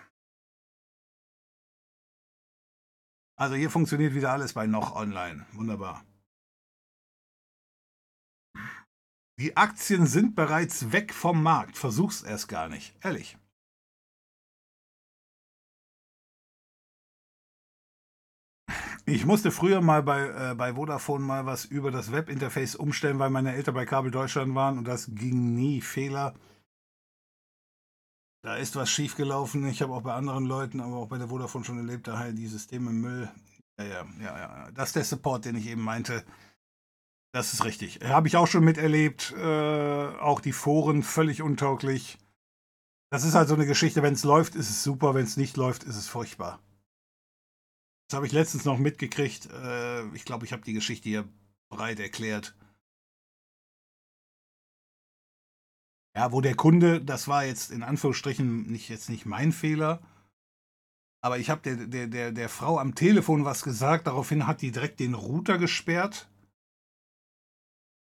Also 3.39 3.55
hier 3.55 3.71
funktioniert 3.71 4.15
wieder 4.15 4.33
alles 4.33 4.55
bei 4.55 4.67
noch 4.67 4.95
online. 4.95 5.47
Wunderbar. 5.53 6.05
Die 9.39 9.57
Aktien 9.57 10.07
sind 10.07 10.35
bereits 10.35 10.93
weg 10.93 11.15
vom 11.15 11.43
Markt. 11.43 11.79
Versuch's 11.79 12.23
erst 12.23 12.49
gar 12.49 12.69
nicht. 12.69 12.95
Ehrlich. 13.03 13.39
Ich 19.11 19.27
musste 19.27 19.51
früher 19.51 19.81
mal 19.81 20.05
bei, 20.05 20.29
äh, 20.29 20.55
bei 20.55 20.75
Vodafone 20.75 21.25
mal 21.25 21.45
was 21.45 21.65
über 21.65 21.91
das 21.91 22.13
Webinterface 22.13 22.77
umstellen, 22.77 23.19
weil 23.19 23.31
meine 23.31 23.53
Eltern 23.55 23.75
bei 23.75 23.85
Kabel 23.85 24.13
Deutschland 24.13 24.55
waren 24.55 24.79
und 24.79 24.85
das 24.85 25.09
ging 25.13 25.55
nie. 25.57 25.81
Fehler. 25.81 26.35
Da 28.43 28.55
ist 28.55 28.77
was 28.77 28.89
schiefgelaufen. 28.89 29.67
Ich 29.67 29.83
habe 29.83 29.93
auch 29.93 30.03
bei 30.03 30.15
anderen 30.15 30.45
Leuten, 30.45 30.81
aber 30.81 30.97
auch 30.97 31.09
bei 31.09 31.19
der 31.19 31.27
Vodafone 31.27 31.65
schon 31.65 31.79
erlebt, 31.79 32.07
da 32.07 32.19
halt 32.19 32.39
die 32.39 32.47
Systeme 32.47 32.91
Müll. 32.91 33.29
Ja, 33.79 33.85
ja, 33.85 34.07
ja, 34.21 34.39
ja. 34.39 34.71
Das 34.71 34.91
ist 34.91 34.97
der 34.97 35.05
Support, 35.05 35.45
den 35.45 35.57
ich 35.57 35.67
eben 35.67 35.83
meinte. 35.83 36.25
Das 37.33 37.53
ist 37.53 37.65
richtig. 37.65 37.99
Habe 38.05 38.29
ich 38.29 38.37
auch 38.37 38.47
schon 38.47 38.65
miterlebt. 38.65 39.35
Äh, 39.37 40.07
auch 40.21 40.41
die 40.41 40.53
Foren 40.53 41.03
völlig 41.03 41.43
untauglich. 41.43 42.17
Das 43.11 43.25
ist 43.25 43.35
halt 43.35 43.49
so 43.49 43.55
eine 43.55 43.67
Geschichte, 43.67 44.05
wenn 44.05 44.15
es 44.15 44.23
läuft, 44.23 44.55
ist 44.55 44.71
es 44.71 44.85
super, 44.85 45.15
wenn 45.15 45.25
es 45.25 45.37
nicht 45.37 45.57
läuft, 45.57 45.83
ist 45.83 45.97
es 45.97 46.07
furchtbar. 46.07 46.61
Das 48.11 48.17
habe 48.17 48.27
ich 48.27 48.33
letztens 48.33 48.65
noch 48.65 48.77
mitgekriegt. 48.77 49.47
Äh, 49.53 50.05
ich 50.17 50.25
glaube, 50.25 50.45
ich 50.45 50.53
habe 50.53 50.65
die 50.65 50.73
Geschichte 50.73 51.09
hier 51.09 51.29
breit 51.71 52.01
erklärt. 52.01 52.57
Ja, 56.17 56.33
wo 56.33 56.41
der 56.41 56.57
Kunde, 56.57 57.01
das 57.01 57.29
war 57.29 57.45
jetzt 57.45 57.71
in 57.71 57.85
Anführungsstrichen 57.85 58.67
nicht 58.67 58.89
jetzt 58.89 59.11
nicht 59.11 59.27
mein 59.27 59.53
Fehler, 59.53 60.03
Aber 61.23 61.39
ich 61.39 61.51
habe 61.51 61.61
der, 61.63 61.87
der, 61.87 62.07
der, 62.07 62.33
der 62.33 62.49
Frau 62.49 62.79
am 62.79 62.95
Telefon 62.95 63.45
was 63.45 63.63
gesagt, 63.63 64.07
daraufhin 64.07 64.47
hat 64.47 64.63
die 64.63 64.73
direkt 64.73 65.01
den 65.01 65.15
Router 65.15 65.59
gesperrt. 65.59 66.29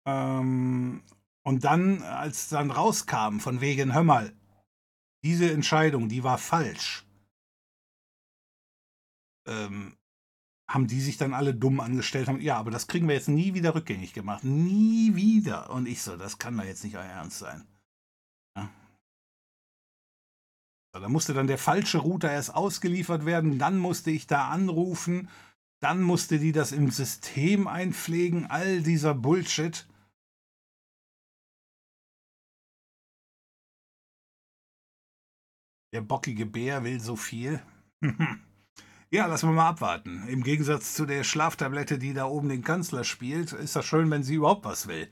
Ähm, 0.05 1.01
und 1.43 1.63
dann, 1.63 2.01
als 2.03 2.49
dann 2.49 2.71
rauskam, 2.71 3.39
von 3.39 3.61
wegen, 3.61 3.93
hör 3.93 4.03
mal, 4.03 4.33
diese 5.23 5.51
Entscheidung, 5.51 6.09
die 6.09 6.23
war 6.23 6.37
falsch, 6.37 7.04
ähm, 9.45 9.97
haben 10.67 10.87
die 10.87 11.01
sich 11.01 11.17
dann 11.17 11.33
alle 11.33 11.53
dumm 11.53 11.79
angestellt, 11.79 12.27
haben, 12.27 12.41
ja, 12.41 12.57
aber 12.57 12.71
das 12.71 12.87
kriegen 12.87 13.07
wir 13.07 13.15
jetzt 13.15 13.29
nie 13.29 13.53
wieder 13.53 13.75
rückgängig 13.75 14.13
gemacht. 14.13 14.43
Nie 14.43 15.15
wieder. 15.15 15.69
Und 15.69 15.87
ich 15.87 16.01
so, 16.01 16.17
das 16.17 16.39
kann 16.39 16.57
doch 16.57 16.63
jetzt 16.63 16.83
nicht 16.83 16.97
euer 16.97 17.03
Ernst 17.03 17.39
sein. 17.39 17.67
Ja. 18.57 18.69
Da 20.93 21.09
musste 21.09 21.33
dann 21.33 21.47
der 21.47 21.57
falsche 21.57 21.99
Router 21.99 22.31
erst 22.31 22.55
ausgeliefert 22.55 23.25
werden, 23.25 23.59
dann 23.59 23.77
musste 23.77 24.11
ich 24.11 24.27
da 24.27 24.49
anrufen, 24.49 25.29
dann 25.81 26.01
musste 26.01 26.39
die 26.39 26.51
das 26.51 26.71
im 26.71 26.89
System 26.89 27.67
einpflegen, 27.67 28.47
all 28.47 28.81
dieser 28.81 29.13
Bullshit. 29.13 29.87
Der 35.93 36.01
bockige 36.01 36.45
Bär 36.45 36.83
will 36.83 36.99
so 36.99 37.15
viel. 37.15 37.61
Ja, 39.15 39.27
lassen 39.27 39.47
wir 39.47 39.53
mal 39.53 39.69
abwarten. 39.69 40.27
Im 40.27 40.43
Gegensatz 40.43 40.93
zu 40.93 41.05
der 41.05 41.23
Schlaftablette, 41.23 41.97
die 41.97 42.13
da 42.13 42.25
oben 42.25 42.49
den 42.49 42.65
Kanzler 42.65 43.05
spielt, 43.05 43.53
ist 43.53 43.73
das 43.73 43.85
schön, 43.85 44.11
wenn 44.11 44.23
sie 44.23 44.35
überhaupt 44.35 44.65
was 44.65 44.87
will. 44.87 45.09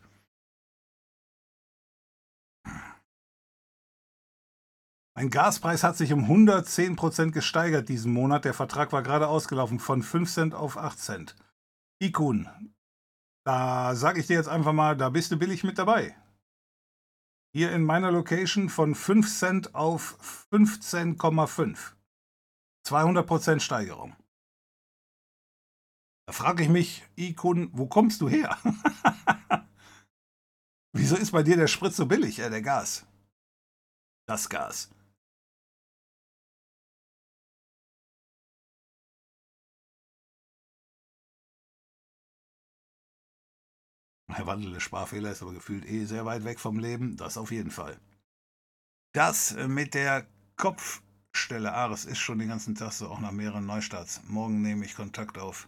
Mein 5.16 5.30
Gaspreis 5.30 5.86
hat 5.86 5.96
sich 5.96 6.12
um 6.12 6.26
110% 6.26 7.32
gesteigert 7.32 7.88
diesen 7.88 8.12
Monat. 8.12 8.44
Der 8.44 8.54
Vertrag 8.54 8.92
war 8.92 9.04
gerade 9.04 9.30
ausgelaufen 9.30 9.80
von 9.80 10.04
5 10.04 10.30
Cent 10.30 10.54
auf 10.54 10.76
8 10.76 11.00
Cent. 11.00 11.36
Ikun, 12.02 12.50
da 13.46 13.96
sage 13.96 14.20
ich 14.20 14.28
dir 14.28 14.36
jetzt 14.36 14.50
einfach 14.50 14.74
mal, 14.74 14.98
da 14.98 15.12
bist 15.12 15.32
du 15.32 15.40
billig 15.40 15.64
mit 15.64 15.78
dabei. 15.78 16.14
Hier 17.54 17.72
in 17.72 17.86
meiner 17.86 18.12
Location 18.12 18.68
von 18.68 18.96
5 18.96 19.34
Cent 19.34 19.76
auf 19.76 20.18
15,5. 20.52 21.94
200% 22.86 23.60
Steigerung. 23.60 24.16
Da 26.26 26.34
frage 26.34 26.64
ich 26.64 26.70
mich, 26.70 27.04
Ikun, 27.16 27.70
wo 27.74 27.88
kommst 27.88 28.22
du 28.22 28.30
her? 28.30 28.58
Wieso 30.96 31.16
ist 31.16 31.32
bei 31.32 31.44
dir 31.44 31.58
der 31.58 31.68
Sprit 31.68 31.94
so 31.94 32.06
billig, 32.06 32.40
äh, 32.40 32.50
der 32.50 32.62
Gas? 32.62 33.06
Das 34.26 34.48
Gas. 34.48 34.90
Herr 44.32 44.48
Wandel, 44.48 44.72
der 44.74 44.80
Sparfehler 44.80 45.32
ist 45.32 45.42
aber 45.42 45.54
gefühlt 45.54 45.86
eh 45.86 46.06
sehr 46.06 46.26
weit 46.26 46.44
weg 46.44 46.60
vom 46.60 46.80
Leben. 46.80 47.18
Das 47.18 47.38
auf 47.38 47.52
jeden 47.52 47.72
Fall. 47.72 48.00
Das 49.14 49.56
mit 49.68 49.94
der 49.94 50.26
Kopf 50.56 51.04
Stelle 51.36 51.74
Ares 51.74 52.06
ist 52.06 52.20
schon 52.20 52.40
den 52.40 52.48
ganzen 52.48 52.76
Tag 52.76 52.94
so, 52.94 53.10
auch 53.10 53.20
nach 53.20 53.32
mehreren 53.32 53.66
Neustarts. 53.66 54.22
Morgen 54.28 54.62
nehme 54.62 54.86
ich 54.86 54.96
Kontakt 54.96 55.38
auf. 55.38 55.68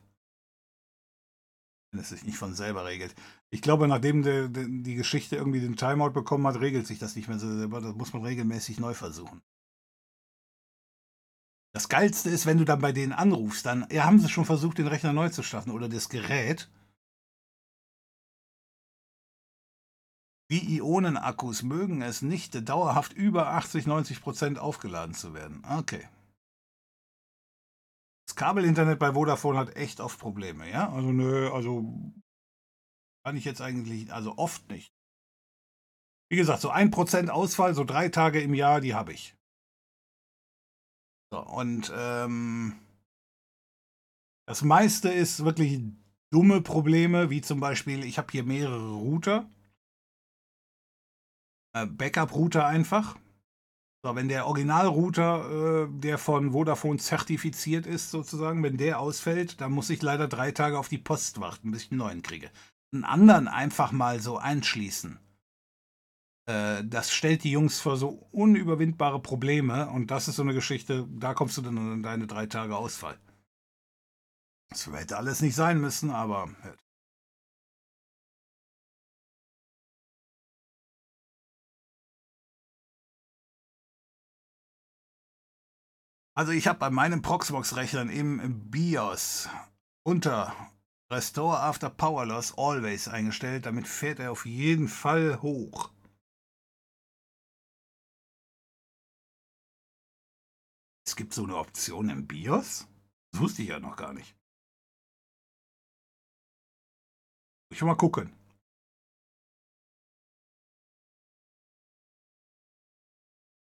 Wenn 1.91 2.01
es 2.01 2.09
sich 2.09 2.23
nicht 2.23 2.37
von 2.37 2.53
selber 2.53 2.85
regelt. 2.85 3.15
Ich 3.49 3.61
glaube, 3.61 3.87
nachdem 3.87 4.21
de, 4.21 4.47
de, 4.47 4.67
die 4.69 4.95
Geschichte 4.95 5.35
irgendwie 5.35 5.61
den 5.61 5.75
Timeout 5.75 6.11
bekommen 6.11 6.45
hat, 6.45 6.59
regelt 6.59 6.85
sich 6.85 6.99
das 6.99 7.15
nicht 7.15 7.27
mehr 7.27 7.39
so 7.39 7.51
selber. 7.57 7.81
Das 7.81 7.95
muss 7.95 8.13
man 8.13 8.23
regelmäßig 8.23 8.79
neu 8.79 8.93
versuchen. 8.93 9.41
Das 11.73 11.89
Geilste 11.89 12.29
ist, 12.29 12.45
wenn 12.45 12.57
du 12.57 12.63
dann 12.63 12.79
bei 12.79 12.91
denen 12.91 13.11
anrufst, 13.11 13.65
dann 13.65 13.85
ja, 13.91 14.05
haben 14.05 14.19
sie 14.19 14.29
schon 14.29 14.45
versucht, 14.45 14.77
den 14.77 14.87
Rechner 14.87 15.13
neu 15.13 15.29
zu 15.29 15.43
starten 15.43 15.71
oder 15.71 15.89
das 15.89 16.09
Gerät. 16.09 16.69
Die 20.51 20.77
Ionenakkus 20.77 21.63
mögen 21.63 22.01
es 22.01 22.21
nicht, 22.21 22.67
dauerhaft 22.69 23.13
über 23.13 23.49
80, 23.49 23.87
90 23.87 24.21
Prozent 24.21 24.59
aufgeladen 24.59 25.15
zu 25.15 25.33
werden. 25.33 25.63
Okay. 25.67 26.07
Das 28.27 28.35
Kabelinternet 28.35 28.99
bei 28.99 29.13
Vodafone 29.13 29.57
hat 29.57 29.75
echt 29.75 29.99
oft 29.99 30.19
Probleme, 30.19 30.69
ja? 30.69 30.91
Also 30.91 31.11
nö, 31.11 31.51
also 31.51 32.13
kann 33.25 33.37
ich 33.37 33.45
jetzt 33.45 33.61
eigentlich, 33.61 34.13
also 34.13 34.37
oft 34.37 34.69
nicht. 34.69 34.93
Wie 36.29 36.37
gesagt, 36.37 36.61
so 36.61 36.69
ein 36.69 36.91
Prozent 36.91 37.29
Ausfall, 37.29 37.73
so 37.73 37.83
drei 37.83 38.09
Tage 38.09 38.41
im 38.41 38.53
Jahr, 38.53 38.81
die 38.81 38.93
habe 38.93 39.13
ich. 39.13 39.35
So, 41.31 41.39
und 41.39 41.91
ähm, 41.95 42.79
das 44.47 44.61
meiste 44.61 45.09
ist 45.09 45.43
wirklich 45.43 45.81
dumme 46.31 46.61
Probleme, 46.61 47.29
wie 47.31 47.41
zum 47.41 47.59
Beispiel, 47.59 48.03
ich 48.03 48.17
habe 48.17 48.31
hier 48.31 48.43
mehrere 48.43 48.93
Router 48.93 49.49
Backup-Router 51.83 52.65
einfach. 52.65 53.17
So, 54.05 54.15
wenn 54.15 54.29
der 54.29 54.45
Original-Router, 54.45 55.87
äh, 55.87 55.87
der 55.89 56.17
von 56.17 56.51
Vodafone 56.51 56.99
zertifiziert 56.99 57.87
ist, 57.87 58.11
sozusagen, 58.11 58.61
wenn 58.61 58.77
der 58.77 58.99
ausfällt, 58.99 59.59
dann 59.61 59.71
muss 59.71 59.89
ich 59.89 60.01
leider 60.01 60.27
drei 60.27 60.51
Tage 60.51 60.77
auf 60.77 60.89
die 60.89 60.99
Post 60.99 61.41
warten, 61.41 61.71
bis 61.71 61.85
ich 61.85 61.91
einen 61.91 61.97
neuen 61.97 62.21
kriege. 62.21 62.51
Einen 62.93 63.03
anderen 63.03 63.47
einfach 63.47 63.91
mal 63.91 64.19
so 64.19 64.37
einschließen. 64.37 65.19
Äh, 66.45 66.83
das 66.85 67.13
stellt 67.13 67.43
die 67.43 67.51
Jungs 67.51 67.79
vor 67.79 67.97
so 67.97 68.27
unüberwindbare 68.31 69.19
Probleme 69.19 69.89
und 69.89 70.11
das 70.11 70.27
ist 70.27 70.35
so 70.35 70.43
eine 70.43 70.53
Geschichte, 70.53 71.07
da 71.09 71.33
kommst 71.33 71.57
du 71.57 71.61
dann 71.61 71.77
an 71.77 72.03
deine 72.03 72.27
drei 72.27 72.45
Tage 72.45 72.77
Ausfall. 72.77 73.17
Das 74.69 74.87
hätte 74.91 75.17
alles 75.17 75.41
nicht 75.41 75.55
sein 75.55 75.81
müssen, 75.81 76.11
aber 76.11 76.49
Also 86.37 86.51
ich 86.51 86.67
habe 86.67 86.79
bei 86.79 86.89
meinen 86.89 87.21
Proxmox-Rechnern 87.21 88.09
im 88.09 88.69
BIOS 88.69 89.47
unter 90.03 90.53
Restore 91.09 91.61
After 91.61 91.89
Power 91.89 92.25
Loss 92.25 92.57
Always 92.57 93.07
eingestellt. 93.07 93.65
Damit 93.65 93.87
fährt 93.87 94.19
er 94.19 94.33
auf 94.33 94.45
jeden 94.45 94.89
Fall 94.89 95.41
hoch. 95.41 95.93
Es 101.07 101.15
gibt 101.15 101.33
so 101.33 101.45
eine 101.45 101.55
Option 101.55 102.09
im 102.09 102.27
BIOS? 102.27 102.85
Das 103.31 103.41
wusste 103.41 103.61
ich 103.61 103.69
ja 103.69 103.79
noch 103.79 103.95
gar 103.95 104.11
nicht. 104.11 104.35
Ich 107.71 107.79
will 107.79 107.87
mal 107.87 107.95
gucken. 107.95 108.33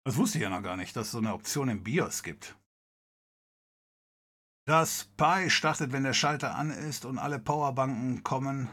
Das 0.05 0.16
wusste 0.16 0.38
ich 0.38 0.42
ja 0.42 0.51
noch 0.51 0.62
gar 0.62 0.76
nicht, 0.76 0.94
dass 0.94 1.06
es 1.06 1.12
so 1.12 1.18
eine 1.18 1.34
Option 1.34 1.68
im 1.68 1.82
BIOS 1.82 2.22
gibt. 2.22 2.60
Das 4.70 5.06
Pi 5.16 5.51
startet, 5.51 5.90
wenn 5.90 6.05
der 6.05 6.12
Schalter 6.12 6.55
an 6.55 6.70
ist 6.70 7.05
und 7.05 7.18
alle 7.18 7.40
Powerbanken 7.40 8.22
kommen. 8.22 8.68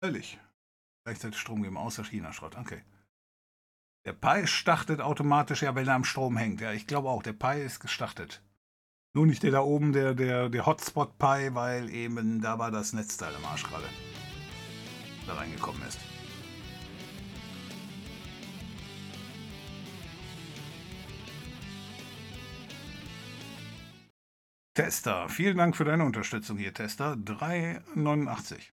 Völlig. 0.00 0.38
Gleichzeitig 1.04 1.40
Strom 1.40 1.64
geben, 1.64 1.76
außer 1.76 2.04
China-Schrott. 2.04 2.56
Okay. 2.56 2.84
Der 4.04 4.12
Pi 4.12 4.46
startet 4.46 5.00
automatisch, 5.00 5.62
ja, 5.62 5.74
wenn 5.74 5.88
er 5.88 5.96
am 5.96 6.04
Strom 6.04 6.36
hängt. 6.36 6.60
Ja, 6.60 6.70
ich 6.70 6.86
glaube 6.86 7.08
auch, 7.08 7.24
der 7.24 7.32
Pi 7.32 7.60
ist 7.60 7.80
gestartet. 7.80 8.44
Nur 9.12 9.26
nicht 9.26 9.42
der 9.42 9.50
da 9.50 9.60
oben, 9.62 9.92
der, 9.92 10.14
der, 10.14 10.48
der 10.50 10.66
Hotspot 10.66 11.18
Pi, 11.18 11.52
weil 11.52 11.90
eben 11.90 12.40
da 12.40 12.60
war 12.60 12.70
das 12.70 12.92
Netzteil 12.92 13.34
im 13.34 13.44
Arsch 13.44 13.64
gerade. 13.64 13.88
Da 15.26 15.34
reingekommen 15.34 15.82
ist. 15.82 15.98
Tester, 24.76 25.30
vielen 25.30 25.56
Dank 25.56 25.74
für 25.74 25.86
deine 25.86 26.04
Unterstützung 26.04 26.58
hier, 26.58 26.74
Tester. 26.74 27.14
3,89. 27.14 28.72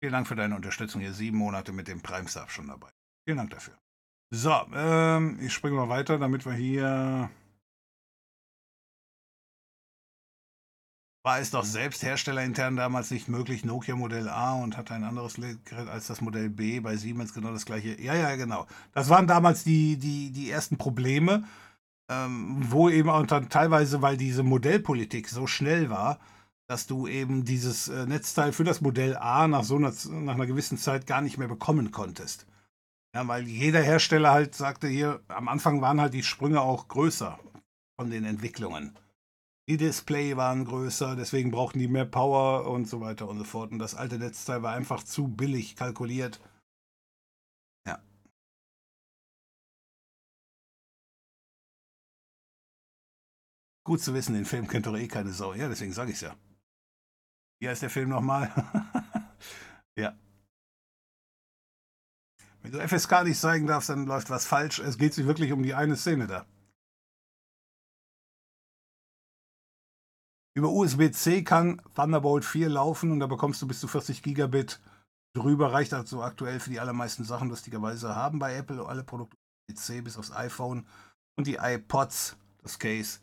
Vielen 0.00 0.12
Dank 0.12 0.26
für 0.26 0.34
deine 0.34 0.56
Unterstützung 0.56 1.00
hier. 1.00 1.12
Sieben 1.12 1.38
Monate 1.38 1.70
mit 1.70 1.86
dem 1.86 2.02
Prime 2.02 2.28
Sub 2.28 2.50
schon 2.50 2.66
dabei. 2.66 2.88
Vielen 3.24 3.38
Dank 3.38 3.50
dafür. 3.50 3.78
So, 4.30 4.52
ähm, 4.74 5.38
ich 5.40 5.52
springe 5.52 5.76
mal 5.76 5.88
weiter, 5.88 6.18
damit 6.18 6.44
wir 6.46 6.52
hier. 6.52 7.30
War 11.24 11.38
es 11.38 11.52
doch 11.52 11.64
selbst 11.64 12.02
herstellerintern 12.02 12.74
damals 12.74 13.12
nicht 13.12 13.28
möglich, 13.28 13.64
Nokia 13.64 13.94
Modell 13.94 14.28
A 14.28 14.54
und 14.54 14.76
hatte 14.76 14.94
ein 14.94 15.04
anderes 15.04 15.34
Gerät 15.34 15.88
als 15.88 16.08
das 16.08 16.20
Modell 16.20 16.50
B 16.50 16.80
bei 16.80 16.96
Siemens 16.96 17.34
genau 17.34 17.52
das 17.52 17.66
gleiche. 17.66 18.00
Ja, 18.00 18.14
ja, 18.14 18.34
genau. 18.34 18.66
Das 18.94 19.10
waren 19.10 19.28
damals 19.28 19.62
die, 19.62 19.96
die, 19.96 20.32
die 20.32 20.50
ersten 20.50 20.76
Probleme 20.76 21.44
ähm, 22.08 22.56
wo 22.70 22.88
eben 22.88 23.10
auch 23.10 23.26
dann 23.26 23.48
teilweise, 23.48 24.02
weil 24.02 24.16
diese 24.16 24.42
Modellpolitik 24.42 25.28
so 25.28 25.46
schnell 25.46 25.90
war, 25.90 26.18
dass 26.68 26.86
du 26.86 27.06
eben 27.06 27.44
dieses 27.44 27.88
äh, 27.88 28.06
Netzteil 28.06 28.52
für 28.52 28.64
das 28.64 28.80
Modell 28.80 29.16
A 29.16 29.48
nach 29.48 29.64
so 29.64 29.76
einer, 29.76 29.92
nach 30.10 30.34
einer 30.34 30.46
gewissen 30.46 30.78
Zeit 30.78 31.06
gar 31.06 31.20
nicht 31.20 31.38
mehr 31.38 31.48
bekommen 31.48 31.90
konntest. 31.90 32.46
Ja, 33.14 33.26
weil 33.26 33.48
jeder 33.48 33.82
Hersteller 33.82 34.32
halt 34.32 34.54
sagte 34.54 34.86
hier, 34.86 35.22
am 35.28 35.48
Anfang 35.48 35.80
waren 35.80 36.00
halt 36.00 36.12
die 36.12 36.22
Sprünge 36.22 36.60
auch 36.60 36.88
größer 36.88 37.38
von 37.98 38.10
den 38.10 38.24
Entwicklungen. 38.24 38.98
Die 39.68 39.76
Display 39.76 40.36
waren 40.36 40.64
größer, 40.64 41.16
deswegen 41.16 41.50
brauchten 41.50 41.78
die 41.78 41.88
mehr 41.88 42.06
Power 42.06 42.66
und 42.70 42.88
so 42.88 43.00
weiter 43.00 43.28
und 43.28 43.38
so 43.38 43.44
fort. 43.44 43.70
Und 43.70 43.78
das 43.78 43.94
alte 43.94 44.18
Netzteil 44.18 44.62
war 44.62 44.74
einfach 44.74 45.02
zu 45.02 45.28
billig 45.28 45.76
kalkuliert. 45.76 46.40
Gut 53.88 54.02
zu 54.02 54.12
wissen, 54.12 54.34
den 54.34 54.44
Film 54.44 54.68
kennt 54.68 54.84
doch 54.84 54.94
eh 54.94 55.08
keine 55.08 55.32
Sau. 55.32 55.54
Ja, 55.54 55.66
deswegen 55.66 55.94
sage 55.94 56.10
ich 56.10 56.16
es 56.16 56.20
ja. 56.20 56.36
Wie 57.58 57.70
heißt 57.70 57.80
der 57.80 57.88
Film 57.88 58.10
nochmal? 58.10 58.52
ja. 59.98 60.14
Wenn 62.60 62.72
du 62.72 62.86
FSK 62.86 63.24
nicht 63.24 63.40
zeigen 63.40 63.66
darfst, 63.66 63.88
dann 63.88 64.04
läuft 64.04 64.28
was 64.28 64.44
falsch. 64.44 64.78
Es 64.78 64.98
geht 64.98 65.14
sich 65.14 65.24
wirklich 65.24 65.52
um 65.52 65.62
die 65.62 65.72
eine 65.72 65.96
Szene 65.96 66.26
da. 66.26 66.44
Über 70.54 70.68
USB-C 70.68 71.42
kann 71.42 71.80
Thunderbolt 71.94 72.44
4 72.44 72.68
laufen 72.68 73.10
und 73.10 73.20
da 73.20 73.26
bekommst 73.26 73.62
du 73.62 73.66
bis 73.66 73.80
zu 73.80 73.88
40 73.88 74.22
Gigabit 74.22 74.82
drüber. 75.34 75.72
Reicht 75.72 75.94
also 75.94 76.22
aktuell 76.22 76.60
für 76.60 76.68
die 76.68 76.80
allermeisten 76.80 77.24
Sachen, 77.24 77.48
lustigerweise 77.48 78.14
haben 78.14 78.38
bei 78.38 78.54
Apple 78.54 78.84
alle 78.84 79.02
Produkte 79.02 79.38
USB-C 79.70 80.02
bis 80.02 80.18
aufs 80.18 80.30
iPhone 80.30 80.86
und 81.38 81.46
die 81.46 81.56
iPods, 81.56 82.36
das 82.62 82.78
Case. 82.78 83.20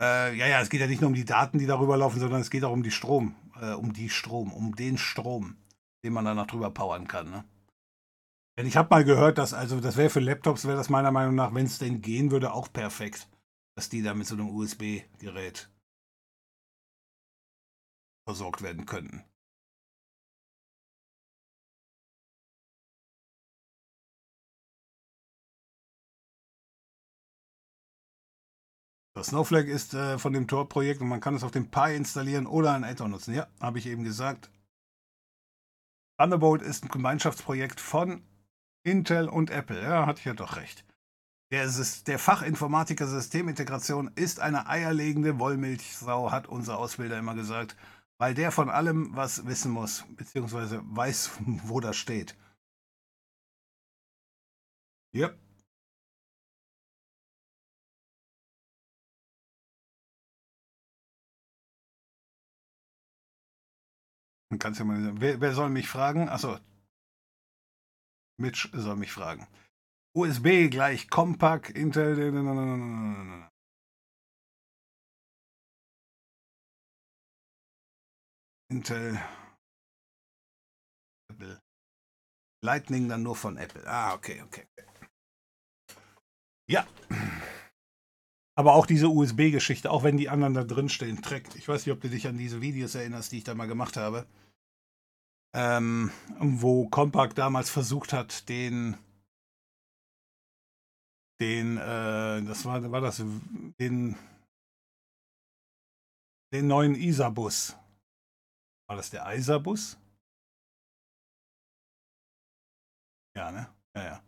Äh, 0.00 0.36
ja, 0.36 0.46
ja, 0.46 0.60
es 0.60 0.68
geht 0.68 0.80
ja 0.80 0.86
nicht 0.86 1.00
nur 1.00 1.08
um 1.08 1.14
die 1.14 1.24
Daten, 1.24 1.58
die 1.58 1.66
darüber 1.66 1.96
laufen, 1.96 2.20
sondern 2.20 2.40
es 2.40 2.50
geht 2.50 2.64
auch 2.64 2.72
um 2.72 2.82
die 2.82 2.90
Strom, 2.90 3.34
äh, 3.60 3.72
um 3.72 3.92
die 3.92 4.10
Strom, 4.10 4.52
um 4.52 4.76
den 4.76 4.98
Strom, 4.98 5.56
den 6.04 6.12
man 6.12 6.24
danach 6.24 6.46
drüber 6.46 6.70
powern 6.70 7.08
kann. 7.08 7.30
Ne? 7.30 7.44
Denn 8.58 8.66
ich 8.66 8.76
habe 8.76 8.90
mal 8.90 9.04
gehört, 9.04 9.38
dass, 9.38 9.54
also 9.54 9.80
das 9.80 9.96
wäre 9.96 10.10
für 10.10 10.20
Laptops, 10.20 10.66
wäre 10.66 10.76
das 10.76 10.90
meiner 10.90 11.12
Meinung 11.12 11.34
nach, 11.34 11.54
wenn 11.54 11.66
es 11.66 11.78
denn 11.78 12.02
gehen 12.02 12.30
würde, 12.30 12.52
auch 12.52 12.72
perfekt, 12.72 13.28
dass 13.74 13.88
die 13.88 14.02
da 14.02 14.14
mit 14.14 14.26
so 14.26 14.34
einem 14.34 14.50
USB-Gerät 14.50 15.70
versorgt 18.26 18.62
werden 18.62 18.86
könnten. 18.86 19.24
Snowflake 29.24 29.70
ist 29.70 29.94
äh, 29.94 30.18
von 30.18 30.32
dem 30.32 30.46
Tor-Projekt 30.46 31.00
und 31.00 31.08
man 31.08 31.20
kann 31.20 31.34
es 31.34 31.42
auf 31.42 31.50
dem 31.50 31.70
Pi 31.70 31.94
installieren 31.94 32.46
oder 32.46 32.72
ein 32.72 32.84
Add-on 32.84 33.10
nutzen. 33.10 33.34
Ja, 33.34 33.46
habe 33.60 33.78
ich 33.78 33.86
eben 33.86 34.04
gesagt. 34.04 34.50
Thunderbolt 36.18 36.62
ist 36.62 36.84
ein 36.84 36.88
Gemeinschaftsprojekt 36.88 37.80
von 37.80 38.22
Intel 38.84 39.28
und 39.28 39.50
Apple. 39.50 39.82
Ja, 39.82 40.06
hatte 40.06 40.20
ich 40.20 40.24
ja 40.24 40.34
doch 40.34 40.56
recht. 40.56 40.84
Der, 41.52 41.70
der 42.06 42.18
Fachinformatiker 42.18 43.06
Systemintegration 43.06 44.10
ist 44.14 44.40
eine 44.40 44.66
eierlegende 44.66 45.38
Wollmilchsau, 45.38 46.32
hat 46.32 46.48
unser 46.48 46.78
Ausbilder 46.78 47.18
immer 47.18 47.34
gesagt 47.34 47.76
weil 48.18 48.34
der 48.34 48.50
von 48.50 48.70
allem 48.70 49.14
was 49.14 49.46
wissen 49.46 49.70
muss, 49.70 50.04
beziehungsweise 50.16 50.82
weiß, 50.84 51.32
wo 51.64 51.80
das 51.80 51.96
steht. 51.96 52.36
Yep. 55.14 55.38
Dann 64.50 64.58
kannst 64.58 64.80
du 64.80 64.84
mal 64.84 65.02
sagen, 65.02 65.20
wer, 65.20 65.40
wer 65.40 65.52
soll 65.52 65.70
mich 65.70 65.88
fragen? 65.88 66.28
Achso. 66.28 66.58
Mitch 68.38 68.68
soll 68.72 68.96
mich 68.96 69.12
fragen. 69.12 69.46
USB 70.14 70.68
gleich 70.70 71.08
Compact 71.10 71.70
Intel. 71.70 72.18
Intel. 78.70 79.20
Apple. 81.30 81.60
Lightning 82.64 83.08
dann 83.08 83.22
nur 83.22 83.36
von 83.36 83.56
Apple. 83.56 83.86
Ah, 83.86 84.14
okay, 84.14 84.42
okay. 84.42 84.66
Ja. 86.68 86.86
Aber 88.58 88.74
auch 88.74 88.86
diese 88.86 89.08
USB-Geschichte, 89.08 89.90
auch 89.90 90.02
wenn 90.02 90.16
die 90.16 90.28
anderen 90.28 90.54
da 90.54 90.64
drin 90.64 90.88
stehen, 90.88 91.20
trägt. 91.22 91.54
Ich 91.56 91.68
weiß 91.68 91.84
nicht, 91.84 91.94
ob 91.94 92.00
du 92.00 92.08
dich 92.08 92.26
an 92.26 92.38
diese 92.38 92.60
Videos 92.60 92.94
erinnerst, 92.94 93.32
die 93.32 93.38
ich 93.38 93.44
da 93.44 93.54
mal 93.54 93.66
gemacht 93.66 93.96
habe. 93.96 94.26
Ähm, 95.54 96.10
wo 96.38 96.88
Compaq 96.88 97.34
damals 97.34 97.70
versucht 97.70 98.12
hat, 98.12 98.48
den, 98.48 98.96
den, 101.40 101.76
äh, 101.76 102.42
das 102.42 102.64
war, 102.64 102.90
war 102.90 103.00
das, 103.00 103.22
den, 103.78 104.16
den 106.52 106.66
neuen 106.66 106.94
ISA-Bus 106.94 107.76
war 108.88 108.96
das 108.96 109.10
der 109.10 109.26
Eiserbus? 109.26 109.98
Ja, 113.34 113.50
ne? 113.50 113.68
Ja, 113.94 114.04
ja. 114.04 114.22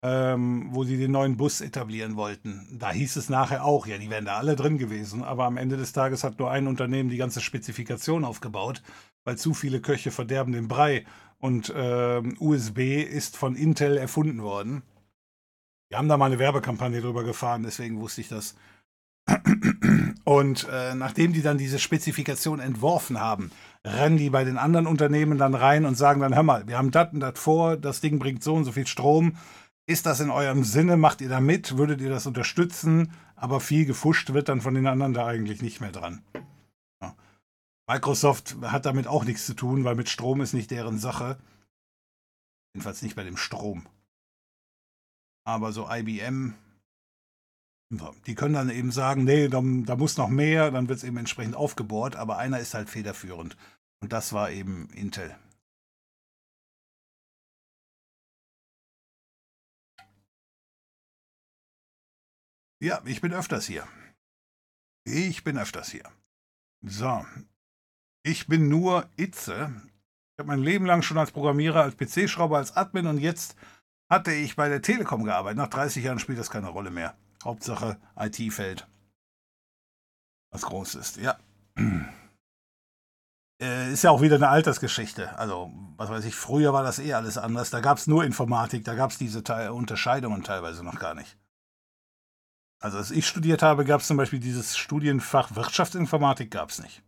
Ähm, 0.00 0.68
wo 0.70 0.84
sie 0.84 0.96
den 0.96 1.10
neuen 1.10 1.36
Bus 1.36 1.60
etablieren 1.60 2.14
wollten. 2.14 2.68
Da 2.78 2.92
hieß 2.92 3.16
es 3.16 3.28
nachher 3.28 3.64
auch, 3.64 3.84
ja, 3.84 3.98
die 3.98 4.10
wären 4.10 4.26
da 4.26 4.36
alle 4.36 4.54
drin 4.54 4.78
gewesen, 4.78 5.24
aber 5.24 5.44
am 5.44 5.56
Ende 5.56 5.76
des 5.76 5.92
Tages 5.92 6.22
hat 6.22 6.38
nur 6.38 6.52
ein 6.52 6.68
Unternehmen 6.68 7.10
die 7.10 7.16
ganze 7.16 7.40
Spezifikation 7.40 8.24
aufgebaut, 8.24 8.80
weil 9.24 9.36
zu 9.36 9.54
viele 9.54 9.80
Köche 9.80 10.12
verderben 10.12 10.52
den 10.52 10.68
Brei 10.68 11.04
und 11.38 11.72
ähm, 11.74 12.36
USB 12.38 13.02
ist 13.02 13.36
von 13.36 13.56
Intel 13.56 13.96
erfunden 13.96 14.40
worden. 14.40 14.82
Wir 15.88 15.98
haben 15.98 16.08
da 16.08 16.16
mal 16.16 16.26
eine 16.26 16.38
Werbekampagne 16.38 17.00
drüber 17.00 17.24
gefahren, 17.24 17.64
deswegen 17.64 17.98
wusste 18.00 18.20
ich 18.20 18.28
das. 18.28 18.54
Und 20.24 20.66
äh, 20.70 20.94
nachdem 20.94 21.32
die 21.32 21.42
dann 21.42 21.58
diese 21.58 21.78
Spezifikation 21.78 22.60
entworfen 22.60 23.20
haben, 23.20 23.50
rennen 23.84 24.16
die 24.16 24.30
bei 24.30 24.44
den 24.44 24.58
anderen 24.58 24.86
Unternehmen 24.86 25.38
dann 25.38 25.54
rein 25.54 25.84
und 25.84 25.96
sagen 25.96 26.20
dann, 26.20 26.34
hör 26.34 26.42
mal, 26.42 26.66
wir 26.66 26.76
haben 26.76 26.90
das 26.90 27.12
und 27.12 27.20
das 27.20 27.38
vor, 27.38 27.76
das 27.76 28.00
Ding 28.00 28.18
bringt 28.18 28.42
so 28.42 28.54
und 28.54 28.64
so 28.64 28.72
viel 28.72 28.86
Strom. 28.86 29.36
Ist 29.88 30.04
das 30.04 30.20
in 30.20 30.28
eurem 30.28 30.64
Sinne? 30.64 30.98
Macht 30.98 31.22
ihr 31.22 31.30
da 31.30 31.40
mit? 31.40 31.78
Würdet 31.78 32.02
ihr 32.02 32.10
das 32.10 32.26
unterstützen? 32.26 33.10
Aber 33.36 33.58
viel 33.58 33.86
gefuscht 33.86 34.34
wird 34.34 34.50
dann 34.50 34.60
von 34.60 34.74
den 34.74 34.86
anderen 34.86 35.14
da 35.14 35.26
eigentlich 35.26 35.62
nicht 35.62 35.80
mehr 35.80 35.92
dran. 35.92 36.20
Ja. 37.00 37.16
Microsoft 37.88 38.58
hat 38.60 38.84
damit 38.84 39.06
auch 39.06 39.24
nichts 39.24 39.46
zu 39.46 39.54
tun, 39.54 39.84
weil 39.84 39.94
mit 39.94 40.10
Strom 40.10 40.42
ist 40.42 40.52
nicht 40.52 40.70
deren 40.70 40.98
Sache. 40.98 41.38
Jedenfalls 42.74 43.00
nicht 43.00 43.16
bei 43.16 43.24
dem 43.24 43.38
Strom. 43.38 43.86
Aber 45.44 45.72
so 45.72 45.90
IBM, 45.90 46.52
die 48.26 48.34
können 48.34 48.54
dann 48.54 48.68
eben 48.68 48.92
sagen, 48.92 49.24
nee, 49.24 49.48
da, 49.48 49.62
da 49.64 49.96
muss 49.96 50.18
noch 50.18 50.28
mehr, 50.28 50.70
dann 50.70 50.90
wird 50.90 50.98
es 50.98 51.04
eben 51.04 51.16
entsprechend 51.16 51.56
aufgebohrt, 51.56 52.14
aber 52.14 52.36
einer 52.36 52.58
ist 52.58 52.74
halt 52.74 52.90
federführend. 52.90 53.56
Und 54.00 54.12
das 54.12 54.34
war 54.34 54.50
eben 54.50 54.90
Intel. 54.90 55.34
Ja, 62.80 63.00
ich 63.04 63.20
bin 63.20 63.32
öfters 63.32 63.66
hier. 63.66 63.86
Ich 65.04 65.42
bin 65.42 65.58
öfters 65.58 65.90
hier. 65.90 66.04
So. 66.82 67.24
Ich 68.22 68.46
bin 68.46 68.68
nur 68.68 69.08
Itze. 69.16 69.72
Ich 70.34 70.38
habe 70.38 70.48
mein 70.48 70.62
Leben 70.62 70.86
lang 70.86 71.02
schon 71.02 71.18
als 71.18 71.32
Programmierer, 71.32 71.82
als 71.82 71.96
PC-Schrauber, 71.96 72.58
als 72.58 72.76
Admin 72.76 73.06
und 73.06 73.18
jetzt 73.18 73.56
hatte 74.08 74.32
ich 74.32 74.54
bei 74.54 74.68
der 74.68 74.82
Telekom 74.82 75.24
gearbeitet. 75.24 75.58
Nach 75.58 75.68
30 75.68 76.04
Jahren 76.04 76.18
spielt 76.18 76.38
das 76.38 76.50
keine 76.50 76.68
Rolle 76.68 76.90
mehr. 76.90 77.16
Hauptsache 77.42 77.98
IT-Feld. 78.16 78.86
Was 80.52 80.62
groß 80.62 80.94
ist, 80.96 81.16
ja. 81.16 81.38
Äh, 83.60 83.92
ist 83.92 84.04
ja 84.04 84.12
auch 84.12 84.22
wieder 84.22 84.36
eine 84.36 84.50
Altersgeschichte. 84.50 85.36
Also, 85.36 85.72
was 85.96 86.10
weiß 86.10 86.24
ich, 86.26 86.36
früher 86.36 86.72
war 86.72 86.84
das 86.84 87.00
eh 87.00 87.14
alles 87.14 87.38
anders. 87.38 87.70
Da 87.70 87.80
gab 87.80 87.98
es 87.98 88.06
nur 88.06 88.22
Informatik, 88.22 88.84
da 88.84 88.94
gab 88.94 89.10
es 89.10 89.18
diese 89.18 89.42
Te 89.42 89.72
Unterscheidungen 89.72 90.44
teilweise 90.44 90.84
noch 90.84 91.00
gar 91.00 91.16
nicht. 91.16 91.36
Also, 92.80 92.98
als 92.98 93.10
ich 93.10 93.26
studiert 93.26 93.62
habe, 93.62 93.84
gab 93.84 94.00
es 94.00 94.06
zum 94.06 94.16
Beispiel 94.16 94.38
dieses 94.38 94.76
Studienfach 94.76 95.54
Wirtschaftsinformatik, 95.56 96.50
gab 96.50 96.70
es 96.70 96.78
nicht. 96.80 97.02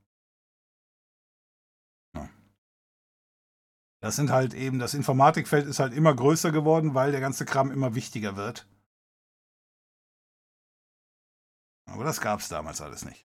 Das 4.02 4.16
sind 4.16 4.30
halt 4.30 4.55
eben, 4.55 4.78
das 4.78 4.94
Informatikfeld 4.94 5.66
ist 5.66 5.78
halt 5.78 5.92
immer 5.92 6.14
größer 6.14 6.52
geworden, 6.52 6.94
weil 6.94 7.12
der 7.12 7.20
ganze 7.20 7.44
Kram 7.44 7.70
immer 7.70 7.94
wichtiger 7.94 8.34
wird. 8.34 8.66
Aber 11.86 12.05
das 12.05 12.20
gab 12.20 12.40
es 12.40 12.48
damals 12.48 12.80
alles 12.80 13.05
nicht. 13.05 13.30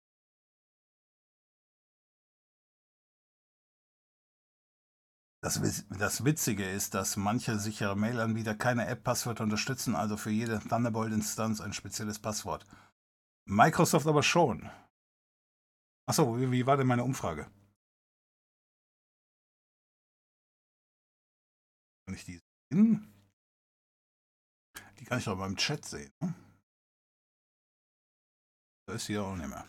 Das, 5.49 5.85
das, 5.89 6.27
Witzige 6.27 6.69
ist, 6.69 6.93
dass 6.93 7.17
manche 7.17 7.59
sichere 7.59 7.97
Mail-Anbieter 7.97 8.55
keine 8.55 8.87
App-Passwörter 8.87 9.45
unterstützen, 9.45 9.97
also 9.97 10.19
für 10.19 10.29
jede 10.29 10.59
Thunderbolt-Instanz 10.61 11.63
ein 11.63 11.73
spezielles 11.73 12.19
Passwort. 12.19 12.67
Microsoft 13.47 14.07
aber 14.07 14.23
schon. 14.23 14.69
Achso, 16.05 16.39
wie, 16.39 16.53
wie 16.53 16.67
war 16.67 16.77
denn 16.77 16.87
meine 16.87 17.03
Umfrage? 17.03 17.51
Kann 22.05 22.15
ich 22.15 22.27
die 22.27 22.43
sehen? 22.71 23.11
kann 25.07 25.19
ich 25.21 25.25
doch 25.25 25.39
beim 25.39 25.57
Chat 25.57 25.83
sehen. 25.87 26.13
Ne? 26.21 26.35
Da 28.87 28.93
ist 28.93 29.07
hier 29.07 29.25
auch 29.25 29.35
nicht 29.35 29.49
mehr. 29.49 29.67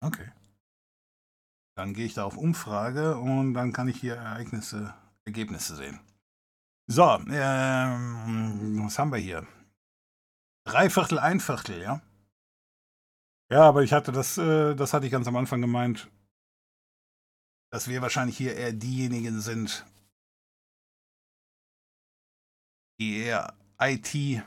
Okay. 0.00 0.30
Dann 1.74 1.94
gehe 1.94 2.06
ich 2.06 2.14
da 2.14 2.24
auf 2.24 2.36
Umfrage 2.36 3.16
und 3.16 3.54
dann 3.54 3.72
kann 3.72 3.88
ich 3.88 4.00
hier 4.00 4.16
Ereignisse, 4.16 4.94
Ergebnisse 5.24 5.76
sehen. 5.76 6.00
So, 6.86 7.04
ähm, 7.04 8.82
was 8.84 8.98
haben 8.98 9.12
wir 9.12 9.18
hier? 9.18 9.46
Drei 10.64 10.90
Viertel, 10.90 11.18
ein 11.18 11.40
Viertel, 11.40 11.80
ja? 11.80 12.02
Ja, 13.50 13.62
aber 13.62 13.82
ich 13.82 13.92
hatte 13.92 14.12
das, 14.12 14.38
äh, 14.38 14.74
das 14.74 14.92
hatte 14.92 15.06
ich 15.06 15.12
ganz 15.12 15.26
am 15.26 15.36
Anfang 15.36 15.60
gemeint, 15.60 16.10
dass 17.70 17.88
wir 17.88 18.02
wahrscheinlich 18.02 18.36
hier 18.36 18.54
eher 18.54 18.72
diejenigen 18.72 19.40
sind, 19.40 19.86
die 23.00 23.18
eher 23.18 23.54
IT-affin 23.78 24.44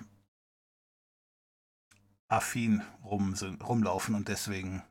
rum 3.03 3.35
rumlaufen 3.64 4.15
und 4.15 4.27
deswegen, 4.27 4.84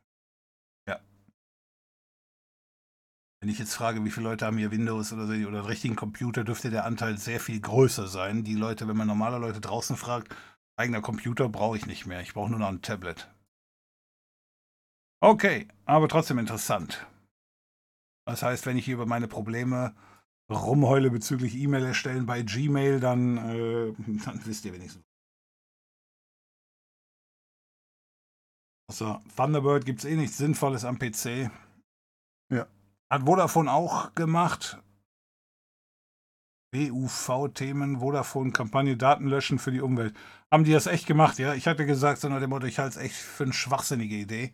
Wenn 3.45 3.51
ich 3.51 3.59
jetzt 3.59 3.75
frage, 3.75 4.03
wie 4.07 4.11
viele 4.11 4.31
Leute 4.31 4.47
haben 4.47 4.57
hier 4.57 4.71
Windows 4.71 5.12
oder 5.12 5.27
so 5.27 5.35
oder 5.35 5.59
einen 5.59 5.66
richtigen 5.66 5.97
Computer, 5.97 6.45
dürfte 6.45 6.71
der 6.71 6.87
Anteil 6.87 7.19
sehr 7.19 7.39
viel 7.39 7.61
größer 7.61 8.09
sein. 8.09 8.43
Die 8.43 8.55
Leute, 8.55 8.89
wenn 8.89 8.97
man 8.97 9.07
normale 9.07 9.37
Leute 9.37 9.61
draußen 9.61 9.99
fragt, 9.99 10.35
eigener 10.79 11.03
Computer 11.03 11.51
brauche 11.51 11.77
ich 11.77 11.85
nicht 11.85 12.07
mehr. 12.07 12.23
Ich 12.23 12.33
brauche 12.33 12.49
nur 12.49 12.59
noch 12.59 12.69
ein 12.69 12.81
Tablet. 12.81 13.31
Okay, 15.21 15.69
aber 15.85 16.09
trotzdem 16.09 16.39
interessant. 16.39 17.07
Das 18.27 18.43
heißt, 18.43 18.65
wenn 18.65 18.79
ich 18.79 18.87
hier 18.87 18.95
über 18.95 19.05
meine 19.05 19.29
Probleme 19.29 19.95
rumheule 20.51 21.11
bezüglich 21.11 21.55
E-Mail 21.55 21.85
erstellen 21.85 22.25
bei 22.25 22.41
Gmail, 22.41 22.99
dann, 22.99 23.37
äh, 23.37 23.93
dann 24.25 24.41
wisst 24.47 24.65
ihr 24.65 24.73
wenigstens. 24.73 25.05
Also 28.89 29.21
Thunderbird 29.37 29.85
gibt 29.85 29.99
es 29.99 30.07
eh 30.07 30.16
nichts 30.16 30.39
Sinnvolles 30.39 30.87
am 30.87 30.99
PC. 30.99 31.51
Hat 33.15 33.27
Vodafone 33.27 33.73
auch 33.73 34.12
gemacht. 34.16 34.82
WUV-Themen, 36.74 38.01
Vodafone-Kampagne, 38.01 38.97
Daten 38.97 39.28
löschen 39.28 39.61
für 39.61 39.70
die 39.70 39.81
Umwelt. 39.81 40.16
Haben 40.51 40.65
die 40.65 40.73
das 40.73 40.89
echt 40.89 41.07
gemacht? 41.07 41.39
Ja, 41.39 41.55
ich 41.55 41.69
hatte 41.69 41.86
gesagt, 41.86 42.20
so 42.20 42.28
nach 42.28 42.41
dem 42.41 42.51
Motto, 42.51 42.66
ich 42.66 42.81
halte 42.81 42.99
es 42.99 43.05
echt 43.05 43.15
für 43.15 43.45
eine 43.45 43.53
schwachsinnige 43.53 44.16
Idee. 44.16 44.53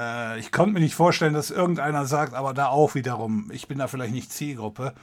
Äh, 0.00 0.38
ich 0.38 0.52
konnte 0.52 0.72
mir 0.72 0.80
nicht 0.80 0.94
vorstellen, 0.94 1.34
dass 1.34 1.50
irgendeiner 1.50 2.06
sagt, 2.06 2.32
aber 2.32 2.54
da 2.54 2.68
auch 2.68 2.94
wiederum, 2.94 3.50
ich 3.52 3.68
bin 3.68 3.76
da 3.76 3.88
vielleicht 3.88 4.14
nicht 4.14 4.32
Zielgruppe. 4.32 4.94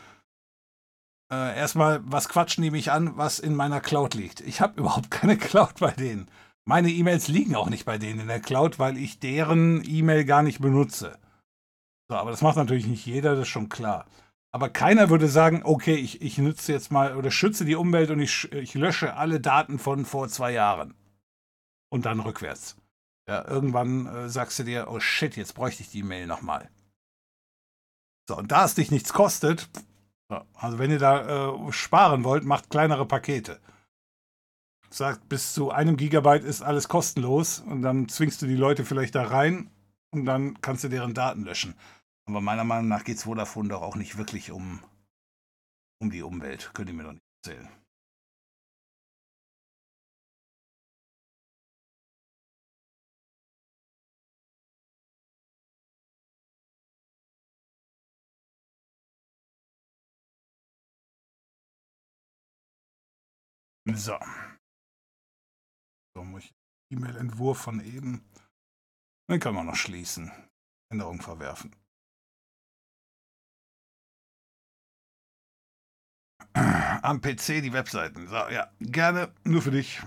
Äh, 1.31 1.55
erstmal, 1.55 2.01
was 2.05 2.27
quatschen 2.27 2.63
die 2.63 2.71
mich 2.71 2.91
an, 2.91 3.17
was 3.17 3.37
in 3.37 3.53
meiner 3.53 3.81
Cloud 3.81 4.15
liegt? 4.15 4.41
Ich 4.41 4.61
habe 4.61 4.73
überhaupt 4.79 5.11
keine 5.11 5.37
Cloud 5.37 5.75
bei 5.79 5.91
denen. 5.91 6.27
Meine 6.67 6.89
E-Mails 6.89 7.27
liegen 7.27 7.55
auch 7.55 7.69
nicht 7.69 7.85
bei 7.85 7.99
denen 7.99 8.21
in 8.21 8.27
der 8.27 8.39
Cloud, 8.39 8.79
weil 8.79 8.97
ich 8.97 9.19
deren 9.19 9.83
E-Mail 9.87 10.25
gar 10.25 10.41
nicht 10.41 10.59
benutze. 10.59 11.19
So, 12.09 12.15
aber 12.15 12.31
das 12.31 12.41
macht 12.41 12.57
natürlich 12.57 12.87
nicht 12.87 13.05
jeder, 13.05 13.31
das 13.31 13.43
ist 13.43 13.47
schon 13.47 13.69
klar. 13.69 14.05
Aber 14.51 14.69
keiner 14.69 15.09
würde 15.09 15.27
sagen, 15.27 15.61
okay, 15.63 15.95
ich, 15.95 16.21
ich 16.21 16.37
nutze 16.37 16.71
jetzt 16.71 16.91
mal 16.91 17.17
oder 17.17 17.29
schütze 17.31 17.65
die 17.65 17.75
Umwelt 17.75 18.09
und 18.09 18.19
ich, 18.19 18.51
ich 18.53 18.73
lösche 18.73 19.15
alle 19.15 19.41
Daten 19.41 19.79
von 19.79 20.05
vor 20.05 20.29
zwei 20.29 20.51
Jahren. 20.51 20.93
Und 21.89 22.05
dann 22.05 22.19
rückwärts. 22.19 22.77
Ja, 23.27 23.47
irgendwann 23.47 24.05
äh, 24.05 24.29
sagst 24.29 24.59
du 24.59 24.63
dir, 24.63 24.87
oh 24.89 24.99
shit, 24.99 25.35
jetzt 25.35 25.55
bräuchte 25.55 25.81
ich 25.81 25.89
die 25.89 26.03
Mail 26.03 26.27
nochmal. 26.27 26.69
So, 28.29 28.37
und 28.37 28.51
da 28.51 28.65
es 28.65 28.75
dich 28.75 28.91
nichts 28.91 29.13
kostet, 29.13 29.67
also 30.53 30.79
wenn 30.79 30.91
ihr 30.91 30.99
da 30.99 31.49
äh, 31.53 31.71
sparen 31.71 32.23
wollt, 32.23 32.43
macht 32.43 32.69
kleinere 32.69 33.05
Pakete. 33.05 33.59
Sagt, 34.89 35.27
bis 35.27 35.53
zu 35.53 35.71
einem 35.71 35.97
Gigabyte 35.97 36.43
ist 36.43 36.61
alles 36.61 36.87
kostenlos 36.87 37.59
und 37.59 37.81
dann 37.81 38.07
zwingst 38.07 38.41
du 38.41 38.45
die 38.45 38.55
Leute 38.55 38.85
vielleicht 38.85 39.15
da 39.15 39.23
rein 39.23 39.69
und 40.11 40.25
dann 40.25 40.61
kannst 40.61 40.83
du 40.83 40.87
deren 40.87 41.13
Daten 41.13 41.43
löschen. 41.43 41.75
Aber 42.27 42.41
meiner 42.41 42.63
Meinung 42.63 42.87
nach 42.87 43.03
geht 43.03 43.17
es 43.17 43.23
Vodafone 43.23 43.69
doch 43.69 43.81
auch 43.81 43.95
nicht 43.95 44.17
wirklich 44.17 44.51
um, 44.51 44.83
um 46.01 46.09
die 46.09 46.23
Umwelt. 46.23 46.71
Könnt 46.73 46.89
ihr 46.89 46.95
mir 46.95 47.03
doch 47.03 47.13
nicht 47.13 47.23
erzählen. 47.45 47.69
So. 63.93 64.17
So 66.15 66.23
muss 66.23 66.43
ich 66.43 66.51
E-Mail-Entwurf 66.91 67.59
von 67.59 67.79
eben. 67.85 68.25
Den 69.29 69.39
können 69.39 69.55
wir 69.55 69.63
noch 69.63 69.75
schließen. 69.75 70.31
Änderung 70.91 71.21
verwerfen. 71.21 71.75
Am 77.01 77.21
PC 77.21 77.61
die 77.61 77.73
Webseiten. 77.73 78.27
So, 78.27 78.35
ja, 78.35 78.69
gerne. 78.79 79.33
Nur 79.43 79.61
für 79.61 79.71
dich. 79.71 80.01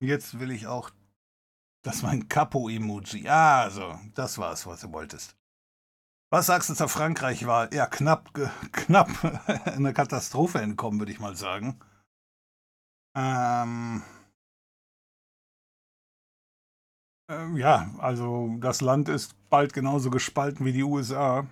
Jetzt 0.00 0.38
will 0.38 0.50
ich 0.50 0.66
auch, 0.66 0.90
dass 1.82 2.02
mein 2.02 2.28
Capo-Emoji. 2.28 3.28
Ah, 3.28 3.70
so, 3.70 3.98
das 4.14 4.38
war 4.38 4.52
es, 4.52 4.66
was 4.66 4.80
du 4.80 4.92
wolltest. 4.92 5.36
Was 6.30 6.46
sagst 6.46 6.68
du 6.68 6.74
zur 6.74 6.88
Frankreich-Wahl? 6.88 7.70
Ja, 7.72 7.86
knapp, 7.86 8.32
knapp 8.72 9.08
eine 9.66 9.92
Katastrophe 9.92 10.60
entkommen, 10.60 11.00
würde 11.00 11.12
ich 11.12 11.20
mal 11.20 11.36
sagen. 11.36 11.80
Ähm, 13.16 14.02
ähm, 17.30 17.56
ja, 17.56 17.90
also 17.98 18.56
das 18.60 18.80
Land 18.80 19.08
ist 19.08 19.34
bald 19.50 19.72
genauso 19.72 20.10
gespalten 20.10 20.66
wie 20.66 20.72
die 20.72 20.84
USA. 20.84 21.46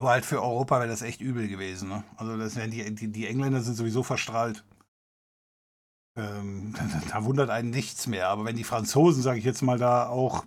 Aber 0.00 0.10
halt 0.10 0.24
für 0.24 0.42
Europa 0.42 0.78
wäre 0.78 0.88
das 0.88 1.02
echt 1.02 1.20
übel 1.20 1.46
gewesen. 1.46 1.90
Ne? 1.90 2.02
Also 2.16 2.36
das 2.38 2.56
wären 2.56 2.70
die, 2.70 2.94
die, 2.94 3.12
die 3.12 3.26
Engländer 3.26 3.60
sind 3.60 3.74
sowieso 3.74 4.02
verstrahlt. 4.02 4.64
Ähm, 6.16 6.74
da, 6.76 7.00
da, 7.10 7.24
wundert 7.24 7.50
einen 7.50 7.70
nichts 7.70 8.06
mehr. 8.06 8.28
Aber 8.28 8.46
wenn 8.46 8.56
die 8.56 8.64
Franzosen, 8.64 9.22
sage 9.22 9.38
ich 9.38 9.44
jetzt 9.44 9.60
mal, 9.62 9.78
da 9.78 10.08
auch, 10.08 10.44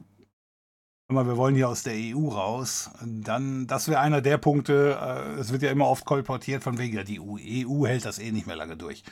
mal, 1.07 1.27
wir 1.27 1.37
wollen 1.37 1.53
hier 1.53 1.69
aus 1.69 1.83
der 1.83 1.93
EU 1.93 2.29
raus, 2.29 2.89
dann, 3.03 3.67
das 3.67 3.87
wäre 3.87 3.99
einer 3.99 4.21
der 4.21 4.39
Punkte, 4.39 4.97
äh, 4.99 5.39
es 5.39 5.51
wird 5.51 5.61
ja 5.61 5.69
immer 5.69 5.87
oft 5.87 6.05
kolportiert 6.05 6.63
von 6.63 6.79
wegen, 6.79 6.95
ja, 6.95 7.03
die 7.03 7.19
EU 7.19 7.85
hält 7.85 8.05
das 8.05 8.17
eh 8.17 8.31
nicht 8.31 8.47
mehr 8.47 8.55
lange 8.55 8.75
durch. 8.75 9.03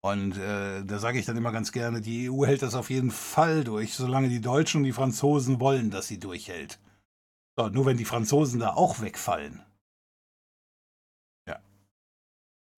Und 0.00 0.36
äh, 0.36 0.84
da 0.84 0.98
sage 1.00 1.18
ich 1.18 1.26
dann 1.26 1.36
immer 1.36 1.50
ganz 1.50 1.72
gerne, 1.72 2.00
die 2.00 2.30
EU 2.30 2.44
hält 2.46 2.62
das 2.62 2.76
auf 2.76 2.90
jeden 2.90 3.10
Fall 3.10 3.64
durch, 3.64 3.94
solange 3.94 4.28
die 4.28 4.40
Deutschen 4.40 4.78
und 4.78 4.84
die 4.84 4.92
Franzosen 4.92 5.58
wollen, 5.58 5.90
dass 5.90 6.06
sie 6.06 6.20
durchhält. 6.20 6.78
So, 7.56 7.68
nur 7.68 7.86
wenn 7.86 7.96
die 7.96 8.04
Franzosen 8.04 8.60
da 8.60 8.70
auch 8.70 9.00
wegfallen, 9.00 9.62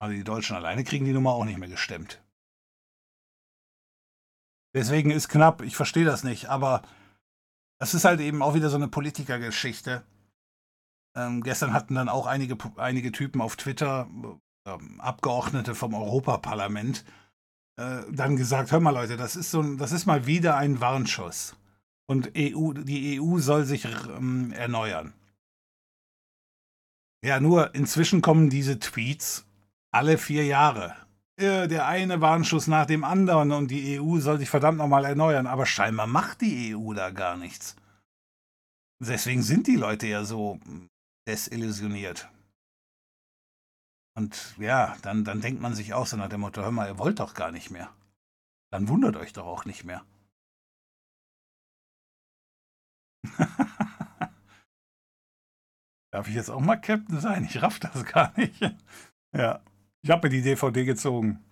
Also 0.05 0.19
die 0.19 0.25
Deutschen 0.25 0.55
alleine 0.55 0.85
kriegen 0.85 1.07
die 1.07 1.15
Nummer 1.15 1.33
auch 1.33 1.47
nicht 1.47 1.59
mehr 1.59 1.71
gestemmt. 1.71 2.23
Deswegen 4.75 5.11
ist 5.11 5.31
knapp, 5.31 5.63
ich 5.63 5.77
verstehe 5.77 6.05
das 6.05 6.25
nicht, 6.25 6.51
aber 6.51 6.83
das 7.81 7.95
ist 7.95 8.05
halt 8.05 8.21
eben 8.21 8.43
auch 8.43 8.53
wieder 8.53 8.69
so 8.69 8.77
eine 8.77 8.89
Politikergeschichte. 8.89 10.05
Ähm, 11.17 11.43
gestern 11.43 11.73
hatten 11.73 11.95
dann 11.95 12.11
auch 12.11 12.27
einige, 12.27 12.59
einige 12.77 13.13
Typen 13.13 13.41
auf 13.41 13.57
Twitter, 13.57 14.07
äh, 14.67 14.77
Abgeordnete 14.99 15.75
vom 15.75 15.95
Europaparlament, 15.95 17.03
äh, 17.81 18.03
dann 18.11 18.37
gesagt, 18.37 18.73
hör 18.73 18.81
mal 18.81 18.91
Leute, 18.91 19.17
das 19.17 19.37
ist, 19.37 19.51
so, 19.53 19.63
das 19.77 19.93
ist 19.93 20.05
mal 20.05 20.27
wieder 20.27 20.59
ein 20.59 20.83
Warnschuss. 20.83 21.57
Und 22.07 22.33
EU, 22.37 22.75
die 22.75 23.19
EU 23.19 23.39
soll 23.39 23.65
sich 23.65 23.87
ähm, 23.87 24.53
erneuern. 24.53 25.15
Ja, 27.25 27.41
nur 27.41 27.75
inzwischen 27.75 28.21
kommen 28.21 28.51
diese 28.51 28.79
Tweets 28.79 29.47
alle 29.95 30.19
vier 30.19 30.45
Jahre. 30.45 30.97
Der 31.39 31.87
eine 31.87 32.21
Warnschuss 32.21 32.67
nach 32.67 32.87
dem 32.87 33.03
anderen 33.03 33.51
und 33.53 33.69
die 33.69 34.01
EU 34.01 34.19
soll 34.19 34.39
sich 34.39 34.51
verdammt 34.51 34.79
nochmal 34.79 35.05
erneuern, 35.05 35.47
aber 35.47 35.67
scheinbar 35.67 36.07
macht 36.07 36.43
die 36.43 36.77
EU 36.77 36.93
da 36.95 37.11
gar 37.11 37.37
nichts. 37.37 37.77
Deswegen 39.01 39.43
sind 39.43 39.67
die 39.67 39.77
Leute 39.77 40.07
ja 40.07 40.25
so 40.25 40.61
desillusioniert. 41.27 42.31
Und 44.17 44.55
ja, 44.59 44.97
dann, 45.03 45.25
dann 45.25 45.41
denkt 45.41 45.61
man 45.61 45.75
sich 45.75 45.93
auch 45.93 46.07
so 46.07 46.17
nach 46.17 46.29
dem 46.29 46.43
Motto, 46.43 46.63
hör 46.63 46.71
mal, 46.71 46.87
ihr 46.89 46.99
wollt 46.99 47.19
doch 47.19 47.35
gar 47.35 47.51
nicht 47.51 47.73
mehr. 47.73 47.93
Dann 48.71 48.87
wundert 48.89 49.17
euch 49.17 49.33
doch 49.33 49.47
auch 49.47 49.65
nicht 49.65 49.83
mehr. 49.85 50.05
Darf 56.13 56.29
ich 56.29 56.35
jetzt 56.35 56.51
auch 56.51 56.61
mal 56.61 56.77
Captain 56.77 57.19
sein? 57.21 57.45
Ich 57.45 57.61
raff 57.61 57.81
das 57.81 58.05
gar 58.05 58.33
nicht. 58.39 58.61
ja. 59.35 59.61
Ich 60.05 60.11
habe 60.11 60.27
mir 60.27 60.31
die 60.31 60.43
DVD 60.43 60.85
gezogen. 60.85 61.43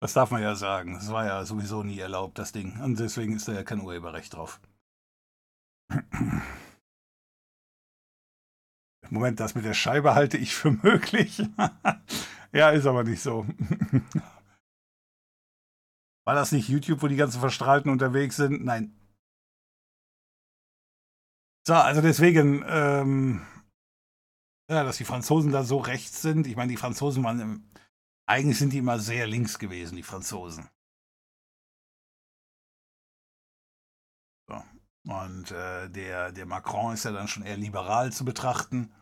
Das 0.00 0.14
darf 0.14 0.32
man 0.32 0.42
ja 0.42 0.56
sagen. 0.56 0.94
Das 0.94 1.12
war 1.12 1.24
ja 1.26 1.44
sowieso 1.44 1.84
nie 1.84 2.00
erlaubt, 2.00 2.40
das 2.40 2.50
Ding. 2.50 2.80
Und 2.80 2.98
deswegen 2.98 3.36
ist 3.36 3.46
da 3.46 3.52
ja 3.52 3.62
kein 3.62 3.80
Urheberrecht 3.80 4.34
drauf. 4.34 4.60
Moment, 9.10 9.38
das 9.38 9.54
mit 9.54 9.64
der 9.64 9.74
Scheibe 9.74 10.16
halte 10.16 10.38
ich 10.38 10.56
für 10.56 10.72
möglich. 10.82 11.40
ja, 12.52 12.70
ist 12.70 12.86
aber 12.86 13.04
nicht 13.04 13.22
so. 13.22 13.46
War 16.26 16.34
das 16.34 16.50
nicht 16.50 16.68
YouTube, 16.68 17.00
wo 17.00 17.06
die 17.06 17.14
ganzen 17.14 17.38
Verstrahlten 17.38 17.92
unterwegs 17.92 18.34
sind? 18.34 18.64
Nein. 18.64 18.92
So, 21.64 21.74
also 21.74 22.02
deswegen, 22.02 22.64
ähm, 22.66 23.46
ja, 24.70 24.84
dass 24.84 24.98
die 24.98 25.04
Franzosen 25.04 25.52
da 25.52 25.64
so 25.64 25.78
rechts 25.78 26.22
sind. 26.22 26.46
Ich 26.46 26.56
meine, 26.56 26.70
die 26.70 26.76
Franzosen 26.76 27.24
waren, 27.24 27.70
eigentlich 28.26 28.58
sind 28.58 28.72
die 28.72 28.78
immer 28.78 28.98
sehr 28.98 29.26
links 29.26 29.58
gewesen, 29.58 29.96
die 29.96 30.02
Franzosen. 30.02 30.68
So. 34.48 34.62
Und 35.04 35.50
äh, 35.52 35.88
der, 35.88 36.32
der 36.32 36.46
Macron 36.46 36.94
ist 36.94 37.04
ja 37.04 37.12
dann 37.12 37.28
schon 37.28 37.44
eher 37.44 37.56
liberal 37.56 38.12
zu 38.12 38.24
betrachten, 38.24 38.92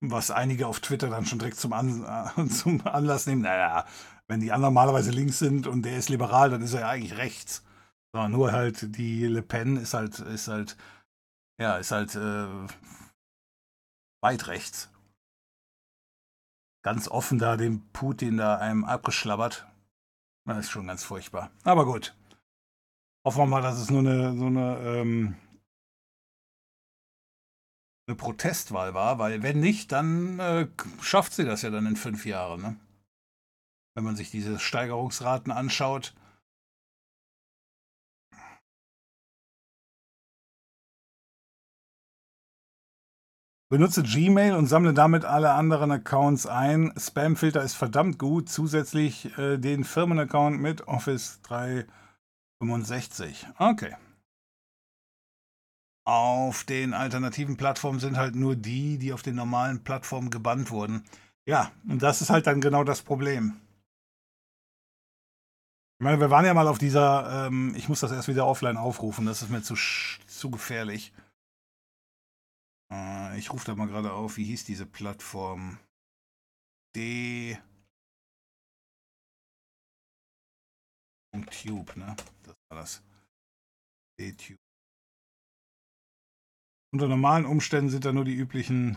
was 0.00 0.30
einige 0.30 0.66
auf 0.66 0.80
Twitter 0.80 1.10
dann 1.10 1.26
schon 1.26 1.38
direkt 1.38 1.58
zum, 1.58 1.74
An 1.74 2.04
äh, 2.36 2.46
zum 2.48 2.86
Anlass 2.86 3.26
nehmen. 3.26 3.42
Naja, 3.42 3.86
wenn 4.28 4.40
die 4.40 4.52
anderen 4.52 4.74
normalerweise 4.74 5.10
links 5.10 5.38
sind 5.38 5.66
und 5.66 5.82
der 5.82 5.98
ist 5.98 6.08
liberal, 6.08 6.50
dann 6.50 6.62
ist 6.62 6.72
er 6.72 6.80
ja 6.80 6.88
eigentlich 6.88 7.18
rechts. 7.18 7.64
So, 8.14 8.26
nur 8.28 8.52
halt 8.52 8.96
die 8.96 9.26
Le 9.26 9.42
Pen 9.42 9.76
ist 9.76 9.92
halt, 9.92 10.18
ist 10.20 10.48
halt, 10.48 10.76
ja, 11.60 11.76
ist 11.76 11.92
halt 11.92 12.14
äh, 12.16 12.46
weit 14.20 14.46
rechts. 14.48 14.90
Ganz 16.82 17.08
offen 17.08 17.38
da 17.38 17.56
den 17.56 17.90
Putin 17.92 18.38
da 18.38 18.56
einem 18.56 18.84
abgeschlabbert. 18.84 19.66
Das 20.46 20.58
ist 20.58 20.70
schon 20.70 20.86
ganz 20.86 21.04
furchtbar. 21.04 21.50
Aber 21.64 21.84
gut. 21.84 22.16
Hoffen 23.24 23.42
wir 23.42 23.46
mal, 23.46 23.62
dass 23.62 23.78
es 23.78 23.90
nur 23.90 24.00
eine, 24.00 24.36
so 24.36 24.46
eine, 24.46 24.78
ähm, 24.78 25.36
eine 28.08 28.16
Protestwahl 28.16 28.94
war, 28.94 29.18
weil 29.18 29.42
wenn 29.42 29.60
nicht, 29.60 29.92
dann 29.92 30.38
äh, 30.38 30.68
schafft 31.02 31.34
sie 31.34 31.44
das 31.44 31.62
ja 31.62 31.70
dann 31.70 31.86
in 31.86 31.96
fünf 31.96 32.24
Jahren. 32.24 32.62
Ne? 32.62 32.76
Wenn 33.94 34.04
man 34.04 34.16
sich 34.16 34.30
diese 34.30 34.58
Steigerungsraten 34.58 35.52
anschaut, 35.52 36.14
Benutze 43.70 44.02
Gmail 44.02 44.54
und 44.56 44.66
sammle 44.66 44.92
damit 44.92 45.24
alle 45.24 45.52
anderen 45.52 45.92
Accounts 45.92 46.44
ein. 46.44 46.92
Spamfilter 46.96 47.62
ist 47.62 47.74
verdammt 47.74 48.18
gut. 48.18 48.48
Zusätzlich 48.48 49.38
äh, 49.38 49.58
den 49.58 49.84
Firmenaccount 49.84 50.60
mit 50.60 50.88
Office 50.88 51.40
365. 51.42 53.46
Okay. 53.58 53.94
Auf 56.04 56.64
den 56.64 56.94
alternativen 56.94 57.56
Plattformen 57.56 58.00
sind 58.00 58.16
halt 58.16 58.34
nur 58.34 58.56
die, 58.56 58.98
die 58.98 59.12
auf 59.12 59.22
den 59.22 59.36
normalen 59.36 59.84
Plattformen 59.84 60.30
gebannt 60.30 60.72
wurden. 60.72 61.04
Ja, 61.46 61.70
und 61.88 62.02
das 62.02 62.22
ist 62.22 62.30
halt 62.30 62.48
dann 62.48 62.60
genau 62.60 62.82
das 62.82 63.02
Problem. 63.02 63.60
Ich 66.00 66.04
meine, 66.04 66.18
wir 66.18 66.30
waren 66.30 66.44
ja 66.44 66.54
mal 66.54 66.66
auf 66.66 66.78
dieser, 66.78 67.46
ähm, 67.46 67.72
ich 67.76 67.88
muss 67.88 68.00
das 68.00 68.10
erst 68.10 68.26
wieder 68.26 68.46
offline 68.46 68.76
aufrufen, 68.76 69.26
das 69.26 69.42
ist 69.42 69.50
mir 69.50 69.62
zu, 69.62 69.76
zu 70.26 70.50
gefährlich. 70.50 71.12
Äh, 72.92 73.38
ich 73.38 73.52
rufe 73.52 73.66
da 73.66 73.74
mal 73.74 73.86
gerade 73.88 74.12
auf, 74.12 74.36
wie 74.36 74.44
hieß 74.44 74.64
diese 74.64 74.86
Plattform? 74.86 75.78
D. 76.96 77.58
Tube, 81.50 81.96
ne? 81.96 82.16
Das 82.42 82.56
war 82.68 82.78
das. 82.78 83.02
D-Tube. 84.18 84.58
Unter 86.92 87.08
normalen 87.08 87.46
Umständen 87.46 87.90
sind 87.90 88.04
da 88.04 88.12
nur 88.12 88.24
die 88.24 88.34
üblichen. 88.34 88.96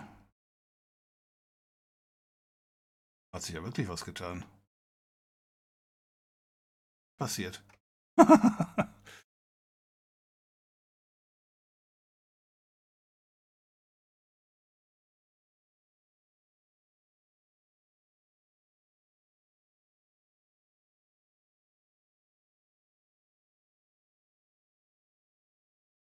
Hat 3.33 3.43
sich 3.43 3.55
ja 3.55 3.63
wirklich 3.63 3.87
was 3.87 4.05
getan. 4.05 4.45
Passiert. 7.19 7.63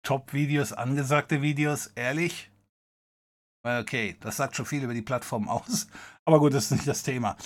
Top-Videos, 0.04 0.74
angesagte 0.74 1.42
Videos, 1.42 1.88
ehrlich? 1.96 2.52
Okay, 3.64 4.18
das 4.20 4.38
sagt 4.38 4.56
schon 4.56 4.66
viel 4.66 4.84
über 4.84 4.94
die 4.94 5.02
Plattform 5.02 5.48
aus. 5.48 5.88
Aber 6.26 6.40
gut, 6.40 6.54
das 6.54 6.66
ist 6.66 6.72
nicht 6.72 6.88
das 6.88 7.04
Thema. 7.04 7.38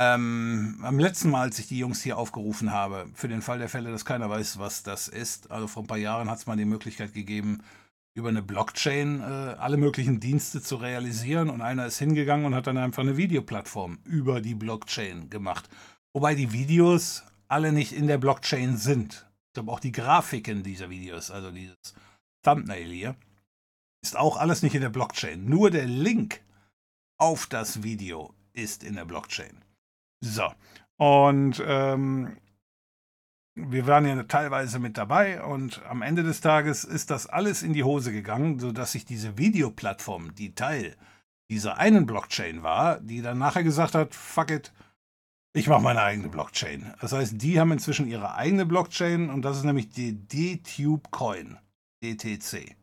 Ähm, 0.00 0.80
am 0.82 0.98
letzten 0.98 1.30
Mal, 1.30 1.42
als 1.42 1.58
ich 1.60 1.68
die 1.68 1.78
Jungs 1.78 2.02
hier 2.02 2.18
aufgerufen 2.18 2.72
habe, 2.72 3.08
für 3.14 3.28
den 3.28 3.42
Fall 3.42 3.58
der 3.58 3.68
Fälle, 3.68 3.92
dass 3.92 4.04
keiner 4.04 4.28
weiß, 4.28 4.58
was 4.58 4.82
das 4.82 5.06
ist, 5.06 5.50
also 5.50 5.68
vor 5.68 5.84
ein 5.84 5.86
paar 5.86 5.98
Jahren 5.98 6.28
hat 6.28 6.38
es 6.38 6.46
mal 6.46 6.56
die 6.56 6.64
Möglichkeit 6.64 7.14
gegeben, 7.14 7.62
über 8.14 8.28
eine 8.28 8.42
Blockchain 8.42 9.20
äh, 9.20 9.24
alle 9.24 9.76
möglichen 9.76 10.18
Dienste 10.18 10.60
zu 10.60 10.76
realisieren 10.76 11.48
und 11.48 11.62
einer 11.62 11.86
ist 11.86 11.98
hingegangen 11.98 12.46
und 12.46 12.54
hat 12.54 12.66
dann 12.66 12.78
einfach 12.78 13.02
eine 13.02 13.16
Videoplattform 13.16 14.00
über 14.04 14.40
die 14.40 14.54
Blockchain 14.54 15.30
gemacht. 15.30 15.68
Wobei 16.12 16.34
die 16.34 16.52
Videos 16.52 17.22
alle 17.48 17.72
nicht 17.72 17.92
in 17.92 18.06
der 18.06 18.18
Blockchain 18.18 18.76
sind. 18.76 19.26
Glaube 19.54 19.70
auch 19.70 19.80
die 19.80 19.92
Grafiken 19.92 20.62
dieser 20.62 20.90
Videos, 20.90 21.30
also 21.30 21.50
dieses 21.50 21.94
Thumbnail 22.42 22.90
hier, 22.90 23.16
ist 24.02 24.16
auch 24.16 24.36
alles 24.36 24.62
nicht 24.62 24.74
in 24.74 24.80
der 24.80 24.88
Blockchain. 24.88 25.44
Nur 25.44 25.70
der 25.70 25.86
Link 25.86 26.40
auf 27.18 27.46
das 27.46 27.82
Video 27.82 28.34
ist 28.52 28.82
in 28.82 28.94
der 28.94 29.04
Blockchain. 29.04 29.64
So, 30.24 30.52
und 30.96 31.62
ähm, 31.64 32.36
wir 33.54 33.86
waren 33.86 34.06
ja 34.06 34.22
teilweise 34.22 34.78
mit 34.78 34.96
dabei 34.96 35.42
und 35.42 35.82
am 35.84 36.02
Ende 36.02 36.22
des 36.22 36.40
Tages 36.40 36.84
ist 36.84 37.10
das 37.10 37.26
alles 37.26 37.62
in 37.62 37.74
die 37.74 37.84
Hose 37.84 38.12
gegangen, 38.12 38.58
sodass 38.58 38.92
sich 38.92 39.04
diese 39.04 39.36
Videoplattform, 39.36 40.34
die 40.34 40.54
Teil 40.54 40.96
dieser 41.50 41.76
einen 41.76 42.06
Blockchain 42.06 42.62
war, 42.62 43.00
die 43.00 43.20
dann 43.20 43.38
nachher 43.38 43.62
gesagt 43.62 43.94
hat, 43.94 44.14
fuck 44.14 44.50
it, 44.50 44.72
ich 45.54 45.68
mache 45.68 45.82
meine 45.82 46.02
eigene 46.02 46.28
Blockchain. 46.28 46.94
Das 47.00 47.12
heißt, 47.12 47.40
die 47.42 47.60
haben 47.60 47.72
inzwischen 47.72 48.06
ihre 48.06 48.34
eigene 48.34 48.64
Blockchain 48.64 49.30
und 49.30 49.42
das 49.42 49.58
ist 49.58 49.64
nämlich 49.64 49.90
die 49.90 50.14
D-Tube 50.14 51.10
Coin, 51.10 51.58
DTC. 52.02 52.74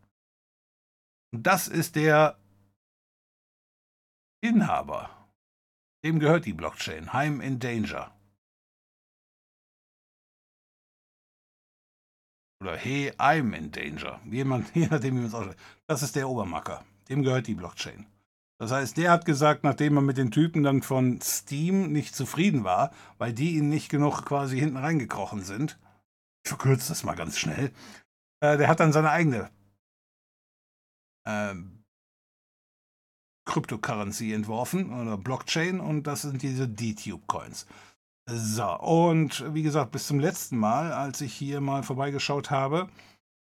Und 1.32 1.44
das 1.44 1.68
ist 1.68 1.96
der 1.96 2.40
Inhaber. 4.42 5.10
Dem 6.04 6.20
gehört 6.20 6.46
die 6.46 6.54
Blockchain. 6.54 7.12
Heim 7.12 7.42
in 7.42 7.60
Danger. 7.60 8.16
Oder 12.62 12.78
Hey, 12.78 13.12
I'm 13.18 13.54
in 13.56 13.72
Danger. 13.72 14.22
Jemand, 14.26 14.70
je 14.76 14.88
nachdem, 14.88 15.16
wie 15.16 15.20
man 15.20 15.28
es 15.28 15.34
ausspricht. 15.34 15.60
Das 15.88 16.04
ist 16.04 16.16
der 16.16 16.30
Obermacker. 16.30 16.86
Dem 17.10 17.24
gehört 17.24 17.48
die 17.48 17.56
Blockchain. 17.56 18.06
Das 18.60 18.72
heißt, 18.72 18.98
der 18.98 19.12
hat 19.12 19.26
gesagt, 19.26 19.64
nachdem 19.64 19.98
er 19.98 20.02
mit 20.02 20.18
den 20.18 20.32
Typen 20.32 20.64
dann 20.64 20.82
von 20.82 21.22
Steam 21.22 21.94
nicht 21.94 22.14
zufrieden 22.14 22.66
war, 22.66 22.92
weil 23.18 23.32
die 23.32 23.56
ihn 23.56 23.70
nicht 23.70 23.90
genug 23.90 24.26
quasi 24.26 24.60
hinten 24.60 24.78
reingekrochen 24.78 25.44
sind, 25.44 25.80
ich 26.44 26.50
verkürze 26.50 26.90
das 26.90 27.04
mal 27.04 27.16
ganz 27.16 27.38
schnell, 27.38 27.72
äh, 28.42 28.58
der 28.58 28.68
hat 28.68 28.82
dann 28.82 28.92
seine 28.92 29.12
eigene 29.12 29.50
äh, 31.26 31.56
Cryptocurrency 33.46 34.34
entworfen 34.34 34.94
oder 34.94 35.18
Blockchain 35.18 35.80
und 35.80 36.04
das 36.04 36.24
sind 36.24 36.42
diese 36.42 36.68
D-Tube-Coins. 36.68 37.66
So, 38.30 38.78
und 38.80 39.54
wie 39.56 39.64
gesagt, 39.64 39.92
bis 39.92 40.06
zum 40.06 40.20
letzten 40.20 40.58
Mal, 40.58 40.92
als 40.92 41.22
ich 41.22 41.34
hier 41.34 41.62
mal 41.62 41.82
vorbeigeschaut 41.82 42.52
habe, 42.52 42.90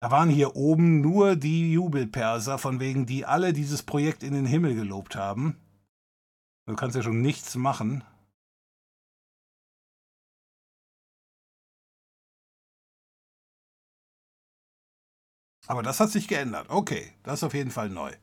da 0.07 0.13
waren 0.13 0.31
hier 0.31 0.55
oben 0.55 1.01
nur 1.01 1.35
die 1.35 1.73
Jubelperser, 1.73 2.59
von 2.59 2.79
wegen 2.79 3.07
die 3.07 3.27
alle 3.27 3.53
dieses 3.53 3.83
Projekt 3.83 4.23
in 4.23 4.35
den 4.35 4.47
Himmel 4.47 4.77
gelobt 4.77 5.17
haben. 5.17 5.57
Du 6.65 6.77
kannst 6.77 6.95
ja 6.95 7.03
schon 7.03 7.23
nichts 7.23 7.57
machen. 7.57 8.05
Aber 15.67 15.83
das 15.83 15.99
hat 15.99 16.11
sich 16.11 16.29
geändert. 16.29 16.71
Okay, 16.71 17.13
das 17.25 17.41
ist 17.41 17.43
auf 17.43 17.55
jeden 17.55 17.73
Fall 17.73 17.91
neu. 17.91 18.15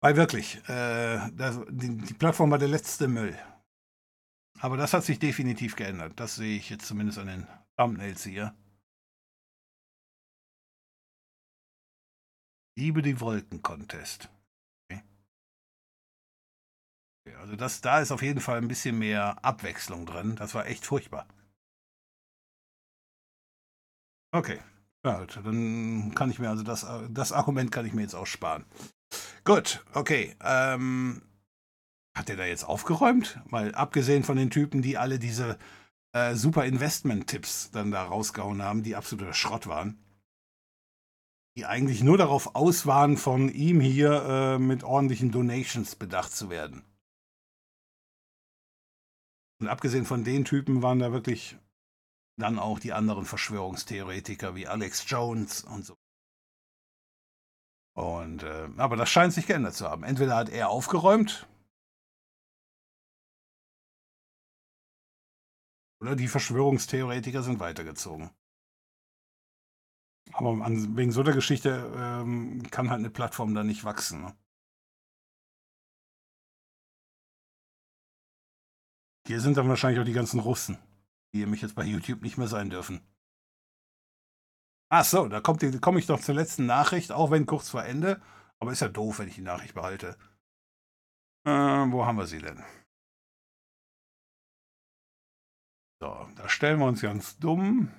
Weil 0.00 0.16
wirklich, 0.16 0.56
äh, 0.68 1.30
das, 1.30 1.60
die, 1.70 1.96
die 1.96 2.14
Plattform 2.14 2.50
war 2.50 2.58
der 2.58 2.66
letzte 2.66 3.06
Müll. 3.06 3.38
Aber 4.58 4.76
das 4.76 4.94
hat 4.94 5.04
sich 5.04 5.20
definitiv 5.20 5.76
geändert. 5.76 6.18
Das 6.18 6.34
sehe 6.34 6.56
ich 6.56 6.70
jetzt 6.70 6.86
zumindest 6.86 7.20
an 7.20 7.28
den 7.28 7.46
Thumbnails 7.76 8.24
hier. 8.24 8.52
Liebe 12.76 13.02
die 13.02 13.20
Wolken-Contest. 13.20 14.30
Okay. 14.90 15.02
okay. 17.26 17.36
also 17.36 17.56
das, 17.56 17.80
da 17.80 18.00
ist 18.00 18.10
auf 18.10 18.22
jeden 18.22 18.40
Fall 18.40 18.58
ein 18.58 18.68
bisschen 18.68 18.98
mehr 18.98 19.44
Abwechslung 19.44 20.06
drin. 20.06 20.36
Das 20.36 20.54
war 20.54 20.66
echt 20.66 20.84
furchtbar. 20.84 21.26
Okay. 24.32 24.60
Ja, 25.04 25.24
dann 25.26 26.14
kann 26.14 26.30
ich 26.30 26.38
mir 26.38 26.48
also 26.48 26.62
das, 26.62 26.86
das 27.10 27.32
Argument 27.32 27.70
kann 27.70 27.86
ich 27.86 27.92
mir 27.92 28.02
jetzt 28.02 28.14
auch 28.14 28.26
sparen. 28.26 28.64
Gut, 29.44 29.84
okay. 29.92 30.34
Ähm, 30.42 31.22
Hat 32.16 32.28
der 32.28 32.36
da 32.36 32.44
jetzt 32.46 32.64
aufgeräumt? 32.64 33.38
Weil 33.50 33.74
abgesehen 33.74 34.24
von 34.24 34.36
den 34.36 34.50
Typen, 34.50 34.80
die 34.82 34.96
alle 34.96 35.18
diese 35.18 35.58
äh, 36.12 36.34
super 36.34 36.64
Investment-Tipps 36.64 37.70
dann 37.70 37.90
da 37.90 38.04
rausgehauen 38.04 38.62
haben, 38.62 38.82
die 38.82 38.96
absoluter 38.96 39.34
Schrott 39.34 39.66
waren, 39.66 40.03
die 41.56 41.66
eigentlich 41.66 42.02
nur 42.02 42.18
darauf 42.18 42.54
aus 42.56 42.86
waren, 42.86 43.16
von 43.16 43.48
ihm 43.48 43.80
hier 43.80 44.22
äh, 44.24 44.58
mit 44.58 44.82
ordentlichen 44.82 45.30
Donations 45.30 45.94
bedacht 45.94 46.32
zu 46.32 46.50
werden. 46.50 46.84
Und 49.60 49.68
abgesehen 49.68 50.04
von 50.04 50.24
den 50.24 50.44
Typen 50.44 50.82
waren 50.82 50.98
da 50.98 51.12
wirklich 51.12 51.56
dann 52.36 52.58
auch 52.58 52.80
die 52.80 52.92
anderen 52.92 53.24
Verschwörungstheoretiker 53.24 54.56
wie 54.56 54.66
Alex 54.66 55.04
Jones 55.08 55.62
und 55.62 55.84
so. 55.84 55.96
Und 57.96 58.42
äh, 58.42 58.68
aber 58.76 58.96
das 58.96 59.08
scheint 59.08 59.32
sich 59.32 59.46
geändert 59.46 59.74
zu 59.74 59.88
haben. 59.88 60.02
Entweder 60.02 60.34
hat 60.34 60.48
er 60.48 60.68
aufgeräumt 60.68 61.46
oder 66.00 66.16
die 66.16 66.26
Verschwörungstheoretiker 66.28 67.42
sind 67.42 67.60
weitergezogen. 67.60 68.30
Aber 70.32 70.50
an, 70.64 70.96
wegen 70.96 71.12
so 71.12 71.20
einer 71.20 71.32
Geschichte 71.32 71.92
ähm, 71.96 72.62
kann 72.70 72.90
halt 72.90 73.00
eine 73.00 73.10
Plattform 73.10 73.54
da 73.54 73.62
nicht 73.62 73.84
wachsen. 73.84 74.22
Ne? 74.22 74.36
Hier 79.26 79.40
sind 79.40 79.56
dann 79.56 79.68
wahrscheinlich 79.68 80.00
auch 80.00 80.04
die 80.04 80.12
ganzen 80.12 80.40
Russen, 80.40 80.78
die 81.32 81.40
nämlich 81.40 81.62
jetzt 81.62 81.74
bei 81.74 81.84
YouTube 81.84 82.22
nicht 82.22 82.36
mehr 82.36 82.48
sein 82.48 82.70
dürfen. 82.70 83.00
Ach 84.90 85.04
so, 85.04 85.28
da 85.28 85.40
komme 85.40 85.98
ich 85.98 86.06
doch 86.06 86.20
zur 86.20 86.34
letzten 86.34 86.66
Nachricht, 86.66 87.10
auch 87.10 87.30
wenn 87.30 87.46
kurz 87.46 87.70
vor 87.70 87.84
Ende. 87.84 88.20
Aber 88.60 88.70
ist 88.70 88.80
ja 88.80 88.88
doof, 88.88 89.18
wenn 89.18 89.28
ich 89.28 89.34
die 89.34 89.40
Nachricht 89.40 89.74
behalte. 89.74 90.16
Äh, 91.46 91.50
wo 91.50 92.04
haben 92.06 92.16
wir 92.16 92.26
sie 92.26 92.38
denn? 92.38 92.62
So, 96.00 96.28
da 96.36 96.48
stellen 96.48 96.78
wir 96.78 96.86
uns 96.86 97.00
ganz 97.00 97.38
dumm. 97.38 97.90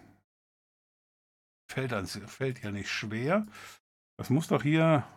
Fällt, 1.67 1.93
ans, 1.93 2.19
fällt 2.27 2.61
ja 2.63 2.71
nicht 2.71 2.89
schwer. 2.89 3.45
Das 4.17 4.29
muss 4.29 4.47
doch 4.47 4.63
hier... 4.63 5.07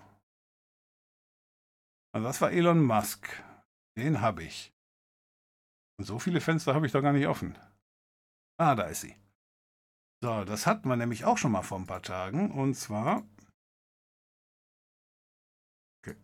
Also 2.14 2.26
das 2.26 2.40
war 2.40 2.50
Elon 2.52 2.82
Musk. 2.82 3.28
Den 3.96 4.20
habe 4.20 4.44
ich. 4.44 4.72
Und 5.98 6.04
so 6.04 6.18
viele 6.18 6.40
Fenster 6.40 6.74
habe 6.74 6.86
ich 6.86 6.92
doch 6.92 7.02
gar 7.02 7.12
nicht 7.12 7.26
offen. 7.26 7.58
Ah, 8.58 8.74
da 8.74 8.84
ist 8.84 9.02
sie. 9.02 9.14
So, 10.22 10.44
das 10.44 10.66
hatten 10.66 10.88
wir 10.88 10.96
nämlich 10.96 11.24
auch 11.24 11.38
schon 11.38 11.52
mal 11.52 11.62
vor 11.62 11.78
ein 11.78 11.86
paar 11.86 12.02
Tagen. 12.02 12.50
Und 12.50 12.74
zwar... 12.74 13.24
Okay. 16.00 16.16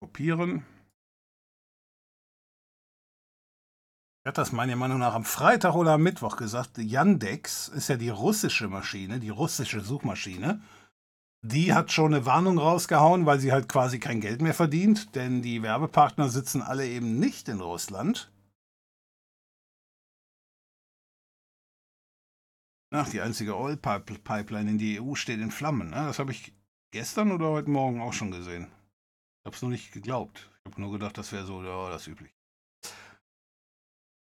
Kopieren. 0.00 0.64
Hat 4.24 4.38
das 4.38 4.52
meiner 4.52 4.76
Meinung 4.76 4.98
nach 4.98 5.14
am 5.14 5.24
Freitag 5.24 5.74
oder 5.74 5.92
am 5.92 6.02
Mittwoch 6.02 6.36
gesagt. 6.36 6.78
Yandex 6.78 7.68
ist 7.68 7.88
ja 7.88 7.96
die 7.96 8.08
russische 8.08 8.68
Maschine, 8.68 9.18
die 9.18 9.30
russische 9.30 9.80
Suchmaschine. 9.80 10.62
Die 11.44 11.74
hat 11.74 11.90
schon 11.90 12.14
eine 12.14 12.24
Warnung 12.24 12.58
rausgehauen, 12.58 13.26
weil 13.26 13.40
sie 13.40 13.50
halt 13.50 13.68
quasi 13.68 13.98
kein 13.98 14.20
Geld 14.20 14.40
mehr 14.42 14.54
verdient, 14.54 15.16
denn 15.16 15.42
die 15.42 15.62
Werbepartner 15.62 16.28
sitzen 16.28 16.62
alle 16.62 16.86
eben 16.86 17.18
nicht 17.18 17.48
in 17.48 17.60
Russland. 17.60 18.30
Ach, 22.94 23.08
die 23.08 23.22
einzige 23.22 23.56
Oil-Pipeline 23.56 24.70
in 24.70 24.78
die 24.78 25.00
EU 25.00 25.14
steht 25.14 25.40
in 25.40 25.50
Flammen. 25.50 25.90
Ne? 25.90 25.96
Das 25.96 26.20
habe 26.20 26.30
ich 26.30 26.54
gestern 26.92 27.32
oder 27.32 27.48
heute 27.48 27.70
Morgen 27.70 28.00
auch 28.00 28.12
schon 28.12 28.30
gesehen. 28.30 28.70
Ich 29.40 29.46
habe 29.46 29.56
es 29.56 29.62
nur 29.62 29.70
nicht 29.70 29.92
geglaubt. 29.92 30.50
Ich 30.60 30.70
habe 30.70 30.80
nur 30.80 30.92
gedacht, 30.92 31.18
das 31.18 31.32
wäre 31.32 31.44
so 31.44 31.64
ja, 31.64 31.90
das 31.90 32.06
üblich. 32.06 32.32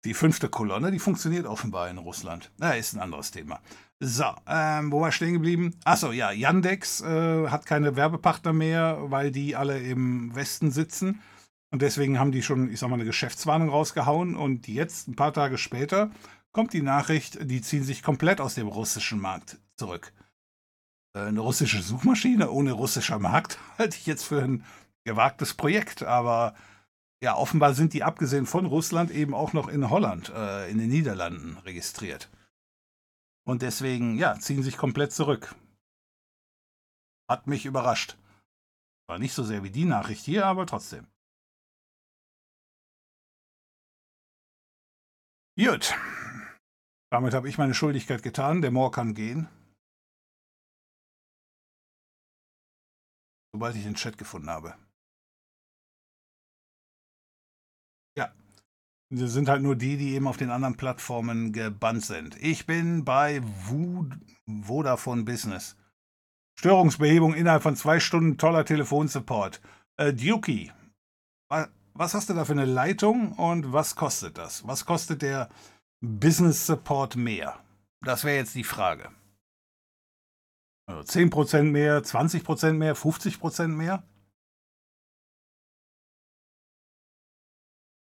Die 0.04 0.14
fünfte 0.14 0.50
Kolonne, 0.50 0.90
die 0.90 0.98
funktioniert 0.98 1.46
offenbar 1.46 1.88
in 1.88 1.96
Russland. 1.96 2.50
Na, 2.58 2.72
ist 2.72 2.94
ein 2.94 3.00
anderes 3.00 3.30
Thema. 3.30 3.60
So, 4.00 4.24
ähm, 4.46 4.92
wo 4.92 5.00
war 5.00 5.08
ich 5.08 5.14
stehen 5.14 5.32
geblieben? 5.32 5.76
Achso, 5.84 6.12
ja, 6.12 6.30
Yandex 6.30 7.00
äh, 7.00 7.48
hat 7.48 7.64
keine 7.64 7.96
Werbepartner 7.96 8.52
mehr, 8.52 8.98
weil 9.04 9.30
die 9.30 9.56
alle 9.56 9.78
im 9.78 10.34
Westen 10.34 10.70
sitzen. 10.70 11.22
Und 11.70 11.80
deswegen 11.80 12.18
haben 12.18 12.32
die 12.32 12.42
schon, 12.42 12.70
ich 12.70 12.78
sag 12.78 12.90
mal, 12.90 12.96
eine 12.96 13.06
Geschäftswarnung 13.06 13.70
rausgehauen. 13.70 14.36
Und 14.36 14.68
jetzt, 14.68 15.08
ein 15.08 15.16
paar 15.16 15.32
Tage 15.32 15.56
später, 15.56 16.10
kommt 16.52 16.74
die 16.74 16.82
Nachricht, 16.82 17.38
die 17.50 17.62
ziehen 17.62 17.82
sich 17.82 18.02
komplett 18.02 18.42
aus 18.42 18.54
dem 18.54 18.68
russischen 18.68 19.20
Markt 19.20 19.58
zurück. 19.76 20.12
Äh, 21.16 21.20
eine 21.20 21.40
russische 21.40 21.80
Suchmaschine 21.80 22.50
ohne 22.50 22.72
russischer 22.72 23.18
Markt 23.18 23.58
halte 23.78 23.96
ich 23.96 24.06
jetzt 24.06 24.24
für 24.24 24.42
ein 24.42 24.64
gewagtes 25.04 25.54
Projekt, 25.54 26.02
aber 26.02 26.54
ja, 27.24 27.34
offenbar 27.34 27.72
sind 27.72 27.94
die 27.94 28.02
abgesehen 28.02 28.44
von 28.44 28.66
Russland 28.66 29.10
eben 29.10 29.32
auch 29.32 29.54
noch 29.54 29.68
in 29.68 29.88
Holland, 29.88 30.28
äh, 30.28 30.70
in 30.70 30.76
den 30.76 30.90
Niederlanden 30.90 31.56
registriert. 31.64 32.30
Und 33.46 33.62
deswegen, 33.62 34.18
ja, 34.18 34.38
ziehen 34.38 34.62
sich 34.62 34.76
komplett 34.76 35.10
zurück. 35.10 35.54
Hat 37.26 37.46
mich 37.46 37.64
überrascht. 37.64 38.18
War 39.08 39.18
nicht 39.18 39.32
so 39.32 39.42
sehr 39.42 39.62
wie 39.64 39.70
die 39.70 39.86
Nachricht 39.86 40.22
hier, 40.22 40.44
aber 40.44 40.66
trotzdem. 40.66 41.06
Gut. 45.56 45.94
Damit 47.10 47.32
habe 47.32 47.48
ich 47.48 47.56
meine 47.56 47.72
Schuldigkeit 47.72 48.22
getan. 48.22 48.60
Der 48.60 48.70
Moor 48.70 48.92
kann 48.92 49.14
gehen. 49.14 49.48
Sobald 53.54 53.76
ich 53.76 53.84
den 53.84 53.94
Chat 53.94 54.18
gefunden 54.18 54.50
habe. 54.50 54.76
Sie 59.16 59.28
sind 59.28 59.48
halt 59.48 59.62
nur 59.62 59.76
die, 59.76 59.96
die 59.96 60.14
eben 60.14 60.26
auf 60.26 60.36
den 60.36 60.50
anderen 60.50 60.76
Plattformen 60.76 61.52
gebannt 61.52 62.04
sind. 62.04 62.36
Ich 62.42 62.66
bin 62.66 63.04
bei 63.04 63.40
Vodafone 64.62 65.22
Business. 65.22 65.76
Störungsbehebung 66.58 67.34
innerhalb 67.34 67.62
von 67.62 67.76
zwei 67.76 68.00
Stunden, 68.00 68.38
toller 68.38 68.64
Telefonsupport. 68.64 69.60
Äh, 69.96 70.12
Dukey, 70.12 70.72
was 71.94 72.14
hast 72.14 72.28
du 72.28 72.34
da 72.34 72.44
für 72.44 72.52
eine 72.52 72.64
Leitung 72.64 73.32
und 73.32 73.72
was 73.72 73.94
kostet 73.94 74.36
das? 74.36 74.66
Was 74.66 74.84
kostet 74.84 75.22
der 75.22 75.48
Business 76.00 76.66
Support 76.66 77.14
mehr? 77.16 77.60
Das 78.00 78.24
wäre 78.24 78.36
jetzt 78.36 78.54
die 78.54 78.64
Frage. 78.64 79.10
Also 80.86 81.02
10% 81.02 81.62
mehr, 81.62 82.02
20% 82.02 82.72
mehr, 82.72 82.96
50% 82.96 83.68
mehr? 83.68 84.02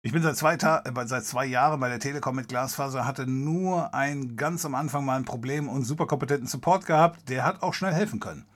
Ich 0.05 0.12
bin 0.12 0.22
seit 0.22 0.36
zwei, 0.36 0.56
äh, 0.56 1.06
seit 1.06 1.24
zwei 1.24 1.47
Jahren 1.47 1.81
bei 1.81 1.89
der 1.89 1.98
Telekom 1.98 2.36
mit 2.36 2.48
Glasfaser, 2.48 3.06
hatte 3.06 3.26
nur 3.26 3.94
ein 3.94 4.36
ganz 4.36 4.66
am 4.66 4.74
Anfang 4.74 5.06
mal 5.06 5.16
ein 5.16 5.24
Problem 5.24 5.66
und 5.66 5.85
super 5.85 6.06
kompetenten 6.06 6.47
Support 6.47 6.85
gehabt. 6.85 7.31
Der 7.31 7.47
hat 7.47 7.62
auch 7.62 7.72
schnell 7.72 7.94
helfen 7.94 8.20
können. 8.20 8.47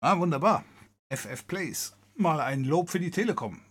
Ah, 0.00 0.18
wunderbar. 0.18 0.64
FF 1.08 1.46
Plays. 1.46 1.96
Mal 2.14 2.42
ein 2.42 2.64
Lob 2.64 2.90
für 2.90 3.00
die 3.00 3.10
Telekom. 3.10 3.62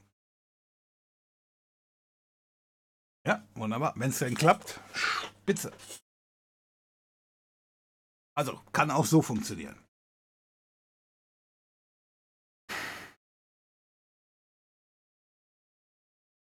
Ja, 3.28 3.48
wunderbar. 3.54 3.94
Wenn 3.98 4.10
es 4.10 4.18
denn 4.18 4.34
klappt, 4.34 4.80
spitze. 4.96 5.72
Also, 8.36 8.60
kann 8.74 8.90
auch 8.90 9.06
so 9.06 9.22
funktionieren. 9.22 9.81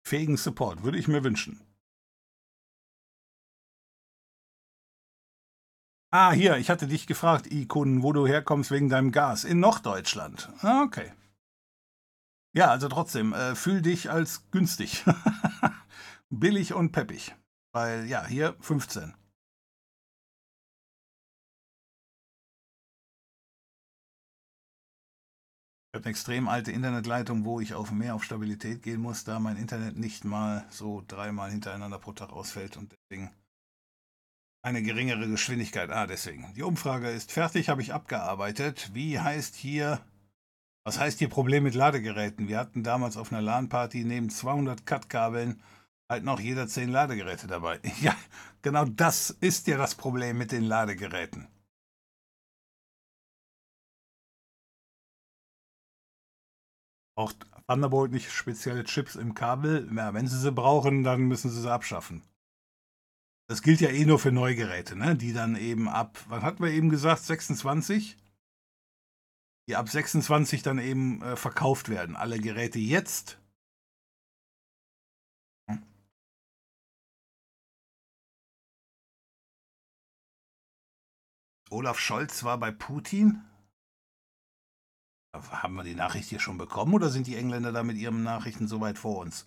Fähigen 0.09 0.37
Support 0.37 0.83
würde 0.83 0.97
ich 0.97 1.07
mir 1.07 1.23
wünschen. 1.23 1.61
Ah, 6.11 6.31
hier, 6.31 6.57
ich 6.57 6.71
hatte 6.71 6.87
dich 6.87 7.05
gefragt, 7.05 7.45
Ikunden, 7.47 8.01
wo 8.01 8.11
du 8.11 8.25
herkommst 8.25 8.71
wegen 8.71 8.89
deinem 8.89 9.11
Gas. 9.11 9.43
In 9.43 9.59
Norddeutschland. 9.59 10.49
Ah, 10.61 10.81
okay. 10.81 11.13
Ja, 12.53 12.71
also 12.71 12.89
trotzdem, 12.89 13.33
äh, 13.33 13.53
fühl 13.53 13.83
dich 13.83 14.09
als 14.09 14.49
günstig. 14.49 15.05
Billig 16.31 16.73
und 16.73 16.91
peppig. 16.91 17.35
Weil, 17.71 18.07
ja, 18.07 18.25
hier 18.25 18.55
15. 18.59 19.13
habe 25.99 26.05
eine 26.05 26.11
extrem 26.11 26.47
alte 26.47 26.71
Internetleitung, 26.71 27.43
wo 27.43 27.59
ich 27.59 27.73
auf 27.73 27.91
mehr 27.91 28.15
auf 28.15 28.23
Stabilität 28.23 28.81
gehen 28.81 29.01
muss, 29.01 29.25
da 29.25 29.39
mein 29.39 29.57
Internet 29.57 29.97
nicht 29.97 30.23
mal 30.23 30.65
so 30.69 31.03
dreimal 31.07 31.51
hintereinander 31.51 31.99
pro 31.99 32.13
Tag 32.13 32.31
ausfällt 32.31 32.77
und 32.77 32.93
deswegen 32.93 33.31
eine 34.61 34.81
geringere 34.81 35.27
Geschwindigkeit. 35.27 35.89
Ah, 35.89 36.07
deswegen. 36.07 36.53
Die 36.55 36.63
Umfrage 36.63 37.09
ist 37.09 37.31
fertig, 37.31 37.69
habe 37.69 37.81
ich 37.81 37.93
abgearbeitet. 37.93 38.91
Wie 38.93 39.19
heißt 39.19 39.55
hier, 39.55 39.99
was 40.85 40.99
heißt 40.99 41.19
hier 41.19 41.29
Problem 41.29 41.63
mit 41.63 41.75
Ladegeräten? 41.75 42.47
Wir 42.47 42.59
hatten 42.59 42.83
damals 42.83 43.17
auf 43.17 43.31
einer 43.31 43.41
LAN-Party 43.41 44.03
neben 44.03 44.29
200 44.29 44.85
Cut-Kabeln 44.85 45.61
halt 46.09 46.23
noch 46.23 46.39
jeder 46.39 46.67
10 46.67 46.89
Ladegeräte 46.89 47.47
dabei. 47.47 47.79
Ja, 48.01 48.15
genau 48.61 48.85
das 48.85 49.31
ist 49.41 49.67
ja 49.67 49.77
das 49.77 49.95
Problem 49.95 50.37
mit 50.37 50.51
den 50.51 50.63
Ladegeräten. 50.63 51.47
Braucht, 57.19 57.45
Thunderbolt 57.67 58.13
nicht 58.13 58.31
spezielle 58.31 58.85
Chips 58.85 59.15
im 59.17 59.33
Kabel. 59.33 59.91
Ja, 59.93 60.13
wenn 60.13 60.25
sie 60.25 60.39
sie 60.39 60.53
brauchen, 60.53 61.03
dann 61.03 61.23
müssen 61.23 61.51
sie 61.51 61.59
sie 61.59 61.69
abschaffen. 61.69 62.23
Das 63.49 63.61
gilt 63.61 63.81
ja 63.81 63.89
eh 63.89 64.05
nur 64.05 64.19
für 64.19 64.31
Neugeräte, 64.31 64.95
ne? 64.95 65.17
die 65.17 65.33
dann 65.33 65.57
eben 65.57 65.89
ab, 65.89 66.17
was 66.29 66.43
hatten 66.43 66.63
wir 66.63 66.71
eben 66.71 66.89
gesagt, 66.89 67.23
26? 67.23 68.15
Die 69.67 69.75
ab 69.75 69.89
26 69.89 70.61
dann 70.61 70.79
eben 70.79 71.21
äh, 71.21 71.35
verkauft 71.35 71.89
werden. 71.89 72.15
Alle 72.15 72.39
Geräte 72.39 72.79
jetzt. 72.79 73.37
Olaf 81.69 81.99
Scholz 81.99 82.45
war 82.45 82.57
bei 82.57 82.71
Putin. 82.71 83.43
Haben 85.33 85.75
wir 85.75 85.83
die 85.83 85.95
Nachricht 85.95 86.29
hier 86.29 86.39
schon 86.39 86.57
bekommen 86.57 86.93
oder 86.93 87.09
sind 87.09 87.27
die 87.27 87.35
Engländer 87.35 87.71
da 87.71 87.83
mit 87.83 87.97
ihren 87.97 88.23
Nachrichten 88.23 88.67
so 88.67 88.81
weit 88.81 88.97
vor 88.97 89.17
uns? 89.19 89.45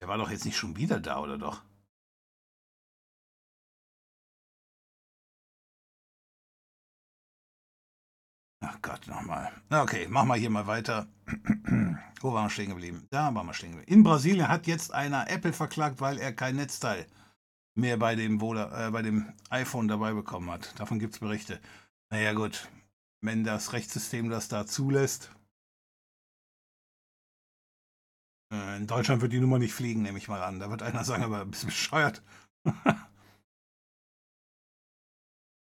Der 0.00 0.08
war 0.08 0.18
doch 0.18 0.30
jetzt 0.30 0.44
nicht 0.44 0.56
schon 0.56 0.76
wieder 0.76 1.00
da, 1.00 1.20
oder 1.20 1.38
doch? 1.38 1.62
Ach 8.60 8.80
Gott, 8.82 9.06
nochmal. 9.06 9.52
Okay, 9.70 10.06
machen 10.08 10.28
wir 10.28 10.34
hier 10.34 10.50
mal 10.50 10.66
weiter. 10.66 11.08
Wo 12.20 12.32
waren 12.32 12.46
wir 12.46 12.50
stehen 12.50 12.70
geblieben? 12.70 13.06
Da 13.10 13.34
waren 13.34 13.46
wir 13.46 13.54
stehen 13.54 13.72
geblieben. 13.72 13.92
In 13.92 14.02
Brasilien 14.02 14.48
hat 14.48 14.66
jetzt 14.66 14.92
einer 14.92 15.30
Apple 15.30 15.52
verklagt, 15.52 16.00
weil 16.00 16.18
er 16.18 16.32
kein 16.32 16.56
Netzteil 16.56 17.06
mehr 17.74 17.96
bei 17.98 18.16
dem, 18.16 18.40
äh, 18.40 18.90
bei 18.90 19.02
dem 19.02 19.32
iPhone 19.50 19.88
dabei 19.88 20.12
bekommen 20.12 20.50
hat. 20.50 20.78
Davon 20.80 20.98
gibt 20.98 21.14
es 21.14 21.20
Berichte. 21.20 21.60
Naja 22.10 22.32
gut, 22.32 22.68
wenn 23.22 23.44
das 23.44 23.72
Rechtssystem 23.72 24.30
das 24.30 24.48
da 24.48 24.66
zulässt, 24.66 25.30
Äh, 28.52 28.76
in 28.76 28.86
Deutschland 28.86 29.22
wird 29.22 29.32
die 29.32 29.40
Nummer 29.40 29.58
nicht 29.58 29.74
fliegen, 29.74 30.02
nehme 30.02 30.18
ich 30.18 30.28
mal 30.28 30.42
an. 30.42 30.60
Da 30.60 30.70
wird 30.70 30.82
einer 30.82 31.04
sagen, 31.04 31.24
aber 31.24 31.44
bist 31.44 31.62
du 31.64 31.66
bescheuert. 31.66 32.22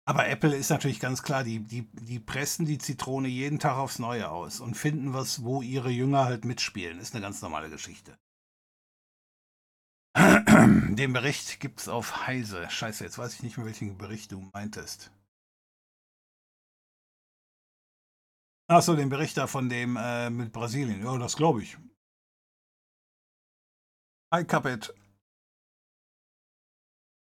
aber 0.06 0.28
Apple 0.28 0.56
ist 0.56 0.70
natürlich 0.70 1.00
ganz 1.00 1.22
klar, 1.22 1.44
die, 1.44 1.60
die, 1.60 1.88
die 1.92 2.20
pressen 2.20 2.66
die 2.66 2.78
Zitrone 2.78 3.28
jeden 3.28 3.58
Tag 3.58 3.76
aufs 3.76 3.98
Neue 3.98 4.30
aus 4.30 4.60
und 4.60 4.76
finden 4.76 5.12
was, 5.14 5.42
wo 5.42 5.62
ihre 5.62 5.90
Jünger 5.90 6.24
halt 6.24 6.44
mitspielen. 6.44 6.98
Ist 7.00 7.14
eine 7.14 7.22
ganz 7.22 7.42
normale 7.42 7.70
Geschichte. 7.70 8.18
Den 10.16 11.12
Bericht 11.12 11.60
gibt 11.60 11.80
es 11.80 11.88
auf 11.88 12.26
Heise. 12.26 12.68
Scheiße, 12.68 13.04
jetzt 13.04 13.18
weiß 13.18 13.34
ich 13.34 13.42
nicht 13.42 13.56
mehr, 13.56 13.66
welchen 13.66 13.96
Bericht 13.96 14.32
du 14.32 14.40
meintest. 14.52 15.12
Achso, 18.70 18.94
den 18.94 19.08
Bericht 19.08 19.36
da 19.36 19.48
von 19.48 19.68
dem 19.68 19.96
äh, 19.96 20.30
mit 20.30 20.52
Brasilien. 20.52 21.02
Ja, 21.02 21.18
das 21.18 21.34
glaube 21.34 21.60
ich. 21.60 21.76
iCupid. 24.32 24.94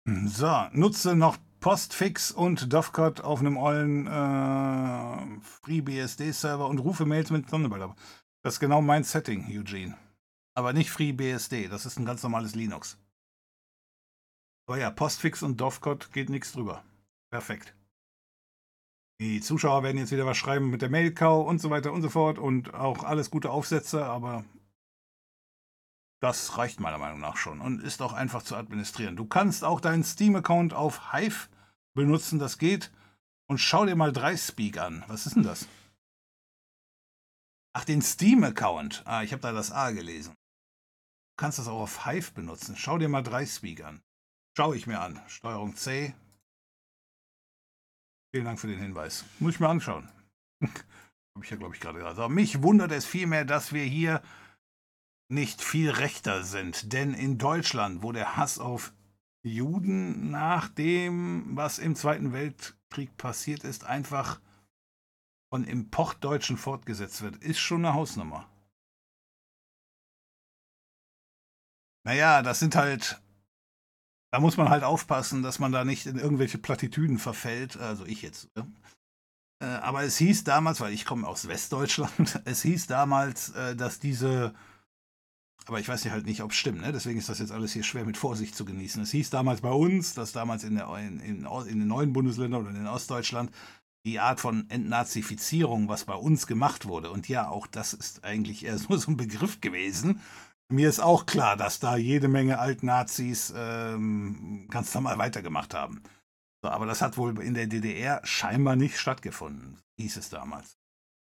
So, 0.07 0.69
nutze 0.73 1.15
noch 1.15 1.37
Postfix 1.61 2.31
und 2.31 2.73
Dovecot 2.73 3.21
auf 3.21 3.41
einem 3.41 3.59
ollen 3.59 4.07
äh, 4.07 5.41
FreeBSD-Server 5.43 6.67
und 6.67 6.79
rufe 6.79 7.05
Mails 7.05 7.31
mit 7.31 7.51
Thunderbird 7.51 7.83
ab. 7.83 7.97
Das 8.43 8.55
ist 8.55 8.61
genau 8.61 8.81
mein 8.81 9.05
Setting, 9.05 9.45
Eugene. 9.51 9.99
Aber 10.55 10.73
nicht 10.73 10.91
FreeBSD, 10.91 11.69
das 11.69 11.85
ist 11.85 11.99
ein 11.99 12.07
ganz 12.07 12.23
normales 12.23 12.55
Linux. 12.55 12.99
Aber 14.67 14.79
ja, 14.79 14.91
Postfix 14.91 15.43
und 15.43 15.61
Dovecot 15.61 16.13
geht 16.13 16.31
nichts 16.31 16.53
drüber. 16.53 16.83
Perfekt. 17.31 17.76
Die 19.21 19.41
Zuschauer 19.41 19.83
werden 19.83 19.99
jetzt 19.99 20.13
wieder 20.13 20.27
was 20.27 20.37
schreiben 20.37 20.71
mit 20.71 20.83
der 20.83 20.91
Mailcow 20.91 21.47
und 21.47 21.61
so 21.61 21.71
weiter 21.71 21.93
und 21.93 22.03
so 22.03 22.11
fort 22.11 22.39
und 22.39 22.75
auch 22.75 23.03
alles 23.03 23.31
gute 23.31 23.51
Aufsätze, 23.51 24.05
aber 24.05 24.45
das 26.21 26.59
reicht 26.59 26.81
meiner 26.81 26.99
Meinung 26.99 27.21
nach 27.21 27.37
schon 27.37 27.61
und 27.61 27.83
ist 27.83 28.03
auch 28.03 28.13
einfach 28.13 28.43
zu 28.43 28.57
administrieren. 28.57 29.17
Du 29.17 29.27
kannst 29.27 29.65
auch 29.65 29.81
deinen 29.81 30.05
Steam-Account 30.05 30.75
auf 30.75 31.13
Hive 31.13 31.49
benutzen, 31.95 32.39
das 32.39 32.59
geht. 32.59 32.93
Und 33.49 33.59
schau 33.59 33.87
dir 33.87 33.97
mal 33.97 34.11
3Speak 34.11 34.79
an. 34.79 35.05
Was 35.07 35.27
ist 35.27 35.37
denn 35.37 35.45
das? 35.45 35.69
Ach, 37.73 37.85
den 37.85 38.03
Steam-Account. 38.03 39.03
Ah, 39.07 39.23
ich 39.23 39.33
habe 39.33 39.43
da 39.43 39.53
das 39.53 39.71
A 39.71 39.93
gelesen. 39.93 40.33
Du 40.33 41.43
kannst 41.43 41.59
das 41.59 41.69
auch 41.69 41.81
auf 41.81 42.07
Hive 42.07 42.33
benutzen. 42.33 42.77
Schau 42.77 42.99
dir 42.99 43.09
mal 43.09 43.23
3Speak 43.23 43.83
an. 43.83 44.03
Schau 44.57 44.73
ich 44.73 44.87
mir 44.87 45.01
an. 45.01 45.21
Steuerung 45.29 45.77
C, 45.77 46.15
Vielen 48.37 48.45
Dank 48.45 48.61
für 48.61 48.67
den 48.67 48.79
Hinweis. 48.79 49.25
Muss 49.39 49.55
ich 49.55 49.61
mir 49.61 49.69
anschauen. 49.71 50.11
Habe 50.63 51.43
ich 51.43 51.49
ja, 51.49 51.57
glaube 51.57 51.75
ich, 51.75 51.81
gerade 51.81 51.97
gesagt. 51.97 52.19
Aber 52.19 52.29
mich 52.29 52.63
wundert 52.63 52.93
es 52.93 53.07
vielmehr, 53.07 53.47
dass 53.47 53.73
wir 53.73 53.83
hier 53.83 54.21
nicht 55.33 55.63
viel 55.63 55.89
rechter 55.89 56.45
sind. 56.45 56.93
Denn 56.93 57.15
in 57.15 57.39
Deutschland, 57.39 58.03
wo 58.03 58.13
der 58.13 58.37
Hass 58.37 58.59
auf 58.59 58.93
Juden 59.43 60.31
nach 60.31 60.69
dem, 60.69 61.57
was 61.57 61.79
im 61.79 61.97
Zweiten 61.97 62.35
Weltkrieg 62.35 63.17
passiert 63.17 63.65
ist, 63.65 63.85
einfach 63.85 64.39
von 65.51 65.65
Importdeutschen 65.65 66.59
fortgesetzt 66.59 67.23
wird, 67.23 67.37
ist 67.37 67.59
schon 67.59 67.87
eine 67.87 67.95
Hausnummer. 67.95 68.51
Naja, 72.05 72.43
das 72.43 72.59
sind 72.59 72.77
halt 72.77 73.19
da 74.37 74.41
muss 74.41 74.59
man 74.59 74.69
halt 74.69 74.85
aufpassen, 74.85 75.43
dass 75.43 75.61
man 75.61 75.73
da 75.73 75.87
nicht 75.87 76.05
in 76.05 76.19
irgendwelche 76.19 76.59
Plattitüden 76.59 77.19
verfällt. 77.19 77.79
Also 77.79 78.05
ich 78.05 78.21
jetzt. 78.21 78.55
Ne? 78.55 78.71
Äh, 79.63 79.65
aber 79.65 80.03
es 80.03 80.19
hieß 80.19 80.45
damals, 80.45 80.79
weil 80.83 80.93
ich 80.93 81.07
komme 81.07 81.27
aus 81.27 81.49
Westdeutschland, 81.49 82.43
es 82.45 82.61
hieß 82.61 82.87
damals, 82.87 83.49
äh, 83.55 83.75
dass 83.75 83.99
diese, 83.99 84.53
aber 85.65 85.81
ich 85.81 85.89
weiß 85.89 86.05
ja 86.05 86.13
halt 86.13 86.27
nicht, 86.27 86.43
ob 86.43 86.51
es 86.51 86.59
stimmt, 86.59 86.83
ne? 86.83 86.93
deswegen 86.93 87.19
ist 87.19 87.31
das 87.31 87.39
jetzt 87.39 87.51
alles 87.51 87.73
hier 87.73 87.83
schwer 87.83 88.05
mit 88.05 88.19
Vorsicht 88.19 88.55
zu 88.55 88.67
genießen. 88.67 89.03
Es 89.03 89.11
hieß 89.13 89.31
damals 89.31 89.63
bei 89.63 89.71
uns, 89.71 90.13
dass 90.13 90.33
damals 90.33 90.65
in, 90.65 90.75
der, 90.75 90.95
in, 90.99 91.19
in, 91.21 91.47
in 91.47 91.79
den 91.79 91.89
neuen 91.89 92.13
Bundesländern 92.13 92.67
oder 92.67 92.77
in 92.77 92.87
Ostdeutschland 92.87 93.51
die 94.05 94.21
Art 94.21 94.39
von 94.39 94.69
Entnazifizierung, 94.69 95.89
was 95.89 96.05
bei 96.05 96.15
uns 96.15 96.47
gemacht 96.47 96.87
wurde. 96.87 97.11
Und 97.11 97.27
ja, 97.27 97.49
auch 97.49 97.67
das 97.67 97.95
ist 97.95 98.23
eigentlich 98.23 98.67
eher 98.67 98.79
nur 98.91 98.99
so 98.99 99.13
ein 99.13 99.17
Begriff 99.17 99.63
gewesen, 99.63 100.21
mir 100.69 100.89
ist 100.89 101.01
auch 101.01 101.27
klar, 101.27 101.57
dass 101.57 101.79
da 101.79 101.97
jede 101.97 102.29
Menge 102.29 102.59
Altnazis 102.59 103.53
ähm, 103.57 104.67
ganz 104.71 104.95
normal 104.95 105.19
weitergemacht 105.19 105.75
haben. 105.75 106.03
So, 106.63 106.71
aber 106.71 106.87
das 106.87 107.03
hat 107.03 107.17
wohl 107.17 107.41
in 107.41 107.55
der 107.55 107.67
DDR 107.67 108.21
scheinbar 108.25 108.77
nicht 108.77 108.99
stattgefunden, 108.99 109.79
hieß 109.99 110.17
es 110.17 110.31
damals. 110.31 110.79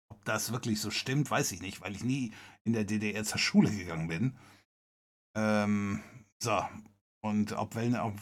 Ob 0.09 0.23
das 0.25 0.51
wirklich 0.51 0.81
so 0.81 0.89
stimmt, 0.89 1.29
weiß 1.29 1.51
ich 1.51 1.61
nicht, 1.61 1.81
weil 1.81 1.95
ich 1.95 2.03
nie 2.03 2.33
in 2.63 2.73
der 2.73 2.85
DDR 2.85 3.23
zur 3.23 3.39
Schule 3.39 3.69
gegangen 3.69 4.07
bin. 4.07 4.37
Ähm, 5.35 6.01
so, 6.41 6.63
und 7.21 7.51
ob, 7.53 7.75
ob, 7.75 8.19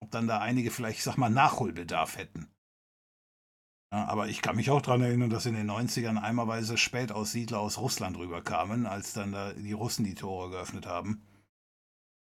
ob 0.00 0.10
dann 0.10 0.28
da 0.28 0.40
einige 0.40 0.70
vielleicht, 0.70 0.98
ich 0.98 1.04
sag 1.04 1.18
mal, 1.18 1.30
Nachholbedarf 1.30 2.16
hätten. 2.16 2.48
Ja, 3.92 4.06
aber 4.08 4.26
ich 4.28 4.42
kann 4.42 4.56
mich 4.56 4.70
auch 4.70 4.82
daran 4.82 5.02
erinnern, 5.02 5.30
dass 5.30 5.46
in 5.46 5.54
den 5.54 5.66
90ern 5.66 6.16
einmalweise 6.18 6.76
Spätaussiedler 6.76 7.60
aus 7.60 7.78
Russland 7.78 8.16
rüberkamen, 8.18 8.86
als 8.86 9.12
dann 9.12 9.30
da 9.32 9.52
die 9.52 9.72
Russen 9.72 10.04
die 10.04 10.14
Tore 10.16 10.50
geöffnet 10.50 10.86
haben. 10.86 11.22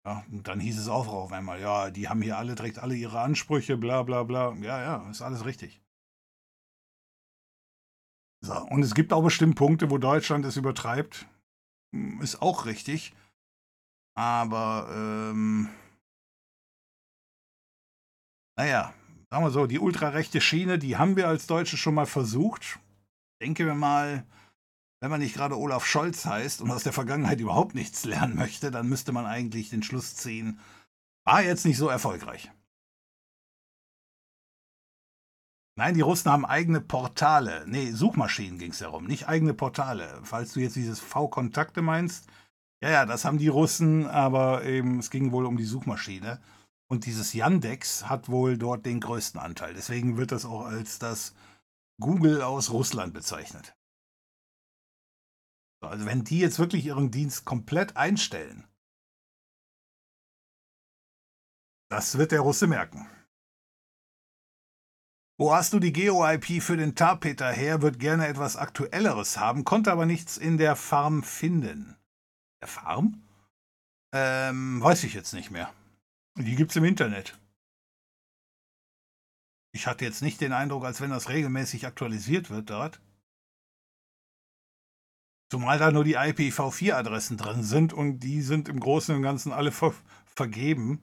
Ja, 0.05 0.23
und 0.31 0.47
dann 0.47 0.59
hieß 0.59 0.79
es 0.79 0.87
auch 0.87 1.07
auf 1.07 1.31
einmal, 1.31 1.59
ja, 1.61 1.89
die 1.91 2.07
haben 2.09 2.21
hier 2.23 2.37
alle 2.37 2.55
direkt 2.55 2.79
alle 2.79 2.95
ihre 2.95 3.19
Ansprüche, 3.19 3.77
bla 3.77 4.01
bla 4.03 4.23
bla. 4.23 4.53
Ja, 4.61 4.81
ja, 4.81 5.09
ist 5.09 5.21
alles 5.21 5.45
richtig. 5.45 5.81
So, 8.41 8.53
und 8.69 8.83
es 8.83 8.93
gibt 8.93 9.11
auch 9.11 9.23
bestimmt 9.23 9.55
Punkte, 9.55 9.89
wo 9.89 9.97
Deutschland 9.97 10.45
es 10.45 10.57
übertreibt. 10.57 11.27
Hm, 11.93 12.21
ist 12.21 12.41
auch 12.41 12.65
richtig. 12.65 13.13
Aber, 14.15 14.87
ähm, 14.91 15.69
naja, 18.57 18.93
sagen 19.35 19.47
wir 19.47 19.51
so, 19.51 19.67
die 19.67 19.79
ultrarechte 19.79 20.39
Schiene, 20.39 20.79
die 20.79 20.95
haben 20.95 21.17
wir 21.17 21.27
als 21.27 21.45
Deutsche 21.45 21.75
schon 21.75 21.93
mal 21.93 22.05
versucht. 22.05 22.79
Denken 23.41 23.65
wir 23.65 23.75
mal, 23.75 24.25
wenn 25.01 25.11
man 25.11 25.19
nicht 25.19 25.35
gerade 25.35 25.57
Olaf 25.57 25.85
Scholz 25.85 26.25
heißt 26.25 26.61
und 26.61 26.71
aus 26.71 26.83
der 26.83 26.93
Vergangenheit 26.93 27.41
überhaupt 27.41 27.75
nichts 27.75 28.05
lernen 28.05 28.37
möchte, 28.37 28.71
dann 28.71 28.87
müsste 28.87 29.11
man 29.11 29.25
eigentlich 29.25 29.71
den 29.71 29.83
Schluss 29.83 30.15
ziehen, 30.15 30.61
war 31.25 31.43
jetzt 31.43 31.65
nicht 31.65 31.75
so 31.75 31.89
erfolgreich. 31.89 32.49
Nein, 35.77 35.95
die 35.95 36.01
Russen 36.01 36.31
haben 36.31 36.45
eigene 36.45 36.79
Portale. 36.79 37.65
Nee, 37.67 37.91
Suchmaschinen 37.91 38.57
ging 38.57 38.71
es 38.71 38.79
darum, 38.79 39.03
nicht 39.03 39.27
eigene 39.27 39.53
Portale. 39.53 40.21
Falls 40.23 40.53
du 40.53 40.61
jetzt 40.61 40.77
dieses 40.77 41.01
V-Kontakte 41.01 41.81
meinst, 41.81 42.29
ja, 42.81 42.89
ja, 42.89 43.05
das 43.05 43.25
haben 43.25 43.37
die 43.37 43.49
Russen, 43.49 44.07
aber 44.07 44.63
eben, 44.63 44.99
es 44.99 45.09
ging 45.09 45.33
wohl 45.33 45.45
um 45.45 45.57
die 45.57 45.65
Suchmaschine. 45.65 46.39
Und 46.87 47.05
dieses 47.05 47.33
Yandex 47.33 48.07
hat 48.07 48.29
wohl 48.29 48.57
dort 48.57 48.85
den 48.85 48.99
größten 48.99 49.39
Anteil. 49.39 49.73
Deswegen 49.73 50.17
wird 50.17 50.31
das 50.31 50.45
auch 50.45 50.65
als 50.65 50.99
das 50.99 51.33
Google 51.99 52.41
aus 52.41 52.71
Russland 52.71 53.13
bezeichnet. 53.13 53.75
Also 55.81 56.05
wenn 56.05 56.23
die 56.23 56.39
jetzt 56.39 56.59
wirklich 56.59 56.85
ihren 56.85 57.11
Dienst 57.11 57.45
komplett 57.45 57.95
einstellen, 57.95 58.67
das 61.89 62.17
wird 62.17 62.31
der 62.31 62.41
Russe 62.41 62.67
merken. 62.67 63.07
Wo 65.37 65.53
hast 65.53 65.73
du 65.73 65.79
die 65.79 65.91
Geo-IP 65.91 66.63
für 66.63 66.77
den 66.77 66.95
Tarpeter 66.95 67.51
her? 67.51 67.81
Wird 67.81 67.99
gerne 67.99 68.27
etwas 68.27 68.55
Aktuelleres 68.55 69.37
haben, 69.37 69.65
konnte 69.65 69.91
aber 69.91 70.05
nichts 70.05 70.37
in 70.37 70.57
der 70.57 70.75
Farm 70.75 71.23
finden. 71.23 71.97
Der 72.61 72.69
Farm? 72.69 73.21
Ähm, 74.13 74.81
weiß 74.81 75.03
ich 75.03 75.13
jetzt 75.13 75.33
nicht 75.33 75.51
mehr. 75.51 75.73
Die 76.37 76.55
gibt's 76.55 76.75
im 76.75 76.83
Internet. 76.83 77.39
Ich 79.73 79.87
hatte 79.87 80.03
jetzt 80.03 80.21
nicht 80.21 80.41
den 80.41 80.51
Eindruck, 80.51 80.83
als 80.83 80.99
wenn 80.99 81.09
das 81.09 81.29
regelmäßig 81.29 81.85
aktualisiert 81.87 82.49
wird 82.49 82.69
dort. 82.69 83.01
Zumal 85.49 85.79
da 85.79 85.91
nur 85.91 86.03
die 86.03 86.17
IPv4-Adressen 86.17 87.37
drin 87.37 87.63
sind 87.63 87.93
und 87.93 88.19
die 88.19 88.41
sind 88.41 88.67
im 88.67 88.79
Großen 88.79 89.15
und 89.15 89.21
Ganzen 89.21 89.53
alle 89.53 89.71
ver 89.71 89.93
vergeben. 90.25 91.01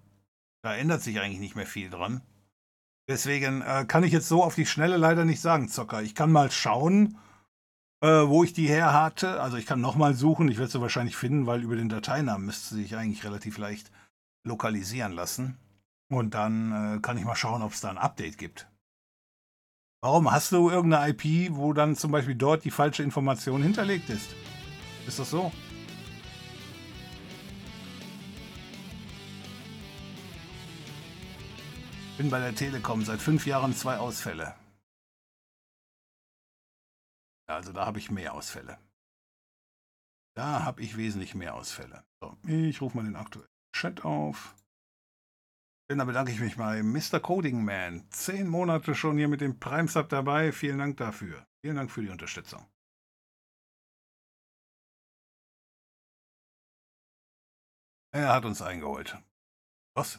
Da 0.63 0.75
ändert 0.75 1.03
sich 1.03 1.19
eigentlich 1.19 1.41
nicht 1.41 1.57
mehr 1.57 1.67
viel 1.67 1.89
dran. 1.89 2.21
Deswegen 3.09 3.63
äh, 3.63 3.87
kann 3.87 4.05
ich 4.05 4.13
jetzt 4.13 4.29
so 4.29 4.45
auf 4.45 4.55
die 4.55 4.67
Schnelle 4.67 4.99
leider 4.99 5.25
nicht 5.25 5.41
sagen, 5.41 5.69
Zocker. 5.69 6.03
Ich 6.03 6.15
kann 6.15 6.31
mal 6.31 6.51
schauen, 6.51 7.19
äh, 8.03 8.09
wo 8.09 8.45
ich 8.45 8.53
die 8.53 8.69
her 8.69 8.93
hatte. 8.93 9.41
Also 9.41 9.57
ich 9.57 9.65
kann 9.65 9.81
nochmal 9.81 10.15
suchen. 10.15 10.49
Ich 10.49 10.59
werde 10.59 10.71
sie 10.71 10.81
wahrscheinlich 10.83 11.17
finden, 11.17 11.47
weil 11.47 11.63
über 11.63 11.77
den 11.77 11.89
Dateinamen 11.89 12.45
müsste 12.45 12.75
sich 12.75 12.97
eigentlich 12.97 13.25
relativ 13.25 13.57
leicht 13.57 13.91
lokalisieren 14.45 15.13
lassen. 15.13 15.59
Und 16.11 16.35
dann 16.35 16.97
äh, 16.97 17.01
kann 17.01 17.17
ich 17.17 17.25
mal 17.25 17.37
schauen, 17.37 17.63
ob 17.63 17.73
es 17.73 17.81
da 17.81 17.91
ein 17.91 17.99
Update 17.99 18.39
gibt. 18.39 18.69
Warum? 20.03 20.31
Hast 20.31 20.53
du 20.53 20.69
irgendeine 20.69 21.13
IP, 21.13 21.55
wo 21.55 21.73
dann 21.73 21.97
zum 21.97 22.11
Beispiel 22.11 22.35
dort 22.35 22.65
die 22.65 22.71
falsche 22.71 23.03
Information 23.03 23.63
hinterlegt 23.63 24.11
ist? 24.11 24.35
Ist 25.07 25.19
das 25.19 25.31
so? 25.31 25.53
Bin 32.19 32.31
bei 32.31 32.41
der 32.41 32.55
Telekom 32.55 33.05
seit 33.05 33.21
fünf 33.21 33.47
Jahren 33.47 33.75
zwei 33.75 33.97
Ausfälle. 33.97 34.55
Also 37.47 37.73
da 37.73 37.87
habe 37.87 37.99
ich 37.99 38.11
mehr 38.11 38.35
Ausfälle. 38.35 38.79
Da 40.35 40.65
habe 40.65 40.83
ich 40.83 40.97
wesentlich 40.97 41.35
mehr 41.35 41.55
Ausfälle. 41.55 42.05
So, 42.21 42.37
ich 42.47 42.81
rufe 42.81 42.97
mal 42.97 43.05
den 43.05 43.17
aktuellen 43.17 43.52
Chat 43.73 44.05
auf. 44.05 44.55
Denn 45.91 45.99
da 45.99 46.05
bedanke 46.05 46.33
ich 46.33 46.41
mich 46.41 46.57
bei 46.57 46.83
Mr. 46.83 47.21
Coding 47.21 47.65
Man. 47.65 48.11
Zehn 48.11 48.49
Monate 48.49 48.95
schon 48.95 49.19
hier 49.19 49.29
mit 49.29 49.41
dem 49.41 49.59
Prime 49.59 49.89
Sub 49.89 50.09
dabei. 50.09 50.53
Vielen 50.53 50.79
Dank 50.79 50.97
dafür. 50.97 51.47
Vielen 51.61 51.77
Dank 51.77 51.91
für 51.91 52.03
die 52.03 52.09
Unterstützung. 52.09 52.67
Er 58.15 58.33
hat 58.33 58.45
uns 58.45 58.61
eingeholt. 58.63 59.19
Was? 59.95 60.19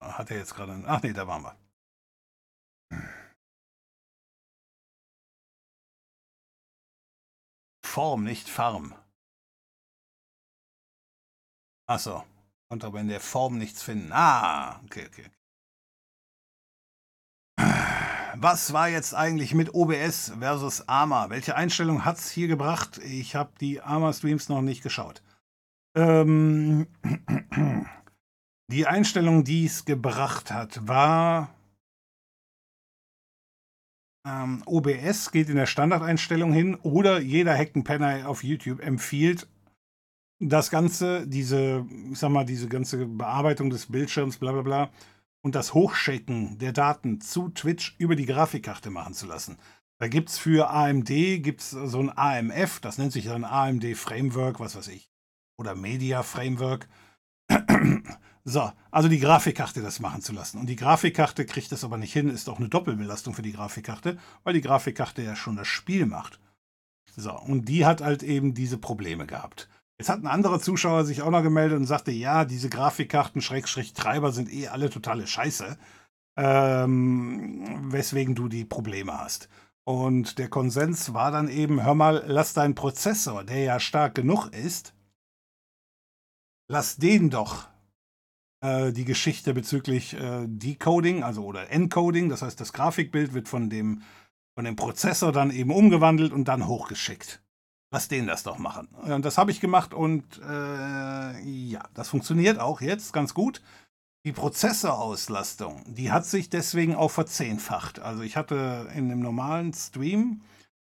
Hat 0.00 0.30
er 0.30 0.38
jetzt 0.38 0.54
gerade... 0.54 0.72
einen... 0.72 0.86
Ach 0.86 1.02
nee, 1.02 1.12
da 1.12 1.26
waren 1.26 1.42
wir. 1.42 1.56
Form, 7.84 8.24
nicht 8.24 8.48
Farm. 8.48 8.94
Achso. 11.86 12.24
Konnte 12.70 12.86
aber 12.86 13.00
in 13.00 13.08
der 13.08 13.18
Form 13.18 13.58
nichts 13.58 13.82
finden. 13.82 14.12
Ah, 14.12 14.80
okay, 14.84 15.08
okay. 15.08 15.26
Was 18.36 18.72
war 18.72 18.88
jetzt 18.88 19.12
eigentlich 19.12 19.54
mit 19.54 19.74
OBS 19.74 20.32
versus 20.38 20.88
ARMA? 20.88 21.30
Welche 21.30 21.56
Einstellung 21.56 22.04
hat 22.04 22.18
es 22.18 22.30
hier 22.30 22.46
gebracht? 22.46 22.98
Ich 22.98 23.34
habe 23.34 23.50
die 23.60 23.80
ARMA-Streams 23.80 24.48
noch 24.48 24.62
nicht 24.62 24.84
geschaut. 24.84 25.20
Ähm, 25.96 26.86
die 28.70 28.86
Einstellung, 28.86 29.42
die 29.42 29.66
es 29.66 29.84
gebracht 29.84 30.52
hat, 30.52 30.86
war 30.86 31.52
ähm, 34.24 34.62
OBS 34.64 35.32
geht 35.32 35.48
in 35.48 35.56
der 35.56 35.66
Standardeinstellung 35.66 36.52
hin 36.52 36.76
oder 36.76 37.18
jeder 37.18 37.54
Heckenpenner 37.54 38.28
auf 38.28 38.44
YouTube 38.44 38.80
empfiehlt 38.80 39.48
das 40.40 40.70
Ganze, 40.70 41.26
diese, 41.26 41.86
ich 42.10 42.18
sag 42.18 42.30
mal, 42.30 42.44
diese 42.44 42.68
ganze 42.68 43.06
Bearbeitung 43.06 43.70
des 43.70 43.86
Bildschirms, 43.86 44.38
bla 44.38 44.52
bla 44.52 44.62
bla, 44.62 44.90
und 45.42 45.54
das 45.54 45.74
Hochschicken 45.74 46.58
der 46.58 46.72
Daten 46.72 47.20
zu 47.20 47.50
Twitch 47.50 47.94
über 47.98 48.16
die 48.16 48.26
Grafikkarte 48.26 48.90
machen 48.90 49.14
zu 49.14 49.26
lassen. 49.26 49.58
Da 49.98 50.08
gibt 50.08 50.30
es 50.30 50.38
für 50.38 50.70
AMD 50.70 51.08
gibt's 51.08 51.70
so 51.70 52.00
ein 52.00 52.10
AMF, 52.10 52.80
das 52.80 52.96
nennt 52.98 53.12
sich 53.12 53.26
dann 53.26 53.44
AMD 53.44 53.96
Framework, 53.96 54.58
was 54.58 54.74
weiß 54.74 54.88
ich, 54.88 55.10
oder 55.58 55.74
Media 55.74 56.22
Framework. 56.22 56.88
So, 58.44 58.72
also 58.90 59.08
die 59.08 59.20
Grafikkarte 59.20 59.82
das 59.82 60.00
machen 60.00 60.22
zu 60.22 60.32
lassen. 60.32 60.58
Und 60.58 60.66
die 60.66 60.76
Grafikkarte 60.76 61.44
kriegt 61.44 61.70
das 61.72 61.84
aber 61.84 61.98
nicht 61.98 62.12
hin, 62.12 62.30
ist 62.30 62.48
auch 62.48 62.58
eine 62.58 62.70
Doppelbelastung 62.70 63.34
für 63.34 63.42
die 63.42 63.52
Grafikkarte, 63.52 64.18
weil 64.44 64.54
die 64.54 64.62
Grafikkarte 64.62 65.22
ja 65.22 65.36
schon 65.36 65.56
das 65.56 65.68
Spiel 65.68 66.06
macht. 66.06 66.40
So, 67.16 67.38
und 67.38 67.68
die 67.68 67.84
hat 67.84 68.00
halt 68.00 68.22
eben 68.22 68.54
diese 68.54 68.78
Probleme 68.78 69.26
gehabt. 69.26 69.68
Jetzt 70.00 70.08
hat 70.08 70.22
ein 70.22 70.28
anderer 70.28 70.60
Zuschauer 70.60 71.04
sich 71.04 71.20
auch 71.20 71.30
noch 71.30 71.42
gemeldet 71.42 71.76
und 71.76 71.84
sagte, 71.84 72.10
ja, 72.10 72.46
diese 72.46 72.70
Grafikkarten, 72.70 73.42
Schrägstrich 73.42 73.92
Treiber 73.92 74.32
sind 74.32 74.50
eh 74.50 74.68
alle 74.68 74.88
totale 74.88 75.26
Scheiße, 75.26 75.76
ähm, 76.38 77.92
weswegen 77.92 78.34
du 78.34 78.48
die 78.48 78.64
Probleme 78.64 79.20
hast. 79.20 79.50
Und 79.84 80.38
der 80.38 80.48
Konsens 80.48 81.12
war 81.12 81.30
dann 81.30 81.48
eben, 81.48 81.84
hör 81.84 81.94
mal, 81.94 82.24
lass 82.26 82.54
deinen 82.54 82.74
Prozessor, 82.74 83.44
der 83.44 83.58
ja 83.58 83.78
stark 83.78 84.14
genug 84.14 84.46
ist, 84.54 84.94
lass 86.66 86.96
den 86.96 87.28
doch 87.28 87.68
äh, 88.62 88.92
die 88.92 89.04
Geschichte 89.04 89.52
bezüglich 89.52 90.14
äh, 90.14 90.46
Decoding, 90.46 91.24
also 91.24 91.44
oder 91.44 91.68
Encoding, 91.68 92.30
das 92.30 92.40
heißt, 92.40 92.58
das 92.58 92.72
Grafikbild 92.72 93.34
wird 93.34 93.48
von 93.48 93.68
dem, 93.68 94.00
von 94.54 94.64
dem 94.64 94.76
Prozessor 94.76 95.30
dann 95.30 95.50
eben 95.50 95.70
umgewandelt 95.70 96.32
und 96.32 96.46
dann 96.46 96.66
hochgeschickt. 96.66 97.42
Lass 97.92 98.06
den 98.06 98.26
das 98.26 98.44
doch 98.44 98.58
machen. 98.58 98.86
Und 99.02 99.24
das 99.24 99.36
habe 99.36 99.50
ich 99.50 99.60
gemacht 99.60 99.94
und 99.94 100.40
äh, 100.48 101.40
ja, 101.40 101.82
das 101.94 102.08
funktioniert 102.08 102.60
auch 102.60 102.80
jetzt 102.80 103.12
ganz 103.12 103.34
gut. 103.34 103.62
Die 104.24 104.32
Prozessorauslastung, 104.32 105.82
die 105.86 106.12
hat 106.12 106.24
sich 106.24 106.50
deswegen 106.50 106.94
auch 106.94 107.10
verzehnfacht. 107.10 107.98
Also 107.98 108.22
ich 108.22 108.36
hatte 108.36 108.88
in 108.94 109.08
dem 109.08 109.20
normalen 109.20 109.72
Stream, 109.72 110.42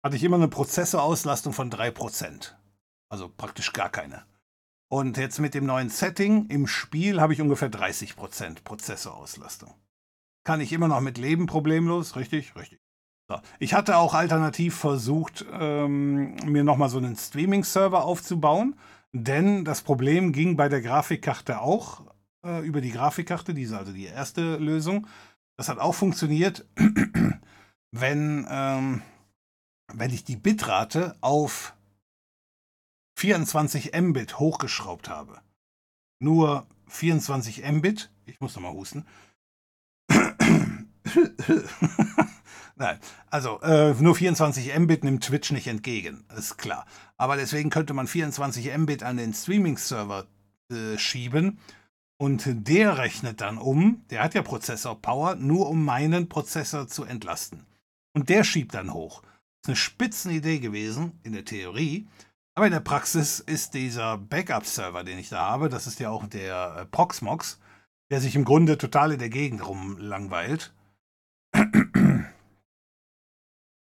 hatte 0.05 0.17
ich 0.17 0.25
immer 0.25 0.37
eine 0.37 0.49
Prozessorauslastung 0.49 1.53
von 1.53 1.71
3%. 1.71 2.53
Also 3.09 3.29
praktisch 3.29 3.73
gar 3.73 3.89
keine. 3.89 4.25
Und 4.91 5.17
jetzt 5.17 5.39
mit 5.39 5.55
dem 5.55 5.65
neuen 5.65 5.89
Setting 5.89 6.49
im 6.49 6.67
Spiel 6.67 7.21
habe 7.21 7.33
ich 7.33 7.41
ungefähr 7.41 7.71
30% 7.71 8.65
Prozessorauslastung. 8.65 9.73
Kann 10.45 10.61
ich 10.61 10.73
immer 10.73 10.89
noch 10.89 11.01
mit 11.01 11.17
leben, 11.17 11.47
problemlos? 11.47 12.17
Richtig? 12.17 12.55
Richtig. 12.57 12.82
Ich 13.59 13.75
hatte 13.75 13.97
auch 13.97 14.15
alternativ 14.15 14.77
versucht, 14.77 15.45
ähm, 15.53 16.35
mir 16.45 16.65
nochmal 16.65 16.89
so 16.89 16.99
einen 16.99 17.17
Streaming-Server 17.17 18.05
aufzubauen, 18.05 18.77
denn 19.13 19.65
das 19.65 19.83
Problem 19.83 20.33
ging 20.33 20.57
bei 20.57 20.69
der 20.69 20.83
Grafikkarte 20.83 21.61
auch 21.61 22.03
äh, 22.45 22.65
über 22.67 22.81
die 22.81 22.91
Grafikkarte, 22.91 23.55
diese 23.55 23.79
also 23.79 23.93
die 23.93 24.07
erste 24.07 24.57
Lösung. 24.57 25.07
Das 25.57 25.69
hat 25.69 25.79
auch 25.79 25.95
funktioniert, 25.95 26.67
wenn, 27.93 28.47
ähm, 28.51 29.03
wenn 29.93 30.11
ich 30.11 30.25
die 30.25 30.37
Bitrate 30.37 31.17
auf 31.21 31.75
24 33.19 33.93
Mbit 33.95 34.39
hochgeschraubt 34.39 35.09
habe. 35.09 35.41
Nur 36.21 36.67
24 36.89 37.65
Mbit, 37.71 38.11
ich 38.25 38.41
muss 38.41 38.55
nochmal 38.57 38.73
husten. 38.73 39.07
Nein, 42.83 42.99
also 43.31 43.61
äh, 43.61 43.95
nur 43.95 44.17
24 44.17 44.77
Mbit 44.77 45.05
nimmt 45.05 45.23
Twitch 45.23 45.53
nicht 45.53 45.69
entgegen, 45.69 46.25
ist 46.37 46.59
klar. 46.59 46.85
Aber 47.17 47.37
deswegen 47.37 47.71
könnte 47.71 47.95
man 47.95 48.09
24 48.09 48.77
Mbit 48.77 49.05
an 49.05 49.19
den 49.19 49.33
Streaming-Server 49.33 50.27
äh, 50.69 50.99
schieben 50.99 51.61
und 52.19 52.43
der 52.45 52.99
rechnet 52.99 53.41
dann 53.41 53.59
um, 53.59 54.03
der 54.11 54.25
hat 54.25 54.35
ja 54.35 54.43
Prozessor-Power, 54.43 55.37
nur 55.37 55.69
um 55.69 55.85
meinen 55.85 56.29
Prozessor 56.29 56.89
zu 56.89 57.05
entlasten. 57.05 57.65
Und 58.15 58.29
der 58.29 58.43
schiebt 58.43 58.75
dann 58.75 58.93
hoch. 58.93 59.23
Ist 59.63 59.69
eine 59.69 59.77
Spitzenidee 59.77 60.59
gewesen, 60.59 61.21
in 61.23 61.35
der 61.35 61.45
Theorie. 61.45 62.09
Aber 62.57 62.67
in 62.67 62.73
der 62.73 62.81
Praxis 62.81 63.39
ist 63.39 63.75
dieser 63.75 64.19
Backup-Server, 64.19 65.05
den 65.05 65.21
ich 65.21 65.29
da 65.29 65.47
habe, 65.47 65.69
das 65.69 65.87
ist 65.87 66.01
ja 66.01 66.11
auch 66.11 66.27
der 66.27 66.79
äh, 66.81 66.87
Proxmox, 66.87 67.61
der 68.11 68.21
sich 68.21 68.35
im 68.35 68.45
Grunde 68.45 68.77
total 68.77 69.13
in 69.13 69.21
der 69.21 69.31
Gegend 69.31 69.65
rumlangweilt. 69.65 70.75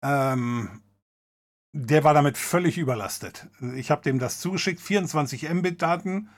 Ähm, 0.06 0.82
der 1.74 2.04
war 2.04 2.14
damit 2.14 2.38
völlig 2.38 2.78
überlastet. 2.78 3.48
Ich 3.76 3.92
habe 3.92 4.02
dem 4.02 4.20
das 4.20 4.40
zugeschickt, 4.40 4.80
24 4.80 5.50
Mbit-Daten 5.50 6.30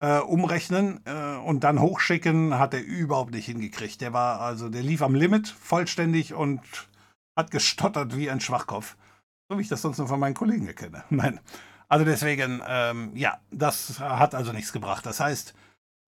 äh, 0.00 0.18
umrechnen 0.18 1.00
äh, 1.04 1.36
und 1.36 1.62
dann 1.62 1.80
hochschicken, 1.80 2.58
hat 2.58 2.74
er 2.74 2.82
überhaupt 2.82 3.32
nicht 3.32 3.46
hingekriegt. 3.46 4.00
Der 4.00 4.12
war 4.12 4.40
also, 4.40 4.68
der 4.68 4.82
lief 4.82 5.02
am 5.02 5.14
Limit 5.14 5.48
vollständig 5.48 6.34
und 6.34 6.60
hat 7.36 7.50
gestottert 7.50 8.16
wie 8.16 8.28
ein 8.30 8.40
Schwachkopf. 8.40 8.96
So 9.48 9.58
wie 9.58 9.62
ich 9.62 9.68
das 9.68 9.82
sonst 9.82 9.98
nur 9.98 10.08
von 10.08 10.18
meinen 10.18 10.34
Kollegen 10.34 10.66
erkenne. 10.66 11.04
Nein. 11.10 11.38
Also 11.88 12.04
deswegen, 12.04 12.62
ähm, 12.66 13.14
ja, 13.14 13.38
das 13.50 14.00
hat 14.00 14.34
also 14.34 14.52
nichts 14.52 14.72
gebracht. 14.72 15.04
Das 15.06 15.20
heißt, 15.20 15.54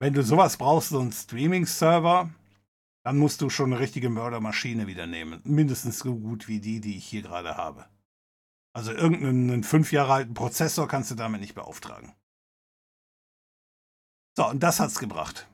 wenn 0.01 0.15
du 0.15 0.23
sowas 0.23 0.57
brauchst, 0.57 0.89
so 0.89 0.99
einen 0.99 1.13
Streaming-Server, 1.13 2.31
dann 3.05 3.19
musst 3.19 3.43
du 3.43 3.51
schon 3.51 3.73
eine 3.73 3.81
richtige 3.81 4.09
Mördermaschine 4.09 4.87
wieder 4.87 5.07
nehmen. 5.07 5.41
Mindestens 5.45 5.99
so 5.99 6.17
gut 6.17 6.49
wie 6.49 6.59
die, 6.59 6.81
die 6.81 6.97
ich 6.97 7.05
hier 7.07 7.23
gerade 7.23 7.57
habe. 7.57 7.87
Also 8.75 8.93
irgendeinen 8.93 9.63
fünf 9.63 9.93
Jahre 9.93 10.15
alten 10.15 10.35
Prozessor 10.35 10.89
kannst 10.89 11.11
du 11.11 11.15
damit 11.15 11.41
nicht 11.41 11.55
beauftragen. 11.55 12.15
So, 14.37 14.49
und 14.49 14.63
das 14.63 14.81
hat's 14.81 14.99
gebracht. 14.99 15.49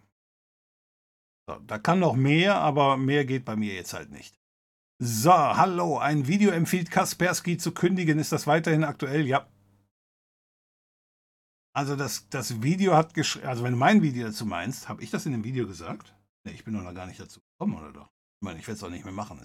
So, 1.47 1.59
da 1.67 1.79
kann 1.79 1.99
noch 1.99 2.15
mehr, 2.15 2.57
aber 2.57 2.97
mehr 2.97 3.25
geht 3.25 3.45
bei 3.45 3.57
mir 3.57 3.75
jetzt 3.75 3.93
halt 3.93 4.11
nicht. 4.11 4.41
So, 5.03 5.33
hallo, 5.33 5.99
ein 5.99 6.29
Video 6.29 6.51
empfiehlt 6.51 6.91
Kaspersky 6.91 7.59
zu 7.59 7.73
kündigen. 7.73 8.19
Ist 8.19 8.33
das 8.33 8.47
weiterhin 8.47 8.85
aktuell? 8.85 9.27
Ja. 9.27 9.49
Also 11.75 11.97
das, 11.97 12.29
das 12.29 12.63
Video 12.63 12.95
hat 12.97 13.13
geschrieben, 13.15 13.49
also 13.49 13.65
wenn 13.65 13.73
du 13.73 13.79
mein 13.79 14.03
Video 14.03 14.27
dazu 14.27 14.47
meinst, 14.47 14.89
habe 14.89 15.03
ich 15.03 15.11
das 15.11 15.27
in 15.27 15.33
dem 15.33 15.45
Video 15.45 15.67
gesagt? 15.67 16.15
Ne, 16.45 16.53
ich 16.53 16.65
bin 16.65 16.75
noch 16.75 16.95
gar 16.95 17.07
nicht 17.07 17.21
dazu 17.21 17.41
gekommen, 17.41 17.77
oder 17.77 17.93
doch? 17.93 18.09
Ich 18.41 18.45
meine, 18.45 18.59
ich 18.59 18.67
werde 18.67 18.77
es 18.77 18.83
auch 18.83 18.91
nicht 18.91 19.05
mehr 19.05 19.13
machen. 19.13 19.41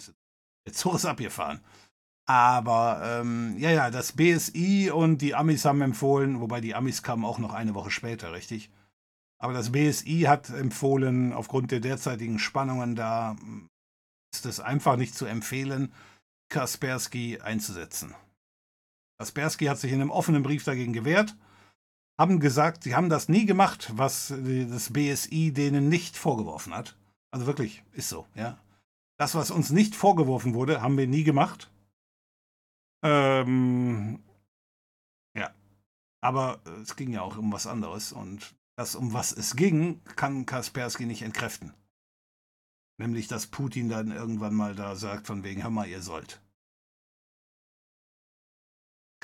Der 0.66 0.74
Zug 0.74 0.96
ist 0.96 1.06
abgefahren. 1.06 1.62
Aber 2.28 3.02
ähm, 3.04 3.56
ja, 3.60 3.70
ja, 3.70 3.92
das 3.92 4.14
BSI 4.14 4.90
und 4.92 5.20
die 5.20 5.36
Amis 5.36 5.66
haben 5.66 5.82
empfohlen, 5.82 6.42
wobei 6.42 6.60
die 6.60 6.74
Amis 6.74 7.04
kamen 7.04 7.24
auch 7.24 7.38
noch 7.38 7.54
eine 7.54 7.76
Woche 7.76 7.92
später, 7.92 8.34
richtig? 8.34 8.72
Aber 9.38 9.54
das 9.54 9.72
BSI 9.72 10.22
hat 10.22 10.50
empfohlen, 10.50 11.34
aufgrund 11.34 11.72
der 11.72 11.82
derzeitigen 11.82 12.40
Spannungen 12.40 12.96
da 12.96 13.36
ist 14.34 14.46
es 14.46 14.60
einfach 14.60 14.98
nicht 14.98 15.16
zu 15.16 15.26
empfehlen, 15.26 15.94
Kaspersky 16.50 17.40
einzusetzen. 17.42 18.16
Kaspersky 19.20 19.66
hat 19.66 19.78
sich 19.78 19.92
in 19.92 20.02
einem 20.02 20.12
offenen 20.12 20.44
Brief 20.44 20.64
dagegen 20.64 20.94
gewehrt, 20.94 21.36
haben 22.18 22.40
gesagt, 22.40 22.84
sie 22.84 22.96
haben 22.96 23.10
das 23.10 23.30
nie 23.30 23.46
gemacht, 23.46 23.92
was 23.96 24.34
das 24.38 24.94
BSI 24.94 25.52
denen 25.52 25.90
nicht 25.90 26.18
vorgeworfen 26.18 26.74
hat. 26.74 26.98
Also 27.32 27.46
wirklich, 27.46 27.84
ist 27.92 28.10
so, 28.10 28.26
ja. 28.36 28.58
Das, 29.18 29.36
was 29.36 29.52
uns 29.52 29.70
nicht 29.70 29.96
vorgeworfen 29.96 30.54
wurde, 30.54 30.82
haben 30.82 30.98
wir 30.98 31.08
nie 31.08 31.24
gemacht. 31.24 31.72
Ähm, 33.04 34.24
ja. 35.38 35.54
Aber 36.22 36.60
es 36.82 36.96
ging 36.96 37.12
ja 37.12 37.22
auch 37.22 37.38
um 37.38 37.52
was 37.52 37.68
anderes 37.68 38.12
und 38.12 38.56
das, 38.78 38.96
um 38.96 39.14
was 39.14 39.32
es 39.32 39.56
ging, 39.56 40.02
kann 40.16 40.46
Kaspersky 40.46 41.06
nicht 41.06 41.22
entkräften. 41.22 41.74
Nämlich, 42.98 43.28
dass 43.28 43.48
Putin 43.48 43.90
dann 43.90 44.12
irgendwann 44.12 44.54
mal 44.54 44.76
da 44.76 44.96
sagt, 44.96 45.28
von 45.28 45.44
wegen, 45.44 45.64
hör 45.64 45.70
mal, 45.70 45.88
ihr 45.88 46.02
sollt. 46.02 46.42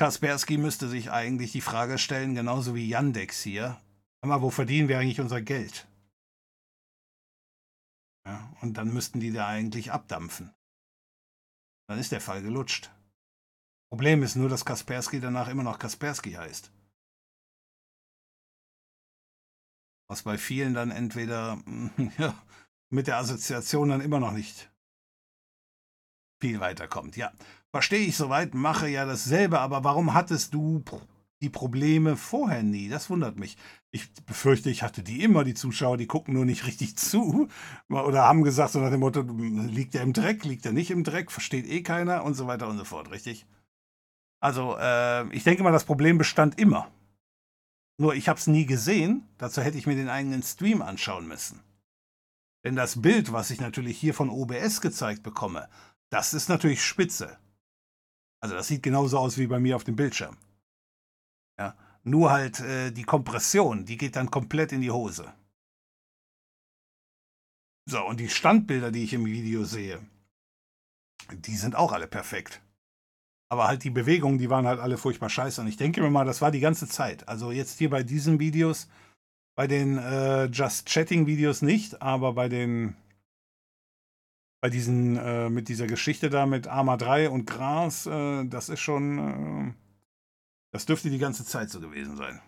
Kaspersky 0.02 0.58
müsste 0.58 0.90
sich 0.90 1.12
eigentlich 1.12 1.52
die 1.52 1.62
Frage 1.62 2.00
stellen, 2.00 2.34
genauso 2.34 2.74
wie 2.74 2.90
Yandex 2.90 3.44
hier, 3.44 3.80
mal, 4.26 4.42
wo 4.42 4.50
verdienen 4.50 4.88
wir 4.88 4.98
eigentlich 4.98 5.22
unser 5.22 5.44
Geld? 5.44 5.88
Ja, 8.26 8.52
und 8.62 8.78
dann 8.78 8.92
müssten 8.92 9.20
die 9.20 9.32
da 9.32 9.48
eigentlich 9.48 9.92
abdampfen. 9.92 10.56
Dann 11.88 12.00
ist 12.00 12.12
der 12.12 12.20
Fall 12.20 12.42
gelutscht. 12.42 12.90
Problem 13.92 14.24
ist 14.24 14.36
nur, 14.36 14.50
dass 14.50 14.66
Kaspersky 14.66 15.20
danach 15.20 15.48
immer 15.50 15.62
noch 15.62 15.78
Kaspersky 15.78 16.32
heißt. 16.32 16.72
Was 20.10 20.24
bei 20.24 20.40
vielen 20.40 20.74
dann 20.74 20.90
entweder 20.90 21.62
ja, 22.18 22.44
mit 22.90 23.06
der 23.06 23.18
Assoziation 23.18 23.90
dann 23.90 24.02
immer 24.02 24.20
noch 24.20 24.32
nicht 24.32 24.72
viel 26.42 26.60
weiterkommt. 26.60 27.18
Ja, 27.18 27.32
verstehe 27.72 28.06
ich 28.06 28.18
soweit, 28.18 28.54
mache 28.54 28.88
ja 28.88 29.06
dasselbe, 29.06 29.60
aber 29.60 29.84
warum 29.84 30.14
hattest 30.14 30.54
du 30.54 30.84
die 31.42 31.50
Probleme 31.50 32.18
vorher 32.18 32.64
nie? 32.64 32.90
Das 32.90 33.10
wundert 33.10 33.40
mich. 33.40 33.58
Ich 33.92 34.14
befürchte, 34.26 34.70
ich 34.70 34.84
hatte 34.84 35.04
die 35.04 35.24
immer, 35.24 35.44
die 35.44 35.54
Zuschauer, 35.54 35.98
die 35.98 36.08
gucken 36.08 36.34
nur 36.34 36.46
nicht 36.46 36.66
richtig 36.68 36.98
zu 36.98 37.48
oder 37.90 38.24
haben 38.24 38.44
gesagt, 38.44 38.74
so 38.74 38.80
nach 38.80 38.92
dem 38.92 39.00
Motto, 39.00 39.22
liegt 39.22 39.96
er 39.96 40.04
im 40.04 40.14
Dreck, 40.14 40.46
liegt 40.46 40.66
er 40.66 40.74
nicht 40.74 40.92
im 40.92 41.04
Dreck, 41.04 41.32
versteht 41.32 41.68
eh 41.68 41.82
keiner 41.82 42.24
und 42.24 42.36
so 42.36 42.48
weiter 42.48 42.68
und 42.68 42.78
so 42.78 42.86
fort, 42.86 43.12
richtig? 43.12 43.46
Also, 44.42 44.76
äh, 44.80 45.28
ich 45.36 45.44
denke 45.44 45.64
mal, 45.64 45.72
das 45.72 45.84
Problem 45.86 46.18
bestand 46.18 46.60
immer. 46.60 46.92
Nur 48.00 48.16
ich 48.16 48.28
habe 48.28 48.40
es 48.40 48.48
nie 48.48 48.66
gesehen, 48.66 49.28
dazu 49.38 49.62
hätte 49.62 49.78
ich 49.78 49.86
mir 49.86 49.96
den 49.96 50.10
eigenen 50.10 50.42
Stream 50.42 50.82
anschauen 50.82 51.28
müssen. 51.28 51.62
Denn 52.64 52.76
das 52.76 53.02
Bild, 53.02 53.32
was 53.32 53.52
ich 53.52 53.62
natürlich 53.62 54.00
hier 54.00 54.16
von 54.16 54.30
OBS 54.30 54.82
gezeigt 54.82 55.22
bekomme, 55.22 55.70
das 56.10 56.34
ist 56.34 56.50
natürlich 56.50 56.84
spitze. 56.84 57.38
Also 58.42 58.56
das 58.56 58.68
sieht 58.68 58.84
genauso 58.84 59.18
aus 59.18 59.38
wie 59.38 59.48
bei 59.48 59.60
mir 59.60 59.76
auf 59.76 59.84
dem 59.84 59.96
Bildschirm. 59.96 60.36
Ja, 61.60 61.78
nur 62.04 62.32
halt 62.32 62.60
äh, 62.60 62.92
die 62.92 63.04
Kompression, 63.04 63.86
die 63.86 63.98
geht 63.98 64.16
dann 64.16 64.32
komplett 64.32 64.72
in 64.72 64.82
die 64.82 64.92
Hose. 64.92 65.32
So, 67.90 68.06
und 68.06 68.20
die 68.20 68.30
Standbilder, 68.30 68.92
die 68.92 69.04
ich 69.04 69.14
im 69.14 69.26
Video 69.26 69.64
sehe, 69.64 70.00
die 71.32 71.56
sind 71.56 71.76
auch 71.76 71.92
alle 71.92 72.08
perfekt. 72.08 72.62
Aber 73.50 73.68
halt 73.68 73.84
die 73.84 73.90
Bewegungen, 73.90 74.38
die 74.38 74.50
waren 74.50 74.66
halt 74.66 74.80
alle 74.80 74.98
furchtbar 74.98 75.30
scheiße. 75.30 75.62
Und 75.62 75.68
ich 75.68 75.78
denke 75.78 76.02
mir 76.02 76.10
mal, 76.10 76.26
das 76.26 76.42
war 76.42 76.52
die 76.52 76.62
ganze 76.62 76.88
Zeit. 76.88 77.28
Also 77.28 77.52
jetzt 77.52 77.80
hier 77.80 77.90
bei 77.90 78.02
diesen 78.02 78.40
Videos, 78.40 78.88
bei 79.56 79.68
den 79.68 79.98
äh, 79.98 80.46
Just 80.46 80.88
Chatting 80.88 81.28
Videos 81.28 81.62
nicht, 81.62 82.02
aber 82.02 82.34
bei 82.34 82.48
den 82.48 82.96
bei 84.62 84.70
diesen, 84.70 85.18
äh, 85.18 85.50
mit 85.50 85.68
dieser 85.68 85.88
Geschichte 85.88 86.30
da 86.30 86.46
mit 86.46 86.68
Arma 86.68 86.96
3 86.96 87.30
und 87.30 87.46
Gras, 87.48 88.06
äh, 88.06 88.46
das 88.46 88.70
ist 88.70 88.80
schon, 88.80 89.18
äh, 89.18 89.74
das 90.72 90.86
dürfte 90.86 91.10
die 91.10 91.18
ganze 91.18 91.44
Zeit 91.44 91.70
so 91.72 91.82
gewesen 91.82 92.16
sein. 92.16 92.40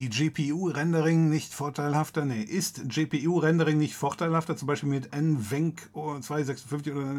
Die 0.00 0.08
GPU-Rendering 0.08 1.28
nicht 1.28 1.52
vorteilhafter? 1.52 2.24
Nee, 2.24 2.42
ist 2.42 2.88
GPU-Rendering 2.88 3.76
nicht 3.76 3.94
vorteilhafter? 3.94 4.56
Zum 4.56 4.66
Beispiel 4.66 4.88
mit 4.88 5.14
NVENC 5.14 5.90
256 5.92 6.92
oder 6.94 7.10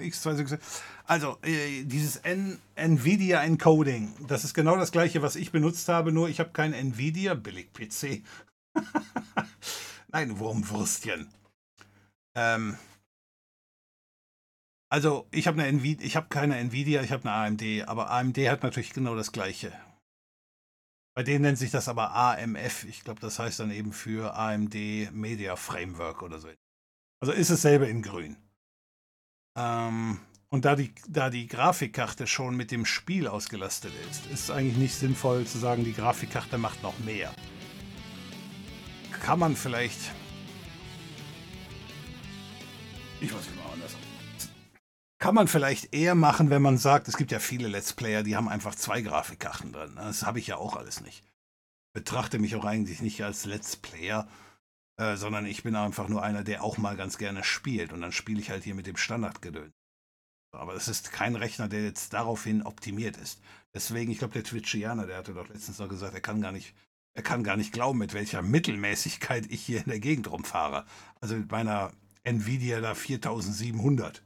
X256. 0.00 0.58
Also, 1.04 1.38
äh, 1.42 1.84
dieses 1.84 2.16
N 2.16 2.58
NVIDIA 2.76 3.42
Encoding, 3.42 4.14
das 4.28 4.44
ist 4.44 4.54
genau 4.54 4.76
das 4.76 4.92
gleiche, 4.92 5.20
was 5.22 5.36
ich 5.36 5.50
benutzt 5.50 5.88
habe, 5.88 6.12
nur 6.12 6.28
ich 6.28 6.38
habe 6.38 6.50
kein 6.50 6.72
NVIDIA, 6.72 7.34
billig 7.34 7.72
PC. 7.72 8.22
Nein, 10.12 10.38
Wurmwürstchen. 10.38 11.28
Ähm, 12.36 12.76
also, 14.90 15.26
ich 15.32 15.46
habe 15.46 15.60
habe 15.62 16.28
keine 16.28 16.56
Nvidia, 16.56 17.02
ich 17.02 17.12
habe 17.12 17.28
eine 17.28 17.46
AMD, 17.46 17.88
aber 17.88 18.10
AMD 18.10 18.38
hat 18.48 18.62
natürlich 18.62 18.94
genau 18.94 19.16
das 19.16 19.32
gleiche. 19.32 19.72
Bei 21.18 21.24
denen 21.24 21.42
nennt 21.42 21.58
sich 21.58 21.72
das 21.72 21.88
aber 21.88 22.14
AMF. 22.14 22.84
Ich 22.84 23.02
glaube, 23.02 23.18
das 23.20 23.40
heißt 23.40 23.58
dann 23.58 23.72
eben 23.72 23.92
für 23.92 24.36
AMD 24.36 25.10
Media 25.10 25.56
Framework 25.56 26.22
oder 26.22 26.38
so. 26.38 26.46
Also 27.18 27.32
ist 27.32 27.50
dasselbe 27.50 27.86
in 27.86 28.02
grün. 28.02 28.36
Ähm, 29.56 30.20
und 30.48 30.64
da 30.64 30.76
die, 30.76 30.94
da 31.08 31.28
die 31.28 31.48
Grafikkarte 31.48 32.28
schon 32.28 32.54
mit 32.54 32.70
dem 32.70 32.86
Spiel 32.86 33.26
ausgelastet 33.26 33.92
ist, 34.08 34.26
ist 34.26 34.42
es 34.44 34.50
eigentlich 34.52 34.76
nicht 34.76 34.94
sinnvoll 34.94 35.44
zu 35.44 35.58
sagen, 35.58 35.82
die 35.82 35.92
Grafikkarte 35.92 36.56
macht 36.56 36.84
noch 36.84 36.96
mehr. 37.00 37.34
Kann 39.10 39.40
man 39.40 39.56
vielleicht. 39.56 39.98
Ich 43.20 43.34
weiß 43.34 43.44
nicht 43.44 43.56
mal 43.56 43.72
anders 43.72 43.96
kann 45.18 45.34
man 45.34 45.48
vielleicht 45.48 45.92
eher 45.94 46.14
machen, 46.14 46.50
wenn 46.50 46.62
man 46.62 46.78
sagt, 46.78 47.08
es 47.08 47.16
gibt 47.16 47.32
ja 47.32 47.40
viele 47.40 47.68
Let's 47.68 47.92
Player, 47.92 48.22
die 48.22 48.36
haben 48.36 48.48
einfach 48.48 48.74
zwei 48.74 49.00
Grafikkarten 49.02 49.72
drin. 49.72 49.96
Das 49.96 50.24
habe 50.24 50.38
ich 50.38 50.46
ja 50.46 50.56
auch 50.56 50.76
alles 50.76 51.00
nicht. 51.00 51.24
Betrachte 51.92 52.38
mich 52.38 52.54
auch 52.54 52.64
eigentlich 52.64 53.02
nicht 53.02 53.22
als 53.24 53.44
Let's 53.44 53.76
Player, 53.76 54.28
äh, 54.96 55.16
sondern 55.16 55.46
ich 55.46 55.64
bin 55.64 55.74
einfach 55.74 56.08
nur 56.08 56.22
einer, 56.22 56.44
der 56.44 56.62
auch 56.62 56.78
mal 56.78 56.96
ganz 56.96 57.18
gerne 57.18 57.42
spielt. 57.42 57.92
Und 57.92 58.00
dann 58.00 58.12
spiele 58.12 58.40
ich 58.40 58.50
halt 58.50 58.62
hier 58.62 58.76
mit 58.76 58.86
dem 58.86 58.96
Standardgedöns. 58.96 59.72
Aber 60.52 60.74
es 60.74 60.88
ist 60.88 61.12
kein 61.12 61.34
Rechner, 61.34 61.68
der 61.68 61.82
jetzt 61.84 62.12
daraufhin 62.14 62.62
optimiert 62.62 63.16
ist. 63.16 63.40
Deswegen, 63.74 64.10
ich 64.10 64.18
glaube, 64.18 64.34
der 64.34 64.44
Twitchianer, 64.44 65.06
der 65.06 65.18
hatte 65.18 65.34
doch 65.34 65.48
letztens 65.48 65.78
noch 65.78 65.88
gesagt, 65.88 66.14
er 66.14 66.20
kann 66.20 66.40
gar 66.40 66.52
nicht, 66.52 66.74
er 67.14 67.22
kann 67.22 67.44
gar 67.44 67.56
nicht 67.56 67.72
glauben, 67.72 67.98
mit 67.98 68.14
welcher 68.14 68.40
Mittelmäßigkeit 68.40 69.46
ich 69.50 69.62
hier 69.62 69.78
in 69.78 69.90
der 69.90 70.00
Gegend 70.00 70.30
rumfahre. 70.30 70.86
Also 71.20 71.34
mit 71.34 71.50
meiner 71.50 71.92
Nvidia 72.22 72.80
da 72.80 72.94
4700. 72.94 74.22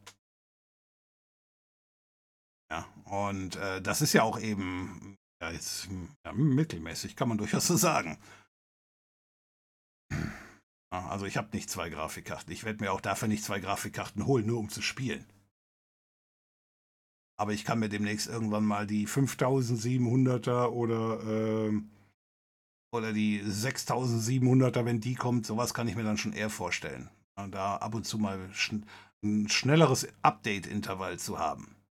Ja, 2.73 2.87
und 3.05 3.57
äh, 3.57 3.83
das 3.83 4.01
ist 4.01 4.15
ja 4.15 4.23
auch 4.23 4.41
eben 4.41 5.19
ja, 5.43 5.51
jetzt, 5.51 5.89
ja, 6.25 6.33
mittelmäßig, 6.33 7.17
kann 7.17 7.29
man 7.29 7.37
durchaus 7.37 7.67
so 7.67 7.77
sagen. 7.77 8.17
Also 10.91 11.27
ich 11.27 11.37
habe 11.37 11.55
nicht 11.55 11.69
zwei 11.69 11.91
Grafikkarten. 11.91 12.51
Ich 12.51 12.65
werde 12.65 12.83
mir 12.83 12.93
auch 12.93 13.03
dafür 13.03 13.29
nicht 13.29 13.45
zwei 13.45 13.61
Grafikkarten 13.61 14.25
holen, 14.25 14.47
nur 14.47 14.59
um 14.59 14.71
zu 14.71 14.81
spielen. 14.81 15.27
Aber 17.39 17.53
ich 17.53 17.67
kann 17.67 17.79
mir 17.79 17.91
demnächst 17.91 18.27
irgendwann 18.27 18.65
mal 18.65 18.87
die 18.87 19.07
5700er 19.07 20.69
oder, 20.69 21.23
äh, 21.27 21.79
oder 22.95 23.13
die 23.13 23.43
6700er, 23.43 24.87
wenn 24.87 25.01
die 25.01 25.15
kommt, 25.15 25.45
sowas 25.45 25.75
kann 25.75 25.89
ich 25.89 25.97
mir 25.97 26.05
dann 26.05 26.17
schon 26.17 26.33
eher 26.33 26.49
vorstellen. 26.49 27.11
Und 27.37 27.53
da 27.53 27.77
ab 27.77 27.95
und 27.95 28.07
zu 28.07 28.17
mal 28.17 28.49
ein 29.23 29.49
schnelleres 29.49 30.09
Update-Intervall 30.23 31.19
zu 31.19 31.39
haben. 31.39 31.82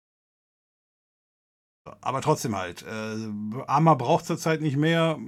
Aber 1.83 2.21
trotzdem 2.21 2.55
halt, 2.55 2.83
äh, 2.83 3.29
Arma 3.67 3.95
braucht 3.95 4.25
zurzeit 4.25 4.61
nicht 4.61 4.77
mehr. 4.77 5.19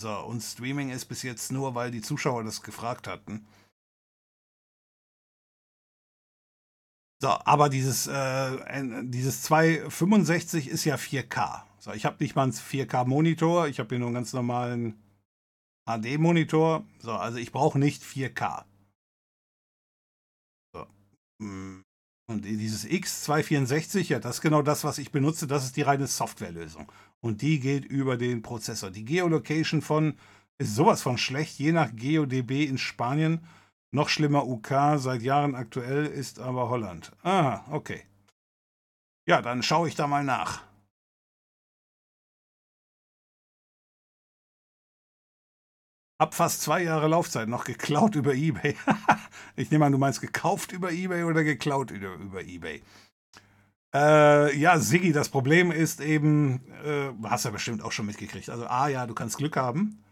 So, 0.00 0.10
und 0.24 0.40
Streaming 0.40 0.90
ist 0.90 1.06
bis 1.06 1.22
jetzt 1.22 1.52
nur, 1.52 1.74
weil 1.74 1.90
die 1.90 2.02
Zuschauer 2.02 2.44
das 2.44 2.62
gefragt 2.62 3.06
hatten. 3.08 3.46
So, 7.20 7.28
aber 7.28 7.68
dieses, 7.68 8.08
äh, 8.08 9.04
dieses 9.04 9.42
265 9.42 10.66
ist 10.68 10.84
ja 10.84 10.96
4K. 10.96 11.62
So, 11.78 11.92
ich 11.92 12.04
habe 12.04 12.16
nicht 12.18 12.34
mal 12.34 12.42
einen 12.42 12.52
4K-Monitor, 12.52 13.68
ich 13.68 13.78
habe 13.78 13.90
hier 13.90 14.00
nur 14.00 14.08
einen 14.08 14.16
ganz 14.16 14.32
normalen 14.32 15.00
HD-Monitor. 15.86 16.84
So, 16.98 17.12
also 17.12 17.38
ich 17.38 17.52
brauche 17.52 17.78
nicht 17.78 18.02
4K. 18.02 18.64
So. 20.72 20.86
Mm. 21.38 21.82
Und 22.32 22.46
dieses 22.46 22.86
X264, 22.88 24.08
ja, 24.08 24.18
das 24.18 24.36
ist 24.36 24.40
genau 24.40 24.62
das, 24.62 24.84
was 24.84 24.96
ich 24.96 25.12
benutze. 25.12 25.46
Das 25.46 25.64
ist 25.64 25.76
die 25.76 25.82
reine 25.82 26.06
Softwarelösung. 26.06 26.90
Und 27.20 27.42
die 27.42 27.60
geht 27.60 27.84
über 27.84 28.16
den 28.16 28.40
Prozessor. 28.40 28.90
Die 28.90 29.04
Geolocation 29.04 29.82
von 29.82 30.14
ist 30.56 30.74
sowas 30.74 31.02
von 31.02 31.18
schlecht, 31.18 31.58
je 31.58 31.72
nach 31.72 31.94
GeoDB 31.94 32.64
in 32.64 32.78
Spanien 32.78 33.46
noch 33.90 34.08
schlimmer 34.08 34.46
UK, 34.46 34.96
seit 34.96 35.20
Jahren 35.20 35.54
aktuell 35.54 36.06
ist 36.06 36.38
aber 36.38 36.70
Holland. 36.70 37.12
Aha, 37.22 37.66
okay. 37.70 38.02
Ja, 39.28 39.42
dann 39.42 39.62
schaue 39.62 39.88
ich 39.88 39.94
da 39.94 40.06
mal 40.06 40.24
nach. 40.24 40.62
Hab 46.18 46.34
fast 46.34 46.62
zwei 46.62 46.82
Jahre 46.82 47.08
Laufzeit 47.08 47.48
noch 47.48 47.64
geklaut 47.64 48.14
über 48.14 48.32
Ebay. 48.32 48.74
ich 49.56 49.70
nehme 49.70 49.84
an, 49.84 49.92
du 49.92 49.98
meinst 49.98 50.20
gekauft 50.20 50.72
über 50.72 50.92
Ebay 50.92 51.24
oder 51.24 51.44
geklaut 51.44 51.90
über, 51.90 52.14
über 52.14 52.42
Ebay. 52.42 52.82
Äh, 53.94 54.56
ja, 54.56 54.78
Siggi, 54.78 55.12
das 55.12 55.28
Problem 55.28 55.70
ist 55.70 56.00
eben, 56.00 56.60
äh, 56.84 57.10
hast 57.24 57.44
du 57.44 57.48
ja 57.48 57.52
bestimmt 57.52 57.82
auch 57.82 57.92
schon 57.92 58.06
mitgekriegt. 58.06 58.48
Also, 58.48 58.66
A, 58.66 58.88
ja, 58.88 59.06
du 59.06 59.14
kannst 59.14 59.36
Glück 59.36 59.56
haben 59.56 60.02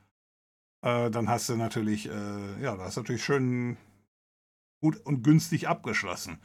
äh, 0.82 1.10
dann 1.10 1.28
hast 1.28 1.48
du 1.48 1.56
natürlich, 1.56 2.08
äh, 2.08 2.62
ja, 2.62 2.76
da 2.76 2.84
hast 2.84 2.96
du 2.96 3.00
natürlich 3.00 3.24
schön 3.24 3.76
gut 4.82 4.96
und 5.04 5.22
günstig 5.22 5.68
abgeschlossen. 5.68 6.38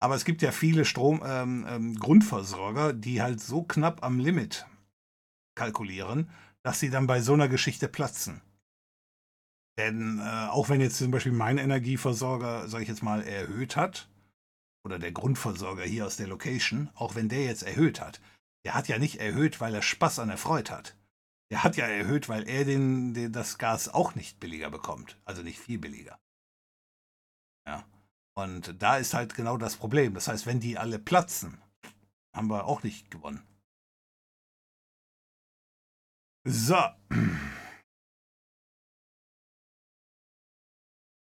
Aber 0.00 0.14
es 0.14 0.24
gibt 0.24 0.42
ja 0.42 0.50
viele 0.50 0.84
Strom, 0.84 1.22
ähm, 1.24 1.66
ähm, 1.68 1.94
Grundversorger, 1.98 2.92
die 2.92 3.22
halt 3.22 3.40
so 3.40 3.62
knapp 3.62 4.02
am 4.02 4.18
Limit 4.18 4.66
kalkulieren, 5.54 6.30
dass 6.62 6.80
sie 6.80 6.90
dann 6.90 7.06
bei 7.06 7.20
so 7.20 7.34
einer 7.34 7.48
Geschichte 7.48 7.86
platzen. 7.86 8.40
Denn 9.80 10.18
äh, 10.18 10.48
auch 10.50 10.68
wenn 10.68 10.82
jetzt 10.82 10.98
zum 10.98 11.10
Beispiel 11.10 11.32
mein 11.32 11.56
Energieversorger, 11.56 12.68
sage 12.68 12.82
ich 12.82 12.88
jetzt 12.90 13.02
mal, 13.02 13.22
erhöht 13.22 13.76
hat, 13.76 14.10
oder 14.84 14.98
der 14.98 15.10
Grundversorger 15.10 15.84
hier 15.84 16.04
aus 16.04 16.18
der 16.18 16.26
Location, 16.26 16.90
auch 16.94 17.14
wenn 17.14 17.30
der 17.30 17.44
jetzt 17.44 17.62
erhöht 17.62 17.98
hat, 17.98 18.20
der 18.66 18.74
hat 18.74 18.88
ja 18.88 18.98
nicht 18.98 19.20
erhöht, 19.20 19.58
weil 19.58 19.74
er 19.74 19.80
Spaß 19.80 20.18
an 20.18 20.28
der 20.28 20.36
Freude 20.36 20.72
hat. 20.72 20.96
Der 21.50 21.64
hat 21.64 21.78
ja 21.78 21.86
erhöht, 21.86 22.28
weil 22.28 22.46
er 22.46 22.66
den, 22.66 23.14
den, 23.14 23.32
das 23.32 23.56
Gas 23.56 23.88
auch 23.88 24.14
nicht 24.14 24.38
billiger 24.38 24.70
bekommt. 24.70 25.18
Also 25.24 25.40
nicht 25.40 25.58
viel 25.58 25.78
billiger. 25.78 26.18
Ja. 27.66 27.82
Und 28.34 28.82
da 28.82 28.98
ist 28.98 29.14
halt 29.14 29.34
genau 29.34 29.56
das 29.56 29.76
Problem. 29.76 30.12
Das 30.12 30.28
heißt, 30.28 30.44
wenn 30.44 30.60
die 30.60 30.76
alle 30.76 30.98
platzen, 30.98 31.56
haben 32.36 32.48
wir 32.48 32.66
auch 32.66 32.82
nicht 32.82 33.10
gewonnen. 33.10 33.42
So. 36.44 36.76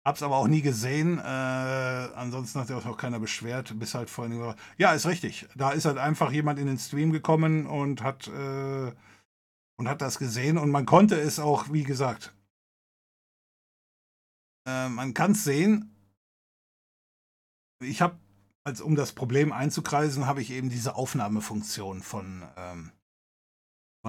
Hab's 0.09 0.23
aber 0.23 0.37
auch 0.37 0.47
nie 0.47 0.61
gesehen. 0.61 1.19
Äh, 1.19 1.21
ansonsten 1.21 2.59
hat 2.59 2.67
sich 2.67 2.75
auch 2.75 2.97
keiner 2.97 3.19
beschwert. 3.19 3.77
Bis 3.79 3.93
halt 3.93 4.09
vorhin. 4.09 4.55
Ja, 4.77 4.93
ist 4.93 5.05
richtig. 5.05 5.47
Da 5.55 5.71
ist 5.71 5.85
halt 5.85 5.97
einfach 5.97 6.31
jemand 6.31 6.59
in 6.59 6.67
den 6.67 6.77
Stream 6.77 7.11
gekommen 7.11 7.65
und 7.65 8.03
hat. 8.03 8.27
Äh, 8.27 8.91
und 9.79 9.87
hat 9.87 10.01
das 10.01 10.19
gesehen 10.19 10.57
und 10.57 10.71
man 10.71 10.85
konnte 10.85 11.15
es 11.15 11.39
auch, 11.39 11.71
wie 11.71 11.83
gesagt, 11.83 12.35
äh, 14.67 14.89
man 14.89 15.13
kann 15.13 15.31
es 15.31 15.45
sehen. 15.45 15.95
Ich 17.81 18.01
habe, 18.01 18.19
als 18.65 18.81
um 18.81 18.95
das 18.95 19.13
Problem 19.13 19.53
einzukreisen, 19.53 20.27
habe 20.27 20.41
ich 20.41 20.51
eben 20.51 20.69
diese 20.69 20.95
Aufnahmefunktion 20.95 22.01
von, 22.01 22.43
ähm, 22.57 22.91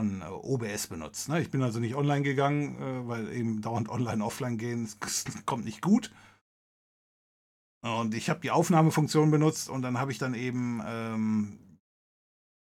von 0.01 0.23
äh, 0.23 0.25
OBS 0.25 0.87
benutzt. 0.87 1.29
Ne? 1.29 1.41
Ich 1.41 1.51
bin 1.51 1.63
also 1.63 1.79
nicht 1.79 1.95
online 1.95 2.23
gegangen, 2.23 2.77
äh, 2.81 3.09
weil 3.09 3.33
eben 3.33 3.61
dauernd 3.61 3.89
online, 3.91 4.25
offline 4.25 4.59
gehen 4.59 4.89
kommt 5.47 5.65
nicht 5.65 5.83
gut. 5.83 6.11
Und 7.83 8.15
ich 8.15 8.29
habe 8.29 8.41
die 8.41 8.51
Aufnahmefunktion 8.51 9.31
benutzt 9.31 9.71
und 9.71 9.83
dann 9.83 9.99
habe 9.99 10.13
ich 10.13 10.19
dann 10.19 10.35
eben 10.35 10.83
ähm, 10.85 11.79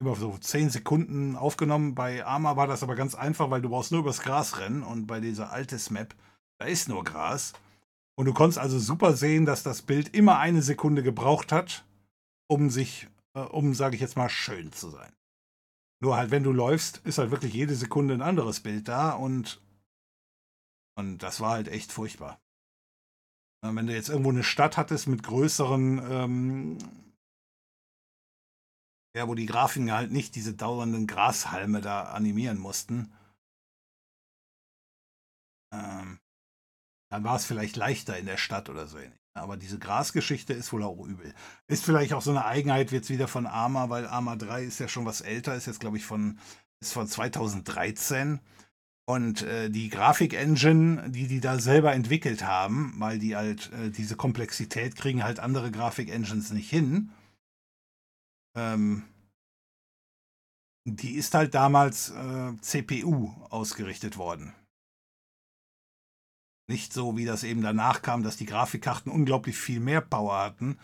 über 0.01 0.15
so 0.15 0.35
10 0.37 0.71
Sekunden 0.71 1.35
aufgenommen. 1.35 1.93
Bei 1.93 2.25
Arma 2.25 2.55
war 2.55 2.65
das 2.65 2.81
aber 2.81 2.95
ganz 2.95 3.13
einfach, 3.13 3.51
weil 3.51 3.61
du 3.61 3.69
brauchst 3.69 3.91
nur 3.91 4.01
übers 4.01 4.21
Gras 4.21 4.59
rennen 4.59 4.81
und 4.81 5.05
bei 5.05 5.19
dieser 5.19 5.51
altes 5.51 5.91
Map, 5.91 6.15
da 6.59 6.65
ist 6.65 6.89
nur 6.89 7.03
Gras. 7.03 7.53
Und 8.15 8.25
du 8.25 8.33
konntest 8.33 8.57
also 8.57 8.79
super 8.79 9.13
sehen, 9.13 9.45
dass 9.45 9.61
das 9.61 9.83
Bild 9.83 10.15
immer 10.15 10.39
eine 10.39 10.63
Sekunde 10.63 11.03
gebraucht 11.03 11.51
hat, 11.51 11.85
um 12.47 12.71
sich, 12.71 13.07
äh, 13.35 13.39
um, 13.39 13.75
sage 13.75 13.95
ich 13.95 14.01
jetzt 14.01 14.17
mal, 14.17 14.29
schön 14.29 14.71
zu 14.71 14.89
sein. 14.89 15.13
Nur 16.03 16.17
halt, 16.17 16.31
wenn 16.31 16.43
du 16.43 16.51
läufst, 16.51 16.97
ist 17.05 17.17
halt 17.17 17.31
wirklich 17.31 17.53
jede 17.53 17.75
Sekunde 17.75 18.13
ein 18.13 18.21
anderes 18.21 18.59
Bild 18.59 18.89
da 18.89 19.11
und, 19.13 19.61
und 20.97 21.19
das 21.19 21.39
war 21.39 21.51
halt 21.51 21.69
echt 21.69 21.93
furchtbar. 21.93 22.41
Wenn 23.61 23.87
du 23.87 23.93
jetzt 23.93 24.09
irgendwo 24.09 24.29
eine 24.29 24.43
Stadt 24.43 24.75
hattest 24.75 25.07
mit 25.07 25.23
größeren 25.23 26.01
ähm, 26.11 26.77
ja, 29.15 29.29
wo 29.29 29.35
die 29.35 29.45
Grafiken 29.45 29.93
halt 29.93 30.11
nicht 30.11 30.35
diese 30.35 30.53
dauernden 30.53 31.07
Grashalme 31.07 31.79
da 31.79 32.03
animieren 32.11 32.57
mussten. 32.57 33.13
Ähm, 35.73 36.19
dann 37.09 37.23
war 37.23 37.37
es 37.37 37.45
vielleicht 37.45 37.77
leichter 37.77 38.17
in 38.17 38.25
der 38.25 38.37
Stadt 38.37 38.69
oder 38.69 38.87
so 38.87 38.97
ähnlich. 38.97 39.22
Aber 39.35 39.57
diese 39.57 39.79
Grasgeschichte 39.79 40.53
ist 40.53 40.71
wohl 40.73 40.83
auch 40.83 41.05
übel. 41.05 41.33
Ist 41.67 41.85
vielleicht 41.85 42.13
auch 42.13 42.21
so 42.21 42.31
eine 42.31 42.45
Eigenheit 42.45 42.91
jetzt 42.91 43.09
wieder 43.09 43.27
von 43.27 43.47
Arma, 43.47 43.89
weil 43.89 44.05
Arma 44.05 44.35
3 44.35 44.63
ist 44.63 44.79
ja 44.79 44.87
schon 44.87 45.05
was 45.05 45.21
älter, 45.21 45.55
ist 45.55 45.65
jetzt 45.65 45.79
glaube 45.79 45.97
ich 45.97 46.05
von, 46.05 46.39
ist 46.81 46.93
von 46.93 47.07
2013. 47.07 48.39
Und 49.05 49.41
äh, 49.41 49.69
die 49.69 49.89
Grafik-Engine, 49.89 51.09
die 51.09 51.27
die 51.27 51.41
da 51.41 51.59
selber 51.59 51.93
entwickelt 51.93 52.45
haben, 52.45 52.93
weil 52.99 53.19
die 53.19 53.35
halt 53.35 53.71
äh, 53.73 53.89
diese 53.89 54.15
Komplexität 54.15 54.95
kriegen 54.95 55.23
halt 55.23 55.39
andere 55.39 55.71
Grafik-Engines 55.71 56.51
nicht 56.51 56.69
hin 56.69 57.11
ähm, 58.55 59.03
die 60.85 61.15
ist 61.15 61.33
halt 61.33 61.53
damals 61.53 62.09
äh, 62.11 62.53
CPU 62.61 63.31
ausgerichtet 63.49 64.17
worden. 64.17 64.53
Nicht 66.67 66.93
so, 66.93 67.17
wie 67.17 67.25
das 67.25 67.43
eben 67.43 67.61
danach 67.61 68.01
kam, 68.01 68.23
dass 68.23 68.37
die 68.37 68.45
Grafikkarten 68.45 69.11
unglaublich 69.11 69.57
viel 69.57 69.79
mehr 69.79 70.01
Power 70.01 70.39
hatten 70.39 70.77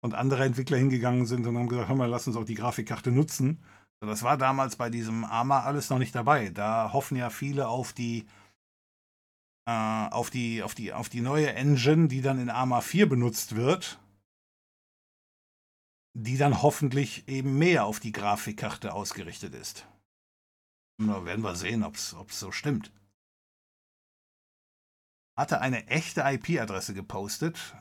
und 0.00 0.14
andere 0.14 0.44
Entwickler 0.44 0.76
hingegangen 0.76 1.26
sind 1.26 1.46
und 1.46 1.56
haben 1.56 1.68
gesagt, 1.68 1.88
hör 1.88 1.96
mal, 1.96 2.08
lass 2.08 2.26
uns 2.26 2.36
auch 2.36 2.44
die 2.44 2.54
Grafikkarte 2.54 3.12
nutzen. 3.12 3.62
Das 4.00 4.22
war 4.22 4.36
damals 4.38 4.76
bei 4.76 4.90
diesem 4.90 5.24
ARMA 5.24 5.60
alles 5.60 5.90
noch 5.90 5.98
nicht 5.98 6.14
dabei. 6.14 6.48
Da 6.48 6.92
hoffen 6.92 7.16
ja 7.16 7.30
viele 7.30 7.68
auf 7.68 7.92
die, 7.92 8.26
äh, 9.68 10.08
auf 10.10 10.30
die, 10.30 10.62
auf 10.62 10.74
die, 10.74 10.92
auf 10.92 11.08
die 11.08 11.20
neue 11.20 11.52
Engine, 11.52 12.08
die 12.08 12.22
dann 12.22 12.40
in 12.40 12.50
ARMA 12.50 12.80
4 12.80 13.08
benutzt 13.08 13.56
wird 13.56 14.00
die 16.14 16.36
dann 16.36 16.62
hoffentlich 16.62 17.28
eben 17.28 17.58
mehr 17.58 17.84
auf 17.84 18.00
die 18.00 18.12
Grafikkarte 18.12 18.92
ausgerichtet 18.92 19.54
ist. 19.54 19.86
Na, 20.98 21.24
werden 21.24 21.42
wir 21.42 21.54
sehen, 21.56 21.82
ob 21.84 21.94
es 21.94 22.14
so 22.30 22.52
stimmt. 22.52 22.92
Hatte 25.40 25.60
eine 25.60 25.86
echte 25.88 26.20
IP-Adresse 26.20 26.94
gepostet. 26.94 27.74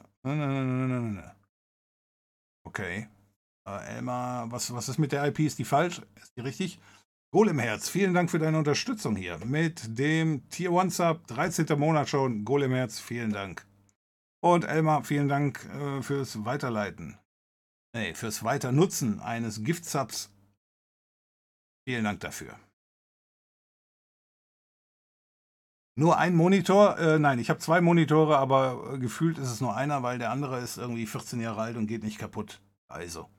Okay. 2.64 3.08
Äh, 3.68 3.96
Elmar, 3.96 4.52
was, 4.52 4.74
was 4.74 4.90
ist 4.90 4.98
mit 4.98 5.12
der 5.12 5.26
IP? 5.26 5.40
Ist 5.40 5.60
die 5.60 5.66
falsch? 5.66 6.02
Ist 6.22 6.36
die 6.36 6.42
richtig? 6.42 6.80
Golemherz, 7.32 7.90
vielen 7.90 8.14
Dank 8.16 8.32
für 8.32 8.40
deine 8.40 8.58
Unterstützung 8.58 9.16
hier. 9.16 9.38
Mit 9.46 10.00
dem 10.00 10.48
Tier 10.50 10.72
1 10.72 10.98
Sub, 10.98 11.28
13. 11.28 11.78
Monat 11.78 12.10
schon. 12.10 12.46
Golemherz, 12.46 13.00
vielen 13.00 13.32
Dank. 13.32 13.66
Und 14.42 14.64
Elmar, 14.64 15.04
vielen 15.04 15.28
Dank 15.28 15.64
äh, 15.66 16.02
fürs 16.02 16.46
Weiterleiten 16.46 17.20
nee, 17.94 18.14
fürs 18.14 18.44
Weiternutzen 18.44 19.20
eines 19.20 19.64
Giftsubs. 19.64 20.32
Vielen 21.88 22.04
Dank 22.04 22.20
dafür. 22.20 22.60
Nur 26.00 26.18
ein 26.18 26.34
Monitor? 26.34 26.98
Äh, 26.98 27.20
nein, 27.20 27.40
ich 27.40 27.50
habe 27.50 27.60
zwei 27.60 27.82
Monitore, 27.82 28.38
aber 28.38 28.94
äh, 28.94 29.00
gefühlt 29.00 29.38
ist 29.38 29.50
es 29.50 29.60
nur 29.60 29.76
einer, 29.76 30.02
weil 30.02 30.18
der 30.18 30.32
andere 30.32 30.60
ist 30.62 30.78
irgendwie 30.78 31.06
14 31.06 31.42
Jahre 31.42 31.60
alt 31.62 31.76
und 31.76 31.88
geht 31.88 32.04
nicht 32.04 32.18
kaputt. 32.18 32.62
Also. 32.88 33.30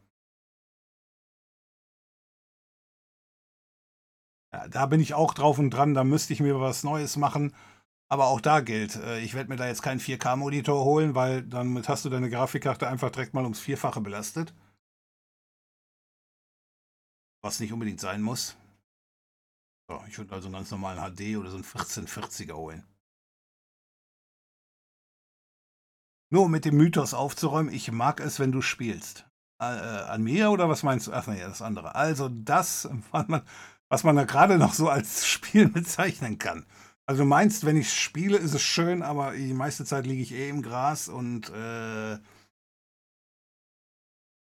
Ja, 4.53 4.69
da 4.69 4.85
bin 4.85 5.01
ich 5.01 5.15
auch 5.15 5.33
drauf 5.33 5.59
und 5.59 5.71
dran, 5.71 5.95
da 5.95 6.05
müsste 6.05 6.35
ich 6.35 6.41
mir 6.41 6.61
was 6.61 6.85
Neues 6.85 7.17
machen. 7.17 7.55
Aber 8.11 8.27
auch 8.27 8.43
da 8.43 8.61
gilt, 8.61 8.97
äh, 8.97 9.21
ich 9.21 9.33
werde 9.33 9.49
mir 9.49 9.57
da 9.57 9.67
jetzt 9.67 9.83
keinen 9.83 10.01
4K-Monitor 10.01 10.85
holen, 10.85 11.15
weil 11.15 11.43
dann 11.43 11.83
hast 11.89 12.05
du 12.05 12.11
deine 12.11 12.29
Grafikkarte 12.29 12.87
einfach 12.89 13.11
direkt 13.11 13.33
mal 13.33 13.45
ums 13.45 13.61
Vierfache 13.61 14.03
belastet. 14.03 14.53
Was 17.43 17.59
nicht 17.59 17.73
unbedingt 17.73 18.01
sein 18.01 18.21
muss. 18.21 18.55
So, 19.91 20.01
ich 20.07 20.17
würde 20.19 20.33
also 20.33 20.47
einen 20.47 20.55
ganz 20.55 20.71
normalen 20.71 21.01
HD 21.01 21.37
oder 21.37 21.51
so 21.51 21.57
einen 21.57 21.65
1440er 21.65 22.53
holen. 22.53 22.85
Nur 26.33 26.45
um 26.45 26.51
mit 26.53 26.65
dem 26.65 26.77
Mythos 26.77 27.13
aufzuräumen, 27.13 27.75
ich 27.75 27.91
mag 27.91 28.21
es, 28.21 28.39
wenn 28.39 28.53
du 28.53 28.63
spielst. 28.63 29.29
Äh, 29.61 29.65
an 29.65 30.23
mir 30.23 30.53
oder 30.53 30.69
was 30.69 30.85
meinst 30.85 31.09
du? 31.09 31.13
Ach 31.13 31.27
nee, 31.27 31.41
das 31.41 31.61
andere. 31.61 31.97
Also 31.97 32.29
das, 32.29 32.89
was 33.11 33.27
man, 33.27 33.43
was 33.89 34.05
man 34.05 34.15
da 34.15 34.23
gerade 34.23 34.59
noch 34.59 34.75
so 34.75 34.89
als 34.89 35.27
Spiel 35.29 35.69
bezeichnen 35.69 36.39
kann. 36.39 36.67
Also 37.07 37.25
du 37.25 37.29
meinst, 37.29 37.67
wenn 37.67 37.77
ich 37.77 37.93
spiele, 37.93 38.37
ist 38.39 38.55
es 38.55 38.63
schön, 38.63 39.03
aber 39.03 39.33
die 39.33 39.53
meiste 39.55 39.85
Zeit 39.85 40.07
liege 40.07 40.23
ich 40.23 40.33
eh 40.33 40.51
im 40.51 40.63
Gras 40.63 41.09
und 41.09 41.51
äh, 41.51 42.17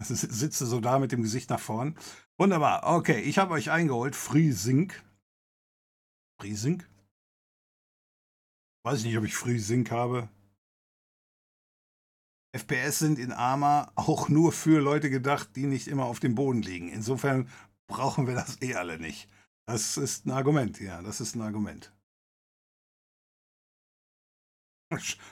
sitze 0.03 0.65
so 0.65 0.81
da 0.81 0.99
mit 0.99 1.13
dem 1.13 1.21
Gesicht 1.21 1.49
nach 1.49 1.61
vorn. 1.61 1.97
Wunderbar. 2.37 2.83
Okay, 2.83 3.21
ich 3.21 3.37
habe 3.37 3.53
euch 3.53 3.71
eingeholt. 3.71 4.13
FreeSync. 4.13 5.06
FreeSync? 6.39 6.87
Weiß 8.83 8.99
ich 8.99 9.05
nicht, 9.05 9.17
ob 9.17 9.25
ich 9.25 9.35
FreeSync 9.35 9.91
habe. 9.91 10.29
FPS 12.55 12.99
sind 12.99 13.19
in 13.19 13.31
Arma 13.31 13.91
auch 13.95 14.29
nur 14.29 14.51
für 14.51 14.79
Leute 14.79 15.09
gedacht, 15.09 15.55
die 15.55 15.65
nicht 15.65 15.87
immer 15.87 16.05
auf 16.05 16.19
dem 16.19 16.35
Boden 16.35 16.61
liegen. 16.61 16.89
Insofern 16.89 17.49
brauchen 17.87 18.27
wir 18.27 18.35
das 18.35 18.61
eh 18.61 18.75
alle 18.75 18.99
nicht. 18.99 19.29
Das 19.67 19.97
ist 19.97 20.25
ein 20.25 20.31
Argument, 20.31 20.79
ja, 20.79 21.01
das 21.01 21.19
ist 21.19 21.35
ein 21.35 21.41
Argument. 21.41 21.93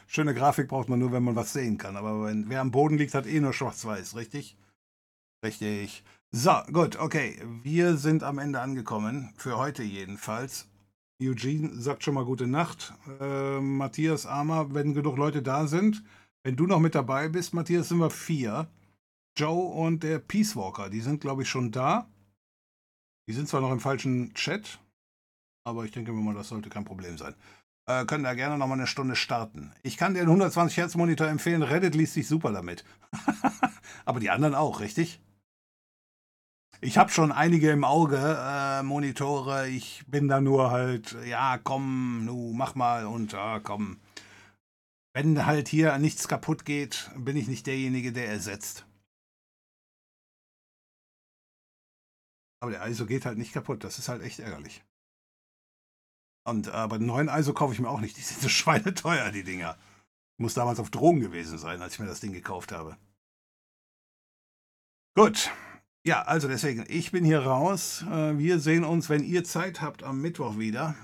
Schöne 0.08 0.34
Grafik 0.34 0.68
braucht 0.68 0.90
man 0.90 1.00
nur, 1.00 1.14
wenn 1.14 1.24
man 1.24 1.38
was 1.38 1.54
sehen 1.54 1.78
kann. 1.78 1.96
Aber 1.96 2.26
wenn, 2.26 2.50
wer 2.50 2.60
am 2.60 2.72
Boden 2.72 2.98
liegt, 2.98 3.14
hat 3.14 3.26
eh 3.26 3.40
nur 3.40 3.54
schwarz-weiß, 3.54 4.16
richtig? 4.16 4.58
Richtig. 5.44 6.04
So, 6.32 6.62
gut, 6.74 6.98
okay. 6.98 7.42
Wir 7.64 7.96
sind 7.96 8.24
am 8.24 8.40
Ende 8.40 8.60
angekommen. 8.60 9.34
Für 9.38 9.58
heute 9.58 9.84
jedenfalls. 9.84 10.68
Eugene 11.22 11.74
sagt 11.82 12.04
schon 12.04 12.14
mal 12.14 12.26
gute 12.26 12.48
Nacht. 12.48 12.94
Äh, 13.20 13.60
Matthias 13.60 14.26
Armer, 14.26 14.74
wenn 14.74 14.94
genug 14.94 15.18
Leute 15.18 15.42
da 15.42 15.68
sind. 15.68 16.04
Wenn 16.44 16.56
du 16.56 16.68
noch 16.68 16.80
mit 16.80 16.96
dabei 16.96 17.30
bist, 17.30 17.54
Matthias, 17.54 17.90
sind 17.90 18.00
wir 18.00 18.10
vier. 18.10 18.68
Joe 19.38 19.74
und 19.74 20.04
der 20.04 20.20
Peace 20.20 20.56
Walker, 20.56 20.90
die 20.90 21.02
sind, 21.02 21.22
glaube 21.22 21.44
ich, 21.44 21.50
schon 21.50 21.72
da. 21.72 22.10
Die 23.28 23.34
sind 23.34 23.48
zwar 23.48 23.62
noch 23.62 23.72
im 23.72 23.80
falschen 23.80 24.34
Chat, 24.34 24.80
aber 25.66 25.84
ich 25.84 25.92
denke 25.92 26.12
mal, 26.12 26.36
das 26.36 26.50
sollte 26.50 26.70
kein 26.70 26.86
Problem 26.86 27.18
sein. 27.18 27.36
Äh, 27.88 28.06
können 28.06 28.24
da 28.24 28.34
gerne 28.34 28.58
noch 28.58 28.68
mal 28.68 28.74
eine 28.74 28.88
Stunde 28.88 29.16
starten. 29.16 29.74
Ich 29.84 29.98
kann 29.98 30.14
dir 30.14 30.22
einen 30.22 30.30
120 30.30 30.78
Hertz 30.78 30.96
Monitor 30.96 31.28
empfehlen. 31.28 31.64
Reddit 31.64 31.96
liest 31.96 32.14
sich 32.14 32.28
super 32.28 32.52
damit. 32.52 32.84
aber 34.06 34.20
die 34.20 34.30
anderen 34.30 34.56
auch, 34.56 34.80
richtig? 34.80 35.20
Ich 36.86 36.98
habe 36.98 37.10
schon 37.10 37.32
einige 37.32 37.72
im 37.72 37.84
Auge, 37.84 38.18
äh, 38.18 38.84
Monitore. 38.84 39.68
Ich 39.68 40.04
bin 40.08 40.28
da 40.28 40.40
nur 40.40 40.72
halt, 40.72 41.18
ja, 41.26 41.58
komm, 41.58 42.26
nu, 42.26 42.54
mach 42.54 42.76
mal 42.76 43.06
und 43.06 43.32
ja, 43.32 43.60
komm 43.60 43.98
wenn 45.16 45.46
halt 45.46 45.70
hier 45.70 45.98
nichts 45.98 46.28
kaputt 46.28 46.66
geht, 46.66 47.10
bin 47.16 47.38
ich 47.38 47.48
nicht 47.48 47.66
derjenige, 47.68 48.12
der 48.12 48.28
ersetzt. 48.28 48.86
Aber 52.60 52.72
der 52.72 52.86
ISO 52.86 53.06
geht 53.06 53.26
halt 53.26 53.38
nicht 53.38 53.54
kaputt. 53.54 53.86
Das 53.86 53.98
ist 53.98 54.10
halt 54.10 54.22
echt 54.22 54.40
ärgerlich. 54.40 54.84
Und 56.46 56.68
äh, 56.68 56.88
bei 56.88 56.98
den 56.98 57.08
neuen 57.08 57.30
ISO 57.30 57.54
kaufe 57.54 57.74
ich 57.74 57.80
mir 57.80 57.90
auch 57.90 58.02
nicht. 58.02 58.18
Die 58.18 58.22
sind 58.22 58.42
so 58.42 58.50
schweineteuer, 58.50 59.32
die 59.32 59.46
Dinger. 59.46 59.78
Muss 60.38 60.54
damals 60.54 60.82
auf 60.82 60.92
Drogen 60.92 61.22
gewesen 61.22 61.58
sein, 61.58 61.82
als 61.82 61.94
ich 61.94 62.00
mir 62.00 62.08
das 62.08 62.20
Ding 62.20 62.34
gekauft 62.34 62.74
habe. 62.74 62.98
Gut. 65.16 65.50
Ja, 66.06 66.22
also 66.22 66.48
deswegen, 66.48 66.86
ich 66.88 67.12
bin 67.12 67.26
hier 67.26 67.40
raus. 67.40 68.04
Äh, 68.04 68.38
wir 68.38 68.60
sehen 68.60 68.84
uns, 68.84 69.10
wenn 69.10 69.24
ihr 69.24 69.44
Zeit 69.44 69.82
habt, 69.82 70.04
am 70.04 70.22
Mittwoch 70.22 70.60
wieder. 70.60 70.96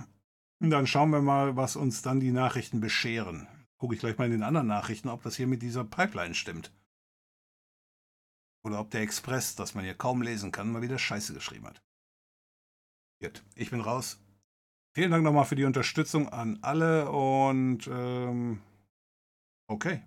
Und 0.60 0.70
dann 0.70 0.86
schauen 0.86 1.10
wir 1.10 1.22
mal, 1.22 1.56
was 1.56 1.76
uns 1.76 2.04
dann 2.04 2.20
die 2.20 2.32
Nachrichten 2.32 2.82
bescheren. 2.82 3.48
Gucke 3.78 3.96
ich 3.96 4.00
gleich 4.00 4.20
mal 4.20 4.26
in 4.26 4.32
den 4.32 4.44
anderen 4.44 4.68
Nachrichten, 4.68 5.10
ob 5.10 5.24
das 5.24 5.36
hier 5.36 5.48
mit 5.48 5.64
dieser 5.64 5.84
Pipeline 5.84 6.36
stimmt. 6.36 6.72
Oder 8.64 8.80
ob 8.80 8.92
der 8.92 9.02
Express, 9.02 9.56
das 9.56 9.74
man 9.74 9.84
hier 9.84 9.96
kaum 9.96 10.22
lesen 10.22 10.52
kann, 10.52 10.72
mal 10.72 10.84
wieder 10.84 11.00
Scheiße 11.00 11.34
geschrieben 11.34 11.66
hat. 11.66 11.82
Gut, 13.20 13.44
ich 13.56 13.72
bin 13.72 13.82
raus. 13.82 14.20
Vielen 14.94 15.10
Dank 15.10 15.24
nochmal 15.24 15.46
für 15.46 15.56
die 15.56 15.66
Unterstützung 15.66 16.30
an 16.30 16.60
alle 16.62 17.10
und 17.10 17.88
ähm, 17.88 18.62
okay. 19.66 20.04